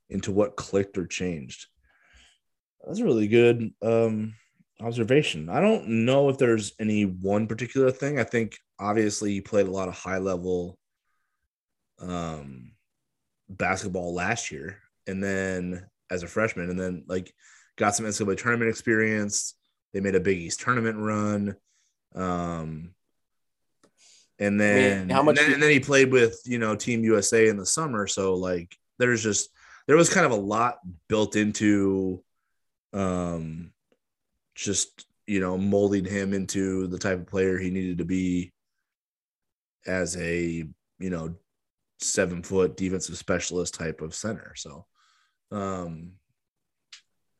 into 0.08 0.32
what 0.32 0.56
clicked 0.56 0.96
or 0.96 1.06
changed? 1.06 1.66
That's 2.86 3.02
really 3.02 3.28
good 3.28 3.70
um, 3.82 4.34
observation. 4.80 5.48
I 5.48 5.60
don't 5.60 6.04
know 6.04 6.28
if 6.28 6.38
there's 6.38 6.72
any 6.78 7.04
one 7.04 7.46
particular 7.46 7.90
thing. 7.90 8.18
I 8.18 8.24
think 8.24 8.58
obviously 8.78 9.32
he 9.32 9.40
played 9.40 9.66
a 9.66 9.70
lot 9.70 9.88
of 9.88 9.94
high 9.94 10.18
level 10.18 10.78
um, 12.00 12.72
basketball 13.48 14.14
last 14.14 14.50
year, 14.50 14.78
and 15.06 15.22
then 15.22 15.86
as 16.10 16.22
a 16.22 16.26
freshman, 16.26 16.70
and 16.70 16.78
then 16.78 17.04
like 17.06 17.32
got 17.76 17.94
some 17.94 18.06
NCAA 18.06 18.38
tournament 18.38 18.70
experience. 18.70 19.54
They 19.92 20.00
made 20.00 20.14
a 20.14 20.20
Big 20.20 20.38
East 20.38 20.60
tournament 20.60 20.98
run. 20.98 21.56
Um, 22.14 22.94
and 24.38 24.60
then, 24.60 24.96
I 24.96 25.04
mean, 25.04 25.08
how 25.10 25.22
much? 25.22 25.38
And 25.38 25.46
then, 25.46 25.54
and 25.54 25.62
then, 25.62 25.70
he 25.70 25.80
played 25.80 26.10
with 26.10 26.40
you 26.44 26.58
know 26.58 26.74
Team 26.74 27.04
USA 27.04 27.48
in 27.48 27.56
the 27.56 27.66
summer. 27.66 28.06
So 28.06 28.34
like, 28.34 28.76
there's 28.98 29.22
just 29.22 29.50
there 29.86 29.96
was 29.96 30.12
kind 30.12 30.26
of 30.26 30.32
a 30.32 30.36
lot 30.36 30.78
built 31.08 31.36
into, 31.36 32.22
um, 32.92 33.70
just 34.54 35.06
you 35.26 35.40
know 35.40 35.56
molding 35.56 36.04
him 36.04 36.32
into 36.32 36.86
the 36.86 36.98
type 36.98 37.18
of 37.18 37.26
player 37.26 37.58
he 37.58 37.70
needed 37.70 37.98
to 37.98 38.04
be 38.04 38.52
as 39.86 40.16
a 40.16 40.64
you 40.98 41.10
know 41.10 41.34
seven 42.00 42.42
foot 42.42 42.76
defensive 42.76 43.16
specialist 43.16 43.74
type 43.74 44.00
of 44.00 44.14
center. 44.14 44.54
So, 44.56 44.86
um, 45.50 46.12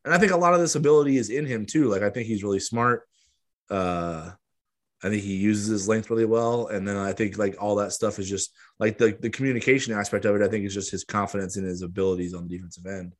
and 0.03 0.13
I 0.13 0.17
think 0.17 0.31
a 0.31 0.37
lot 0.37 0.53
of 0.53 0.59
this 0.59 0.75
ability 0.75 1.17
is 1.17 1.29
in 1.29 1.45
him 1.45 1.65
too. 1.65 1.89
Like 1.89 2.01
I 2.01 2.09
think 2.09 2.27
he's 2.27 2.43
really 2.43 2.59
smart. 2.59 3.03
Uh, 3.69 4.31
I 5.03 5.09
think 5.09 5.23
he 5.23 5.35
uses 5.35 5.67
his 5.67 5.87
length 5.87 6.09
really 6.09 6.25
well, 6.25 6.67
and 6.67 6.87
then 6.87 6.97
I 6.97 7.13
think 7.13 7.37
like 7.37 7.55
all 7.59 7.75
that 7.75 7.91
stuff 7.91 8.19
is 8.19 8.29
just 8.29 8.51
like 8.79 8.97
the 8.97 9.17
the 9.19 9.29
communication 9.29 9.93
aspect 9.93 10.25
of 10.25 10.35
it. 10.35 10.41
I 10.41 10.47
think 10.47 10.65
is 10.65 10.73
just 10.73 10.91
his 10.91 11.03
confidence 11.03 11.57
in 11.57 11.63
his 11.63 11.81
abilities 11.81 12.33
on 12.33 12.47
the 12.47 12.55
defensive 12.55 12.85
end 12.85 13.13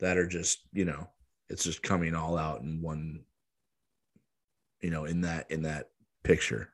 that 0.00 0.16
are 0.16 0.26
just 0.26 0.60
you 0.72 0.84
know 0.84 1.08
it's 1.48 1.64
just 1.64 1.82
coming 1.82 2.14
all 2.14 2.36
out 2.38 2.62
in 2.62 2.80
one 2.80 3.20
you 4.84 4.90
know 4.90 5.06
in 5.06 5.22
that 5.22 5.50
in 5.50 5.62
that 5.62 5.88
picture. 6.22 6.68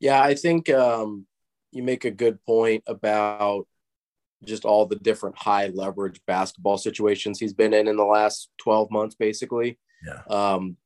Yeah, 0.00 0.22
I 0.22 0.34
think 0.34 0.70
um, 0.70 1.26
you 1.70 1.82
make 1.82 2.06
a 2.06 2.10
good 2.10 2.42
point 2.46 2.82
about 2.86 3.66
just 4.42 4.64
all 4.64 4.86
the 4.86 4.96
different 4.96 5.36
high 5.36 5.66
leverage 5.66 6.18
basketball 6.26 6.78
situations 6.78 7.38
he's 7.38 7.52
been 7.52 7.74
in 7.74 7.86
in 7.86 7.98
the 7.98 8.04
last 8.04 8.48
12 8.62 8.90
months 8.90 9.14
basically. 9.14 9.78
Yeah. 10.02 10.22
Um, 10.34 10.78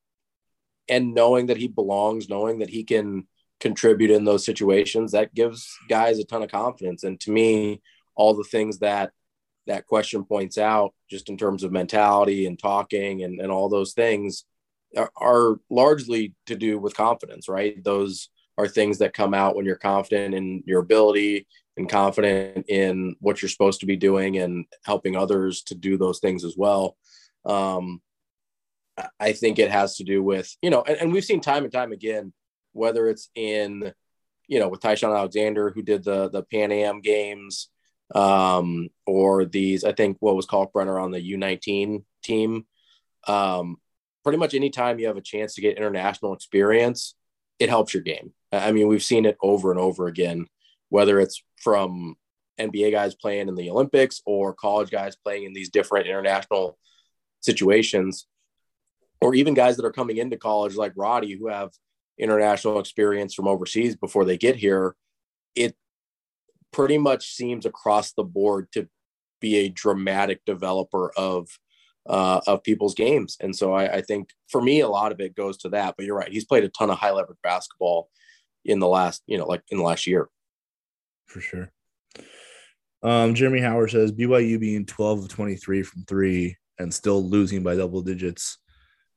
and 0.88 1.14
knowing 1.14 1.46
that 1.46 1.56
he 1.56 1.68
belongs 1.68 2.28
knowing 2.28 2.58
that 2.58 2.68
he 2.68 2.82
can 2.82 3.28
contribute 3.60 4.10
in 4.10 4.24
those 4.24 4.44
situations 4.44 5.12
that 5.12 5.34
gives 5.34 5.72
guys 5.88 6.18
a 6.18 6.24
ton 6.24 6.42
of 6.42 6.50
confidence. 6.50 7.04
And 7.04 7.20
to 7.20 7.30
me 7.30 7.80
all 8.16 8.34
the 8.34 8.42
things 8.42 8.80
that 8.80 9.12
that 9.68 9.86
question 9.86 10.24
points 10.24 10.58
out 10.58 10.92
just 11.08 11.28
in 11.28 11.38
terms 11.38 11.62
of 11.62 11.70
mentality 11.70 12.46
and 12.46 12.58
talking 12.58 13.22
and, 13.22 13.40
and 13.40 13.52
all 13.52 13.68
those 13.68 13.92
things 13.92 14.44
are, 15.16 15.60
largely 15.70 16.34
to 16.46 16.56
do 16.56 16.78
with 16.78 16.96
confidence 16.96 17.48
right 17.48 17.82
those 17.84 18.28
are 18.56 18.68
things 18.68 18.98
that 18.98 19.14
come 19.14 19.34
out 19.34 19.56
when 19.56 19.64
you're 19.64 19.76
confident 19.76 20.34
in 20.34 20.62
your 20.66 20.80
ability 20.80 21.46
and 21.76 21.88
confident 21.88 22.66
in 22.68 23.16
what 23.20 23.42
you're 23.42 23.48
supposed 23.48 23.80
to 23.80 23.86
be 23.86 23.96
doing 23.96 24.38
and 24.38 24.66
helping 24.84 25.16
others 25.16 25.62
to 25.62 25.74
do 25.74 25.96
those 25.96 26.20
things 26.20 26.44
as 26.44 26.54
well. 26.56 26.96
Um, 27.44 28.00
I 29.18 29.32
think 29.32 29.58
it 29.58 29.72
has 29.72 29.96
to 29.96 30.04
do 30.04 30.22
with, 30.22 30.54
you 30.62 30.70
know, 30.70 30.82
and, 30.82 30.96
and, 30.98 31.12
we've 31.12 31.24
seen 31.24 31.40
time 31.40 31.64
and 31.64 31.72
time 31.72 31.90
again, 31.90 32.32
whether 32.72 33.08
it's 33.08 33.28
in, 33.34 33.92
you 34.46 34.60
know, 34.60 34.68
with 34.68 34.80
Ty-Shon 34.80 35.10
Alexander, 35.10 35.70
who 35.70 35.82
did 35.82 36.04
the, 36.04 36.30
the 36.30 36.44
Pan 36.44 36.70
Am 36.70 37.00
games, 37.00 37.70
um, 38.14 38.88
or 39.04 39.44
these, 39.44 39.82
I 39.82 39.92
think 39.92 40.16
what 40.20 40.36
was 40.36 40.46
Kalkbrenner 40.46 41.02
on 41.02 41.10
the 41.10 41.32
U19 41.32 42.04
team. 42.22 42.66
Um, 43.26 43.78
pretty 44.24 44.38
much 44.38 44.54
anytime 44.54 44.98
you 44.98 45.06
have 45.06 45.16
a 45.16 45.22
chance 45.22 45.54
to 45.54 45.60
get 45.60 45.76
international 45.76 46.32
experience, 46.32 47.14
it 47.58 47.68
helps 47.68 47.94
your 47.94 48.02
game. 48.02 48.32
I 48.50 48.72
mean, 48.72 48.88
we've 48.88 49.02
seen 49.02 49.26
it 49.26 49.36
over 49.42 49.70
and 49.70 49.78
over 49.78 50.06
again, 50.06 50.46
whether 50.88 51.20
it's 51.20 51.42
from 51.60 52.16
NBA 52.58 52.92
guys 52.92 53.14
playing 53.14 53.48
in 53.48 53.54
the 53.54 53.70
Olympics 53.70 54.22
or 54.26 54.54
college 54.54 54.90
guys 54.90 55.16
playing 55.16 55.44
in 55.44 55.52
these 55.52 55.70
different 55.70 56.06
international 56.06 56.78
situations, 57.40 58.26
or 59.20 59.34
even 59.34 59.54
guys 59.54 59.76
that 59.76 59.84
are 59.84 59.92
coming 59.92 60.16
into 60.16 60.36
college 60.36 60.76
like 60.76 60.92
Rati 60.96 61.36
who 61.36 61.48
have 61.48 61.70
international 62.18 62.78
experience 62.78 63.34
from 63.34 63.48
overseas 63.48 63.96
before 63.96 64.24
they 64.24 64.38
get 64.38 64.56
here. 64.56 64.94
It 65.54 65.76
pretty 66.72 66.98
much 66.98 67.34
seems 67.34 67.66
across 67.66 68.12
the 68.12 68.24
board 68.24 68.68
to 68.72 68.88
be 69.40 69.56
a 69.56 69.68
dramatic 69.68 70.44
developer 70.44 71.12
of 71.16 71.48
uh, 72.06 72.40
of 72.46 72.62
people's 72.62 72.94
games. 72.94 73.36
And 73.40 73.54
so 73.54 73.72
I, 73.72 73.96
I, 73.96 74.00
think 74.02 74.28
for 74.48 74.60
me, 74.60 74.80
a 74.80 74.88
lot 74.88 75.12
of 75.12 75.20
it 75.20 75.34
goes 75.34 75.56
to 75.58 75.70
that. 75.70 75.94
But 75.96 76.06
you're 76.06 76.16
right; 76.16 76.30
he's 76.30 76.44
played 76.44 76.64
a 76.64 76.68
ton 76.68 76.90
of 76.90 76.98
high 76.98 77.12
leverage 77.12 77.38
basketball 77.42 78.08
in 78.64 78.78
the 78.78 78.88
last, 78.88 79.22
you 79.26 79.38
know, 79.38 79.46
like 79.46 79.62
in 79.70 79.78
the 79.78 79.84
last 79.84 80.06
year. 80.06 80.28
For 81.26 81.40
sure. 81.40 81.70
Um, 83.02 83.34
Jeremy 83.34 83.60
Howard 83.60 83.90
says 83.90 84.12
BYU 84.12 84.58
being 84.58 84.86
12 84.86 85.24
of 85.24 85.28
23 85.28 85.82
from 85.82 86.04
three 86.04 86.56
and 86.78 86.92
still 86.92 87.22
losing 87.22 87.62
by 87.62 87.76
double 87.76 88.00
digits 88.00 88.58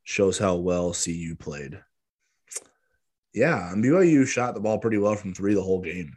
shows 0.04 0.38
how 0.38 0.56
well 0.56 0.92
CU 0.92 1.34
played. 1.36 1.80
Yeah, 3.32 3.72
and 3.72 3.84
BYU 3.84 4.26
shot 4.26 4.54
the 4.54 4.60
ball 4.60 4.78
pretty 4.78 4.98
well 4.98 5.14
from 5.14 5.34
three 5.34 5.54
the 5.54 5.62
whole 5.62 5.80
game, 5.80 6.14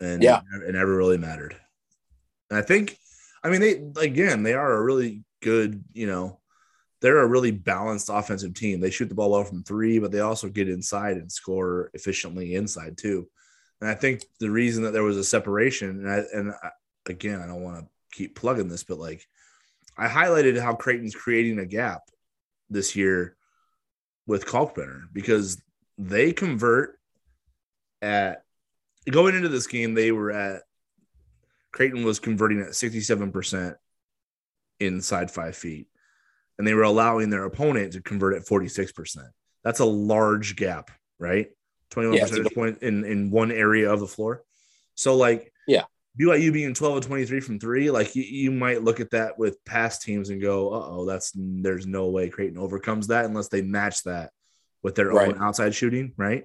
and 0.00 0.22
Yeah. 0.22 0.42
it 0.66 0.72
never 0.72 0.96
really 0.96 1.18
mattered. 1.18 1.56
And 2.50 2.58
I 2.58 2.62
think, 2.62 2.98
I 3.42 3.50
mean, 3.50 3.60
they 3.60 4.02
again 4.04 4.42
they 4.42 4.54
are 4.54 4.72
a 4.72 4.82
really 4.82 5.24
good, 5.42 5.84
you 5.92 6.06
know, 6.06 6.40
they're 7.00 7.18
a 7.18 7.26
really 7.26 7.50
balanced 7.50 8.08
offensive 8.10 8.54
team. 8.54 8.80
They 8.80 8.90
shoot 8.90 9.08
the 9.08 9.14
ball 9.14 9.32
well 9.32 9.44
from 9.44 9.64
three, 9.64 9.98
but 9.98 10.12
they 10.12 10.20
also 10.20 10.48
get 10.48 10.68
inside 10.68 11.16
and 11.16 11.30
score 11.30 11.90
efficiently 11.94 12.54
inside 12.54 12.96
too. 12.96 13.28
And 13.80 13.90
I 13.90 13.94
think 13.94 14.22
the 14.38 14.50
reason 14.50 14.84
that 14.84 14.92
there 14.92 15.02
was 15.02 15.16
a 15.16 15.24
separation, 15.24 15.90
and, 15.90 16.08
I, 16.08 16.22
and 16.32 16.52
I, 16.62 16.70
again, 17.06 17.40
I 17.40 17.46
don't 17.46 17.62
want 17.62 17.80
to 17.80 18.16
keep 18.16 18.36
plugging 18.36 18.68
this, 18.68 18.84
but 18.84 18.98
like 18.98 19.26
I 19.98 20.06
highlighted 20.06 20.60
how 20.60 20.74
Creighton's 20.74 21.14
creating 21.14 21.58
a 21.58 21.66
gap 21.66 22.02
this 22.70 22.94
year 22.94 23.36
with 24.26 24.46
Kalkbrenner 24.46 25.02
because 25.12 25.60
they 25.98 26.32
convert 26.32 26.98
at 28.00 28.44
going 29.10 29.34
into 29.34 29.48
this 29.48 29.66
game, 29.66 29.94
they 29.94 30.12
were 30.12 30.30
at 30.30 30.62
Creighton 31.72 32.04
was 32.04 32.20
converting 32.20 32.60
at 32.60 32.68
67% 32.68 33.76
inside 34.86 35.30
five 35.30 35.56
feet, 35.56 35.86
and 36.58 36.66
they 36.66 36.74
were 36.74 36.82
allowing 36.82 37.30
their 37.30 37.44
opponent 37.44 37.92
to 37.94 38.02
convert 38.02 38.34
at 38.34 38.46
46%. 38.46 39.18
That's 39.64 39.80
a 39.80 39.84
large 39.84 40.56
gap, 40.56 40.90
right? 41.18 41.48
21 41.90 42.16
Yeah, 42.16 42.22
percentage 42.22 42.54
point 42.54 42.78
in, 42.82 43.04
in 43.04 43.30
one 43.30 43.52
area 43.52 43.92
of 43.92 44.00
the 44.00 44.06
floor. 44.06 44.42
So, 44.94 45.16
like, 45.16 45.52
Yeah. 45.66 45.84
BYU 46.20 46.52
being 46.52 46.74
12 46.74 46.96
and 46.96 47.04
23 47.06 47.40
from 47.40 47.58
three, 47.58 47.90
like 47.90 48.14
you, 48.14 48.22
you 48.22 48.50
might 48.50 48.82
look 48.82 49.00
at 49.00 49.10
that 49.12 49.38
with 49.38 49.64
past 49.64 50.02
teams 50.02 50.28
and 50.28 50.42
go, 50.42 50.70
uh 50.74 50.86
oh, 50.90 51.06
that's 51.06 51.32
there's 51.34 51.86
no 51.86 52.10
way 52.10 52.28
Creighton 52.28 52.58
overcomes 52.58 53.06
that 53.06 53.24
unless 53.24 53.48
they 53.48 53.62
match 53.62 54.02
that 54.02 54.30
with 54.82 54.94
their 54.94 55.08
Right. 55.08 55.28
own 55.28 55.42
outside 55.42 55.74
shooting, 55.74 56.12
right? 56.18 56.44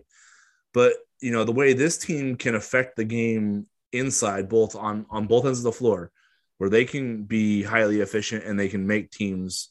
But 0.74 0.94
you 1.20 1.32
know, 1.32 1.44
the 1.44 1.52
way 1.52 1.74
this 1.74 1.98
team 1.98 2.38
can 2.38 2.56
affect 2.56 2.96
the 2.96 3.04
game 3.04 3.66
inside, 3.92 4.48
both 4.48 4.74
on 4.76 5.06
on 5.10 5.28
both 5.28 5.46
ends 5.46 5.60
of 5.60 5.64
the 5.66 5.72
floor, 5.74 6.12
where 6.58 6.70
they 6.70 6.86
can 6.86 7.24
be 7.24 7.64
highly 7.64 8.02
efficient 8.02 8.44
and 8.44 8.60
they 8.60 8.70
can 8.70 8.88
make 8.88 9.12
teams 9.12 9.70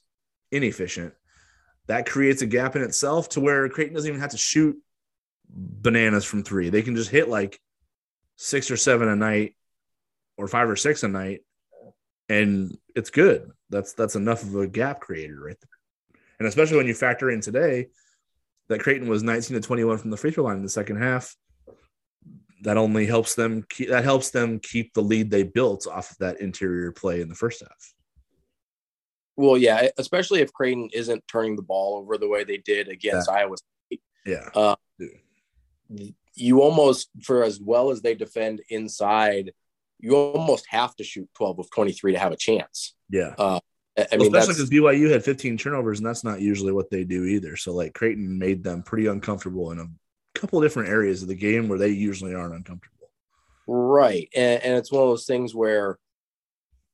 inefficient, 0.50 1.12
that 1.86 2.06
creates 2.06 2.42
a 2.42 2.46
gap 2.46 2.76
in 2.76 2.82
itself 2.82 3.28
to 3.30 3.40
where 3.40 3.68
Creighton 3.68 3.94
doesn't 3.94 4.08
even 4.08 4.20
have 4.20 4.30
to 4.30 4.38
shoot 4.38 4.76
bananas 5.48 6.24
from 6.24 6.42
three. 6.42 6.70
They 6.70 6.82
can 6.82 6.96
just 6.96 7.10
hit 7.10 7.28
like 7.28 7.60
six 8.36 8.70
or 8.70 8.76
seven 8.76 9.08
a 9.08 9.16
night 9.16 9.56
or 10.36 10.48
five 10.48 10.68
or 10.68 10.76
six 10.76 11.02
a 11.02 11.08
night, 11.08 11.40
and 12.28 12.76
it's 12.94 13.10
good. 13.10 13.50
That's 13.70 13.92
that's 13.92 14.16
enough 14.16 14.42
of 14.42 14.54
a 14.56 14.66
gap 14.66 15.00
creator 15.00 15.38
right 15.40 15.56
there. 15.60 16.20
And 16.38 16.48
especially 16.48 16.76
when 16.76 16.86
you 16.86 16.94
factor 16.94 17.30
in 17.30 17.40
today 17.40 17.88
that 18.68 18.80
Creighton 18.80 19.08
was 19.08 19.22
19 19.22 19.60
to 19.60 19.66
21 19.66 19.98
from 19.98 20.10
the 20.10 20.16
free 20.16 20.30
throw 20.30 20.44
line 20.44 20.56
in 20.56 20.62
the 20.62 20.68
second 20.68 20.96
half, 20.96 21.36
that 22.62 22.76
only 22.76 23.06
helps 23.06 23.34
them 23.34 23.64
keep 23.68 23.90
that 23.90 24.04
helps 24.04 24.30
them 24.30 24.58
keep 24.58 24.94
the 24.94 25.02
lead 25.02 25.30
they 25.30 25.42
built 25.42 25.86
off 25.86 26.10
of 26.10 26.18
that 26.18 26.40
interior 26.40 26.92
play 26.92 27.20
in 27.20 27.28
the 27.28 27.34
first 27.34 27.60
half. 27.60 27.94
Well, 29.36 29.58
yeah, 29.58 29.88
especially 29.98 30.40
if 30.40 30.52
Creighton 30.52 30.88
isn't 30.94 31.26
turning 31.28 31.56
the 31.56 31.62
ball 31.62 31.98
over 31.98 32.16
the 32.16 32.28
way 32.28 32.44
they 32.44 32.56
did 32.56 32.88
against 32.88 33.28
Iowa. 33.28 33.56
State. 33.88 34.00
Yeah. 34.24 34.48
Uh, 34.54 34.76
You 36.34 36.62
almost, 36.62 37.10
for 37.22 37.44
as 37.44 37.60
well 37.60 37.90
as 37.90 38.02
they 38.02 38.14
defend 38.14 38.62
inside, 38.70 39.52
you 39.98 40.14
almost 40.16 40.66
have 40.68 40.94
to 40.96 41.04
shoot 41.04 41.28
12 41.34 41.58
of 41.60 41.70
23 41.70 42.12
to 42.12 42.18
have 42.18 42.32
a 42.32 42.36
chance. 42.36 42.94
Yeah. 43.08 43.34
I 43.38 43.60
I 43.98 44.06
Well, 44.12 44.18
mean, 44.18 44.36
especially 44.36 44.54
because 44.54 44.70
BYU 44.70 45.10
had 45.10 45.24
15 45.24 45.56
turnovers, 45.56 45.98
and 45.98 46.06
that's 46.06 46.24
not 46.24 46.40
usually 46.42 46.72
what 46.72 46.90
they 46.90 47.04
do 47.04 47.24
either. 47.24 47.56
So, 47.56 47.72
like, 47.72 47.94
Creighton 47.94 48.38
made 48.38 48.62
them 48.62 48.82
pretty 48.82 49.06
uncomfortable 49.06 49.72
in 49.72 49.80
a 49.80 49.86
couple 50.38 50.60
different 50.60 50.88
areas 50.88 51.22
of 51.22 51.28
the 51.28 51.34
game 51.34 51.68
where 51.68 51.78
they 51.78 51.88
usually 51.88 52.34
aren't 52.34 52.54
uncomfortable. 52.54 53.08
right. 53.66 54.28
And, 54.34 54.62
and 54.62 54.74
it's 54.76 54.92
one 54.92 55.02
of 55.02 55.08
those 55.08 55.26
things 55.26 55.54
where, 55.54 55.98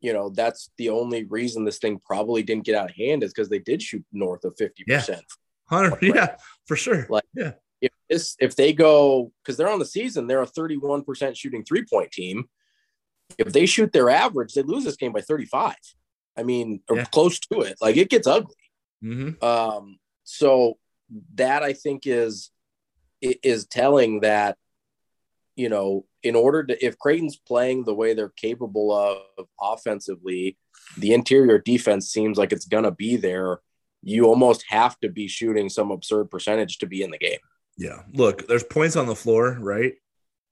you 0.01 0.13
know, 0.13 0.31
that's 0.31 0.71
the 0.79 0.91
only 0.91 1.25
reason 1.25 1.65
this 1.65 1.79
thing 1.79 2.01
probably 2.05 2.43
didn't 2.43 2.65
get 2.65 2.75
out 2.75 2.91
of 2.91 2.97
hand 2.97 3.23
is 3.23 3.33
because 3.33 3.49
they 3.49 3.59
did 3.59 3.83
shoot 3.83 4.05
north 4.13 4.45
of 4.45 4.57
50%. 4.57 5.21
100, 5.69 6.03
yeah, 6.15 6.37
for 6.67 6.77
sure. 6.77 7.07
Like- 7.09 7.25
yeah. 7.35 7.53
if 7.81 7.93
this 8.11 8.37
if 8.41 8.57
they 8.57 8.73
go 8.73 9.33
because 9.43 9.57
they're 9.57 9.71
on 9.71 9.79
the 9.79 9.85
season, 9.87 10.27
they're 10.27 10.43
a 10.43 10.47
31% 10.47 11.37
shooting 11.37 11.65
three 11.65 11.85
point 11.85 12.11
team. 12.13 12.45
If 13.39 13.53
they 13.53 13.65
shoot 13.67 13.93
their 13.93 14.11
average, 14.11 14.53
they 14.55 14.63
lose 14.63 14.85
this 14.85 14.97
game 14.97 15.13
by 15.13 15.21
35. 15.23 15.75
I 16.37 16.43
mean, 16.43 16.83
or 16.89 16.97
Yeah. 16.97 17.05
close 17.07 17.39
to 17.41 17.61
it. 17.63 17.77
Like 17.81 17.97
it 17.97 18.11
gets 18.11 18.27
ugly. 18.27 18.55
Mm-hmm. 19.03 19.43
Um, 19.45 19.99
so 20.25 20.79
that 21.35 21.63
I 21.63 21.73
think 21.73 22.07
is 22.07 22.51
is 23.23 23.67
telling 23.67 24.21
that 24.21 24.57
you 25.55 25.69
know, 25.69 26.07
in 26.23 26.35
order 26.35 26.65
to 26.65 26.85
if 26.85 26.99
Creighton's 26.99 27.37
playing 27.37 27.85
the 27.85 27.95
way 27.95 28.15
they're 28.15 28.31
capable 28.31 28.93
of 28.93 29.47
offensively, 29.61 30.57
the 30.97 31.13
interior 31.13 31.59
defense 31.59 32.11
seems 32.11 32.39
like 32.39 32.53
it's 32.53 32.67
gonna 32.67 32.91
be 32.91 33.17
there. 33.17 33.61
You 34.03 34.25
almost 34.27 34.65
have 34.69 34.99
to 35.01 35.09
be 35.09 35.29
shooting 35.29 35.69
some 35.69 35.91
absurd 35.91 36.31
percentage 36.31 36.79
to 36.79 36.87
be 36.87 37.03
in 37.03 37.11
the 37.11 37.19
game. 37.19 37.39
Yeah. 37.77 38.03
Look, 38.13 38.49
there's 38.49 38.65
points 38.65 38.97
on 38.97 39.07
the 39.07 39.15
floor, 39.15 39.57
right? 39.61 39.95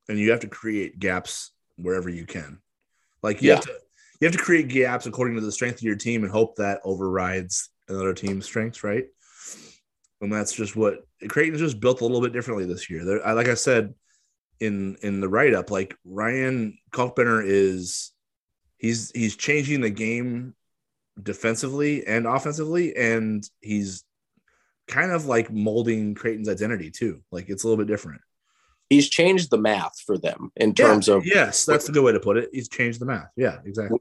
And 0.08 0.18
you 0.18 0.30
have 0.30 0.40
to 0.40 0.48
create 0.48 0.98
gaps 0.98 1.52
wherever 1.76 2.08
you 2.08 2.26
can. 2.26 2.60
Like 3.22 3.42
you 3.42 3.50
have 3.50 3.62
to 3.62 3.78
you 4.20 4.26
have 4.26 4.36
to 4.36 4.42
create 4.42 4.68
gaps 4.68 5.06
according 5.06 5.36
to 5.36 5.40
the 5.40 5.52
strength 5.52 5.76
of 5.76 5.82
your 5.82 5.96
team 5.96 6.24
and 6.24 6.32
hope 6.32 6.56
that 6.56 6.80
overrides 6.84 7.70
another 7.88 8.12
team's 8.12 8.44
strengths, 8.44 8.84
right? 8.84 9.06
And 10.20 10.32
that's 10.32 10.52
just 10.52 10.76
what 10.76 11.06
Creighton's 11.28 11.60
just 11.60 11.80
built 11.80 12.00
a 12.00 12.04
little 12.04 12.20
bit 12.20 12.32
differently 12.32 12.66
this 12.66 12.90
year. 12.90 13.04
They're, 13.04 13.26
I- 13.26 13.32
like 13.32 13.48
I 13.48 13.54
said 13.54 13.94
in 14.60 14.96
in 15.02 15.20
the 15.20 15.28
write 15.28 15.54
up, 15.54 15.70
like 15.70 15.96
Ryan 16.04 16.76
Kalkbrenner 16.92 17.42
is 17.44 18.12
he's 18.78 19.10
he's 19.14 19.36
changing 19.36 19.80
the 19.80 19.90
game 19.90 20.54
defensively 21.22 22.06
and 22.06 22.26
offensively, 22.26 22.94
and 22.96 23.42
he's 23.60 24.04
kind 24.88 25.12
of 25.12 25.24
like 25.26 25.50
molding 25.52 26.14
Creighton's 26.14 26.48
identity 26.48 26.90
too. 26.90 27.22
Like 27.30 27.48
it's 27.48 27.64
a 27.64 27.68
little 27.68 27.82
bit 27.82 27.90
different. 27.90 28.20
He's 28.90 29.08
changed 29.08 29.50
the 29.50 29.58
math 29.58 29.98
for 30.04 30.18
them 30.18 30.50
in 30.56 30.74
terms 30.74 31.06
Yeah, 31.08 31.14
of 31.14 31.24
yes, 31.26 31.64
that's 31.64 31.88
a 31.88 31.92
good 31.92 32.02
way 32.04 32.12
to 32.12 32.20
put 32.20 32.36
it. 32.36 32.50
He's 32.52 32.68
changed 32.68 33.00
the 33.00 33.06
math. 33.06 33.30
Yeah, 33.36 33.58
exactly. 33.64 33.98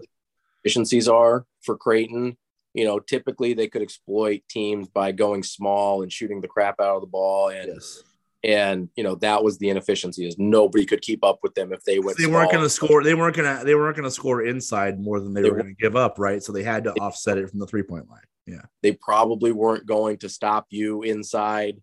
efficiencies 0.63 1.07
are 1.07 1.45
for 1.61 1.77
Creighton. 1.77 2.37
You 2.73 2.85
know, 2.85 2.99
typically 2.99 3.53
they 3.53 3.67
could 3.67 3.81
exploit 3.81 4.41
teams 4.49 4.87
by 4.87 5.11
going 5.11 5.43
small 5.43 6.03
and 6.03 6.11
shooting 6.11 6.39
the 6.41 6.47
crap 6.47 6.79
out 6.79 6.95
of 6.95 7.01
the 7.01 7.07
ball, 7.07 7.49
and 7.49 7.67
Yes, 7.73 8.03
and 8.43 8.89
you 8.95 9.03
know 9.03 9.15
that 9.15 9.43
was 9.43 9.57
the 9.57 9.69
inefficiency 9.69 10.25
is 10.27 10.37
nobody 10.37 10.85
could 10.85 11.01
keep 11.01 11.23
up 11.23 11.39
with 11.43 11.55
them 11.55 11.73
if 11.73 11.83
they 11.83 11.99
went. 11.99 12.17
they 12.17 12.27
weren't 12.27 12.51
going 12.51 12.63
to 12.63 12.69
score. 12.69 13.03
They 13.03 13.15
weren't 13.15 13.35
going 13.35 13.57
to. 13.57 13.65
They 13.65 13.75
weren't 13.75 13.95
going 13.95 14.07
to 14.07 14.11
score 14.11 14.43
inside 14.43 14.99
more 15.01 15.19
than 15.19 15.33
they, 15.33 15.41
They 15.41 15.49
were 15.49 15.57
going 15.57 15.75
to 15.75 15.81
give 15.81 15.95
up. 15.95 16.19
Right, 16.19 16.41
so 16.43 16.51
they 16.51 16.63
had 16.63 16.83
to 16.85 16.93
offset 16.93 17.37
it 17.37 17.49
from 17.49 17.59
the 17.59 17.67
three 17.67 17.83
point 17.83 18.09
line. 18.09 18.21
Yeah, 18.45 18.61
They 18.81 18.93
probably 18.93 19.51
weren't 19.51 19.85
going 19.85 20.17
to 20.17 20.29
stop 20.29 20.67
you 20.69 21.03
inside 21.03 21.75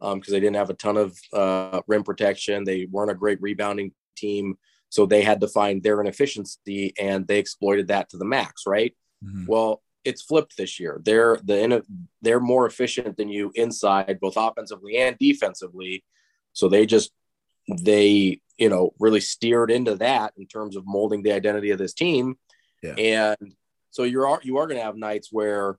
because 0.00 0.30
they 0.32 0.40
didn't 0.40 0.56
have 0.56 0.70
a 0.70 0.74
ton 0.74 0.96
of 0.96 1.18
uh, 1.32 1.80
rim 1.86 2.02
protection. 2.02 2.64
They 2.64 2.86
weren't 2.90 3.10
a 3.10 3.14
great 3.14 3.40
rebounding 3.42 3.92
team, 4.16 4.56
so 4.90 5.06
they 5.06 5.22
had 5.22 5.40
to 5.40 5.48
find 5.48 5.82
their 5.82 6.00
inefficiency, 6.00 6.92
and 7.00 7.26
they 7.26 7.38
exploited 7.38 7.88
that 7.88 8.10
to 8.10 8.18
the 8.18 8.24
max. 8.24 8.62
Right. 8.66 8.94
Mhm. 9.24 9.46
Well, 9.48 9.82
it's 10.04 10.22
flipped 10.22 10.56
this 10.56 10.78
year. 10.78 11.00
They're 11.04 11.38
the 11.42 11.82
they're 12.22 12.40
more 12.40 12.66
efficient 12.66 13.16
than 13.16 13.28
you 13.28 13.52
inside, 13.54 14.18
both 14.20 14.34
offensively 14.36 14.96
and 14.98 15.16
defensively. 15.18 16.04
So 16.52 16.68
they 16.68 16.86
just 16.86 17.12
they 17.82 18.40
you 18.58 18.68
know 18.68 18.94
really 18.98 19.20
steered 19.20 19.70
into 19.70 19.96
that 19.96 20.32
in 20.36 20.46
terms 20.46 20.76
of 20.76 20.84
molding 20.86 21.22
the 21.22 21.32
identity 21.32 21.70
of 21.70 21.78
this 21.78 21.94
team. 21.94 22.36
Yeah. 22.82 22.94
And 22.94 23.54
so 23.90 24.02
you're 24.02 24.40
you 24.42 24.58
are 24.58 24.66
going 24.66 24.78
to 24.78 24.84
have 24.84 24.96
nights 24.96 25.28
where 25.30 25.78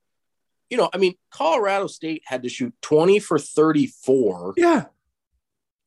you 0.69 0.77
know, 0.77 0.89
I 0.93 0.97
mean, 0.97 1.15
Colorado 1.31 1.87
State 1.87 2.23
had 2.25 2.43
to 2.43 2.49
shoot 2.49 2.73
20 2.81 3.19
for 3.19 3.37
34 3.37 4.55
yeah. 4.57 4.85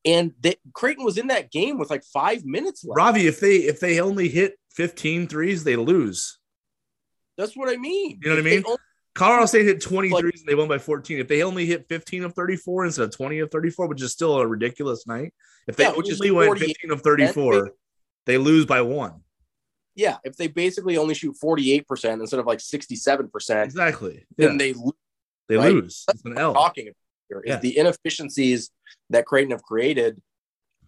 and 0.05 0.32
they, 0.40 0.56
Creighton 0.73 1.05
was 1.05 1.19
in 1.19 1.27
that 1.28 1.51
game 1.51 1.78
with 1.78 1.90
like 1.90 2.05
5 2.05 2.44
minutes 2.44 2.85
left. 2.85 2.97
Ravi, 2.97 3.27
if 3.27 3.40
they 3.40 3.56
if 3.56 3.81
they 3.81 4.01
only 4.01 4.28
hit 4.28 4.59
15 4.74 5.27
threes, 5.27 5.65
they 5.65 5.77
lose. 5.77 6.38
That's 7.39 7.56
what 7.56 7.70
I 7.70 7.77
mean. 7.77 8.19
You 8.23 8.28
know 8.28 8.36
what 8.36 8.44
I 8.44 8.48
If 8.48 8.55
mean? 8.56 8.65
only- 8.66 8.78
Colorado 9.15 9.47
State 9.47 9.65
hit 9.65 9.81
20 9.81 10.10
Like- 10.10 10.24
and 10.24 10.32
they 10.47 10.55
won 10.55 10.69
by 10.69 10.78
14. 10.78 11.19
If 11.19 11.28
they 11.28 11.43
only 11.43 11.65
hit 11.66 11.89
15 11.89 12.24
of 12.24 12.35
34 12.35 12.85
instead 12.85 13.05
of 13.05 13.10
20 13.10 13.39
of 13.39 13.51
34, 13.51 13.86
which 13.89 14.02
is 14.02 14.12
still 14.12 14.36
a 14.36 14.47
ridiculous 14.47 15.06
night, 15.06 15.32
if 15.66 15.77
they 15.77 15.85
Yeah, 15.85 15.93
which 15.93 16.10
is 16.10 16.20
only 16.20 16.31
went 16.32 16.59
15 16.59 16.90
of 16.90 17.01
34, 17.02 17.73
they 18.27 18.36
lose 18.39 18.66
by 18.66 18.82
one. 18.82 19.23
yeah, 19.94 20.19
if 20.23 20.36
they 20.36 20.47
basically 20.47 20.97
only 20.97 21.15
shoot 21.15 21.36
48% 21.36 22.20
instead 22.20 22.39
of 22.39 22.47
like 22.47 22.60
67%, 22.60 23.65
Exactly. 23.65 24.27
Yeah. 24.36 24.55
they 24.56 24.73
lose 24.73 24.93
They 25.48 25.56
right? 25.56 25.73
lose. 25.73 26.05
It's 26.10 26.24
an 26.24 26.39
L. 26.39 26.52
talking 26.55 26.89
about 26.89 26.97
here 27.28 27.40
is 27.40 27.48
Yeah. 27.48 27.59
the 27.59 27.77
inefficiencies 27.78 28.70
that 29.10 29.27
Creighton 29.27 29.51
have 29.51 29.62
created. 29.62 30.20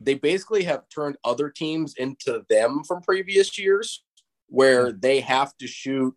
They 0.01 0.15
basically 0.15 0.65
have 0.65 0.89
turned 0.89 1.17
other 1.25 1.51
teams 1.51 1.95
into 1.97 2.45
them 2.49 2.85
from 2.85 3.03
previous 3.03 3.59
years, 3.59 4.05
where 4.47 4.91
hmm. 4.93 5.01
they 5.01 5.21
have 5.21 5.57
to 5.59 5.67
shoot, 5.67 6.15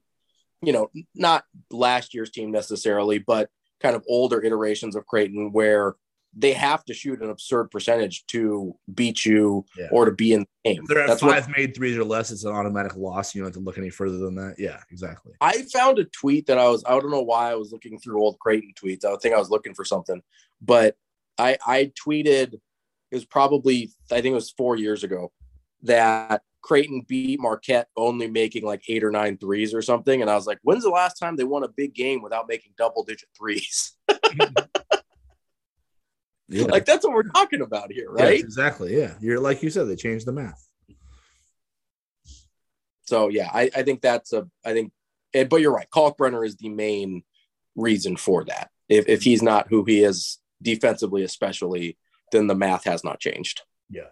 you 0.65 0.73
know, 0.73 0.89
not 1.15 1.43
last 1.71 2.13
year's 2.13 2.31
team 2.31 2.51
necessarily, 2.51 3.19
but 3.19 3.49
kind 3.81 3.95
of 3.95 4.03
older 4.07 4.41
iterations 4.43 4.95
of 4.95 5.05
Creighton, 5.05 5.51
where 5.51 5.95
they 6.35 6.53
have 6.53 6.83
to 6.85 6.93
shoot 6.93 7.21
an 7.21 7.29
absurd 7.29 7.69
percentage 7.69 8.25
to 8.25 8.75
beat 8.95 9.23
you 9.23 9.65
Yeah. 9.77 9.89
or 9.91 10.05
to 10.05 10.11
be 10.11 10.33
in 10.33 10.39
the 10.41 10.47
game. 10.73 10.81
If 10.81 10.87
they're 10.87 11.01
at 11.01 11.07
That's 11.07 11.21
five 11.21 11.47
what 11.47 11.57
made 11.57 11.75
threes 11.75 11.95
or 11.97 12.03
less, 12.03 12.31
it's 12.31 12.43
an 12.43 12.51
automatic 12.53 12.95
loss. 12.95 13.35
You 13.35 13.41
don't 13.41 13.49
have 13.49 13.53
to 13.55 13.59
look 13.59 13.77
any 13.77 13.91
further 13.91 14.17
than 14.17 14.33
that. 14.35 14.55
Yeah, 14.57 14.79
exactly. 14.89 15.33
I 15.41 15.61
found 15.71 15.99
a 15.99 16.05
tweet 16.05 16.47
that 16.47 16.57
I 16.57 16.67
was 16.69 16.83
I 16.85 16.91
don't 16.99 17.11
know 17.11 17.21
why 17.21 17.51
I 17.51 17.55
was 17.55 17.71
looking 17.71 17.99
through 17.99 18.19
old 18.21 18.39
Creighton 18.39 18.73
tweets. 18.81 19.05
I 19.05 19.15
think 19.17 19.35
I 19.35 19.39
was 19.39 19.51
looking 19.51 19.75
for 19.75 19.85
something, 19.85 20.23
but 20.61 20.95
I 21.37 21.57
I 21.67 21.91
tweeted 22.03 22.53
it 22.53 22.61
was 23.15 23.25
probably 23.25 23.91
I 24.11 24.21
think 24.21 24.31
it 24.31 24.35
was 24.35 24.49
four 24.49 24.75
years 24.75 25.03
ago 25.03 25.31
that 25.83 26.41
Creighton 26.61 27.05
beat 27.07 27.39
Marquette 27.39 27.87
only 27.95 28.27
making 28.27 28.63
like 28.63 28.83
eight 28.87 29.03
or 29.03 29.11
nine 29.11 29.37
threes 29.37 29.73
or 29.73 29.81
something, 29.81 30.21
and 30.21 30.29
I 30.29 30.35
was 30.35 30.47
like, 30.47 30.59
when's 30.63 30.83
the 30.83 30.89
last 30.89 31.15
time 31.15 31.35
they 31.35 31.43
won 31.43 31.63
a 31.63 31.67
big 31.67 31.93
game 31.93 32.21
without 32.21 32.47
making 32.47 32.71
double 32.77 33.03
digit 33.03 33.29
threes? 33.37 33.93
Yeah. 36.49 36.65
like 36.65 36.85
that's 36.85 37.03
what 37.05 37.13
we're 37.13 37.23
talking 37.23 37.61
about 37.61 37.91
here, 37.91 38.09
Yes, 38.15 38.23
right? 38.25 38.39
exactly. 38.39 38.95
Yeah. 38.95 39.13
You're 39.21 39.39
like 39.39 39.63
you 39.63 39.69
said, 39.69 39.87
they 39.87 39.95
changed 39.95 40.27
the 40.27 40.33
math. 40.33 40.67
So 43.05 43.29
yeah, 43.29 43.49
I, 43.51 43.71
I 43.75 43.83
think 43.83 44.01
that's 44.01 44.33
a 44.33 44.47
I 44.65 44.73
think, 44.73 44.91
but 45.49 45.61
you're 45.61 45.73
right. 45.73 45.89
Kalkbrenner 45.89 46.45
is 46.45 46.55
the 46.57 46.69
main 46.69 47.23
reason 47.75 48.17
for 48.17 48.43
that. 48.45 48.69
If 48.89 49.07
if 49.07 49.23
he's 49.23 49.41
not 49.41 49.67
who 49.69 49.83
he 49.83 50.03
is 50.03 50.39
defensively, 50.61 51.23
especially, 51.23 51.97
then 52.31 52.47
the 52.47 52.55
math 52.55 52.83
has 52.83 53.03
not 53.03 53.19
changed. 53.19 53.61
Yeah. 53.89 54.09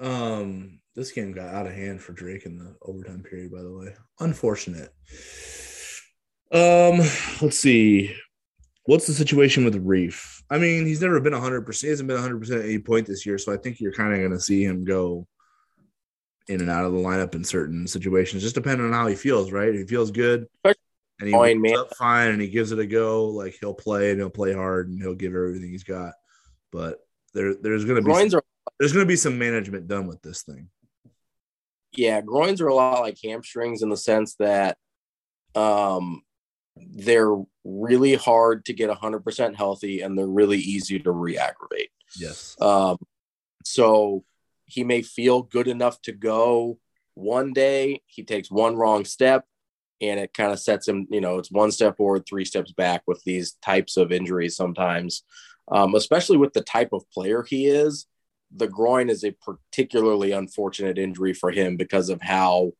Um, 0.00 0.80
this 0.94 1.12
game 1.12 1.32
got 1.32 1.54
out 1.54 1.66
of 1.66 1.72
hand 1.72 2.00
for 2.00 2.12
Drake 2.12 2.44
in 2.46 2.58
the 2.58 2.76
overtime 2.82 3.22
period, 3.22 3.52
by 3.52 3.62
the 3.62 3.72
way. 3.72 3.94
Unfortunate. 4.20 4.92
Um, 6.52 6.98
let's 7.40 7.58
see. 7.58 8.14
What's 8.84 9.06
the 9.06 9.12
situation 9.12 9.64
with 9.64 9.76
Reef? 9.76 10.42
I 10.50 10.58
mean, 10.58 10.86
he's 10.86 11.02
never 11.02 11.20
been 11.20 11.34
100%. 11.34 11.80
He 11.80 11.88
hasn't 11.88 12.08
been 12.08 12.16
100% 12.16 12.50
at 12.58 12.64
any 12.64 12.78
point 12.78 13.06
this 13.06 13.26
year. 13.26 13.38
So 13.38 13.52
I 13.52 13.58
think 13.58 13.80
you're 13.80 13.92
kind 13.92 14.12
of 14.12 14.18
going 14.18 14.32
to 14.32 14.40
see 14.40 14.64
him 14.64 14.84
go 14.84 15.26
in 16.48 16.60
and 16.62 16.70
out 16.70 16.86
of 16.86 16.92
the 16.92 16.98
lineup 16.98 17.34
in 17.34 17.44
certain 17.44 17.86
situations, 17.86 18.42
just 18.42 18.54
depending 18.54 18.86
on 18.86 18.92
how 18.92 19.06
he 19.06 19.14
feels, 19.14 19.52
right? 19.52 19.68
If 19.68 19.76
he 19.76 19.86
feels 19.86 20.10
good 20.10 20.46
and 20.64 21.28
he 21.28 21.36
wakes 21.36 21.60
man. 21.60 21.76
up 21.76 21.94
fine 21.96 22.30
and 22.30 22.40
he 22.40 22.48
gives 22.48 22.72
it 22.72 22.78
a 22.78 22.86
go, 22.86 23.26
like 23.26 23.56
he'll 23.60 23.74
play 23.74 24.10
and 24.10 24.18
he'll 24.18 24.30
play 24.30 24.54
hard 24.54 24.88
and 24.88 25.00
he'll 25.00 25.14
give 25.14 25.34
everything 25.34 25.70
he's 25.70 25.84
got. 25.84 26.14
But 26.72 26.98
there, 27.34 27.54
there's 27.54 27.84
going 27.84 27.96
to 27.96 28.02
be 28.02 28.06
Groins 28.06 28.34
are 28.34 28.42
there's 28.78 28.92
going 28.92 29.04
to 29.04 29.08
be 29.08 29.16
some 29.16 29.38
management 29.38 29.88
done 29.88 30.06
with 30.06 30.22
this 30.22 30.42
thing. 30.42 30.68
yeah, 31.96 32.20
groins 32.20 32.60
are 32.60 32.68
a 32.68 32.74
lot 32.74 33.00
like 33.00 33.18
hamstrings 33.22 33.82
in 33.82 33.88
the 33.88 33.96
sense 33.96 34.34
that 34.36 34.76
um 35.54 36.22
they're 36.92 37.34
really 37.64 38.14
hard 38.14 38.64
to 38.66 38.72
get 38.72 38.90
100% 38.90 39.56
healthy 39.56 40.00
and 40.00 40.16
they're 40.16 40.26
really 40.26 40.58
easy 40.58 40.98
to 40.98 41.10
re-aggravate. 41.10 41.90
Yes. 42.18 42.56
Um, 42.60 42.98
so 43.64 44.24
he 44.64 44.84
may 44.84 45.02
feel 45.02 45.42
good 45.42 45.68
enough 45.68 46.00
to 46.02 46.12
go 46.12 46.78
one 47.14 47.52
day. 47.52 48.02
He 48.06 48.22
takes 48.22 48.50
one 48.50 48.76
wrong 48.76 49.04
step 49.04 49.44
and 50.00 50.20
it 50.20 50.32
kind 50.32 50.52
of 50.52 50.60
sets 50.60 50.86
him, 50.86 51.06
you 51.10 51.20
know, 51.20 51.38
it's 51.38 51.50
one 51.50 51.72
step 51.72 51.96
forward, 51.96 52.24
three 52.26 52.44
steps 52.44 52.72
back 52.72 53.02
with 53.06 53.22
these 53.24 53.52
types 53.62 53.96
of 53.96 54.12
injuries 54.12 54.56
sometimes, 54.56 55.24
um, 55.72 55.94
especially 55.94 56.36
with 56.36 56.52
the 56.52 56.62
type 56.62 56.92
of 56.92 57.10
player 57.10 57.42
he 57.42 57.66
is. 57.66 58.06
The 58.54 58.68
groin 58.68 59.10
is 59.10 59.24
a 59.24 59.32
particularly 59.32 60.32
unfortunate 60.32 60.98
injury 60.98 61.34
for 61.34 61.50
him 61.50 61.76
because 61.76 62.08
of 62.08 62.20
how 62.22 62.72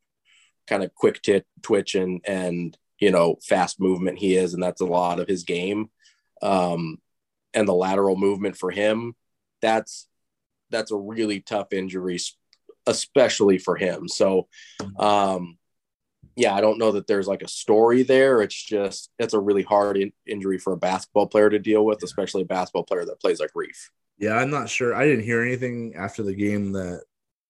kind 0.67 0.83
of 0.83 0.95
quick 0.95 1.23
tit 1.23 1.47
twitch 1.63 1.95
and, 1.95 2.21
and, 2.27 2.77
you 2.99 3.11
know, 3.11 3.37
fast 3.43 3.81
movement 3.81 4.19
he 4.19 4.37
is. 4.37 4.55
And 4.55 4.63
that's 4.63 4.81
a 4.81 4.87
lot 4.87 5.21
of 5.21 5.29
his 5.29 5.45
game. 5.45 5.91
Um, 6.43 6.99
and 7.55 7.67
the 7.67 7.75
lateral 7.75 8.17
movement 8.17 8.57
for 8.57 8.71
him, 8.71 9.15
that's 9.61 10.09
that's 10.71 10.93
a 10.93 10.97
really 10.97 11.41
tough 11.41 11.73
injury, 11.73 12.19
especially 12.87 13.59
for 13.59 13.77
him. 13.77 14.07
So, 14.09 14.49
um, 14.99 15.57
yeah, 16.39 16.55
I 16.55 16.61
don't 16.61 16.79
know 16.79 16.93
that 16.93 17.09
there's 17.09 17.27
like 17.27 17.43
a 17.43 17.49
story 17.49 18.05
there. 18.05 18.41
It's 18.43 18.55
just 18.55 19.11
it's 19.19 19.35
a 19.35 19.41
really 19.41 19.65
hard 19.65 19.97
in- 19.97 20.13
injury 20.25 20.57
for 20.59 20.73
a 20.73 20.77
basketball 20.77 21.27
player 21.27 21.51
to 21.51 21.59
deal 21.59 21.85
with, 21.85 22.01
especially 22.05 22.43
a 22.43 22.47
basketball 22.47 22.85
player 22.85 23.05
that 23.05 23.21
plays 23.21 23.41
like 23.41 23.51
Reef. 23.57 23.91
Yeah, 24.19 24.35
I'm 24.35 24.51
not 24.51 24.69
sure. 24.69 24.95
I 24.95 25.05
didn't 25.05 25.25
hear 25.25 25.43
anything 25.43 25.95
after 25.97 26.23
the 26.23 26.35
game 26.35 26.73
that 26.73 27.03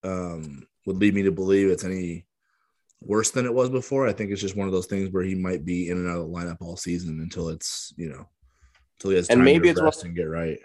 um, 0.05 0.67
would 0.87 0.97
lead 0.97 1.15
me 1.15 1.23
to 1.25 1.31
believe 1.31 1.69
it's 1.69 1.85
any 1.85 2.25
worse 3.03 3.31
than 3.31 3.45
it 3.45 3.53
was 3.53 3.69
before. 3.69 4.09
I 4.09 4.15
think 4.15 4.31
it's 4.31 4.41
just 4.41 4.57
one 4.57 4.67
of 4.67 4.73
those 4.73 4.87
things 4.87 5.11
where 5.11 5.23
he 5.23 5.35
might 5.35 5.67
be 5.67 5.91
in 5.91 5.99
and 5.99 6.09
out 6.09 6.17
of 6.17 6.31
the 6.31 6.35
lineup 6.35 6.63
all 6.63 6.77
season 6.77 7.21
until 7.21 7.51
it's 7.51 7.93
you 7.99 8.09
know 8.09 8.27
until 8.97 9.11
he 9.11 9.17
has 9.17 9.29
And 9.29 9.45
maybe 9.45 9.67
to 9.67 9.73
it's 9.73 9.83
rest 9.83 10.05
and 10.05 10.17
get 10.17 10.25
right. 10.25 10.59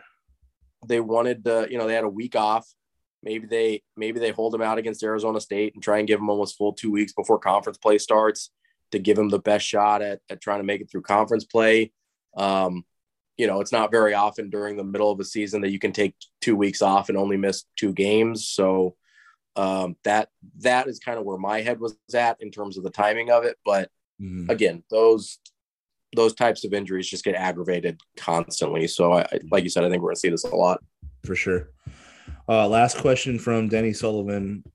They 0.87 1.01
wanted 1.01 1.43
to, 1.43 1.67
you 1.69 1.77
know, 1.77 1.87
they 1.87 1.93
had 1.93 2.05
a 2.05 2.09
week 2.09 2.37
off. 2.37 2.65
Maybe 3.23 3.47
they 3.47 3.81
maybe 3.95 4.19
they 4.19 4.31
hold 4.31 4.53
him 4.53 4.61
out 4.61 4.77
against 4.77 5.03
Arizona 5.03 5.39
State 5.39 5.73
and 5.73 5.81
try 5.83 5.99
and 5.99 6.07
give 6.07 6.19
him 6.19 6.29
almost 6.29 6.57
full 6.57 6.73
two 6.73 6.91
weeks 6.91 7.13
before 7.13 7.39
conference 7.39 7.77
play 7.77 7.97
starts 7.97 8.51
to 8.91 8.99
give 8.99 9.17
him 9.17 9.29
the 9.29 9.39
best 9.39 9.65
shot 9.65 10.01
at, 10.01 10.19
at 10.29 10.41
trying 10.41 10.59
to 10.59 10.63
make 10.65 10.81
it 10.81 10.91
through 10.91 11.01
conference 11.01 11.45
play. 11.45 11.91
Um, 12.35 12.83
you 13.37 13.47
know, 13.47 13.61
it's 13.61 13.71
not 13.71 13.91
very 13.91 14.13
often 14.13 14.49
during 14.49 14.77
the 14.77 14.83
middle 14.83 15.09
of 15.09 15.19
a 15.19 15.23
season 15.25 15.61
that 15.61 15.71
you 15.71 15.79
can 15.79 15.91
take 15.93 16.15
two 16.41 16.55
weeks 16.55 16.81
off 16.81 17.09
and 17.09 17.17
only 17.17 17.37
miss 17.37 17.63
two 17.77 17.93
games. 17.93 18.47
So 18.47 18.95
um, 19.55 19.95
that 20.03 20.29
that 20.59 20.87
is 20.87 20.99
kind 20.99 21.17
of 21.17 21.25
where 21.25 21.37
my 21.37 21.61
head 21.61 21.79
was 21.79 21.95
at 22.13 22.37
in 22.41 22.51
terms 22.51 22.77
of 22.77 22.83
the 22.83 22.89
timing 22.91 23.31
of 23.31 23.45
it. 23.45 23.57
But 23.65 23.89
Mhm. 24.21 24.49
again, 24.49 24.83
those 24.91 25.39
those 26.15 26.35
types 26.35 26.63
of 26.63 26.73
injuries 26.73 27.09
just 27.09 27.23
get 27.23 27.33
aggravated 27.33 27.99
constantly. 28.17 28.87
So 28.87 29.13
I, 29.13 29.21
I 29.21 29.39
like 29.49 29.63
you 29.63 29.69
said, 29.71 29.83
I 29.83 29.89
think 29.89 30.03
we're 30.03 30.09
gonna 30.09 30.17
see 30.17 30.29
this 30.29 30.43
a 30.43 30.55
lot. 30.55 30.83
for 31.25 31.35
sure. 31.35 31.69
Uh, 32.47 32.67
last 32.67 32.97
question 32.97 33.39
from 33.39 33.69
Denny 33.69 33.93
Sullivan. 33.93 34.65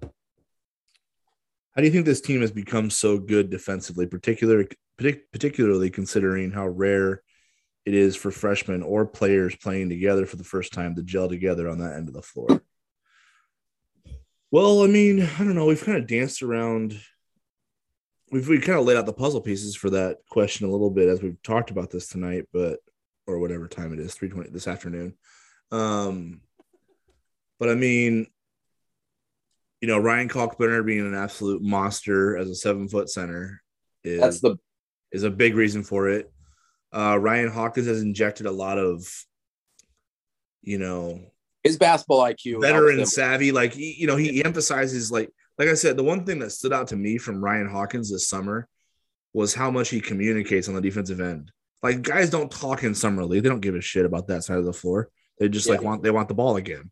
How 0.00 1.80
do 1.80 1.84
you 1.84 1.90
think 1.90 2.06
this 2.06 2.20
team 2.20 2.40
has 2.40 2.52
become 2.52 2.88
so 2.88 3.18
good 3.18 3.50
defensively, 3.50 4.06
particular, 4.06 4.64
partic- 4.96 5.22
particularly 5.32 5.90
considering 5.90 6.52
how 6.52 6.68
rare 6.68 7.22
it 7.84 7.94
is 7.94 8.14
for 8.14 8.30
freshmen 8.30 8.84
or 8.84 9.06
players 9.06 9.56
playing 9.56 9.88
together 9.88 10.24
for 10.24 10.36
the 10.36 10.44
first 10.44 10.72
time 10.72 10.94
to 10.94 11.02
gel 11.02 11.28
together 11.28 11.68
on 11.68 11.78
that 11.78 11.94
end 11.94 12.06
of 12.06 12.14
the 12.14 12.22
floor? 12.22 12.62
Well, 14.52 14.84
I 14.84 14.86
mean, 14.86 15.22
I 15.22 15.38
don't 15.38 15.56
know. 15.56 15.66
We've 15.66 15.84
kind 15.84 15.98
of 15.98 16.06
danced 16.06 16.42
around. 16.42 17.00
We've 18.30 18.48
we 18.48 18.60
kind 18.60 18.78
of 18.78 18.84
laid 18.84 18.96
out 18.96 19.06
the 19.06 19.12
puzzle 19.12 19.40
pieces 19.40 19.74
for 19.74 19.90
that 19.90 20.18
question 20.30 20.68
a 20.68 20.70
little 20.70 20.90
bit 20.90 21.08
as 21.08 21.22
we've 21.22 21.42
talked 21.42 21.70
about 21.70 21.90
this 21.90 22.08
tonight, 22.08 22.44
but 22.52 22.78
or 23.26 23.40
whatever 23.40 23.66
time 23.66 23.92
it 23.92 23.98
is, 23.98 24.14
three 24.14 24.28
twenty 24.28 24.50
this 24.50 24.68
afternoon. 24.68 25.14
Um, 25.70 26.40
but 27.58 27.68
I 27.68 27.74
mean, 27.74 28.26
you 29.80 29.88
know, 29.88 29.98
Ryan 29.98 30.28
Kalkbrenner 30.28 30.84
being 30.84 31.06
an 31.06 31.14
absolute 31.14 31.62
monster 31.62 32.36
as 32.36 32.48
a 32.48 32.54
seven 32.54 32.88
foot 32.88 33.08
center 33.08 33.62
is 34.04 34.20
That's 34.20 34.40
the 34.40 34.56
is 35.12 35.22
a 35.22 35.30
big 35.30 35.54
reason 35.54 35.82
for 35.82 36.08
it. 36.08 36.30
Uh, 36.92 37.18
Ryan 37.18 37.50
Hawkins 37.50 37.86
has 37.86 38.02
injected 38.02 38.46
a 38.46 38.50
lot 38.50 38.78
of, 38.78 39.06
you 40.62 40.78
know, 40.78 41.20
his 41.62 41.76
basketball 41.76 42.22
IQ. 42.22 42.60
veteran 42.60 43.04
savvy. 43.06 43.52
Like 43.52 43.74
he, 43.74 43.94
you 43.98 44.06
know, 44.06 44.16
he, 44.16 44.28
he 44.28 44.44
emphasizes 44.44 45.10
like 45.12 45.30
like 45.58 45.68
I 45.68 45.74
said, 45.74 45.96
the 45.96 46.04
one 46.04 46.24
thing 46.24 46.38
that 46.40 46.50
stood 46.50 46.72
out 46.72 46.88
to 46.88 46.96
me 46.96 47.18
from 47.18 47.42
Ryan 47.42 47.68
Hawkins 47.68 48.10
this 48.10 48.28
summer 48.28 48.68
was 49.32 49.54
how 49.54 49.70
much 49.70 49.90
he 49.90 50.00
communicates 50.00 50.68
on 50.68 50.74
the 50.74 50.80
defensive 50.80 51.20
end. 51.20 51.52
Like 51.82 52.02
guys 52.02 52.30
don't 52.30 52.50
talk 52.50 52.82
in 52.82 52.94
summer 52.94 53.24
league; 53.24 53.42
they 53.42 53.48
don't 53.48 53.60
give 53.60 53.74
a 53.74 53.80
shit 53.80 54.04
about 54.04 54.28
that 54.28 54.44
side 54.44 54.58
of 54.58 54.64
the 54.64 54.72
floor. 54.72 55.10
They 55.38 55.48
just 55.48 55.68
like 55.68 55.82
want 55.82 56.02
they 56.02 56.10
want 56.10 56.28
the 56.28 56.34
ball 56.34 56.56
again. 56.56 56.90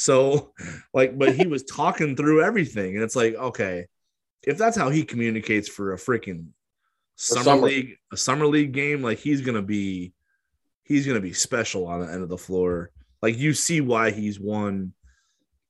So, 0.00 0.52
like, 0.94 1.18
but 1.18 1.34
he 1.34 1.48
was 1.48 1.64
talking 1.64 2.14
through 2.14 2.44
everything, 2.44 2.94
and 2.94 3.02
it's 3.02 3.16
like, 3.16 3.34
okay, 3.34 3.86
if 4.44 4.56
that's 4.56 4.76
how 4.76 4.90
he 4.90 5.02
communicates 5.02 5.68
for 5.68 5.92
a 5.92 5.96
freaking 5.96 6.50
summer, 7.16 7.42
summer. 7.42 7.66
league, 7.66 7.96
a 8.12 8.16
summer 8.16 8.46
league 8.46 8.70
game, 8.70 9.02
like 9.02 9.18
he's 9.18 9.40
gonna 9.40 9.60
be, 9.60 10.12
he's 10.84 11.04
gonna 11.04 11.18
be 11.18 11.32
special 11.32 11.88
on 11.88 12.00
the 12.00 12.12
end 12.12 12.22
of 12.22 12.28
the 12.28 12.38
floor. 12.38 12.92
Like 13.22 13.38
you 13.38 13.52
see 13.52 13.80
why 13.80 14.12
he's 14.12 14.38
won 14.38 14.92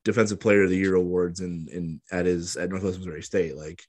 defensive 0.04 0.40
player 0.40 0.64
of 0.64 0.68
the 0.68 0.76
year 0.76 0.94
awards 0.94 1.40
in 1.40 1.66
in 1.72 1.98
at 2.12 2.26
his 2.26 2.58
at 2.58 2.68
Northwest 2.68 2.98
Missouri 2.98 3.22
State. 3.22 3.56
Like 3.56 3.82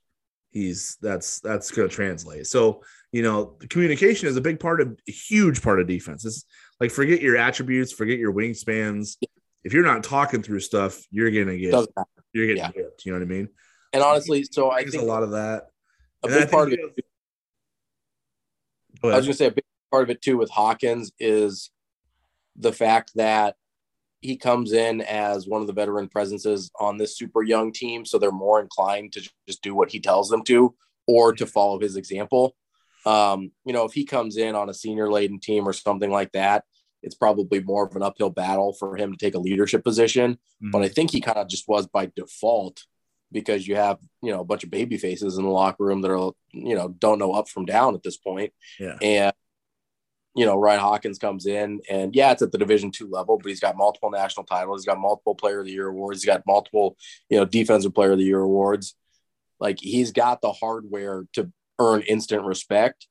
he's 0.52 0.95
that's 1.02 1.41
that's 1.41 1.70
gonna 1.70 1.90
translate. 1.90 2.48
So 2.48 2.82
you 3.11 3.24
know, 3.24 3.57
the 3.60 3.68
communication 3.68 4.30
is 4.30 4.38
a 4.38 4.41
big 4.41 4.61
part 4.61 4.80
of 4.80 4.98
a 5.06 5.11
huge 5.11 5.61
part 5.61 5.82
of 5.82 5.88
defense. 5.88 6.24
It's 6.24 6.45
like 6.80 6.91
forget 6.91 7.20
your 7.20 7.36
attributes, 7.36 7.91
forget 7.91 8.20
your 8.20 8.32
wingspans. 8.32 9.18
If 9.64 9.73
you're 9.73 9.84
not 9.84 10.03
talking 10.03 10.41
through 10.41 10.61
stuff, 10.61 11.06
you're 11.11 11.31
gonna 11.31 11.57
get 11.57 11.73
you're 12.34 12.48
getting 12.48 12.64
yeah. 12.64 12.72
You 13.03 13.11
know 13.11 13.19
what 13.19 13.23
I 13.23 13.27
mean? 13.27 13.49
And 13.94 14.03
honestly, 14.03 14.45
so 14.49 14.72
I 14.72 14.84
think 14.84 15.02
a 15.02 15.06
lot 15.06 15.23
of 15.23 15.31
that. 15.31 15.68
a 16.23 16.27
And 16.27 16.36
big 16.36 16.52
part 16.52 16.68
of 16.68 16.73
it. 16.73 17.06
Go 19.02 19.10
I 19.10 19.15
was 19.15 19.26
going 19.26 19.34
to 19.34 19.38
say 19.38 19.45
a 19.48 19.52
big 19.52 19.64
part 19.91 20.03
of 20.03 20.10
it 20.10 20.22
too 20.22 20.38
with 20.38 20.49
Hawkins 20.49 21.11
is 21.19 21.72
the 22.56 22.73
fact 22.73 23.11
that 23.15 23.56
he 24.22 24.36
comes 24.36 24.73
in 24.73 25.02
as 25.02 25.48
one 25.48 25.61
of 25.61 25.68
the 25.68 25.73
veteran 25.73 26.10
presences 26.10 26.69
on 26.80 26.98
this 26.98 27.18
super 27.18 27.41
young 27.41 27.72
team, 27.72 28.06
so 28.06 28.19
they're 28.19 28.31
more 28.31 28.60
inclined 28.60 29.14
to 29.14 29.22
just 29.48 29.61
do 29.61 29.73
what 29.73 29.91
he 29.91 29.99
tells 29.99 30.30
them 30.30 30.44
to 30.44 30.76
or 31.07 31.31
to 31.34 31.45
follow 31.45 31.80
his 31.80 31.95
example. 31.95 32.56
Um, 33.06 33.52
you 33.64 33.72
know, 33.72 33.86
if 33.86 33.94
he 33.94 34.03
comes 34.03 34.36
in 34.36 34.56
on 34.56 34.69
a 34.69 34.73
senior 34.73 35.10
laden 35.10 35.40
team 35.40 35.68
or 35.68 35.72
something 35.72 36.11
like 36.11 36.34
that, 36.34 36.65
it's 37.02 37.16
probably 37.16 37.62
more 37.62 37.86
of 37.86 37.96
an 37.96 38.04
uphill 38.04 38.30
battle 38.30 38.74
for 38.74 38.98
him 38.98 39.12
to 39.12 39.18
take 39.18 39.36
a 39.36 39.40
leadership 39.40 39.84
position. 39.84 40.34
Mm-hmm. 40.34 40.72
But 40.72 40.82
I 40.84 40.90
think 40.90 41.12
he 41.12 41.22
kind 41.22 41.38
of 41.38 41.48
just 41.48 41.68
was 41.68 41.88
by 41.88 42.12
default 42.16 42.84
because 43.32 43.68
you 43.68 43.76
have 43.76 44.00
you 44.22 44.32
know 44.32 44.42
a 44.42 44.46
bunch 44.46 44.64
of 44.64 44.72
baby 44.72 44.98
faces 44.98 45.38
in 45.38 45.44
the 45.44 45.50
locker 45.50 45.86
room 45.86 46.02
that 46.02 46.12
are 46.12 46.32
you 46.52 46.76
know 46.76 46.90
don't 46.90 47.20
know 47.20 47.34
up 47.34 47.48
from 47.48 47.66
down 47.66 47.96
at 47.96 48.04
this 48.04 48.18
point. 48.18 48.54
Yeah. 48.80 48.98
And 49.02 49.34
you 50.36 50.46
know 50.46 50.58
Ryan 50.58 50.80
Hawkins 50.80 51.20
comes 51.20 51.46
in 51.46 51.82
and 51.90 52.16
yeah, 52.16 52.32
it's 52.32 52.42
at 52.42 52.52
the 52.52 52.58
Division 52.58 52.92
two 52.92 53.10
level, 53.10 53.38
but 53.38 53.50
he's 53.50 53.60
got 53.60 53.78
multiple 53.78 54.12
national 54.12 54.46
titles. 54.46 54.82
He's 54.82 54.88
got 54.88 55.00
multiple 55.00 55.36
Player 55.36 55.60
of 55.60 55.66
the 55.66 55.72
Year 55.72 55.88
awards. 55.88 56.22
He's 56.22 56.32
got 56.32 56.44
multiple 56.48 56.98
you 57.30 57.38
know 57.38 57.46
Defensive 57.46 57.94
Player 57.94 58.14
of 58.14 58.18
the 58.18 58.26
Year 58.26 58.42
awards. 58.42 58.96
Like 59.60 59.80
he's 59.80 60.12
got 60.12 60.42
the 60.42 60.54
hardware 60.54 61.26
to 61.34 61.52
earn 61.80 62.02
instant 62.02 62.44
respect. 62.44 63.08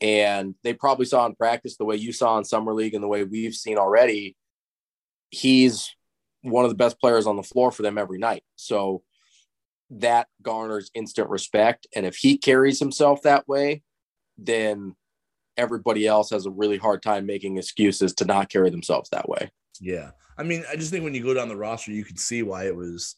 And 0.00 0.54
they 0.62 0.74
probably 0.74 1.06
saw 1.06 1.26
in 1.26 1.34
practice 1.34 1.76
the 1.76 1.84
way 1.84 1.96
you 1.96 2.12
saw 2.12 2.38
in 2.38 2.44
summer 2.44 2.74
league 2.74 2.94
and 2.94 3.02
the 3.02 3.08
way 3.08 3.24
we've 3.24 3.54
seen 3.54 3.78
already. 3.78 4.36
He's 5.30 5.94
one 6.42 6.64
of 6.64 6.70
the 6.70 6.76
best 6.76 7.00
players 7.00 7.26
on 7.26 7.36
the 7.36 7.42
floor 7.42 7.70
for 7.72 7.82
them 7.82 7.98
every 7.98 8.18
night. 8.18 8.44
So 8.56 9.02
that 9.90 10.28
garners 10.42 10.90
instant 10.94 11.30
respect. 11.30 11.86
And 11.94 12.04
if 12.04 12.16
he 12.16 12.38
carries 12.38 12.78
himself 12.78 13.22
that 13.22 13.48
way, 13.48 13.82
then 14.38 14.94
everybody 15.56 16.06
else 16.06 16.30
has 16.30 16.46
a 16.46 16.50
really 16.50 16.76
hard 16.76 17.02
time 17.02 17.26
making 17.26 17.56
excuses 17.56 18.14
to 18.14 18.24
not 18.24 18.50
carry 18.50 18.70
themselves 18.70 19.10
that 19.10 19.28
way. 19.28 19.50
Yeah. 19.80 20.10
I 20.38 20.42
mean, 20.42 20.64
I 20.70 20.76
just 20.76 20.90
think 20.90 21.04
when 21.04 21.14
you 21.14 21.22
go 21.22 21.34
down 21.34 21.48
the 21.48 21.56
roster, 21.56 21.92
you 21.92 22.04
can 22.04 22.16
see 22.16 22.42
why 22.42 22.66
it 22.66 22.76
was 22.76 23.16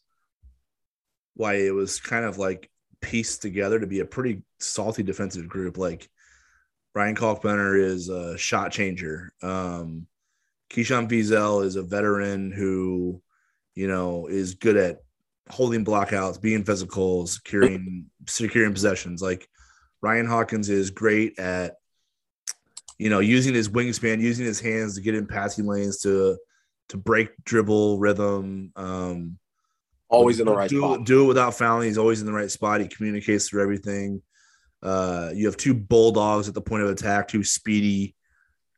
why 1.34 1.54
it 1.54 1.74
was 1.74 2.00
kind 2.00 2.24
of 2.24 2.38
like 2.38 2.68
pieced 3.00 3.42
together 3.42 3.78
to 3.78 3.86
be 3.86 4.00
a 4.00 4.04
pretty 4.04 4.42
salty 4.58 5.02
defensive 5.02 5.48
group. 5.48 5.78
Like 5.78 6.08
Ryan 6.98 7.14
Kalkbrenner 7.14 7.80
is 7.80 8.08
a 8.08 8.36
shot 8.36 8.72
changer. 8.72 9.32
Um, 9.40 10.08
Keyshawn 10.68 11.08
Feazell 11.08 11.64
is 11.64 11.76
a 11.76 11.82
veteran 11.82 12.50
who, 12.50 13.22
you 13.76 13.86
know, 13.86 14.26
is 14.26 14.56
good 14.56 14.76
at 14.76 15.04
holding 15.48 15.84
blockouts, 15.84 16.42
being 16.42 16.64
physical, 16.64 17.28
securing 17.28 18.06
securing 18.26 18.72
possessions. 18.72 19.22
Like 19.22 19.48
Ryan 20.00 20.26
Hawkins 20.26 20.68
is 20.70 20.90
great 20.90 21.38
at, 21.38 21.76
you 22.98 23.10
know, 23.10 23.20
using 23.20 23.54
his 23.54 23.68
wingspan, 23.68 24.20
using 24.20 24.44
his 24.44 24.58
hands 24.58 24.96
to 24.96 25.00
get 25.00 25.14
in 25.14 25.28
passing 25.28 25.66
lanes 25.66 26.00
to 26.00 26.36
to 26.88 26.96
break 26.96 27.30
dribble 27.44 28.00
rhythm. 28.00 28.72
Um, 28.74 29.38
always 30.08 30.40
in 30.40 30.46
the 30.46 30.52
right 30.52 30.68
do, 30.68 30.80
spot. 30.80 31.04
Do 31.04 31.22
it 31.22 31.28
without 31.28 31.54
fouling. 31.54 31.86
He's 31.86 31.96
always 31.96 32.20
in 32.20 32.26
the 32.26 32.32
right 32.32 32.50
spot. 32.50 32.80
He 32.80 32.88
communicates 32.88 33.48
through 33.48 33.62
everything. 33.62 34.20
Uh, 34.82 35.30
you 35.34 35.46
have 35.46 35.56
two 35.56 35.74
bulldogs 35.74 36.48
at 36.48 36.54
the 36.54 36.60
point 36.60 36.82
of 36.82 36.90
attack, 36.90 37.28
two 37.28 37.44
speedy, 37.44 38.14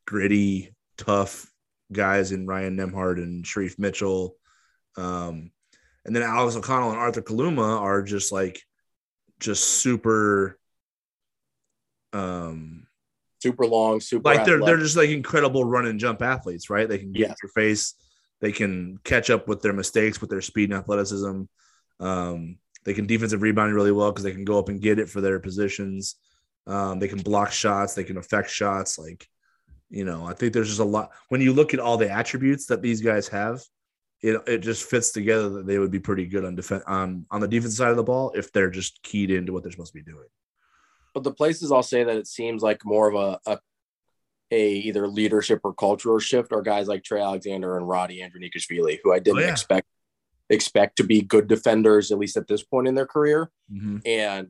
gritty, 0.07 0.75
tough 0.97 1.51
guys 1.93 2.33
in 2.33 2.47
Ryan 2.47 2.77
Nembhard 2.77 3.19
and 3.19 3.45
Shereef 3.45 3.79
Mitchell. 3.79 4.37
Um, 4.97 5.51
and 6.05 6.17
then 6.17 6.23
Alex 6.23 6.57
O'Connell 6.57 6.91
and 6.91 6.99
Arthur 6.99 7.23
Kaluma 7.23 7.81
are 7.81 8.03
just 8.03 8.33
like, 8.33 8.63
just 9.39 9.65
super, 9.65 10.59
um, 12.13 12.87
super 13.43 13.67
long, 13.67 14.01
super 14.01 14.23
like 14.23 14.45
they're 14.45 14.61
they're 14.61 14.77
just 14.77 14.97
like 14.97 15.09
incredible 15.09 15.65
run 15.65 15.87
and 15.87 16.01
jump 16.01 16.21
athletes, 16.21 16.69
right? 16.69 16.89
They 16.89 16.99
can 16.99 17.13
get 17.13 17.29
yeah. 17.29 17.35
your 17.43 17.51
face 17.51 17.95
they 18.41 18.53
can 18.53 18.99
catch 19.05 19.31
up 19.31 19.47
with 19.49 19.61
their 19.63 19.73
mistakes 19.73 20.21
with 20.21 20.31
their 20.31 20.41
speed 20.41 20.71
and 20.71 20.79
athleticism. 20.79 21.43
Um, 22.01 22.59
they 22.85 22.95
can 22.95 23.07
defensive 23.07 23.43
rebound 23.43 23.75
really 23.75 23.93
well 23.93 24.11
because 24.11 24.25
they 24.25 24.33
can 24.33 24.45
go 24.45 24.59
up 24.59 24.69
and 24.69 24.81
get 24.81 24.99
it 24.99 25.09
for 25.09 25.21
their 25.21 25.39
positions. 25.39 26.17
Um, 26.67 26.99
they 26.99 27.09
can 27.09 27.21
block 27.21 27.53
shots. 27.53 27.95
They 27.95 28.05
can 28.05 28.17
affect 28.17 28.51
shots. 28.51 28.99
Like, 28.99 29.29
you 29.89 30.05
know, 30.05 30.25
I 30.25 30.35
think 30.35 30.53
there's 30.53 30.69
just 30.69 30.81
a 30.81 30.85
lot. 30.85 31.11
When 31.29 31.41
you 31.41 31.53
look 31.53 31.75
at 31.75 31.81
all 31.81 31.97
the 31.97 32.11
attributes 32.11 32.67
that 32.67 32.83
these 32.83 33.01
guys 33.01 33.29
have, 33.29 33.61
it 34.23 34.41
it 34.47 34.59
just 34.59 34.89
fits 34.89 35.13
together 35.13 35.49
that 35.51 35.67
they 35.67 35.79
would 35.79 35.91
be 35.91 35.99
pretty 35.99 36.27
good 36.27 36.45
on 36.45 36.55
defense 36.55 36.85
on 36.87 37.27
on 37.31 37.41
the 37.41 37.49
defense 37.49 37.77
side 37.77 37.91
of 37.91 37.97
the 37.97 38.03
ball 38.03 38.33
if 38.35 38.53
they're 38.53 38.71
just 38.71 39.03
keyed 39.03 39.31
into 39.31 39.53
what 39.53 39.63
they're 39.63 39.73
supposed 39.73 39.93
to 39.93 39.99
be 39.99 40.11
doing. 40.11 40.27
But 41.15 41.25
the 41.25 41.33
places 41.33 41.73
I'll 41.73 41.83
say 41.83 42.05
that 42.05 42.17
it 42.17 42.27
seems 42.27 42.63
like 42.63 42.85
more 42.85 43.09
of 43.09 43.15
a, 43.15 43.51
a 43.51 43.59
a 44.53 44.73
either 44.73 45.07
leadership 45.09 45.61
or 45.65 45.73
cultural 45.73 46.19
shift 46.19 46.53
are 46.53 46.63
guys 46.63 46.89
like 46.89 47.05
Trey 47.05 47.21
Alexander 47.21 47.77
and 47.77 47.89
Rati 47.89 48.21
Andronikashvili, 48.21 48.99
who 49.03 49.13
I 49.13 49.21
didn't 49.21 49.39
oh, 49.39 49.43
yeah. 49.43 49.53
expect 49.53 49.87
expect 50.51 50.97
to 50.97 51.05
be 51.05 51.23
good 51.23 51.47
defenders 51.47 52.11
at 52.11 52.19
least 52.19 52.37
at 52.37 52.49
this 52.49 52.63
point 52.63 52.89
in 52.89 52.95
their 52.95 53.07
career. 53.07 53.51
Mm-hmm. 53.73 53.99
And 54.05 54.49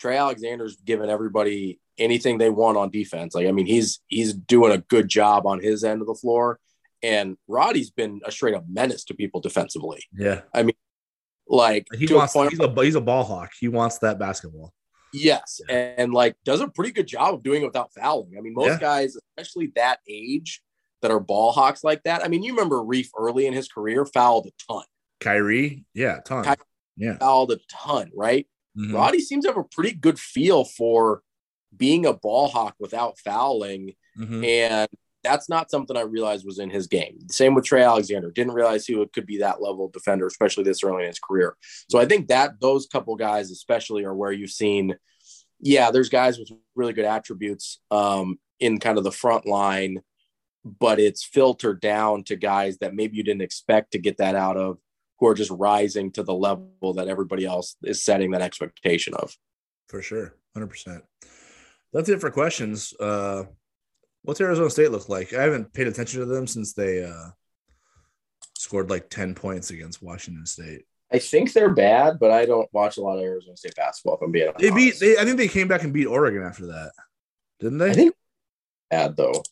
Trey 0.00 0.16
Alexander's 0.16 0.76
given 0.76 1.10
everybody 1.10 1.80
anything 1.98 2.38
they 2.38 2.50
want 2.50 2.76
on 2.76 2.90
defense. 2.90 3.34
Like 3.34 3.46
I 3.46 3.52
mean, 3.52 3.66
he's 3.66 4.00
he's 4.06 4.32
doing 4.34 4.72
a 4.72 4.78
good 4.78 5.08
job 5.08 5.46
on 5.46 5.60
his 5.60 5.82
end 5.82 6.00
of 6.00 6.06
the 6.06 6.14
floor. 6.14 6.60
And 7.02 7.36
Rati's 7.48 7.90
been 7.90 8.20
a 8.24 8.30
straight 8.30 8.54
up 8.54 8.64
menace 8.68 9.04
to 9.04 9.14
people 9.14 9.40
defensively. 9.40 10.04
Yeah. 10.16 10.42
I 10.54 10.62
mean, 10.62 10.76
like 11.48 11.86
he 11.98 12.12
wants 12.12 12.36
a 12.36 12.48
he's 12.48 12.60
a 12.60 12.82
he's 12.82 12.94
a 12.94 13.00
ball 13.00 13.24
hawk. 13.24 13.50
He 13.58 13.68
wants 13.68 13.98
that 13.98 14.18
basketball. 14.18 14.72
Yes, 15.14 15.60
yeah. 15.68 15.92
and 15.98 16.14
like 16.14 16.36
does 16.44 16.62
a 16.62 16.68
pretty 16.68 16.90
good 16.90 17.06
job 17.06 17.34
of 17.34 17.42
doing 17.42 17.62
it 17.62 17.66
without 17.66 17.92
fouling. 17.92 18.32
I 18.38 18.40
mean, 18.40 18.54
most 18.54 18.68
yeah. 18.68 18.78
guys, 18.78 19.16
especially 19.36 19.72
that 19.74 19.98
age, 20.08 20.62
that 21.02 21.10
are 21.10 21.20
ball 21.20 21.52
hawks 21.52 21.84
like 21.84 22.02
that. 22.04 22.24
I 22.24 22.28
mean, 22.28 22.42
you 22.42 22.54
remember 22.54 22.82
Reef 22.82 23.10
early 23.18 23.46
in 23.46 23.52
his 23.52 23.68
career 23.68 24.06
fouled 24.06 24.46
a 24.46 24.72
ton. 24.72 24.84
Khyri, 25.22 25.84
yeah, 25.94 26.20
ton. 26.24 26.44
Khyri 26.44 26.56
yeah, 26.96 27.18
fouled 27.18 27.52
a 27.52 27.58
ton, 27.70 28.10
right? 28.14 28.46
Mm-hmm. 28.76 28.94
Rati 28.94 29.20
seems 29.20 29.44
to 29.44 29.50
have 29.50 29.58
a 29.58 29.64
pretty 29.64 29.92
good 29.92 30.18
feel 30.18 30.64
for 30.64 31.22
being 31.76 32.06
a 32.06 32.12
ball 32.12 32.48
hawk 32.48 32.74
without 32.78 33.18
fouling, 33.18 33.94
mm-hmm. 34.18 34.44
and 34.44 34.88
that's 35.22 35.48
not 35.48 35.70
something 35.70 35.96
I 35.96 36.02
realized 36.02 36.44
was 36.44 36.58
in 36.58 36.70
his 36.70 36.86
game. 36.86 37.28
Same 37.30 37.54
with 37.54 37.64
Trey 37.64 37.82
Alexander. 37.82 38.30
Didn't 38.30 38.54
realize 38.54 38.86
he 38.86 39.06
could 39.12 39.26
be 39.26 39.38
that 39.38 39.62
level 39.62 39.86
of 39.86 39.92
defender, 39.92 40.26
especially 40.26 40.64
this 40.64 40.82
early 40.82 41.02
in 41.02 41.08
his 41.08 41.20
career. 41.20 41.56
So 41.88 41.98
I 41.98 42.06
think 42.06 42.28
that 42.28 42.60
those 42.60 42.86
couple 42.86 43.14
guys, 43.16 43.50
especially, 43.50 44.04
are 44.04 44.14
where 44.14 44.32
you've 44.32 44.50
seen, 44.50 44.96
yeah, 45.60 45.90
there's 45.90 46.08
guys 46.08 46.38
with 46.38 46.50
really 46.74 46.92
good 46.92 47.04
attributes 47.04 47.80
um, 47.90 48.38
in 48.58 48.80
kind 48.80 48.98
of 48.98 49.04
the 49.04 49.12
front 49.12 49.46
line, 49.46 50.02
but 50.64 50.98
it's 50.98 51.24
filtered 51.24 51.80
down 51.80 52.24
to 52.24 52.36
guys 52.36 52.78
that 52.78 52.94
maybe 52.94 53.16
you 53.16 53.22
didn't 53.22 53.42
expect 53.42 53.92
to 53.92 53.98
get 53.98 54.18
that 54.18 54.34
out 54.34 54.56
of, 54.56 54.78
who 55.22 55.28
are 55.28 55.34
just 55.34 55.52
rising 55.52 56.10
to 56.10 56.24
the 56.24 56.34
level 56.34 56.94
that 56.94 57.06
everybody 57.06 57.46
else 57.46 57.76
is 57.84 58.04
setting 58.04 58.32
that 58.32 58.42
expectation 58.42 59.14
of. 59.14 59.32
For 59.88 60.02
sure, 60.02 60.34
hundred 60.52 60.66
percent. 60.66 61.04
That's 61.92 62.08
it 62.08 62.20
for 62.20 62.32
questions. 62.32 62.92
Uh, 62.98 63.44
What's 64.22 64.40
Arizona 64.40 64.68
State 64.68 64.90
look 64.90 65.08
like? 65.08 65.32
I 65.32 65.42
haven't 65.42 65.72
paid 65.72 65.86
attention 65.86 66.20
to 66.20 66.26
them 66.26 66.48
since 66.48 66.72
they 66.72 67.04
uh, 67.04 67.30
scored 68.56 68.90
like 68.90 69.10
10 69.10 69.34
points 69.34 69.70
against 69.70 70.02
Washington 70.02 70.46
State. 70.46 70.82
I 71.12 71.18
think 71.18 71.52
they're 71.52 71.74
bad, 71.74 72.18
but 72.18 72.32
I 72.32 72.44
don't 72.44 72.68
watch 72.72 72.96
a 72.96 73.00
lot 73.00 73.18
of 73.18 73.24
Arizona 73.24 73.56
State 73.56 73.76
basketball. 73.76 74.16
If 74.16 74.22
I'm 74.22 74.32
being 74.32 74.50
they 74.58 74.70
beat. 74.70 74.98
They, 74.98 75.18
I 75.18 75.24
think 75.24 75.36
they 75.36 75.48
came 75.48 75.68
back 75.68 75.84
and 75.84 75.92
beat 75.92 76.06
Oregon 76.06 76.42
after 76.42 76.66
that, 76.66 76.92
didn't 77.60 77.78
they? 77.78 77.90
I 77.90 77.94
think 77.94 78.14
bad 78.90 79.16
though. 79.16 79.42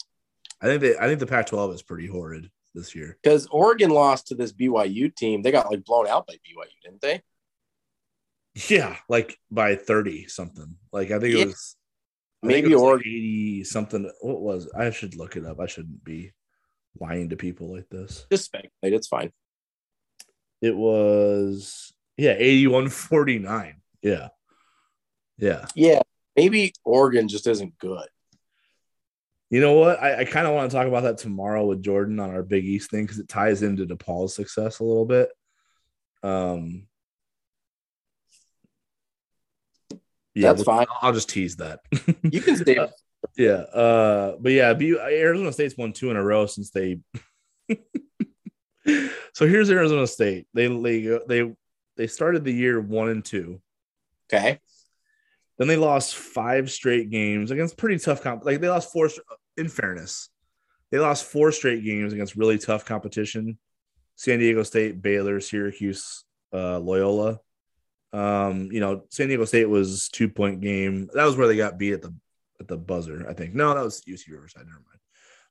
I 0.60 0.66
think 0.66 0.80
they. 0.80 0.96
I 0.96 1.06
think 1.06 1.20
the 1.20 1.26
Pac-12 1.26 1.74
is 1.74 1.82
pretty 1.82 2.06
horrid 2.08 2.50
this 2.74 2.94
year 2.94 3.18
because 3.22 3.46
Oregon 3.48 3.90
lost 3.90 4.28
to 4.28 4.34
this 4.34 4.52
BYU 4.52 5.14
team. 5.14 5.42
They 5.42 5.50
got 5.50 5.70
like 5.70 5.84
blown 5.84 6.06
out 6.06 6.26
by 6.26 6.34
BYU, 6.34 6.82
didn't 6.82 7.00
they? 7.00 7.22
Yeah, 8.68 8.96
like 9.08 9.38
by 9.50 9.76
30 9.76 10.28
something. 10.28 10.76
Like 10.92 11.10
I 11.10 11.18
think 11.18 11.34
yeah. 11.34 11.42
it 11.42 11.46
was 11.48 11.76
Maybe 12.42 12.74
or 12.74 12.96
like 12.96 13.06
80 13.06 13.64
something. 13.64 14.10
What 14.20 14.40
was 14.40 14.70
I 14.76 14.90
should 14.90 15.14
look 15.14 15.36
it 15.36 15.44
up. 15.44 15.60
I 15.60 15.66
shouldn't 15.66 16.02
be 16.04 16.32
lying 16.98 17.28
to 17.30 17.36
people 17.36 17.74
like 17.74 17.88
this. 17.90 18.26
Just 18.30 18.46
speculate. 18.46 18.94
It's 18.94 19.08
fine. 19.08 19.30
It 20.62 20.74
was 20.74 21.92
yeah, 22.16 22.34
81 22.36 22.88
49. 22.88 23.76
Yeah. 24.02 24.28
Yeah. 25.38 25.66
Yeah. 25.74 26.00
Maybe 26.36 26.72
Oregon 26.84 27.28
just 27.28 27.46
isn't 27.46 27.78
good. 27.78 28.08
You 29.50 29.60
know 29.60 29.74
what? 29.74 30.00
I, 30.00 30.20
I 30.20 30.24
kind 30.24 30.46
of 30.46 30.54
want 30.54 30.70
to 30.70 30.76
talk 30.76 30.86
about 30.86 31.02
that 31.02 31.18
tomorrow 31.18 31.66
with 31.66 31.82
Jordan 31.82 32.20
on 32.20 32.30
our 32.30 32.42
Big 32.42 32.64
East 32.64 32.90
thing 32.90 33.04
because 33.04 33.18
it 33.18 33.28
ties 33.28 33.62
into 33.62 33.84
DePaul's 33.84 34.34
success 34.34 34.78
a 34.78 34.84
little 34.84 35.06
bit. 35.06 35.28
Um, 36.22 36.86
Yeah, 40.34 40.52
that's 40.52 40.62
fine. 40.62 40.86
I'll 41.02 41.12
just 41.12 41.28
tease 41.28 41.56
that. 41.56 41.80
you 42.22 42.40
can 42.40 42.56
stay. 42.56 42.78
yeah, 43.36 43.50
uh, 43.52 44.36
but 44.40 44.52
yeah, 44.52 44.72
Arizona 44.72 45.52
State's 45.52 45.76
won 45.76 45.92
two 45.92 46.10
in 46.10 46.16
a 46.16 46.24
row 46.24 46.46
since 46.46 46.70
they. 46.70 47.00
so 49.34 49.46
here's 49.46 49.70
Arizona 49.70 50.06
State. 50.06 50.46
They 50.54 50.68
they 50.68 51.18
they 51.26 51.52
they 51.96 52.06
started 52.06 52.44
the 52.44 52.52
year 52.52 52.80
one 52.80 53.08
and 53.08 53.24
two. 53.24 53.60
Okay. 54.32 54.60
Then 55.58 55.68
they 55.68 55.76
lost 55.76 56.14
five 56.14 56.70
straight 56.70 57.10
games 57.10 57.50
against 57.50 57.76
pretty 57.76 57.98
tough 57.98 58.22
comp. 58.22 58.44
Like 58.44 58.60
they 58.60 58.68
lost 58.68 58.92
four. 58.92 59.10
In 59.60 59.68
fairness, 59.68 60.30
they 60.90 60.98
lost 60.98 61.26
four 61.26 61.52
straight 61.52 61.84
games 61.84 62.14
against 62.14 62.34
really 62.34 62.58
tough 62.58 62.86
competition: 62.86 63.58
San 64.16 64.38
Diego 64.38 64.62
State, 64.62 65.02
Baylor, 65.02 65.38
Syracuse, 65.40 66.24
uh, 66.52 66.78
Loyola. 66.78 67.40
Um, 68.12 68.72
you 68.72 68.80
know, 68.80 69.04
San 69.10 69.28
Diego 69.28 69.44
State 69.44 69.68
was 69.68 70.08
two 70.08 70.30
point 70.30 70.62
game. 70.62 71.10
That 71.12 71.26
was 71.26 71.36
where 71.36 71.46
they 71.46 71.56
got 71.56 71.78
beat 71.78 71.92
at 71.92 72.02
the 72.02 72.14
at 72.58 72.68
the 72.68 72.78
buzzer, 72.78 73.26
I 73.28 73.34
think. 73.34 73.54
No, 73.54 73.74
that 73.74 73.84
was 73.84 74.02
UC 74.02 74.30
Riverside. 74.30 74.64
Never 74.64 74.78
mind. 74.78 75.00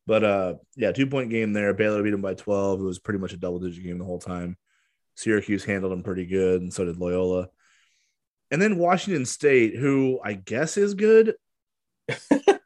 But 0.08 0.24
uh, 0.24 0.54
yeah, 0.76 0.92
two 0.92 1.06
point 1.06 1.30
game 1.30 1.54
there. 1.54 1.76
Baylor 1.76 2.02
beat 2.02 2.10
them 2.10 2.22
by 2.22 2.34
12. 2.34 2.80
It 2.80 2.84
was 2.84 2.98
pretty 2.98 3.20
much 3.20 3.34
a 3.34 3.38
double 3.38 3.60
digit 3.60 3.84
game 3.84 4.00
the 4.00 4.06
whole 4.06 4.20
time. 4.20 4.58
Syracuse 5.16 5.64
handled 5.64 5.92
them 5.92 6.02
pretty 6.02 6.26
good, 6.26 6.62
and 6.62 6.74
so 6.74 6.84
did 6.84 6.98
Loyola. 6.98 7.50
And 8.50 8.60
then 8.60 8.80
Washington 8.80 9.26
State, 9.26 9.76
who 9.76 10.20
I 10.24 10.34
guess 10.34 10.78
is 10.78 10.96
good. 10.96 11.36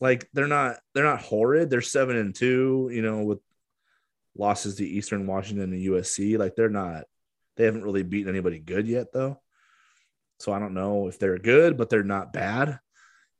like 0.00 0.28
they're 0.32 0.46
not 0.46 0.76
they're 0.94 1.04
not 1.04 1.20
horrid. 1.20 1.70
They're 1.70 1.82
seven 1.82 2.16
and 2.16 2.34
two, 2.34 2.90
you 2.92 3.02
know, 3.02 3.22
with 3.22 3.38
losses 4.36 4.76
to 4.76 4.86
Eastern 4.86 5.26
Washington 5.26 5.72
and 5.72 5.86
USC. 5.86 6.38
Like 6.38 6.56
they're 6.56 6.70
not 6.70 7.04
they 7.56 7.64
haven't 7.64 7.84
really 7.84 8.02
beaten 8.02 8.30
anybody 8.30 8.58
good 8.58 8.88
yet 8.88 9.12
though. 9.12 9.40
So 10.38 10.52
I 10.52 10.58
don't 10.58 10.74
know 10.74 11.08
if 11.08 11.18
they're 11.18 11.38
good, 11.38 11.76
but 11.76 11.90
they're 11.90 12.02
not 12.02 12.32
bad. 12.32 12.78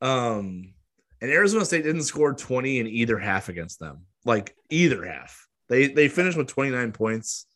Um 0.02 0.74
and 1.22 1.30
Arizona 1.30 1.64
State 1.64 1.84
didn't 1.84 2.02
score 2.02 2.32
20 2.32 2.78
in 2.78 2.86
either 2.86 3.18
half 3.18 3.48
against 3.48 3.78
them. 3.78 4.06
Like 4.24 4.54
either 4.68 5.04
half. 5.04 5.46
They 5.68 5.88
they 5.88 6.08
finished 6.08 6.36
with 6.36 6.48
29 6.48 6.92
points. 6.92 7.46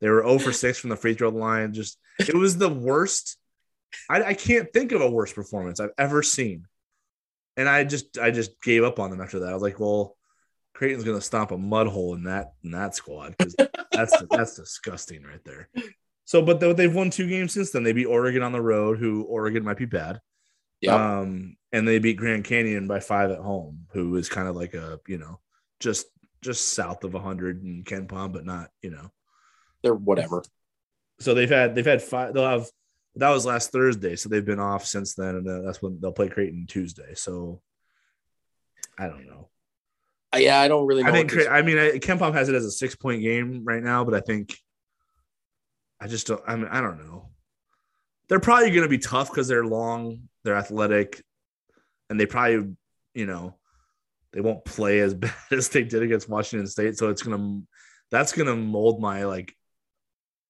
They 0.00 0.08
were 0.08 0.22
0 0.22 0.38
for 0.38 0.52
6 0.52 0.78
from 0.78 0.90
the 0.90 0.96
free 0.96 1.14
throw 1.14 1.30
line. 1.30 1.72
Just 1.72 1.98
it 2.20 2.34
was 2.34 2.56
the 2.56 2.68
worst. 2.68 3.36
I, 4.08 4.22
I 4.22 4.34
can't 4.34 4.72
think 4.72 4.92
of 4.92 5.00
a 5.00 5.10
worse 5.10 5.32
performance 5.32 5.80
I've 5.80 5.90
ever 5.98 6.22
seen. 6.22 6.66
And 7.56 7.68
I 7.68 7.84
just 7.84 8.18
I 8.18 8.30
just 8.30 8.60
gave 8.62 8.84
up 8.84 8.98
on 8.98 9.10
them 9.10 9.20
after 9.20 9.40
that. 9.40 9.50
I 9.50 9.54
was 9.54 9.62
like, 9.62 9.78
well, 9.78 10.16
Creighton's 10.74 11.04
gonna 11.04 11.20
stomp 11.20 11.52
a 11.52 11.58
mud 11.58 11.86
hole 11.86 12.14
in 12.14 12.24
that 12.24 12.54
in 12.64 12.72
that 12.72 12.94
squad 12.94 13.34
because 13.36 13.54
that's 13.92 14.22
that's 14.30 14.56
disgusting 14.56 15.22
right 15.22 15.44
there. 15.44 15.68
So, 16.24 16.42
but 16.42 16.58
they've 16.58 16.94
won 16.94 17.10
two 17.10 17.28
games 17.28 17.52
since 17.52 17.70
then. 17.70 17.82
They 17.82 17.92
beat 17.92 18.06
Oregon 18.06 18.42
on 18.42 18.52
the 18.52 18.62
road, 18.62 18.98
who 18.98 19.22
Oregon 19.24 19.62
might 19.62 19.76
be 19.76 19.84
bad. 19.84 20.20
Yeah. 20.80 21.20
Um, 21.20 21.56
and 21.72 21.86
they 21.86 21.98
beat 21.98 22.16
Grand 22.16 22.44
Canyon 22.44 22.86
by 22.86 23.00
five 23.00 23.30
at 23.30 23.38
home, 23.38 23.86
who 23.92 24.16
is 24.16 24.28
kind 24.28 24.48
of 24.48 24.56
like 24.56 24.74
a 24.74 25.00
you 25.06 25.18
know 25.18 25.40
just 25.80 26.06
just 26.42 26.74
south 26.74 27.04
of 27.04 27.14
100 27.14 27.62
in 27.64 27.84
KenPom, 27.84 28.32
but 28.32 28.44
not 28.44 28.70
you 28.82 28.90
know 28.90 29.10
they're 29.82 29.94
whatever. 29.94 30.42
So 31.20 31.34
they've 31.34 31.48
had 31.48 31.74
they've 31.74 31.86
had 31.86 32.02
five. 32.02 32.34
They'll 32.34 32.48
have 32.48 32.68
that 33.16 33.30
was 33.30 33.46
last 33.46 33.70
Thursday, 33.70 34.16
so 34.16 34.28
they've 34.28 34.44
been 34.44 34.60
off 34.60 34.86
since 34.86 35.14
then, 35.14 35.36
and 35.36 35.66
that's 35.66 35.80
when 35.80 35.98
they'll 36.00 36.12
play 36.12 36.28
Creighton 36.28 36.66
Tuesday. 36.66 37.14
So 37.14 37.60
I 38.98 39.06
don't 39.06 39.26
know. 39.26 39.48
Uh, 40.34 40.38
yeah, 40.38 40.60
I 40.60 40.68
don't 40.68 40.86
really. 40.86 41.04
I 41.04 41.12
think. 41.12 41.34
I 41.48 41.62
mean, 41.62 41.76
KenPom 41.76 42.34
has 42.34 42.48
it 42.48 42.54
as 42.54 42.64
a 42.64 42.70
six 42.70 42.96
point 42.96 43.22
game 43.22 43.64
right 43.64 43.82
now, 43.82 44.04
but 44.04 44.14
I 44.14 44.20
think 44.20 44.56
I 46.00 46.08
just 46.08 46.26
don't. 46.26 46.42
I 46.46 46.56
mean, 46.56 46.68
I 46.70 46.80
don't 46.80 46.98
know. 46.98 47.30
They're 48.28 48.40
probably 48.40 48.70
going 48.70 48.82
to 48.82 48.88
be 48.88 48.98
tough 48.98 49.30
because 49.30 49.48
they're 49.48 49.66
long, 49.66 50.28
they're 50.42 50.56
athletic, 50.56 51.22
and 52.08 52.18
they 52.18 52.26
probably, 52.26 52.74
you 53.14 53.26
know, 53.26 53.54
they 54.32 54.40
won't 54.40 54.64
play 54.64 55.00
as 55.00 55.14
bad 55.14 55.34
as 55.52 55.68
they 55.68 55.84
did 55.84 56.02
against 56.02 56.28
Washington 56.28 56.66
State. 56.66 56.98
So 56.98 57.10
it's 57.10 57.22
gonna 57.22 57.60
that's 58.10 58.32
gonna 58.32 58.56
mold 58.56 59.00
my 59.00 59.24
like 59.24 59.54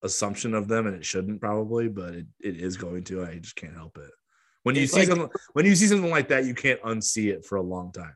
assumption 0.04 0.54
of 0.54 0.68
them, 0.68 0.86
and 0.86 0.94
it 0.94 1.04
shouldn't 1.04 1.40
probably, 1.40 1.88
but 1.88 2.14
it, 2.14 2.26
it 2.40 2.56
is 2.56 2.76
going 2.76 3.02
to. 3.04 3.24
I 3.24 3.38
just 3.38 3.56
can't 3.56 3.74
help 3.74 3.98
it. 3.98 4.10
When 4.62 4.76
you 4.76 4.82
it's 4.82 4.92
see 4.92 5.00
like, 5.00 5.08
something 5.08 5.28
when 5.54 5.66
you 5.66 5.74
see 5.74 5.86
something 5.86 6.10
like 6.10 6.28
that, 6.28 6.44
you 6.44 6.54
can't 6.54 6.80
unsee 6.82 7.32
it 7.32 7.44
for 7.44 7.56
a 7.56 7.62
long 7.62 7.90
time. 7.92 8.14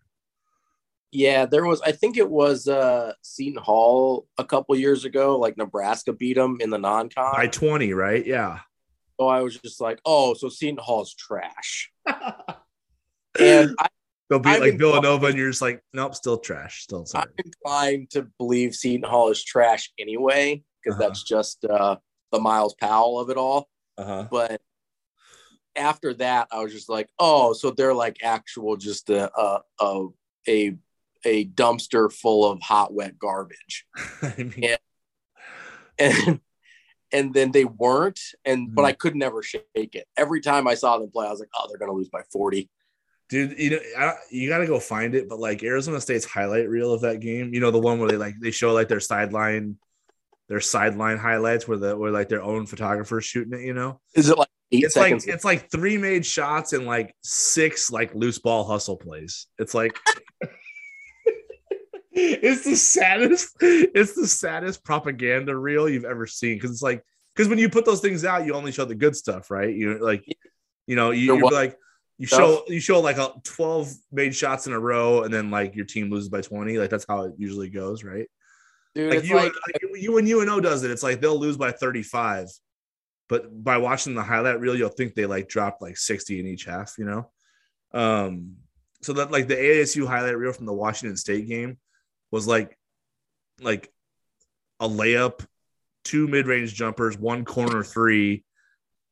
Yeah, 1.11 1.47
there 1.47 1.65
was. 1.65 1.81
I 1.81 1.93
think 1.93 2.17
it 2.17 2.29
was 2.29 2.69
uh 2.69 3.13
Seton 3.23 3.63
Hall 3.63 4.27
a 4.37 4.45
couple 4.45 4.77
years 4.77 5.05
ago. 5.05 5.39
Like 5.39 5.57
Nebraska 5.57 6.13
beat 6.13 6.37
them 6.37 6.59
in 6.61 6.71
the 6.71 6.79
non-con 6.79 7.33
by 7.35 7.49
twenty, 7.49 7.93
right? 7.93 8.25
Yeah. 8.25 8.61
So 9.19 9.27
I 9.27 9.43
was 9.43 9.59
just 9.59 9.81
like, 9.81 10.01
oh, 10.05 10.35
so 10.35 10.49
Seton 10.49 10.79
Hall's 10.81 11.15
trash. 11.15 11.91
and 12.07 13.75
I, 13.79 13.89
they'll 14.31 14.39
be 14.39 14.51
I'm 14.51 14.61
like 14.61 14.79
Villanova, 14.79 15.27
and 15.27 15.37
you're 15.37 15.51
just 15.51 15.63
like, 15.63 15.83
nope, 15.93 16.15
still 16.15 16.39
trash. 16.39 16.83
Still 16.83 17.05
sorry. 17.05 17.25
I'm 17.27 17.45
inclined 17.45 18.11
to 18.11 18.29
believe 18.39 18.75
Seton 18.75 19.09
Hall 19.09 19.31
is 19.31 19.43
trash 19.43 19.91
anyway, 19.99 20.63
because 20.83 20.99
uh-huh. 20.99 21.09
that's 21.09 21.23
just 21.23 21.65
uh, 21.65 21.97
the 22.33 22.41
Myles 22.41 22.75
Powell 22.81 23.21
of 23.21 23.31
it 23.31 23.37
all. 23.37 23.69
Uh-huh. 23.97 24.27
But 24.31 24.61
after 25.77 26.15
that, 26.15 26.49
I 26.51 26.63
was 26.63 26.73
just 26.73 26.89
like, 26.89 27.09
oh, 27.19 27.53
so 27.53 27.71
they're 27.71 27.95
like 27.95 28.19
actual 28.23 28.77
just 28.77 29.11
a 29.11 29.31
a 29.39 29.61
a, 29.81 30.07
a, 30.47 30.77
a 31.25 31.45
dumpster 31.47 32.13
full 32.13 32.51
of 32.51 32.61
hot 32.61 32.93
wet 32.93 33.19
garbage. 33.19 33.87
I 34.23 34.35
mean, 34.39 34.77
and, 35.99 36.15
and 36.27 36.41
and 37.13 37.33
then 37.35 37.53
they 37.53 37.65
weren't 37.65 38.21
and 38.45 38.67
mm-hmm. 38.67 38.75
but 38.75 38.85
i 38.85 38.93
could 38.93 39.17
never 39.17 39.43
shake 39.43 39.65
it 39.75 40.07
every 40.17 40.41
time 40.41 40.67
i 40.69 40.75
saw 40.75 40.99
them 40.99 41.11
play 41.11 41.27
i 41.27 41.31
was 41.31 41.41
like 41.41 41.49
oh 41.55 41.67
they're 41.69 41.79
gonna 41.79 41.93
lose 41.93 42.09
by 42.09 42.23
40 42.31 42.69
dude 43.29 43.59
you 43.59 43.71
know 43.71 43.79
I, 43.97 44.15
you 44.31 44.49
gotta 44.49 44.67
go 44.67 44.79
find 44.79 45.15
it 45.15 45.29
but 45.29 45.39
like 45.39 45.63
arizona 45.63 46.01
state's 46.01 46.25
highlight 46.25 46.69
reel 46.69 46.93
of 46.93 47.03
that 47.03 47.21
game 47.21 47.53
you 47.55 47.61
know 47.61 47.71
the 47.71 47.79
one 47.79 47.99
where 47.99 48.09
they 48.09 48.17
like 48.17 48.35
they 48.41 48.51
show 48.51 48.73
like 48.73 48.89
their 48.89 49.01
sideline 49.01 49.77
their 50.49 50.61
sideline 50.61 51.19
highlights 51.19 51.69
where 51.69 51.79
the 51.79 51.97
where 51.97 52.11
like 52.11 52.29
their 52.29 52.43
own 52.43 52.67
photographers 52.67 53.25
shooting 53.25 53.59
it 53.59 53.65
you 53.65 53.75
know? 53.75 54.01
Is 54.15 54.31
it 54.31 54.39
like 54.39 54.49
it's 54.71 54.95
seconds? 54.95 55.27
like 55.27 55.35
it's 55.35 55.45
like 55.45 55.71
three 55.71 55.97
made 55.97 56.25
shots 56.25 56.73
and 56.73 56.87
like 56.87 57.15
six 57.23 57.91
like 57.91 58.15
loose 58.15 58.39
ball 58.39 58.65
hustle 58.65 58.97
plays. 58.97 59.47
It's 59.59 59.75
like 59.75 59.99
it's 62.13 62.65
the 62.65 62.77
saddest 62.77 63.57
it's 63.61 64.15
the 64.15 64.27
saddest 64.27 64.85
propaganda 64.85 65.57
reel 65.57 65.89
you've 65.89 66.05
ever 66.05 66.27
seen. 66.27 66.57
Because 66.57 66.71
it's 66.71 66.83
like 66.83 67.03
because 67.35 67.49
when 67.49 67.59
you 67.59 67.69
put 67.69 67.85
those 67.85 68.01
things 68.01 68.25
out 68.25 68.47
you 68.47 68.55
only 68.55 68.73
show 68.73 68.85
the 68.85 68.95
good 68.95 69.17
stuff 69.17 69.51
right? 69.51 69.75
You 69.75 69.99
like 69.99 70.25
you 70.87 70.97
know 70.97 71.11
you, 71.11 71.37
you're 71.37 71.51
like 71.51 71.77
you 72.19 72.27
show 72.27 72.65
you 72.67 72.81
show 72.81 73.01
like 73.01 73.19
a 73.19 73.33
12 73.45 73.93
made 74.11 74.35
shots 74.35 74.67
in 74.67 74.73
a 74.73 74.81
row 74.81 75.23
and 75.23 75.33
then 75.33 75.51
like 75.51 75.77
your 75.77 75.85
team 75.85 76.11
loses 76.11 76.29
by 76.29 76.41
20 76.41 76.79
like 76.79 76.91
that's 76.91 77.07
how 77.09 77.23
it 77.23 77.35
usually 77.39 77.71
goes 77.71 78.03
right 78.03 78.29
Dude, 78.99 79.15
like, 79.15 79.25
you, 79.25 79.37
like, 79.37 79.53
like 79.53 79.83
you 79.95 80.13
when 80.13 80.27
UNO 80.27 80.61
does 80.61 80.83
it 80.83 80.91
it's 80.91 81.05
like 81.05 81.21
they'll 81.21 81.39
lose 81.39 81.57
by 81.57 81.71
35 81.71 82.49
but 83.29 83.63
by 83.63 83.77
watching 83.77 84.15
the 84.15 84.23
highlight 84.23 84.59
reel 84.59 84.77
you'll 84.77 84.89
think 84.89 85.15
they 85.15 85.27
like 85.27 85.49
dropped 85.49 85.81
like 85.81 85.97
60 85.97 86.41
in 86.41 86.47
each 86.47 86.65
half 86.65 86.95
you 86.99 87.05
know 87.05 87.31
um 87.95 88.57
so 89.01 89.13
that 89.15 89.31
like 89.31 89.49
the 89.49 89.55
ASU 89.55 90.07
highlight 90.07 90.37
reel 90.37 90.53
from 90.53 90.67
the 90.67 90.73
Washington 90.73 91.17
State 91.17 91.47
game 91.47 91.79
was 92.31 92.47
like 92.47 92.77
like 93.61 93.93
a 94.81 94.89
layup, 94.89 95.45
two 96.05 96.29
mid-range 96.29 96.75
jumpers, 96.75 97.19
one 97.19 97.45
corner 97.45 97.83
three, 97.83 98.45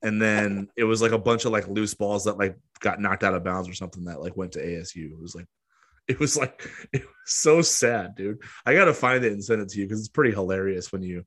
and 0.02 0.20
then 0.20 0.68
it 0.76 0.84
was 0.84 1.02
like 1.02 1.12
a 1.12 1.18
bunch 1.18 1.44
of 1.44 1.52
like 1.52 1.68
loose 1.68 1.94
balls 1.94 2.24
that 2.24 2.38
like 2.38 2.56
got 2.80 3.00
knocked 3.00 3.24
out 3.24 3.34
of 3.34 3.44
bounds 3.44 3.68
or 3.68 3.74
something 3.74 4.04
that 4.04 4.20
like 4.20 4.36
went 4.36 4.52
to 4.52 4.64
ASU. 4.64 5.12
It 5.12 5.20
was 5.20 5.34
like 5.34 5.46
it 6.08 6.20
was 6.20 6.36
like 6.36 6.68
it 6.92 7.02
was 7.02 7.14
so 7.26 7.62
sad, 7.62 8.14
dude. 8.14 8.38
I 8.64 8.74
gotta 8.74 8.94
find 8.94 9.24
it 9.24 9.32
and 9.32 9.44
send 9.44 9.62
it 9.62 9.68
to 9.70 9.78
you 9.78 9.86
because 9.86 10.00
it's 10.00 10.08
pretty 10.08 10.32
hilarious 10.32 10.92
when 10.92 11.02
you 11.02 11.24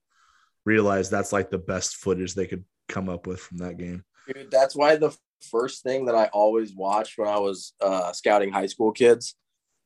realize 0.66 1.10
that's 1.10 1.34
like 1.34 1.50
the 1.50 1.58
best 1.58 1.98
footage 1.98 2.34
they 2.34 2.48
could 2.48 2.64
come 2.88 3.10
up 3.10 3.28
with 3.28 3.40
from 3.40 3.58
that 3.58 3.78
game. 3.78 4.04
Dude, 4.34 4.52
that's 4.52 4.76
why 4.76 4.96
the 4.96 5.16
first 5.52 5.84
thing 5.84 6.06
that 6.06 6.16
I 6.16 6.26
always 6.26 6.74
watched 6.74 7.18
when 7.18 7.28
I 7.28 7.40
was 7.40 7.74
uh, 7.82 8.12
scouting 8.14 8.52
high 8.52 8.68
school 8.68 8.92
kids 8.92 9.36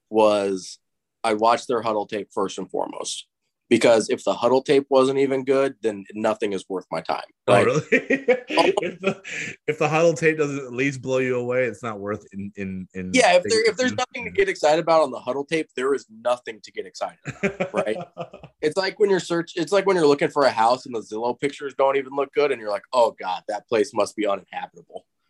was 0.10 0.80
I 1.24 1.34
watched 1.34 1.68
their 1.68 1.82
huddle 1.82 2.06
tape 2.06 2.30
first 2.32 2.57
and 2.57 2.70
foremost 2.70 3.28
because 3.69 4.10
if 4.10 4.23
the 4.23 4.34
huddle 4.34 4.61
tape 4.61 4.85
wasn't 4.90 5.19
even 5.19 5.44
good, 5.44 5.76
then 5.81 6.06
nothing 6.14 6.53
is 6.53 6.65
worth 6.69 6.85
my 6.91 7.02
time. 7.02 7.23
Oh? 7.48 7.53
Oh, 7.53 7.64
really? 7.64 7.81
if, 7.91 8.99
the, 8.99 9.22
if 9.68 9.80
the 9.80 9.90
huddle 9.90 10.14
tape 10.14 10.38
doesn't 10.38 10.60
at 10.60 10.73
least 10.73 11.02
blow 11.02 11.18
you 11.19 11.38
away, 11.38 11.65
it's 11.65 11.84
not 11.84 11.99
worth 11.99 12.26
in 12.34 12.52
in, 12.56 12.88
in 12.94 13.11
yeah. 13.14 13.34
If 13.34 13.44
there 13.44 13.69
if 13.69 13.77
there's 13.77 13.94
nothing 13.94 14.26
to 14.26 14.31
get 14.31 14.49
excited 14.49 14.81
about 14.81 15.02
on 15.02 15.11
the 15.11 15.19
huddle 15.19 15.45
tape, 15.45 15.69
there 15.76 15.94
is 15.94 16.06
nothing 16.10 16.60
to 16.61 16.72
get 16.72 16.85
excited 16.85 17.19
about, 17.26 17.73
right? 17.73 17.98
it's 18.61 18.77
like 18.77 18.99
when 18.99 19.10
you're 19.10 19.19
search. 19.19 19.53
It's 19.56 19.72
like 19.72 19.85
when 19.85 19.95
you're 19.95 20.07
looking 20.07 20.30
for 20.30 20.44
a 20.44 20.52
house 20.52 20.85
and 20.85 20.95
the 20.95 21.02
Zillow 21.02 21.40
pictures 21.40 21.73
don't 21.77 21.98
even 21.98 22.14
look 22.15 22.34
good, 22.34 22.52
and 22.52 22.61
you're 22.61 22.72
like, 22.72 22.85
oh 22.94 23.15
god, 23.19 23.44
that 23.48 23.68
place 23.68 23.94
must 23.94 24.15
be 24.15 24.27
uninhabitable. 24.27 25.06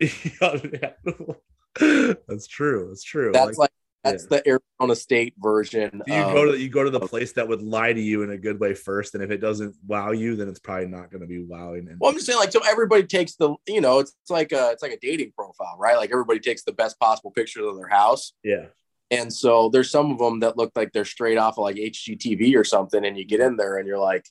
That's 1.80 2.46
true. 2.46 2.88
That's 2.88 3.02
true. 3.02 3.32
That's 3.32 3.58
like, 3.58 3.70
like 3.70 3.70
that's 4.04 4.24
yeah. 4.30 4.40
the 4.42 4.48
Arizona 4.80 4.94
State 4.94 5.34
version. 5.38 6.02
you 6.06 6.14
go 6.14 6.52
to 6.52 6.58
you 6.58 6.68
go 6.68 6.84
to 6.84 6.90
the 6.90 7.00
place 7.00 7.32
that 7.32 7.48
would 7.48 7.62
lie 7.62 7.92
to 7.92 8.00
you 8.00 8.22
in 8.22 8.30
a 8.30 8.36
good 8.36 8.60
way 8.60 8.74
first, 8.74 9.14
and 9.14 9.24
if 9.24 9.30
it 9.30 9.38
doesn't 9.38 9.74
wow 9.86 10.12
you, 10.12 10.36
then 10.36 10.48
it's 10.48 10.60
probably 10.60 10.86
not 10.86 11.10
going 11.10 11.22
to 11.22 11.26
be 11.26 11.42
wowing. 11.42 11.88
well, 11.98 12.10
I'm 12.10 12.16
just 12.16 12.26
saying, 12.26 12.38
like, 12.38 12.52
so 12.52 12.60
everybody 12.66 13.04
takes 13.04 13.36
the, 13.36 13.54
you 13.66 13.80
know, 13.80 14.00
it's, 14.00 14.14
it's 14.22 14.30
like 14.30 14.52
a 14.52 14.70
it's 14.70 14.82
like 14.82 14.92
a 14.92 14.98
dating 15.00 15.32
profile, 15.36 15.76
right? 15.78 15.96
Like 15.96 16.10
everybody 16.12 16.38
takes 16.38 16.64
the 16.64 16.72
best 16.72 17.00
possible 17.00 17.30
pictures 17.30 17.64
of 17.66 17.76
their 17.76 17.88
house. 17.88 18.34
Yeah. 18.44 18.66
And 19.10 19.32
so 19.32 19.70
there's 19.70 19.90
some 19.90 20.10
of 20.10 20.18
them 20.18 20.40
that 20.40 20.56
look 20.56 20.72
like 20.76 20.92
they're 20.92 21.04
straight 21.04 21.38
off 21.38 21.58
of 21.58 21.62
like 21.62 21.76
HGTV 21.76 22.56
or 22.56 22.64
something, 22.64 23.04
and 23.04 23.16
you 23.16 23.24
get 23.24 23.40
in 23.40 23.56
there 23.56 23.78
and 23.78 23.88
you're 23.88 23.98
like, 23.98 24.26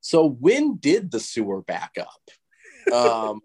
so 0.00 0.28
when 0.28 0.76
did 0.76 1.10
the 1.10 1.20
sewer 1.20 1.62
back 1.62 1.92
up? 2.00 2.08
Um, 2.92 3.40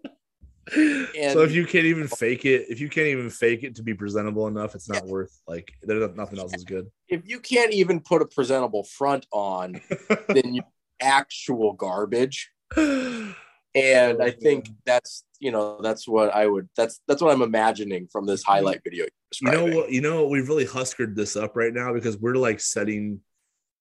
and, 0.74 1.32
so 1.32 1.42
if 1.42 1.52
you 1.52 1.66
can't 1.66 1.86
even 1.86 2.06
fake 2.06 2.44
it, 2.44 2.66
if 2.68 2.80
you 2.80 2.88
can't 2.88 3.08
even 3.08 3.30
fake 3.30 3.64
it 3.64 3.76
to 3.76 3.82
be 3.82 3.94
presentable 3.94 4.46
enough, 4.46 4.74
it's 4.74 4.88
not 4.88 5.04
yeah. 5.04 5.10
worth 5.10 5.40
like 5.46 5.72
there's 5.82 6.14
nothing 6.16 6.38
else 6.38 6.54
is 6.54 6.64
good. 6.64 6.90
If 7.08 7.28
you 7.28 7.40
can't 7.40 7.72
even 7.72 8.00
put 8.00 8.22
a 8.22 8.26
presentable 8.26 8.84
front 8.84 9.26
on, 9.32 9.80
then 10.28 10.54
you 10.54 10.62
actual 11.00 11.72
garbage. 11.72 12.50
And 13.74 14.22
I 14.22 14.26
oh, 14.26 14.32
think 14.38 14.68
that's 14.84 15.24
you 15.40 15.50
know 15.50 15.80
that's 15.80 16.06
what 16.06 16.34
I 16.34 16.46
would 16.46 16.68
that's 16.76 17.00
that's 17.08 17.22
what 17.22 17.32
I'm 17.32 17.40
imagining 17.40 18.06
from 18.12 18.26
this 18.26 18.42
highlight 18.42 18.82
video. 18.84 19.06
You 19.40 19.50
know 19.50 19.64
what? 19.64 19.90
You 19.90 20.02
know 20.02 20.26
we've 20.26 20.46
really 20.46 20.66
huskered 20.66 21.16
this 21.16 21.36
up 21.36 21.56
right 21.56 21.72
now 21.72 21.94
because 21.94 22.18
we're 22.18 22.34
like 22.34 22.60
setting 22.60 23.20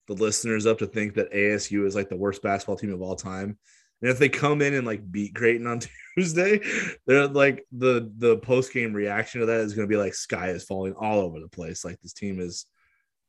the 0.08 0.14
listeners 0.14 0.66
up 0.66 0.78
to 0.78 0.88
think 0.88 1.16
that 1.16 1.34
ASU 1.34 1.86
is 1.86 1.94
like 1.94 2.08
the 2.08 2.16
worst 2.16 2.42
basketball 2.42 2.78
team 2.78 2.94
of 2.94 3.02
all 3.02 3.18
time. 3.18 3.58
And 4.02 4.10
if 4.10 4.18
they 4.18 4.30
come 4.30 4.62
in 4.62 4.74
and 4.74 4.86
like 4.86 5.10
beat 5.12 5.36
Creighton 5.36 5.68
on 5.68 5.82
Tuesday, 6.18 6.60
they're 7.06 7.28
like 7.28 7.66
the 7.72 8.12
the 8.18 8.38
post 8.38 8.74
game 8.74 8.94
reaction 8.94 9.42
to 9.42 9.48
that 9.48 9.62
is 9.62 9.74
going 9.74 9.88
to 9.88 9.92
be 9.92 10.02
like 10.02 10.14
sky 10.14 10.50
is 10.50 10.64
falling 10.64 10.94
all 10.94 11.20
over 11.20 11.40
the 11.40 11.48
place. 11.48 11.86
Like 11.86 12.00
this 12.02 12.14
team 12.14 12.40
is 12.40 12.66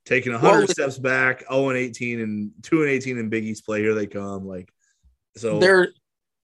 taking 0.05 0.33
100 0.33 0.59
well, 0.59 0.67
steps 0.69 0.99
back, 0.99 1.45
0 1.49 1.71
and 1.71 1.79
18 1.79 2.21
and 2.21 2.51
2 2.63 2.83
and 2.83 2.91
18 2.91 3.19
in 3.19 3.29
Big 3.29 3.45
East 3.45 3.65
play. 3.67 3.81
Here 3.81 3.95
they 3.95 4.07
come. 4.07 4.47
Like 4.47 4.73
so, 5.37 5.59
they're 5.59 5.89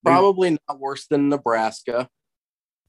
probably 0.04 0.58
not 0.68 0.78
worse 0.78 1.06
than 1.06 1.28
Nebraska. 1.28 2.08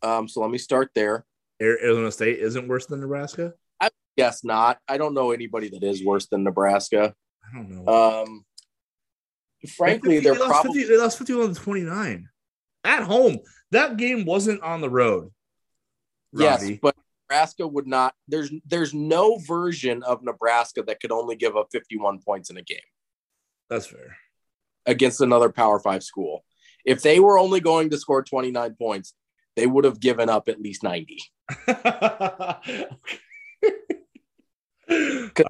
Um, 0.02 0.28
so 0.28 0.41
let 0.41 0.52
me 0.52 0.57
start 0.57 0.91
there. 0.95 1.26
Arizona 1.61 2.11
State 2.11 2.40
isn't 2.40 2.68
worse 2.68 2.86
than 2.86 3.02
Nebraska. 3.02 3.53
I 3.82 3.90
guess 4.18 4.44
not. 4.44 4.78
I 4.88 4.98
don't 4.98 5.14
know 5.14 5.32
anybody 5.32 5.70
that 5.70 5.84
is 5.84 6.03
worse 6.03 6.28
than 6.28 6.44
Nebraska. 6.44 7.14
I 7.44 7.57
don't 7.57 7.70
know. 7.86 8.24
Um, 8.24 8.45
frankly, 9.68 10.19
they 10.19 10.30
are 10.30 10.36
probably 10.36 10.81
50, 10.81 10.94
they 10.94 10.98
lost 10.98 11.18
51 11.18 11.53
to 11.53 11.61
29 11.61 12.30
at 12.84 13.03
home. 13.03 13.40
That 13.72 13.98
game 13.98 14.26
wasn't 14.26 14.61
on 14.61 14.81
the 14.81 14.90
road. 14.90 15.31
Ravi. 16.34 16.68
Yes, 16.68 16.80
but 16.81 16.95
Nebraska 17.30 17.68
would 17.68 17.88
not. 17.88 18.14
There's 18.27 18.52
there's 18.65 18.94
no 18.94 19.38
version 19.38 20.03
of 20.03 20.23
Nebraska 20.23 20.84
that 20.84 20.99
could 20.99 21.11
only 21.11 21.36
give 21.36 21.56
up 21.56 21.69
51 21.72 22.19
points 22.19 22.49
in 22.49 22.57
a 22.57 22.61
game. 22.61 22.80
That's 23.69 23.86
fair. 23.86 24.18
Against 24.86 25.22
another 25.22 25.49
Power 25.49 25.80
Five 25.80 26.03
school, 26.03 26.44
if 26.86 27.02
they 27.02 27.19
were 27.19 27.38
only 27.38 27.60
going 27.60 27.90
to 27.91 27.98
score 27.98 28.23
29 28.23 28.76
points, 28.76 29.14
they 29.56 29.68
would 29.68 29.86
have 29.86 29.99
given 29.99 30.30
up 30.30 30.49
at 30.49 30.61
least 30.61 30.84
90. 30.84 31.19
all 31.68 31.76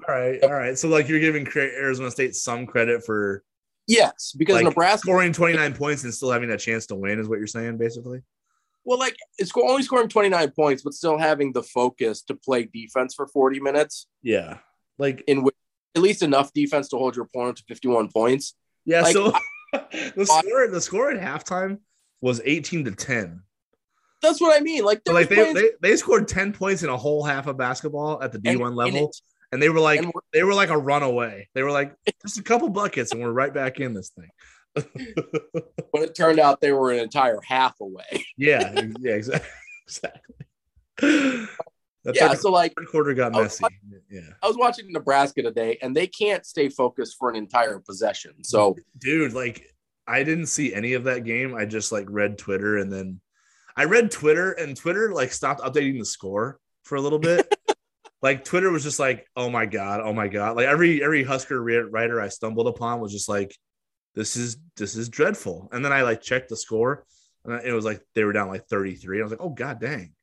right, 0.08 0.42
all 0.42 0.52
right. 0.52 0.76
So 0.76 0.88
like 0.88 1.08
you're 1.08 1.20
giving 1.20 1.46
Arizona 1.54 2.10
State 2.10 2.34
some 2.34 2.66
credit 2.66 3.04
for 3.04 3.42
yes, 3.86 4.34
because 4.36 4.56
like 4.56 4.64
Nebraska 4.64 5.00
scoring 5.00 5.32
29 5.32 5.74
points 5.74 6.04
and 6.04 6.12
still 6.12 6.30
having 6.30 6.50
a 6.50 6.58
chance 6.58 6.86
to 6.86 6.96
win 6.96 7.18
is 7.18 7.28
what 7.28 7.38
you're 7.38 7.46
saying, 7.46 7.78
basically. 7.78 8.22
Well, 8.84 8.98
like 8.98 9.16
it's 9.38 9.52
only 9.56 9.82
scoring 9.82 10.08
29 10.08 10.50
points, 10.52 10.82
but 10.82 10.94
still 10.94 11.18
having 11.18 11.52
the 11.52 11.62
focus 11.62 12.22
to 12.22 12.34
play 12.34 12.64
defense 12.72 13.14
for 13.14 13.26
40 13.26 13.60
minutes. 13.60 14.06
Yeah, 14.22 14.58
like 14.98 15.22
in 15.26 15.42
which 15.42 15.54
at 15.94 16.02
least 16.02 16.22
enough 16.22 16.52
defense 16.52 16.88
to 16.88 16.96
hold 16.96 17.16
your 17.16 17.26
opponent 17.26 17.58
to 17.58 17.64
51 17.68 18.10
points. 18.10 18.54
Yeah, 18.84 19.02
like, 19.02 19.12
so 19.12 19.32
I, 19.72 19.80
the 20.16 20.26
score 20.26 20.68
the 20.68 20.80
score 20.80 21.10
at 21.10 21.20
halftime 21.20 21.78
was 22.20 22.40
18 22.44 22.84
to 22.86 22.90
10. 22.92 23.42
That's 24.22 24.40
what 24.40 24.56
I 24.56 24.62
mean. 24.62 24.84
Like, 24.84 25.00
like 25.06 25.28
they, 25.28 25.52
they, 25.52 25.70
they 25.80 25.96
scored 25.96 26.28
10 26.28 26.52
points 26.52 26.82
in 26.82 26.90
a 26.90 26.96
whole 26.96 27.24
half 27.24 27.46
of 27.46 27.56
basketball 27.56 28.22
at 28.22 28.32
the 28.32 28.38
D1 28.38 28.66
and, 28.66 28.76
level. 28.76 28.98
And 28.98 29.12
and 29.52 29.62
they 29.62 29.68
were 29.68 29.80
like 29.80 30.04
they 30.32 30.42
were 30.42 30.54
like 30.54 30.70
a 30.70 30.78
runaway. 30.78 31.48
They 31.54 31.62
were 31.62 31.70
like 31.70 31.94
just 32.22 32.38
a 32.38 32.42
couple 32.42 32.68
buckets, 32.68 33.12
and 33.12 33.20
we're 33.20 33.32
right 33.32 33.52
back 33.52 33.80
in 33.80 33.94
this 33.94 34.10
thing. 34.10 34.28
but 34.74 36.02
it 36.02 36.14
turned 36.14 36.38
out 36.38 36.60
they 36.60 36.72
were 36.72 36.92
an 36.92 37.00
entire 37.00 37.40
half 37.42 37.80
away. 37.80 38.24
yeah, 38.36 38.72
yeah, 39.00 39.12
exactly. 39.12 39.50
exactly. 39.86 40.34
That 42.04 42.16
yeah, 42.16 42.32
so 42.34 42.50
like 42.50 42.74
quarter 42.90 43.12
got 43.12 43.32
messy. 43.32 43.62
Watching, 43.62 43.78
yeah, 44.10 44.20
I 44.42 44.46
was 44.46 44.56
watching 44.56 44.90
Nebraska 44.90 45.42
today, 45.42 45.78
and 45.82 45.94
they 45.94 46.06
can't 46.06 46.46
stay 46.46 46.68
focused 46.68 47.16
for 47.18 47.28
an 47.28 47.36
entire 47.36 47.78
possession. 47.78 48.42
So, 48.42 48.76
dude, 48.98 49.34
like 49.34 49.66
I 50.06 50.22
didn't 50.22 50.46
see 50.46 50.72
any 50.72 50.94
of 50.94 51.04
that 51.04 51.24
game. 51.24 51.54
I 51.54 51.66
just 51.66 51.92
like 51.92 52.06
read 52.08 52.38
Twitter, 52.38 52.78
and 52.78 52.90
then 52.90 53.20
I 53.76 53.84
read 53.84 54.10
Twitter, 54.10 54.52
and 54.52 54.76
Twitter 54.76 55.12
like 55.12 55.32
stopped 55.32 55.60
updating 55.60 55.98
the 55.98 56.06
score 56.06 56.58
for 56.84 56.96
a 56.96 57.00
little 57.00 57.18
bit 57.18 57.54
like 58.22 58.44
Twitter 58.44 58.70
was 58.70 58.82
just 58.82 58.98
like, 58.98 59.26
oh 59.36 59.50
my 59.50 59.66
god, 59.66 60.00
oh 60.02 60.12
my 60.12 60.28
god. 60.28 60.56
Like 60.56 60.66
every 60.66 61.02
every 61.02 61.24
Husker 61.24 61.62
writer 61.62 62.20
I 62.20 62.28
stumbled 62.28 62.68
upon 62.68 63.00
was 63.00 63.12
just 63.12 63.28
like, 63.28 63.56
this 64.14 64.36
is 64.36 64.56
this 64.76 64.96
is 64.96 65.08
dreadful. 65.08 65.68
And 65.72 65.84
then 65.84 65.92
I 65.92 66.02
like 66.02 66.20
checked 66.20 66.48
the 66.48 66.56
score, 66.56 67.04
and 67.44 67.62
it 67.64 67.72
was 67.72 67.84
like 67.84 68.02
they 68.14 68.24
were 68.24 68.32
down 68.32 68.48
like 68.48 68.66
33. 68.66 69.20
I 69.20 69.22
was 69.22 69.32
like, 69.32 69.40
oh 69.40 69.50
god 69.50 69.80
dang. 69.80 70.14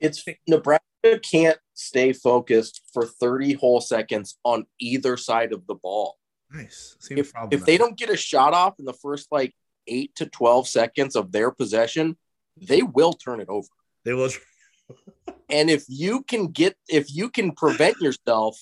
It's 0.00 0.24
Nebraska 0.46 0.84
can't 1.22 1.58
stay 1.72 2.12
focused 2.12 2.82
for 2.92 3.06
30 3.06 3.54
whole 3.54 3.80
seconds 3.80 4.38
on 4.44 4.66
either 4.78 5.16
side 5.16 5.52
of 5.52 5.66
the 5.66 5.76
ball. 5.76 6.18
Nice. 6.52 6.96
if, 7.10 7.32
if 7.50 7.64
they 7.64 7.78
don't 7.78 7.96
get 7.96 8.10
a 8.10 8.16
shot 8.16 8.52
off 8.52 8.74
in 8.78 8.84
the 8.84 8.92
first 8.92 9.28
like 9.32 9.54
eight 9.86 10.14
to 10.16 10.26
12 10.26 10.68
seconds 10.68 11.16
of 11.16 11.32
their 11.32 11.50
possession, 11.50 12.16
they 12.60 12.82
will 12.82 13.12
turn 13.12 13.40
it 13.40 13.48
over. 13.48 13.68
They 14.04 14.12
will 14.12 14.30
and 15.48 15.70
if 15.70 15.84
you 15.88 16.22
can 16.22 16.48
get 16.48 16.76
if 16.88 17.14
you 17.14 17.28
can 17.28 17.52
prevent 17.52 18.00
yourself 18.00 18.58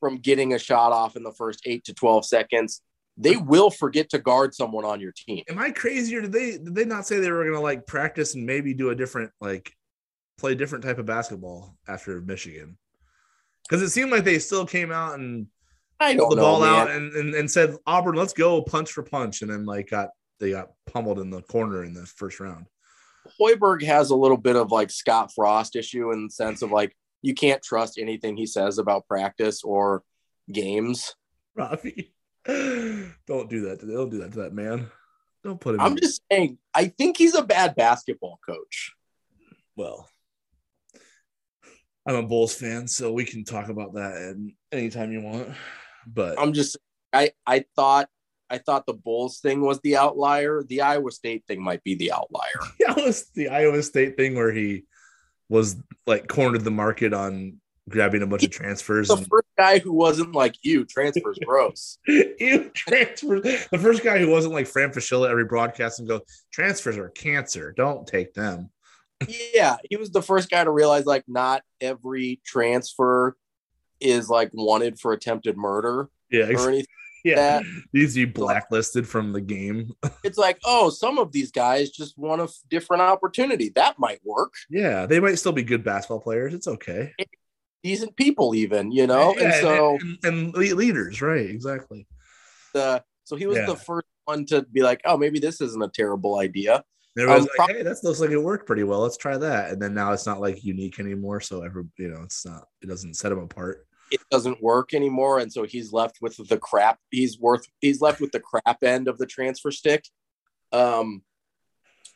from 0.00 0.16
getting 0.18 0.54
a 0.54 0.58
shot 0.58 0.92
off 0.92 1.16
in 1.16 1.22
the 1.22 1.32
first 1.32 1.62
8 1.64 1.84
to 1.84 1.94
12 1.94 2.26
seconds 2.26 2.82
they 3.16 3.36
will 3.36 3.70
forget 3.70 4.08
to 4.10 4.18
guard 4.18 4.54
someone 4.54 4.84
on 4.84 5.00
your 5.00 5.12
team 5.12 5.44
am 5.48 5.58
i 5.58 5.70
crazy 5.70 6.16
or 6.16 6.22
did 6.22 6.32
they 6.32 6.52
did 6.52 6.74
they 6.74 6.84
not 6.84 7.06
say 7.06 7.18
they 7.18 7.30
were 7.30 7.44
going 7.44 7.54
to 7.54 7.60
like 7.60 7.86
practice 7.86 8.34
and 8.34 8.46
maybe 8.46 8.74
do 8.74 8.90
a 8.90 8.94
different 8.94 9.30
like 9.40 9.72
play 10.38 10.54
different 10.54 10.84
type 10.84 10.98
of 10.98 11.06
basketball 11.06 11.76
after 11.88 12.20
michigan 12.20 12.76
because 13.68 13.82
it 13.82 13.90
seemed 13.90 14.10
like 14.10 14.24
they 14.24 14.38
still 14.38 14.66
came 14.66 14.90
out 14.90 15.14
and 15.14 15.46
I 16.02 16.14
don't 16.14 16.30
the 16.30 16.36
know, 16.36 16.42
ball 16.42 16.60
man. 16.60 16.74
out 16.74 16.90
and, 16.90 17.12
and, 17.12 17.34
and 17.34 17.50
said 17.50 17.76
Auburn, 17.86 18.16
let's 18.16 18.32
go 18.32 18.60
punch 18.62 18.90
for 18.90 19.02
punch, 19.02 19.42
and 19.42 19.50
then 19.50 19.64
like 19.64 19.90
got 19.90 20.10
they 20.40 20.50
got 20.50 20.70
pummeled 20.92 21.20
in 21.20 21.30
the 21.30 21.42
corner 21.42 21.84
in 21.84 21.94
the 21.94 22.04
first 22.04 22.40
round. 22.40 22.66
Hoiberg 23.42 23.82
has 23.82 24.10
a 24.10 24.16
little 24.16 24.36
bit 24.36 24.56
of 24.56 24.70
like 24.70 24.90
Scott 24.90 25.32
Frost 25.34 25.76
issue 25.76 26.12
in 26.12 26.24
the 26.24 26.30
sense 26.30 26.62
of 26.62 26.70
like 26.70 26.96
you 27.22 27.34
can't 27.34 27.62
trust 27.62 27.98
anything 27.98 28.36
he 28.36 28.46
says 28.46 28.78
about 28.78 29.06
practice 29.06 29.62
or 29.62 30.02
games. 30.50 31.14
Ravi, 31.54 32.12
don't 32.46 33.50
do 33.50 33.68
that. 33.68 33.78
Don't 33.80 34.10
do 34.10 34.18
that 34.18 34.32
to 34.32 34.38
that 34.40 34.54
man. 34.54 34.90
Don't 35.44 35.60
put 35.60 35.74
him. 35.74 35.80
I'm 35.80 35.92
in. 35.92 35.98
just 35.98 36.22
saying. 36.30 36.58
I 36.74 36.86
think 36.86 37.16
he's 37.16 37.34
a 37.34 37.42
bad 37.42 37.74
basketball 37.74 38.38
coach. 38.48 38.92
Well, 39.76 40.08
I'm 42.06 42.16
a 42.16 42.22
Bulls 42.22 42.54
fan, 42.54 42.86
so 42.86 43.12
we 43.12 43.24
can 43.24 43.44
talk 43.44 43.68
about 43.68 43.94
that 43.94 44.52
anytime 44.70 45.12
you 45.12 45.20
want. 45.20 45.48
But 46.06 46.38
I'm 46.38 46.52
just. 46.52 46.76
I 47.12 47.32
I 47.46 47.64
thought 47.76 48.08
I 48.52 48.58
thought 48.58 48.84
the 48.84 48.92
Bulls 48.92 49.40
thing 49.40 49.62
was 49.62 49.80
the 49.80 49.96
outlier. 49.96 50.62
The 50.62 50.82
Iowa 50.82 51.10
State 51.10 51.44
thing 51.48 51.62
might 51.62 51.82
be 51.82 51.94
the 51.94 52.12
outlier. 52.12 52.60
Yeah, 52.78 52.92
it 52.96 53.04
was 53.04 53.30
the 53.34 53.48
Iowa 53.48 53.82
State 53.82 54.16
thing 54.16 54.34
where 54.34 54.52
he 54.52 54.84
was 55.48 55.76
like 56.06 56.28
cornered 56.28 56.62
the 56.62 56.70
market 56.70 57.14
on 57.14 57.60
grabbing 57.88 58.22
a 58.22 58.26
bunch 58.26 58.44
of 58.44 58.50
transfers. 58.50 59.08
The 59.08 59.16
and... 59.16 59.26
first 59.26 59.48
guy 59.56 59.78
who 59.78 59.94
wasn't 59.94 60.34
like 60.34 60.56
you, 60.62 60.84
transfers 60.84 61.38
gross. 61.46 61.98
you 62.06 62.70
transfers. 62.74 63.42
The 63.70 63.78
first 63.78 64.04
guy 64.04 64.18
who 64.18 64.28
wasn't 64.28 64.52
like 64.52 64.66
Fran 64.66 64.90
Fraschilla 64.90 65.30
every 65.30 65.46
broadcast 65.46 65.98
and 65.98 66.06
go, 66.06 66.20
transfers 66.52 66.98
are 66.98 67.08
cancer. 67.08 67.72
Don't 67.74 68.06
take 68.06 68.34
them. 68.34 68.70
yeah, 69.54 69.76
he 69.88 69.96
was 69.96 70.10
the 70.10 70.22
first 70.22 70.50
guy 70.50 70.62
to 70.62 70.70
realize 70.70 71.06
like 71.06 71.24
not 71.26 71.62
every 71.80 72.42
transfer 72.44 73.34
is 73.98 74.28
like 74.28 74.50
wanted 74.52 75.00
for 75.00 75.14
attempted 75.14 75.56
murder. 75.56 76.10
Yeah, 76.30 76.48
or 76.48 76.68
anything 76.68 76.86
yeah, 77.24 77.34
that, 77.36 77.64
these 77.92 78.16
you 78.16 78.26
blacklisted 78.26 79.06
from 79.08 79.32
the 79.32 79.40
game. 79.40 79.92
it's 80.24 80.38
like, 80.38 80.58
oh, 80.64 80.90
some 80.90 81.18
of 81.18 81.30
these 81.30 81.52
guys 81.52 81.90
just 81.90 82.18
want 82.18 82.40
a 82.40 82.48
different 82.68 83.02
opportunity. 83.02 83.70
That 83.70 83.98
might 83.98 84.20
work. 84.24 84.54
Yeah, 84.68 85.06
they 85.06 85.20
might 85.20 85.36
still 85.36 85.52
be 85.52 85.62
good 85.62 85.84
basketball 85.84 86.20
players. 86.20 86.52
It's 86.52 86.66
okay. 86.66 87.14
Decent 87.84 88.16
people, 88.16 88.54
even 88.54 88.90
you 88.90 89.06
know, 89.06 89.34
yeah, 89.36 89.44
and 89.44 89.54
so 89.54 89.98
and, 90.00 90.18
and, 90.24 90.54
leaders, 90.54 91.22
right? 91.22 91.48
Exactly. 91.48 92.06
The 92.74 93.02
so 93.24 93.36
he 93.36 93.46
was 93.46 93.58
yeah. 93.58 93.66
the 93.66 93.76
first 93.76 94.06
one 94.24 94.44
to 94.46 94.62
be 94.62 94.82
like, 94.82 95.00
oh, 95.04 95.16
maybe 95.16 95.38
this 95.38 95.60
isn't 95.60 95.82
a 95.82 95.88
terrible 95.88 96.38
idea. 96.38 96.84
Was 97.16 97.26
um, 97.26 97.40
like, 97.40 97.48
pro- 97.56 97.66
hey, 97.66 97.82
that 97.82 98.02
looks 98.02 98.20
like 98.20 98.30
it 98.30 98.38
worked 98.38 98.66
pretty 98.66 98.84
well. 98.84 99.00
Let's 99.00 99.16
try 99.16 99.36
that. 99.36 99.70
And 99.70 99.82
then 99.82 99.94
now 99.94 100.12
it's 100.12 100.26
not 100.26 100.40
like 100.40 100.64
unique 100.64 100.98
anymore. 100.98 101.40
So 101.40 101.62
every 101.62 101.84
you 101.98 102.08
know, 102.08 102.22
it's 102.22 102.46
not. 102.46 102.68
It 102.80 102.86
doesn't 102.86 103.14
set 103.14 103.28
them 103.28 103.40
apart 103.40 103.86
it 104.12 104.20
doesn't 104.30 104.62
work 104.62 104.94
anymore, 104.94 105.38
and 105.38 105.52
so 105.52 105.64
he's 105.64 105.92
left 105.92 106.18
with 106.20 106.36
the 106.48 106.58
crap. 106.58 106.98
He's 107.10 107.38
worth. 107.38 107.66
He's 107.80 108.00
left 108.00 108.20
with 108.20 108.32
the 108.32 108.40
crap 108.40 108.82
end 108.82 109.08
of 109.08 109.18
the 109.18 109.26
transfer 109.26 109.70
stick. 109.70 110.04
Um, 110.72 111.22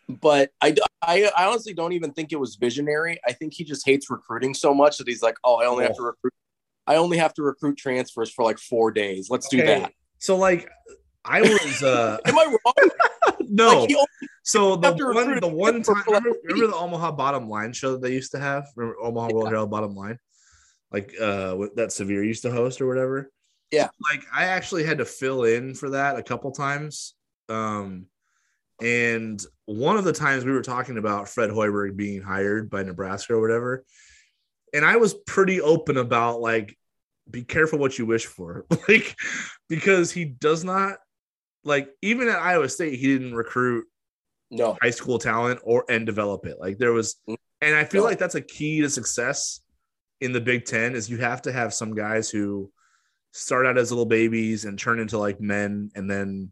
but 0.09 0.51
I, 0.61 0.77
I, 1.03 1.31
I 1.37 1.47
honestly 1.47 1.75
don't 1.75 1.93
even 1.93 2.13
think 2.13 2.33
it 2.33 2.39
was 2.39 2.57
visionary. 2.57 3.19
I 3.27 3.33
think 3.33 3.55
he 3.55 3.65
just 3.65 3.85
hates 3.85 4.09
recruiting 4.09 4.55
so 4.55 4.73
much 4.73 4.99
that 4.99 5.09
he's 5.09 5.23
like, 5.23 5.37
oh, 5.43 5.57
I 5.57 5.67
only 5.67 5.85
oh. 5.85 5.89
have 5.89 5.97
to 5.97 6.03
recruit. 6.03 6.35
I 6.87 6.97
only 6.97 7.19
have 7.19 7.35
to 7.35 7.43
recruit 7.43 7.77
transfers 7.77 8.31
for 8.31 8.45
like 8.45 8.59
four 8.59 8.93
days. 8.93 9.29
Let's 9.29 9.47
okay. 9.49 9.59
do 9.59 9.67
that. 9.67 9.93
So 10.19 10.37
like, 10.37 10.69
I 11.25 11.41
was. 11.41 11.83
uh 11.83 12.19
Am 12.25 12.39
I 12.39 12.45
wrong? 12.45 12.91
no. 13.41 13.81
Like 13.81 13.97
so 14.45 14.77
the 14.77 14.93
one, 14.93 15.41
the 15.41 15.49
one 15.49 15.83
time, 15.83 16.03
remember, 16.07 16.31
remember, 16.45 16.67
the 16.69 16.77
Omaha 16.77 17.13
Bottom 17.13 17.49
Line 17.49 17.73
show 17.73 17.93
that 17.93 18.03
they 18.03 18.13
used 18.13 18.31
to 18.31 18.39
have? 18.39 18.69
Remember 18.77 19.01
Omaha 19.01 19.31
World 19.33 19.49
Herald 19.49 19.71
Bottom 19.71 19.97
Line? 19.97 20.21
Like 20.93 21.13
uh 21.21 21.57
that 21.77 21.93
Severe 21.93 22.23
used 22.25 22.43
to 22.43 22.51
host 22.51 22.81
or 22.81 22.87
whatever. 22.87 23.31
Yeah. 23.73 23.89
Like 24.11 24.23
I 24.33 24.45
actually 24.45 24.85
had 24.85 24.99
to 24.99 25.05
fill 25.05 25.45
in 25.45 25.75
for 25.75 25.91
that 25.91 26.17
a 26.17 26.23
couple 26.23 26.53
times. 26.53 27.15
Um 27.49 28.07
And 28.81 29.43
one 29.65 29.97
of 29.97 30.05
the 30.05 30.13
times 30.13 30.45
we 30.45 30.53
were 30.53 30.63
talking 30.63 30.99
about 30.99 31.29
Fred 31.29 31.51
Hoiberg 31.51 31.97
being 31.97 32.23
hired 32.23 32.71
by 32.71 32.83
Nebraska 32.83 33.35
or 33.35 33.41
whatever, 33.41 33.85
and 34.73 34.85
I 34.85 34.97
was 34.97 35.15
pretty 35.27 35.61
open 35.61 35.97
about 35.97 36.41
like, 36.41 36.77
be 37.31 37.43
careful 37.43 37.79
what 37.79 37.99
you 37.99 38.07
wish 38.07 38.27
for, 38.27 38.67
like, 38.89 39.17
because 39.69 40.13
he 40.13 40.25
does 40.25 40.63
not 40.63 40.99
like 41.65 41.89
even 42.03 42.29
at 42.29 42.39
Iowa 42.39 42.69
State 42.69 42.99
he 43.01 43.07
didn't 43.09 43.35
recruit 43.35 43.87
No, 44.53 44.77
high 44.81 44.91
school 44.91 45.19
talent 45.19 45.59
or 45.65 45.85
and 45.89 46.07
develop 46.07 46.47
it. 46.47 46.61
Like 46.61 46.79
there 46.79 46.93
was, 46.93 47.17
and 47.61 47.75
I 47.75 47.85
feel 47.85 48.03
No. 48.03 48.09
like 48.09 48.19
that's 48.19 48.37
a 48.37 48.41
key 48.41 48.83
to 48.83 48.91
success 48.91 49.63
in 50.21 50.33
the 50.33 50.41
Big 50.41 50.65
Ten 50.65 50.95
is 50.95 51.11
you 51.11 51.19
have 51.19 51.43
to 51.43 51.53
have 51.53 51.75
some 51.75 51.95
guys 51.95 52.31
who 52.31 52.71
start 53.33 53.67
out 53.67 53.77
as 53.77 53.91
little 53.91 54.07
babies 54.07 54.65
and 54.65 54.79
turn 54.79 54.99
into 54.99 55.19
like 55.19 55.41
men 55.41 55.91
and 55.95 56.11
then 56.11 56.51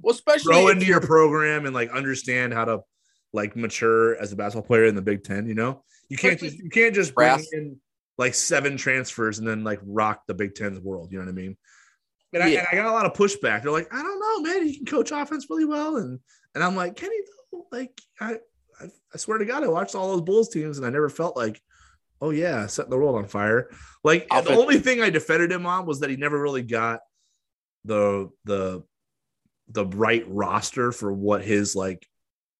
well, 0.00 0.14
especially 0.14 0.52
grow 0.52 0.68
into 0.68 0.86
your 0.86 1.00
program 1.00 1.66
and 1.66 1.74
like 1.74 1.90
understand 1.90 2.52
how 2.52 2.64
to 2.64 2.80
like 3.32 3.56
mature 3.56 4.16
as 4.16 4.32
a 4.32 4.36
basketball 4.36 4.66
player 4.66 4.86
in 4.86 4.94
the 4.94 5.02
Big 5.02 5.24
Ten. 5.24 5.46
You 5.46 5.54
know, 5.54 5.82
you 6.08 6.16
can't 6.16 6.38
just 6.38 6.58
you 6.58 6.70
can't 6.70 6.94
just 6.94 7.14
bring 7.14 7.44
in 7.52 7.80
like 8.18 8.34
seven 8.34 8.76
transfers 8.76 9.38
and 9.38 9.48
then 9.48 9.64
like 9.64 9.80
rock 9.84 10.22
the 10.26 10.34
Big 10.34 10.54
Ten's 10.54 10.80
world. 10.80 11.10
You 11.10 11.18
know 11.18 11.24
what 11.24 11.30
I 11.30 11.34
mean? 11.34 11.56
And, 12.34 12.42
I, 12.42 12.48
and 12.48 12.66
I 12.72 12.76
got 12.76 12.86
a 12.86 12.92
lot 12.92 13.04
of 13.04 13.12
pushback. 13.12 13.62
They're 13.62 13.72
like, 13.72 13.92
I 13.92 14.02
don't 14.02 14.18
know, 14.20 14.50
man. 14.50 14.66
He 14.66 14.76
can 14.76 14.86
coach 14.86 15.10
offense 15.10 15.46
really 15.50 15.64
well, 15.64 15.96
and 15.96 16.18
and 16.54 16.64
I'm 16.64 16.76
like, 16.76 16.96
can 16.96 17.10
he? 17.10 17.22
though? 17.52 17.66
Like, 17.70 18.00
I 18.20 18.38
I, 18.80 18.86
I 19.12 19.16
swear 19.18 19.38
to 19.38 19.44
God, 19.44 19.64
I 19.64 19.68
watched 19.68 19.94
all 19.94 20.12
those 20.12 20.22
Bulls 20.22 20.48
teams, 20.48 20.78
and 20.78 20.86
I 20.86 20.90
never 20.90 21.08
felt 21.08 21.36
like. 21.36 21.60
Oh 22.22 22.30
yeah, 22.30 22.66
setting 22.68 22.90
the 22.90 22.96
world 22.96 23.16
on 23.16 23.26
fire. 23.26 23.68
Like 24.04 24.28
the 24.28 24.54
only 24.54 24.78
thing 24.78 25.02
I 25.02 25.10
defended 25.10 25.50
him 25.50 25.66
on 25.66 25.86
was 25.86 26.00
that 26.00 26.08
he 26.08 26.16
never 26.16 26.40
really 26.40 26.62
got 26.62 27.00
the 27.84 28.30
the 28.44 28.84
the 29.68 29.86
right 29.86 30.24
roster 30.28 30.92
for 30.92 31.12
what 31.12 31.42
his 31.42 31.74
like 31.74 32.06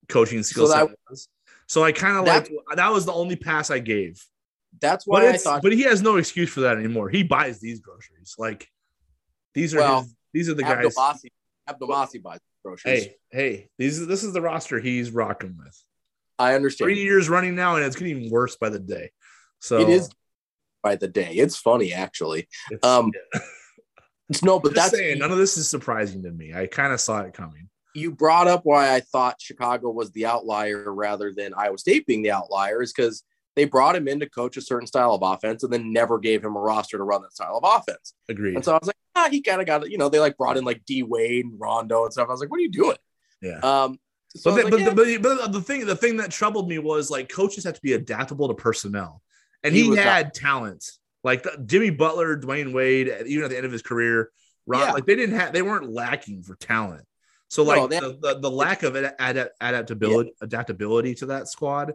coaching 0.09 0.43
skill 0.43 0.66
So 0.66 0.72
set 0.72 0.89
that- 0.89 0.97
was. 1.09 1.28
So 1.68 1.82
I 1.84 1.93
kind 1.93 2.18
of 2.18 2.24
like 2.26 2.51
that 2.74 2.93
was 2.93 3.06
the 3.06 3.12
only 3.12 3.36
pass 3.36 3.70
I 3.70 3.78
gave. 3.78 4.22
that's 4.80 5.05
But 5.05 5.12
why 5.22 5.28
I 5.30 5.36
thought 5.36 5.62
but 5.62 5.72
he 5.72 5.82
has 5.82 6.02
no 6.02 6.16
excuse 6.16 6.51
for 6.51 6.62
that 6.62 6.76
anymore. 6.76 7.09
He 7.09 7.22
buys 7.22 7.60
these 7.60 7.80
groceries. 7.80 8.34
Like 8.36 8.68
these 9.55 9.74
are 9.74 9.78
Well, 9.78 10.02
his, 10.02 10.14
these 10.34 10.48
are 10.48 10.55
the 10.55 10.64
guys. 10.64 10.94
Abdelbasi 10.94 11.28
Abdelbasi 11.68 12.20
buys 12.22 12.40
groceries. 12.64 13.05
Hey, 13.05 13.14
hey, 13.30 13.68
these 13.78 14.05
this 14.09 14.24
is 14.24 14.32
the 14.32 14.40
roster 14.40 14.80
he's 14.80 15.12
rocking 15.12 15.56
with. 15.56 15.80
I 16.39 16.55
understand. 16.56 16.86
Three 16.89 17.02
years 17.02 17.28
running 17.28 17.55
now, 17.55 17.76
and 17.76 17.84
it's 17.84 17.94
getting 17.97 18.28
worse 18.30 18.56
by 18.56 18.68
the 18.68 18.80
day. 18.80 19.12
So 19.62 19.80
It 19.80 19.89
is 19.89 20.10
by 20.82 20.97
the 20.97 21.09
day. 21.09 21.32
It's 21.34 21.56
funny 21.56 21.94
actually. 21.94 22.48
It's, 22.70 22.86
Um, 22.86 23.12
yeah. 23.14 23.40
It's 24.28 24.43
no, 24.43 24.59
but 24.59 24.74
that's 24.74 24.97
saying, 24.97 25.18
none 25.18 25.30
of 25.30 25.39
this 25.39 25.56
is 25.56 25.68
surprising 25.70 26.22
to 26.24 26.30
me. 26.30 26.52
I 26.55 26.66
kind 26.66 26.93
of 26.93 27.01
saw 27.01 27.20
it 27.20 27.32
coming. 27.34 27.68
you 27.94 28.12
brought 28.12 28.48
up 28.48 28.62
why 28.64 28.94
I 28.94 29.01
thought 29.01 29.36
Chicago 29.40 29.90
was 29.90 30.10
the 30.12 30.26
outlier 30.26 30.93
rather 30.93 31.32
than 31.32 31.55
Iowa 31.55 31.78
State 31.78 32.06
being 32.06 32.22
the 32.22 32.30
outlier 32.30 32.82
is 32.82 32.93
because 32.93 33.22
they 33.55 33.66
brought 33.66 33.94
him 33.94 34.09
in 34.09 34.18
to 34.20 34.28
coach 34.28 34.56
a 34.56 34.62
certain 34.62 34.86
style 34.86 35.12
of 35.12 35.22
offense 35.22 35.62
and 35.62 35.72
then 35.72 35.93
never 35.93 36.18
gave 36.18 36.43
him 36.43 36.56
a 36.56 36.60
roster 36.60 36.97
to 36.97 37.05
run 37.05 37.20
that 37.22 37.34
style 37.34 37.60
of 37.62 37.64
offense. 37.80 38.14
Agreed. 38.28 38.55
And 38.56 38.64
so 38.64 38.72
I 38.72 38.78
was 38.78 38.86
like, 38.86 38.97
ah, 39.14 39.28
he 39.30 39.43
kind 39.43 39.60
of 39.60 39.66
got 39.66 39.84
it. 39.84 39.90
You 39.90 39.98
know, 39.98 40.09
they 40.09 40.18
like 40.20 40.39
brought 40.39 40.56
in 40.56 40.64
like 40.64 40.82
D 40.86 41.02
Wade 41.02 41.44
and 41.44 41.60
Rondo 41.60 42.05
and 42.05 42.12
stuff. 42.12 42.28
I 42.28 42.32
was 42.32 42.40
like, 42.40 42.51
what 42.51 42.59
are 42.59 42.62
you 42.62 42.70
doing? 42.72 42.97
yeah. 43.43 43.59
Um, 43.59 43.98
so 44.34 44.51
But, 44.51 44.56
the, 44.56 44.62
but, 44.70 44.80
like, 44.80 44.94
the, 44.97 45.12
yeah. 45.12 45.18
but, 45.18 45.39
but 45.39 45.52
the 45.52 45.60
thing 45.60 45.84
the 45.84 45.97
thing 45.97 46.16
that 46.16 46.30
troubled 46.30 46.68
me 46.68 46.78
was 46.78 47.10
like 47.10 47.28
coaches 47.28 47.64
have 47.64 47.74
to 47.74 47.82
be 47.82 47.93
adaptable 47.93 48.48
to 48.48 48.55
personnel, 48.55 49.20
and 49.64 49.74
He 49.74 49.82
he, 49.82 49.89
was 49.89 49.97
not- 49.97 50.06
had 50.06 50.34
talent 50.34 50.84
like 51.24 51.43
the, 51.44 51.62
Jimmy 51.66 51.90
Butler, 51.90 52.36
Dwyane 52.36 52.72
Wade, 52.72 53.12
even 53.26 53.44
at 53.44 53.51
the 53.51 53.56
end 53.56 53.64
of 53.66 53.70
his 53.72 53.82
career, 53.82 54.30
Ron, 54.66 54.80
Yeah. 54.80 54.93
like 54.93 55.06
they 55.06 55.14
didn't 55.14 55.36
have 55.36 55.52
they 55.52 55.62
weren't 55.62 55.89
lacking 55.90 56.43
for 56.43 56.56
talent. 56.56 57.05
So 57.48 57.62
like 57.64 57.78
No, 57.78 57.86
they- 57.86 58.01
the, 58.01 58.18
the, 58.20 58.39
the 58.40 58.51
lack 58.51 58.82
of 58.82 58.97
ad, 58.97 59.14
ad, 59.18 59.51
adaptability 59.60 60.32
adaptability 60.40 61.14
to 61.16 61.26
that 61.26 61.48
squad 61.48 61.93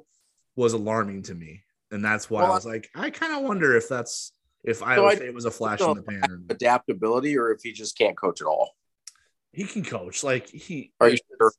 was 0.55 0.73
alarming 0.73 1.23
to 1.23 1.35
me, 1.35 1.63
and 1.91 2.03
that's 2.03 2.29
why 2.29 2.43
Well, 2.43 2.51
I 2.51 2.55
was 2.55 2.65
like 2.65 2.89
I 2.95 3.09
kind 3.09 3.35
of 3.35 3.43
wonder 3.43 3.75
if 3.75 3.87
that's 3.89 4.31
if 4.63 4.81
I 4.83 4.95
So 4.95 5.07
it 5.09 5.33
was 5.33 5.45
a 5.45 5.51
flash 5.51 5.81
in 5.81 5.93
the 5.93 6.01
pan. 6.03 6.45
Adaptability 6.49 7.37
or 7.37 7.51
if 7.51 7.61
he 7.63 7.71
just 7.73 7.97
can't 7.97 8.17
coach 8.17 8.41
at 8.41 8.47
all. 8.47 8.75
he 9.53 9.63
can 9.65 9.83
coach 9.83 10.23
like 10.23 10.47
he. 10.49 10.91
Are 10.99 11.09
you 11.09 11.17
sure? 11.39 11.51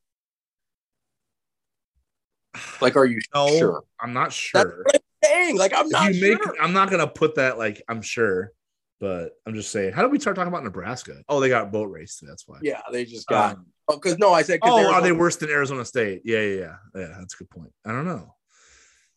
Like, 2.81 2.97
are 2.97 3.05
you 3.07 3.21
No, 3.35 3.49
sure? 3.59 3.83
I'm 4.01 4.13
not 4.13 4.33
sure. 4.33 4.85
I'm. 5.31 5.57
Like, 5.57 5.73
I'm 5.75 5.89
not 5.89 6.15
you 6.15 6.21
make. 6.21 6.39
I'm 6.61 6.73
not 6.73 6.91
gonna 6.91 7.07
put 7.07 7.37
that 7.37 7.59
like 7.59 7.83
I'm 7.89 8.03
sure, 8.03 8.53
but 9.01 9.33
I'm 9.47 9.55
just 9.55 9.71
saying. 9.71 9.93
How 9.93 10.03
did 10.03 10.11
we 10.13 10.19
start 10.19 10.37
talking 10.37 10.53
about 10.53 10.65
Nebraska? 10.65 11.23
Oh, 11.29 11.41
they 11.41 11.49
got 11.49 11.71
boat 11.73 11.91
race. 11.91 12.23
That's 12.27 12.47
why. 12.47 12.59
Yeah, 12.63 12.81
they 12.93 13.05
just 13.05 13.27
got. 13.27 13.57
Um, 13.57 13.67
Because 13.89 14.19
no, 14.19 14.33
I 14.33 14.43
said. 14.43 14.61
oh, 14.63 14.77
Arizona- 14.79 14.97
are 14.97 15.03
they 15.03 15.13
worse 15.13 15.37
than 15.37 15.51
Arizona 15.51 15.85
State? 15.85 16.23
Yeah, 16.25 16.41
yeah, 16.41 16.57
yeah. 16.59 16.77
Yeah, 16.95 17.15
that's 17.19 17.35
a 17.35 17.39
good 17.39 17.51
point. 17.51 17.73
I 17.87 17.93
don't 17.93 18.07
know. 18.07 18.35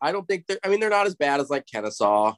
I 0.02 0.12
don't 0.12 0.28
think 0.28 0.48
they're. 0.48 0.60
I 0.64 0.70
mean, 0.70 0.80
they're 0.80 0.90
not 0.90 1.08
as 1.08 1.16
bad 1.16 1.40
as 1.40 1.50
like 1.50 1.66
Kennesaw. 1.68 2.34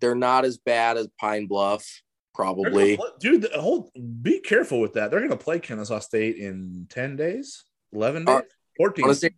They're 0.00 0.14
not 0.14 0.44
as 0.44 0.58
bad 0.58 0.96
as 0.96 1.08
Pine 1.18 1.46
Bluff, 1.46 2.02
probably. 2.34 2.96
play- 2.96 3.08
dude. 3.18 3.48
Hold, 3.52 3.90
be 4.22 4.38
careful 4.40 4.80
with 4.80 4.94
that. 4.94 5.10
They're 5.10 5.20
gonna 5.20 5.36
play 5.36 5.58
Kennesaw 5.58 5.98
State 5.98 6.36
in 6.36 6.86
ten 6.88 7.16
days, 7.16 7.64
eleven 7.92 8.24
days, 8.24 8.36
Uh, 8.36 8.42
fourteen, 8.76 9.04
Honestly, 9.06 9.30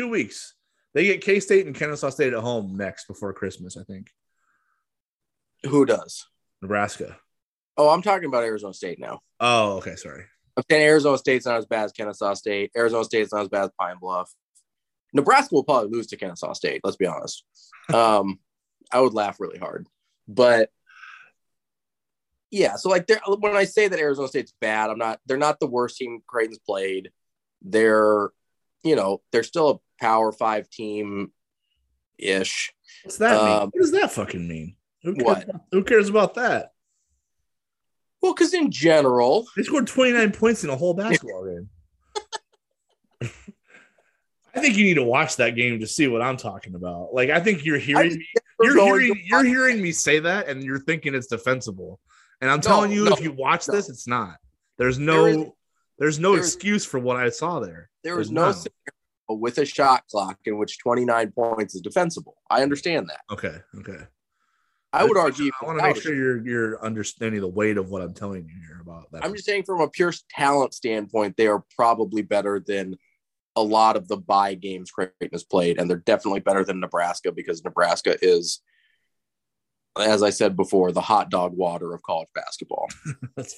two 0.00 0.08
weeks. 0.08 0.54
They 0.96 1.04
get 1.04 1.20
K 1.20 1.40
State 1.40 1.66
and 1.66 1.74
Kennesaw 1.74 2.08
State 2.08 2.32
at 2.32 2.38
home 2.38 2.74
next 2.74 3.06
before 3.06 3.30
Christmas. 3.34 3.76
I 3.76 3.82
think 3.82 4.10
who 5.62 5.84
does? 5.84 6.24
Nebraska. 6.62 7.18
Oh, 7.76 7.90
I'm 7.90 8.00
talking 8.00 8.24
about 8.24 8.44
Arizona 8.44 8.72
State 8.72 8.98
now. 8.98 9.20
Oh, 9.38 9.72
okay. 9.76 9.96
Sorry. 9.96 10.24
I'm 10.56 10.62
saying 10.70 10.82
Arizona 10.82 11.18
State's 11.18 11.44
not 11.44 11.58
as 11.58 11.66
bad 11.66 11.84
as 11.84 11.92
Kennesaw 11.92 12.32
State. 12.32 12.70
Arizona 12.74 13.04
State's 13.04 13.30
not 13.30 13.42
as 13.42 13.48
bad 13.50 13.64
as 13.64 13.70
Pine 13.78 13.96
Bluff. 14.00 14.32
Nebraska 15.12 15.54
will 15.54 15.64
probably 15.64 15.90
lose 15.90 16.06
to 16.06 16.16
Kennesaw 16.16 16.54
State. 16.54 16.80
Let's 16.82 16.96
be 16.96 17.06
honest. 17.06 17.44
Um, 17.92 18.40
I 18.90 18.98
would 19.00 19.14
laugh 19.14 19.38
really 19.38 19.58
hard, 19.58 19.86
but 20.26 20.70
yeah. 22.50 22.74
So 22.74 22.88
like, 22.88 23.08
when 23.38 23.54
I 23.54 23.62
say 23.64 23.86
that 23.86 24.00
Arizona 24.00 24.26
State's 24.26 24.54
bad, 24.60 24.90
I'm 24.90 24.98
not. 24.98 25.20
They're 25.26 25.36
not 25.36 25.60
the 25.60 25.68
worst 25.68 25.98
team 25.98 26.20
Creighton's 26.26 26.58
played. 26.58 27.12
They're, 27.62 28.30
you 28.86 28.96
know, 28.96 29.22
they're 29.32 29.42
still 29.42 29.70
a 29.70 29.78
Power 30.02 30.32
Five 30.32 30.68
team, 30.70 31.32
ish. 32.18 32.72
What's 33.04 33.18
that 33.18 33.42
mean? 33.44 33.52
Um, 33.62 33.70
What 33.72 33.80
does 33.82 33.92
that 33.92 34.12
fucking 34.12 34.46
mean? 34.46 34.76
Who 35.02 35.14
cares, 35.14 35.24
What? 35.24 35.50
Who 35.72 35.84
cares 35.84 36.08
about 36.08 36.34
that? 36.34 36.72
Well, 38.22 38.34
because 38.34 38.54
in 38.54 38.70
general, 38.70 39.46
They 39.56 39.62
scored 39.62 39.86
29 39.86 40.32
points 40.32 40.64
in 40.64 40.70
a 40.70 40.76
whole 40.76 40.94
basketball 40.94 41.44
game. 41.46 41.68
I 44.54 44.60
think 44.60 44.76
you 44.76 44.84
need 44.84 44.94
to 44.94 45.02
watch 45.04 45.36
that 45.36 45.50
game 45.50 45.80
to 45.80 45.86
see 45.86 46.08
what 46.08 46.22
I'm 46.22 46.36
talking 46.38 46.74
about. 46.74 47.12
Like, 47.12 47.28
I 47.30 47.40
think 47.40 47.64
you're 47.64 47.78
hearing 47.78 48.14
me, 48.16 48.26
you're 48.62 48.82
hearing 48.82 49.22
you're 49.26 49.44
hearing 49.44 49.82
me 49.82 49.92
say 49.92 50.18
that, 50.20 50.48
and 50.48 50.62
you're 50.62 50.80
thinking 50.80 51.14
it's 51.14 51.26
defensible. 51.26 52.00
And 52.40 52.50
I'm 52.50 52.58
No, 52.58 52.62
telling 52.62 52.90
you, 52.92 53.04
no, 53.04 53.12
if 53.12 53.20
you 53.20 53.32
watch 53.32 53.68
no. 53.68 53.74
this, 53.74 53.90
it's 53.90 54.06
not. 54.08 54.36
There's 54.78 54.98
no 54.98 55.24
There 55.24 55.28
is- 55.42 55.46
there's 55.98 56.18
no 56.18 56.32
there 56.32 56.40
is- 56.40 56.54
excuse 56.54 56.84
for 56.84 56.98
what 56.98 57.16
I 57.16 57.30
saw 57.30 57.60
there. 57.60 57.90
there 58.04 58.16
was 58.16 58.30
no 58.30 58.52
scenario 58.52 58.70
with 59.28 59.58
a 59.58 59.64
shot 59.64 60.04
clock 60.10 60.38
in 60.44 60.56
which 60.56 60.78
29 60.78 61.32
points 61.32 61.74
is 61.74 61.80
defensible. 61.80 62.36
I 62.48 62.62
understand 62.62 63.08
that. 63.08 63.20
Okay, 63.32 63.56
okay. 63.78 64.04
I 64.92 65.04
would 65.04 65.16
argue. 65.16 65.50
I 65.60 65.66
want 65.66 65.78
to 65.78 65.84
make 65.84 66.00
sure 66.00 66.14
you're 66.14 66.46
you're 66.46 66.82
understanding 66.82 67.40
the 67.40 67.48
weight 67.48 67.76
of 67.76 67.90
what 67.90 68.02
I'm 68.02 68.14
telling 68.14 68.44
you 68.48 68.54
here 68.66 68.80
about 68.80 69.10
that. 69.12 69.24
I'm 69.24 69.32
just 69.34 69.44
saying, 69.44 69.64
from 69.64 69.80
a 69.80 69.88
pure 69.88 70.12
talent 70.30 70.72
standpoint, 70.74 71.36
they 71.36 71.48
are 71.48 71.64
probably 71.76 72.22
better 72.22 72.62
than 72.64 72.96
a 73.56 73.62
lot 73.62 73.96
of 73.96 74.06
the 74.08 74.16
bye 74.16 74.54
games 74.54 74.90
Creighton 74.90 75.28
has 75.32 75.44
played, 75.44 75.78
and 75.78 75.90
they're 75.90 75.98
definitely 75.98 76.40
better 76.40 76.64
than 76.64 76.80
Nebraska 76.80 77.32
because 77.32 77.64
Nebraska 77.64 78.16
is, 78.22 78.60
as 79.98 80.22
I 80.22 80.30
said 80.30 80.56
before, 80.56 80.92
the 80.92 81.00
hot 81.00 81.30
dog 81.30 81.54
water 81.54 81.92
of 81.92 82.02
college 82.02 82.28
basketball. 82.34 82.88
That's 83.36 83.54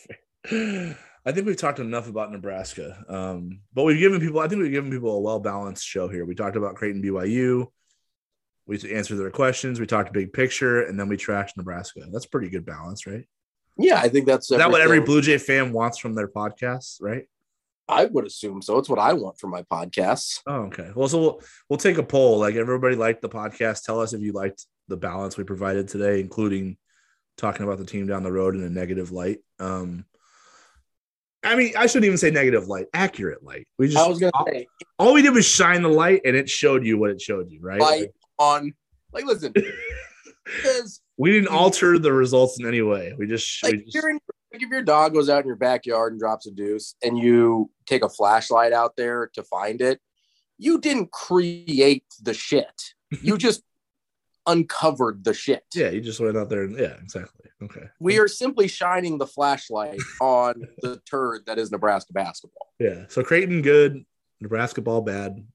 fair. 0.46 0.96
I 1.28 1.32
think 1.32 1.46
we've 1.46 1.58
talked 1.58 1.78
enough 1.78 2.08
about 2.08 2.32
Nebraska, 2.32 3.04
um, 3.06 3.60
but 3.74 3.84
we've 3.84 3.98
given 3.98 4.18
people. 4.18 4.40
I 4.40 4.48
think 4.48 4.62
we've 4.62 4.72
given 4.72 4.90
people 4.90 5.14
a 5.14 5.20
well 5.20 5.38
balanced 5.38 5.86
show 5.86 6.08
here. 6.08 6.24
We 6.24 6.34
talked 6.34 6.56
about 6.56 6.76
Creighton, 6.76 7.02
BYU. 7.02 7.66
We 8.66 8.94
answered 8.94 9.16
their 9.16 9.30
questions. 9.30 9.78
We 9.78 9.84
talked 9.84 10.10
big 10.14 10.32
picture, 10.32 10.84
and 10.84 10.98
then 10.98 11.06
we 11.06 11.18
trashed 11.18 11.58
Nebraska. 11.58 12.00
That's 12.10 12.24
pretty 12.24 12.48
good 12.48 12.64
balance, 12.64 13.06
right? 13.06 13.28
Yeah, 13.76 14.00
I 14.00 14.08
think 14.08 14.24
that's 14.24 14.48
that 14.48 14.70
what 14.70 14.80
every 14.80 15.00
Blue 15.00 15.20
Jay 15.20 15.36
fan 15.36 15.70
wants 15.70 15.98
from 15.98 16.14
their 16.14 16.28
podcasts, 16.28 16.96
right? 17.02 17.28
I 17.86 18.06
would 18.06 18.24
assume 18.24 18.62
so. 18.62 18.78
It's 18.78 18.88
what 18.88 18.98
I 18.98 19.12
want 19.12 19.38
for 19.38 19.48
my 19.48 19.64
podcasts. 19.64 20.40
Oh, 20.46 20.62
okay. 20.62 20.92
Well, 20.94 21.08
so 21.08 21.20
we'll 21.20 21.42
we'll 21.68 21.78
take 21.78 21.98
a 21.98 22.02
poll. 22.02 22.38
Like 22.38 22.54
everybody 22.54 22.96
liked 22.96 23.20
the 23.20 23.28
podcast. 23.28 23.84
Tell 23.84 24.00
us 24.00 24.14
if 24.14 24.22
you 24.22 24.32
liked 24.32 24.64
the 24.88 24.96
balance 24.96 25.36
we 25.36 25.44
provided 25.44 25.88
today, 25.88 26.20
including 26.20 26.78
talking 27.36 27.64
about 27.64 27.76
the 27.76 27.84
team 27.84 28.06
down 28.06 28.22
the 28.22 28.32
road 28.32 28.54
in 28.54 28.62
a 28.62 28.70
negative 28.70 29.12
light. 29.12 29.40
Um, 29.58 30.06
I 31.44 31.54
mean, 31.54 31.72
I 31.76 31.86
shouldn't 31.86 32.06
even 32.06 32.18
say 32.18 32.30
negative 32.30 32.68
light, 32.68 32.86
accurate 32.92 33.44
light. 33.44 33.66
We 33.78 33.86
just 33.88 33.98
I 33.98 34.08
was 34.08 34.18
gonna 34.18 34.32
all, 34.34 34.46
say 34.46 34.66
all 34.98 35.14
we 35.14 35.22
did 35.22 35.34
was 35.34 35.46
shine 35.46 35.82
the 35.82 35.88
light, 35.88 36.22
and 36.24 36.36
it 36.36 36.48
showed 36.48 36.84
you 36.84 36.98
what 36.98 37.10
it 37.10 37.20
showed 37.20 37.50
you, 37.50 37.60
right? 37.60 37.80
light 37.80 38.00
Like, 38.00 38.12
on. 38.38 38.74
Like, 39.12 39.24
listen, 39.24 39.54
we 41.16 41.32
didn't 41.32 41.48
alter 41.48 41.98
the 41.98 42.12
results 42.12 42.58
in 42.60 42.66
any 42.66 42.82
way. 42.82 43.14
We 43.16 43.26
just, 43.26 43.62
like 43.62 43.72
we 43.72 43.84
just 43.84 43.96
hearing 43.96 44.20
like 44.52 44.62
if 44.62 44.68
your 44.70 44.82
dog 44.82 45.14
goes 45.14 45.28
out 45.28 45.42
in 45.42 45.46
your 45.46 45.56
backyard 45.56 46.12
and 46.12 46.20
drops 46.20 46.46
a 46.46 46.50
deuce 46.50 46.94
and 47.02 47.18
you 47.18 47.70
take 47.86 48.02
a 48.02 48.08
flashlight 48.08 48.72
out 48.72 48.96
there 48.96 49.30
to 49.34 49.42
find 49.42 49.80
it, 49.80 50.00
you 50.56 50.80
didn't 50.80 51.12
create 51.12 52.04
the 52.22 52.34
shit. 52.34 52.94
You 53.22 53.38
just 53.38 53.62
uncovered 54.48 55.22
the 55.22 55.34
shit. 55.34 55.62
Yeah, 55.74 55.90
you 55.90 56.00
just 56.00 56.18
went 56.18 56.36
out 56.36 56.48
there 56.48 56.62
and 56.64 56.76
yeah, 56.76 56.96
exactly. 57.00 57.50
Okay. 57.62 57.88
We 58.00 58.18
are 58.18 58.26
simply 58.26 58.66
shining 58.66 59.18
the 59.18 59.26
flashlight 59.26 60.00
on 60.20 60.66
the 60.82 61.00
turd 61.08 61.42
that 61.46 61.58
is 61.58 61.70
Nebraska 61.70 62.12
basketball. 62.12 62.72
Yeah. 62.80 63.04
So 63.08 63.22
Creighton 63.22 63.62
good, 63.62 64.04
Nebraska 64.40 64.80
ball 64.80 65.02
bad. 65.02 65.46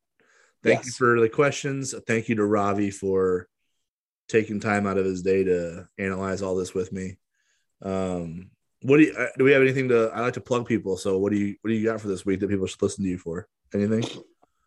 Thank 0.64 0.80
Yes. 0.80 0.86
you 0.86 0.91
for 0.94 1.20
the 1.20 1.28
questions. 1.28 1.94
Thank 2.07 2.30
you 2.30 2.36
to 2.36 2.45
Ravi 2.45 2.91
for 2.91 3.49
taking 4.30 4.60
time 4.61 4.88
out 4.88 4.98
of 4.98 5.06
his 5.06 5.22
day 5.22 5.44
to 5.44 5.88
analyze 5.98 6.41
all 6.41 6.56
this 6.56 6.74
with 6.74 6.94
me. 6.94 7.18
Um, 7.82 8.52
what 8.82 8.98
do 8.98 9.03
you 9.03 9.14
uh, 9.14 9.28
do? 9.38 9.44
We 9.44 9.52
have 9.52 9.61
anything 9.61 9.90
to? 9.90 10.10
I 10.14 10.22
like 10.22 10.34
to 10.34 10.41
plug 10.41 10.65
people. 10.65 10.98
So 10.98 11.18
what 11.18 11.32
do 11.32 11.38
you 11.38 11.56
what 11.61 11.70
do 11.70 11.76
you 11.76 11.86
got 11.86 11.99
for 11.99 12.07
this 12.07 12.26
week 12.26 12.40
that 12.41 12.49
people 12.49 12.68
should 12.68 12.82
listen 12.82 13.03
to 13.03 13.10
you 13.10 13.18
for? 13.18 13.48
Anything? 13.74 14.03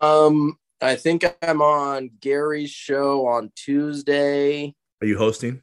Um, 0.01 0.59
I 0.81 0.97
think 0.97 1.25
I'm 1.43 1.63
on 1.63 2.11
Gary's 2.21 2.71
show 2.71 3.27
on 3.27 3.51
Tuesday. 3.57 4.75
Are 5.01 5.07
you 5.07 5.17
hosting? 5.17 5.63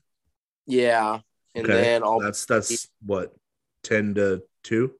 Yeah. 0.66 1.20
And 1.56 1.66
Okay. 1.66 1.74
then 1.82 2.04
I'll 2.04 2.20
That's 2.20 2.46
that's 2.46 2.88
what 3.06 3.34
ten 3.84 4.16
to 4.16 4.44
two. 4.64 4.94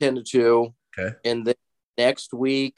10 0.00 0.16
to 0.16 0.22
2. 0.22 0.74
Okay. 0.98 1.16
And 1.24 1.46
then 1.46 1.54
next 1.96 2.34
week, 2.34 2.76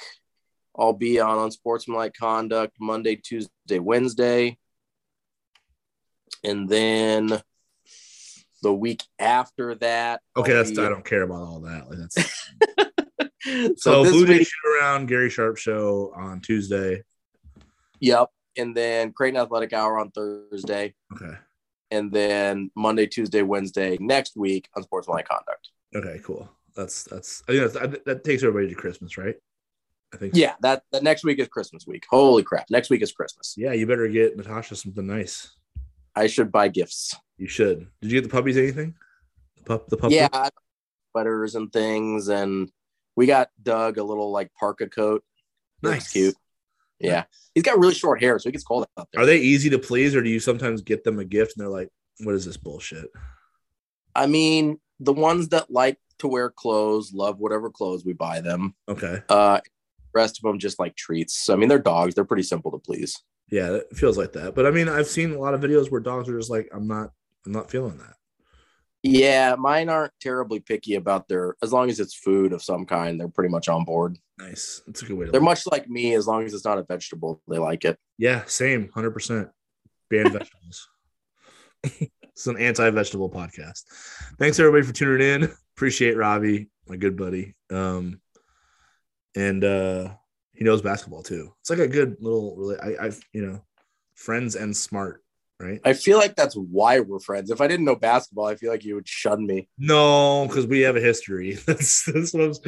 I'll 0.79 0.93
be 0.93 1.19
on 1.19 1.39
on 1.39 1.45
Unsportsmanlike 1.47 2.13
Conduct 2.15 2.77
Monday, 2.79 3.17
Tuesday, 3.17 3.79
Wednesday. 3.79 4.59
And 6.45 6.69
then 6.69 7.41
the 8.63 8.73
week 8.75 9.03
after 9.19 9.75
that. 9.77 10.21
Okay, 10.37 10.53
I'll 10.53 10.59
that's 10.59 10.71
be- 10.73 10.83
I 10.85 10.89
don't 10.91 11.05
care 11.05 11.23
about 11.23 11.43
all 11.43 11.61
that. 11.61 11.89
Like 11.89 11.99
that's 11.99 12.51
so, 13.77 14.05
so 14.05 14.05
Bluejay 14.05 14.39
Beat, 14.39 14.47
shoot 14.47 14.81
around 14.81 15.07
Gary 15.07 15.31
Sharp 15.31 15.57
show 15.57 16.13
on 16.17 16.41
Tuesday. 16.41 17.03
yep. 18.01 18.29
And 18.59 18.75
then 18.75 19.13
Creighton 19.13 19.39
Athletic 19.39 19.73
Hour 19.75 19.99
on 19.99 20.11
Thursday. 20.11 20.95
Okay. 21.15 21.37
And 21.91 22.11
then 22.11 22.71
Monday, 22.75 23.07
Tuesday, 23.07 23.43
Wednesday 23.43 23.99
next 24.01 24.37
week 24.37 24.69
on 24.75 24.83
Sportsmanlike 24.83 25.29
Conduct. 25.29 25.71
Okay, 25.95 26.21
cool. 26.25 26.49
That's 26.75 27.05
that's 27.05 27.43
I 27.49 27.53
think 27.53 27.73
that's, 27.73 28.05
that 28.05 28.25
takes 28.25 28.43
everybody 28.43 28.69
to 28.69 28.75
Christmas, 28.75 29.17
right? 29.17 29.37
I 30.13 30.17
think. 30.17 30.35
Yeah, 30.35 30.55
that, 30.61 30.83
that 30.93 31.03
next 31.03 31.25
week 31.25 31.39
is 31.39 31.49
Christmas 31.49 31.87
week. 31.87 32.05
Holy 32.09 32.43
crap. 32.43 32.71
Next 32.71 32.91
week 32.91 33.03
is 33.03 33.13
Christmas. 33.13 33.55
Yeah, 33.57 33.73
you 33.73 33.87
better 33.87 34.09
get 34.09 34.37
Natasha 34.37 34.77
something 34.77 35.07
nice. 35.07 35.51
I 36.15 36.27
should 36.27 36.51
buy 36.51 36.69
gifts. 36.69 37.15
You 37.37 37.49
should. 37.49 37.87
Did 38.01 38.11
you 38.11 38.21
get 38.21 38.29
the 38.29 38.35
puppies 38.35 38.57
anything? 38.57 38.95
The 39.59 39.63
pup, 39.65 39.89
the 39.89 39.97
pup. 39.97 40.11
yeah, 40.11 40.49
sweaters 41.13 41.55
and 41.55 41.73
things, 41.73 42.29
and 42.29 42.71
we 43.17 43.27
got 43.27 43.51
Doug 43.63 43.99
a 43.99 44.05
little 44.05 44.31
like 44.31 44.53
parka 44.55 44.89
coat. 44.89 45.25
Nice. 45.83 46.13
cute. 46.13 46.37
Yeah, 46.99 47.25
he's 47.55 47.65
got 47.65 47.79
really 47.79 47.95
short 47.95 48.23
hair, 48.23 48.39
so 48.39 48.49
he 48.49 48.53
gets 48.53 48.65
cold 48.65 48.87
out 48.97 49.09
there. 49.13 49.23
Are 49.23 49.27
they 49.27 49.39
easy 49.39 49.69
to 49.71 49.79
please, 49.79 50.15
or 50.15 50.23
do 50.23 50.31
you 50.31 50.41
sometimes 50.41 50.81
get 50.81 51.05
them 51.05 51.19
a 51.19 51.25
gift 51.25 51.57
and 51.57 51.63
they're 51.63 51.73
like, 51.73 51.91
"What 52.21 52.35
is 52.35 52.47
this 52.47 52.57
bullshit?" 52.57 53.11
I 54.15 54.27
mean, 54.27 54.81
the 54.99 55.13
ones 55.13 55.49
that 55.49 55.71
like 55.71 55.99
to 56.21 56.29
wear 56.29 56.49
clothes 56.49 57.13
love 57.13 57.39
whatever 57.39 57.71
clothes 57.71 58.05
we 58.05 58.15
buy 58.15 58.41
them. 58.41 58.75
Okay. 58.89 59.23
Uh, 59.29 59.61
rest 60.15 60.39
of 60.39 60.43
them 60.43 60.59
just 60.59 60.79
like 60.79 60.97
treats. 60.97 61.37
So, 61.37 61.53
I 61.53 61.57
mean, 61.57 61.69
they're 61.69 61.79
dogs; 61.79 62.15
they're 62.15 62.25
pretty 62.25 62.45
simple 62.45 62.71
to 62.71 62.79
please. 62.79 63.23
Yeah, 63.51 63.75
it 63.75 63.95
feels 63.95 64.17
like 64.17 64.33
that. 64.33 64.55
But 64.55 64.67
I 64.67 64.71
mean, 64.71 64.89
I've 64.89 65.07
seen 65.07 65.33
a 65.33 65.39
lot 65.39 65.55
of 65.55 65.61
videos 65.61 65.91
where 65.91 66.01
dogs 66.01 66.29
are 66.29 66.39
just 66.39 66.51
like, 66.51 66.69
"I'm 66.73 66.89
not, 66.89 67.13
I'm 67.45 67.53
not 67.53 67.71
feeling 67.71 67.99
that." 67.99 68.16
Yeah, 69.11 69.55
mine 69.59 69.89
aren't 69.89 70.13
terribly 70.21 70.61
picky 70.61 70.95
about 70.95 71.29
their 71.29 71.57
as 71.63 71.73
long 71.73 71.89
as 71.89 72.01
it's 72.01 72.15
food 72.15 72.53
of 72.53 72.63
some 72.63 72.85
kind. 72.85 73.19
They're 73.19 73.29
pretty 73.29 73.51
much 73.51 73.69
on 73.69 73.85
board. 73.85 74.19
Nice. 74.39 74.83
That's 74.87 75.03
a 75.03 75.07
good 75.07 75.17
way 75.17 75.27
to. 75.27 75.33
They're 75.33 75.41
much 75.41 75.67
like 75.67 75.89
me. 75.89 76.15
As 76.15 76.27
long 76.27 76.45
as 76.45 76.55
it's 76.55 76.65
not 76.65 76.79
a 76.79 76.83
vegetable, 76.83 77.41
they 77.49 77.59
like 77.59 77.85
it. 77.85 77.99
Yeah, 78.19 78.45
same, 78.47 78.91
hundred 78.93 79.13
percent. 79.13 79.49
Ban 80.11 80.31
vegetables. 80.33 80.89
it's 81.83 82.47
an 82.47 82.59
anti-vegetable 82.59 83.31
podcast. 83.31 83.85
Thanks 84.39 84.59
everybody 84.59 84.85
for 84.85 84.93
tuning 84.93 85.27
in. 85.27 85.53
Appreciate 85.77 86.17
Ravi, 86.17 86.69
my 86.89 86.97
good 86.97 87.17
buddy. 87.17 87.55
Um, 87.71 88.21
and 89.37 89.63
uh, 89.65 90.11
he 90.53 90.65
knows 90.65 90.83
basketball 90.83 91.23
too. 91.23 91.53
It's 91.61 91.71
like 91.71 91.79
a 91.79 91.89
good 91.89 92.17
little, 92.21 92.57
really. 92.57 92.79
I, 92.79 93.07
I, 93.07 93.11
you 93.33 93.47
know, 93.47 93.63
friends 94.15 94.57
and 94.57 94.77
smart, 94.77 95.23
right? 95.61 95.81
I 95.85 95.93
feel 95.95 96.19
like 96.19 96.37
that's 96.37 96.55
why 96.55 97.01
we're 97.01 97.19
friends. 97.21 97.51
If 97.51 97.61
I 97.61 97.67
didn't 97.69 97.85
know 97.87 97.97
basketball, 97.97 98.47
I 98.47 98.57
feel 98.57 98.71
like 98.71 98.85
you 98.85 98.95
would 98.95 99.09
shun 99.09 99.47
me. 99.47 99.69
No, 99.79 100.47
because 100.49 100.67
we 100.67 100.81
have 100.81 100.97
a 100.97 101.01
history. 101.01 101.55
That's 101.67 102.05
that's 102.05 102.33
what 102.35 102.43
I'm. 102.45 102.51
s- 102.51 102.61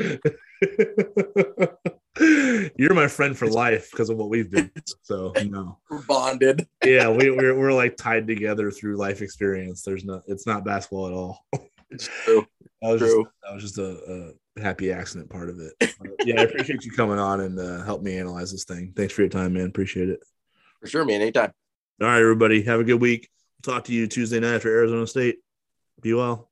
You're 2.77 2.95
my 2.95 3.07
friend 3.07 3.37
for 3.39 3.47
life 3.49 3.91
because 3.93 4.11
of 4.11 4.17
what 4.17 4.29
we've 4.29 4.51
been. 4.51 4.73
So 5.03 5.33
no. 5.47 5.79
We're 5.89 6.03
bonded. 6.03 6.67
yeah, 6.85 7.09
we, 7.11 7.31
we're 7.31 7.57
we're 7.57 7.73
like 7.73 7.97
tied 7.97 8.27
together 8.27 8.71
through 8.73 8.97
life 8.97 9.23
experience. 9.23 9.83
There's 9.83 10.05
no, 10.05 10.21
it's 10.27 10.45
not 10.47 10.65
basketball 10.65 11.07
at 11.07 11.13
all. 11.13 11.45
It's 11.91 12.09
true. 12.25 12.47
That 12.81 12.91
was 12.93 13.01
True. 13.01 13.25
just 13.25 13.35
that 13.43 13.55
was 13.55 13.63
just 13.65 13.79
a, 13.79 14.33
a 14.57 14.63
happy 14.63 14.93
accident 14.93 15.29
part 15.29 15.51
of 15.51 15.59
it. 15.59 15.73
Uh, 15.81 16.11
yeah, 16.25 16.41
I 16.41 16.45
appreciate 16.45 16.85
you 16.85 16.93
coming 16.93 17.19
on 17.19 17.41
and 17.41 17.59
uh, 17.59 17.83
help 17.83 18.03
me 18.03 18.17
analyze 18.17 18.53
this 18.53 18.63
thing. 18.63 18.93
Thanks 18.95 19.13
for 19.13 19.23
your 19.23 19.29
time, 19.29 19.55
man. 19.55 19.67
Appreciate 19.67 20.09
it. 20.09 20.21
For 20.81 20.87
sure, 20.87 21.05
man. 21.05 21.21
Anytime. 21.21 21.51
All 22.01 22.07
right, 22.07 22.21
everybody, 22.21 22.63
have 22.63 22.79
a 22.79 22.85
good 22.85 23.01
week. 23.01 23.29
Talk 23.65 23.85
to 23.85 23.93
you 23.93 24.07
Tuesday 24.07 24.39
night 24.39 24.55
after 24.55 24.69
Arizona 24.69 25.05
State. 25.05 25.39
Be 26.01 26.15
well. 26.15 26.48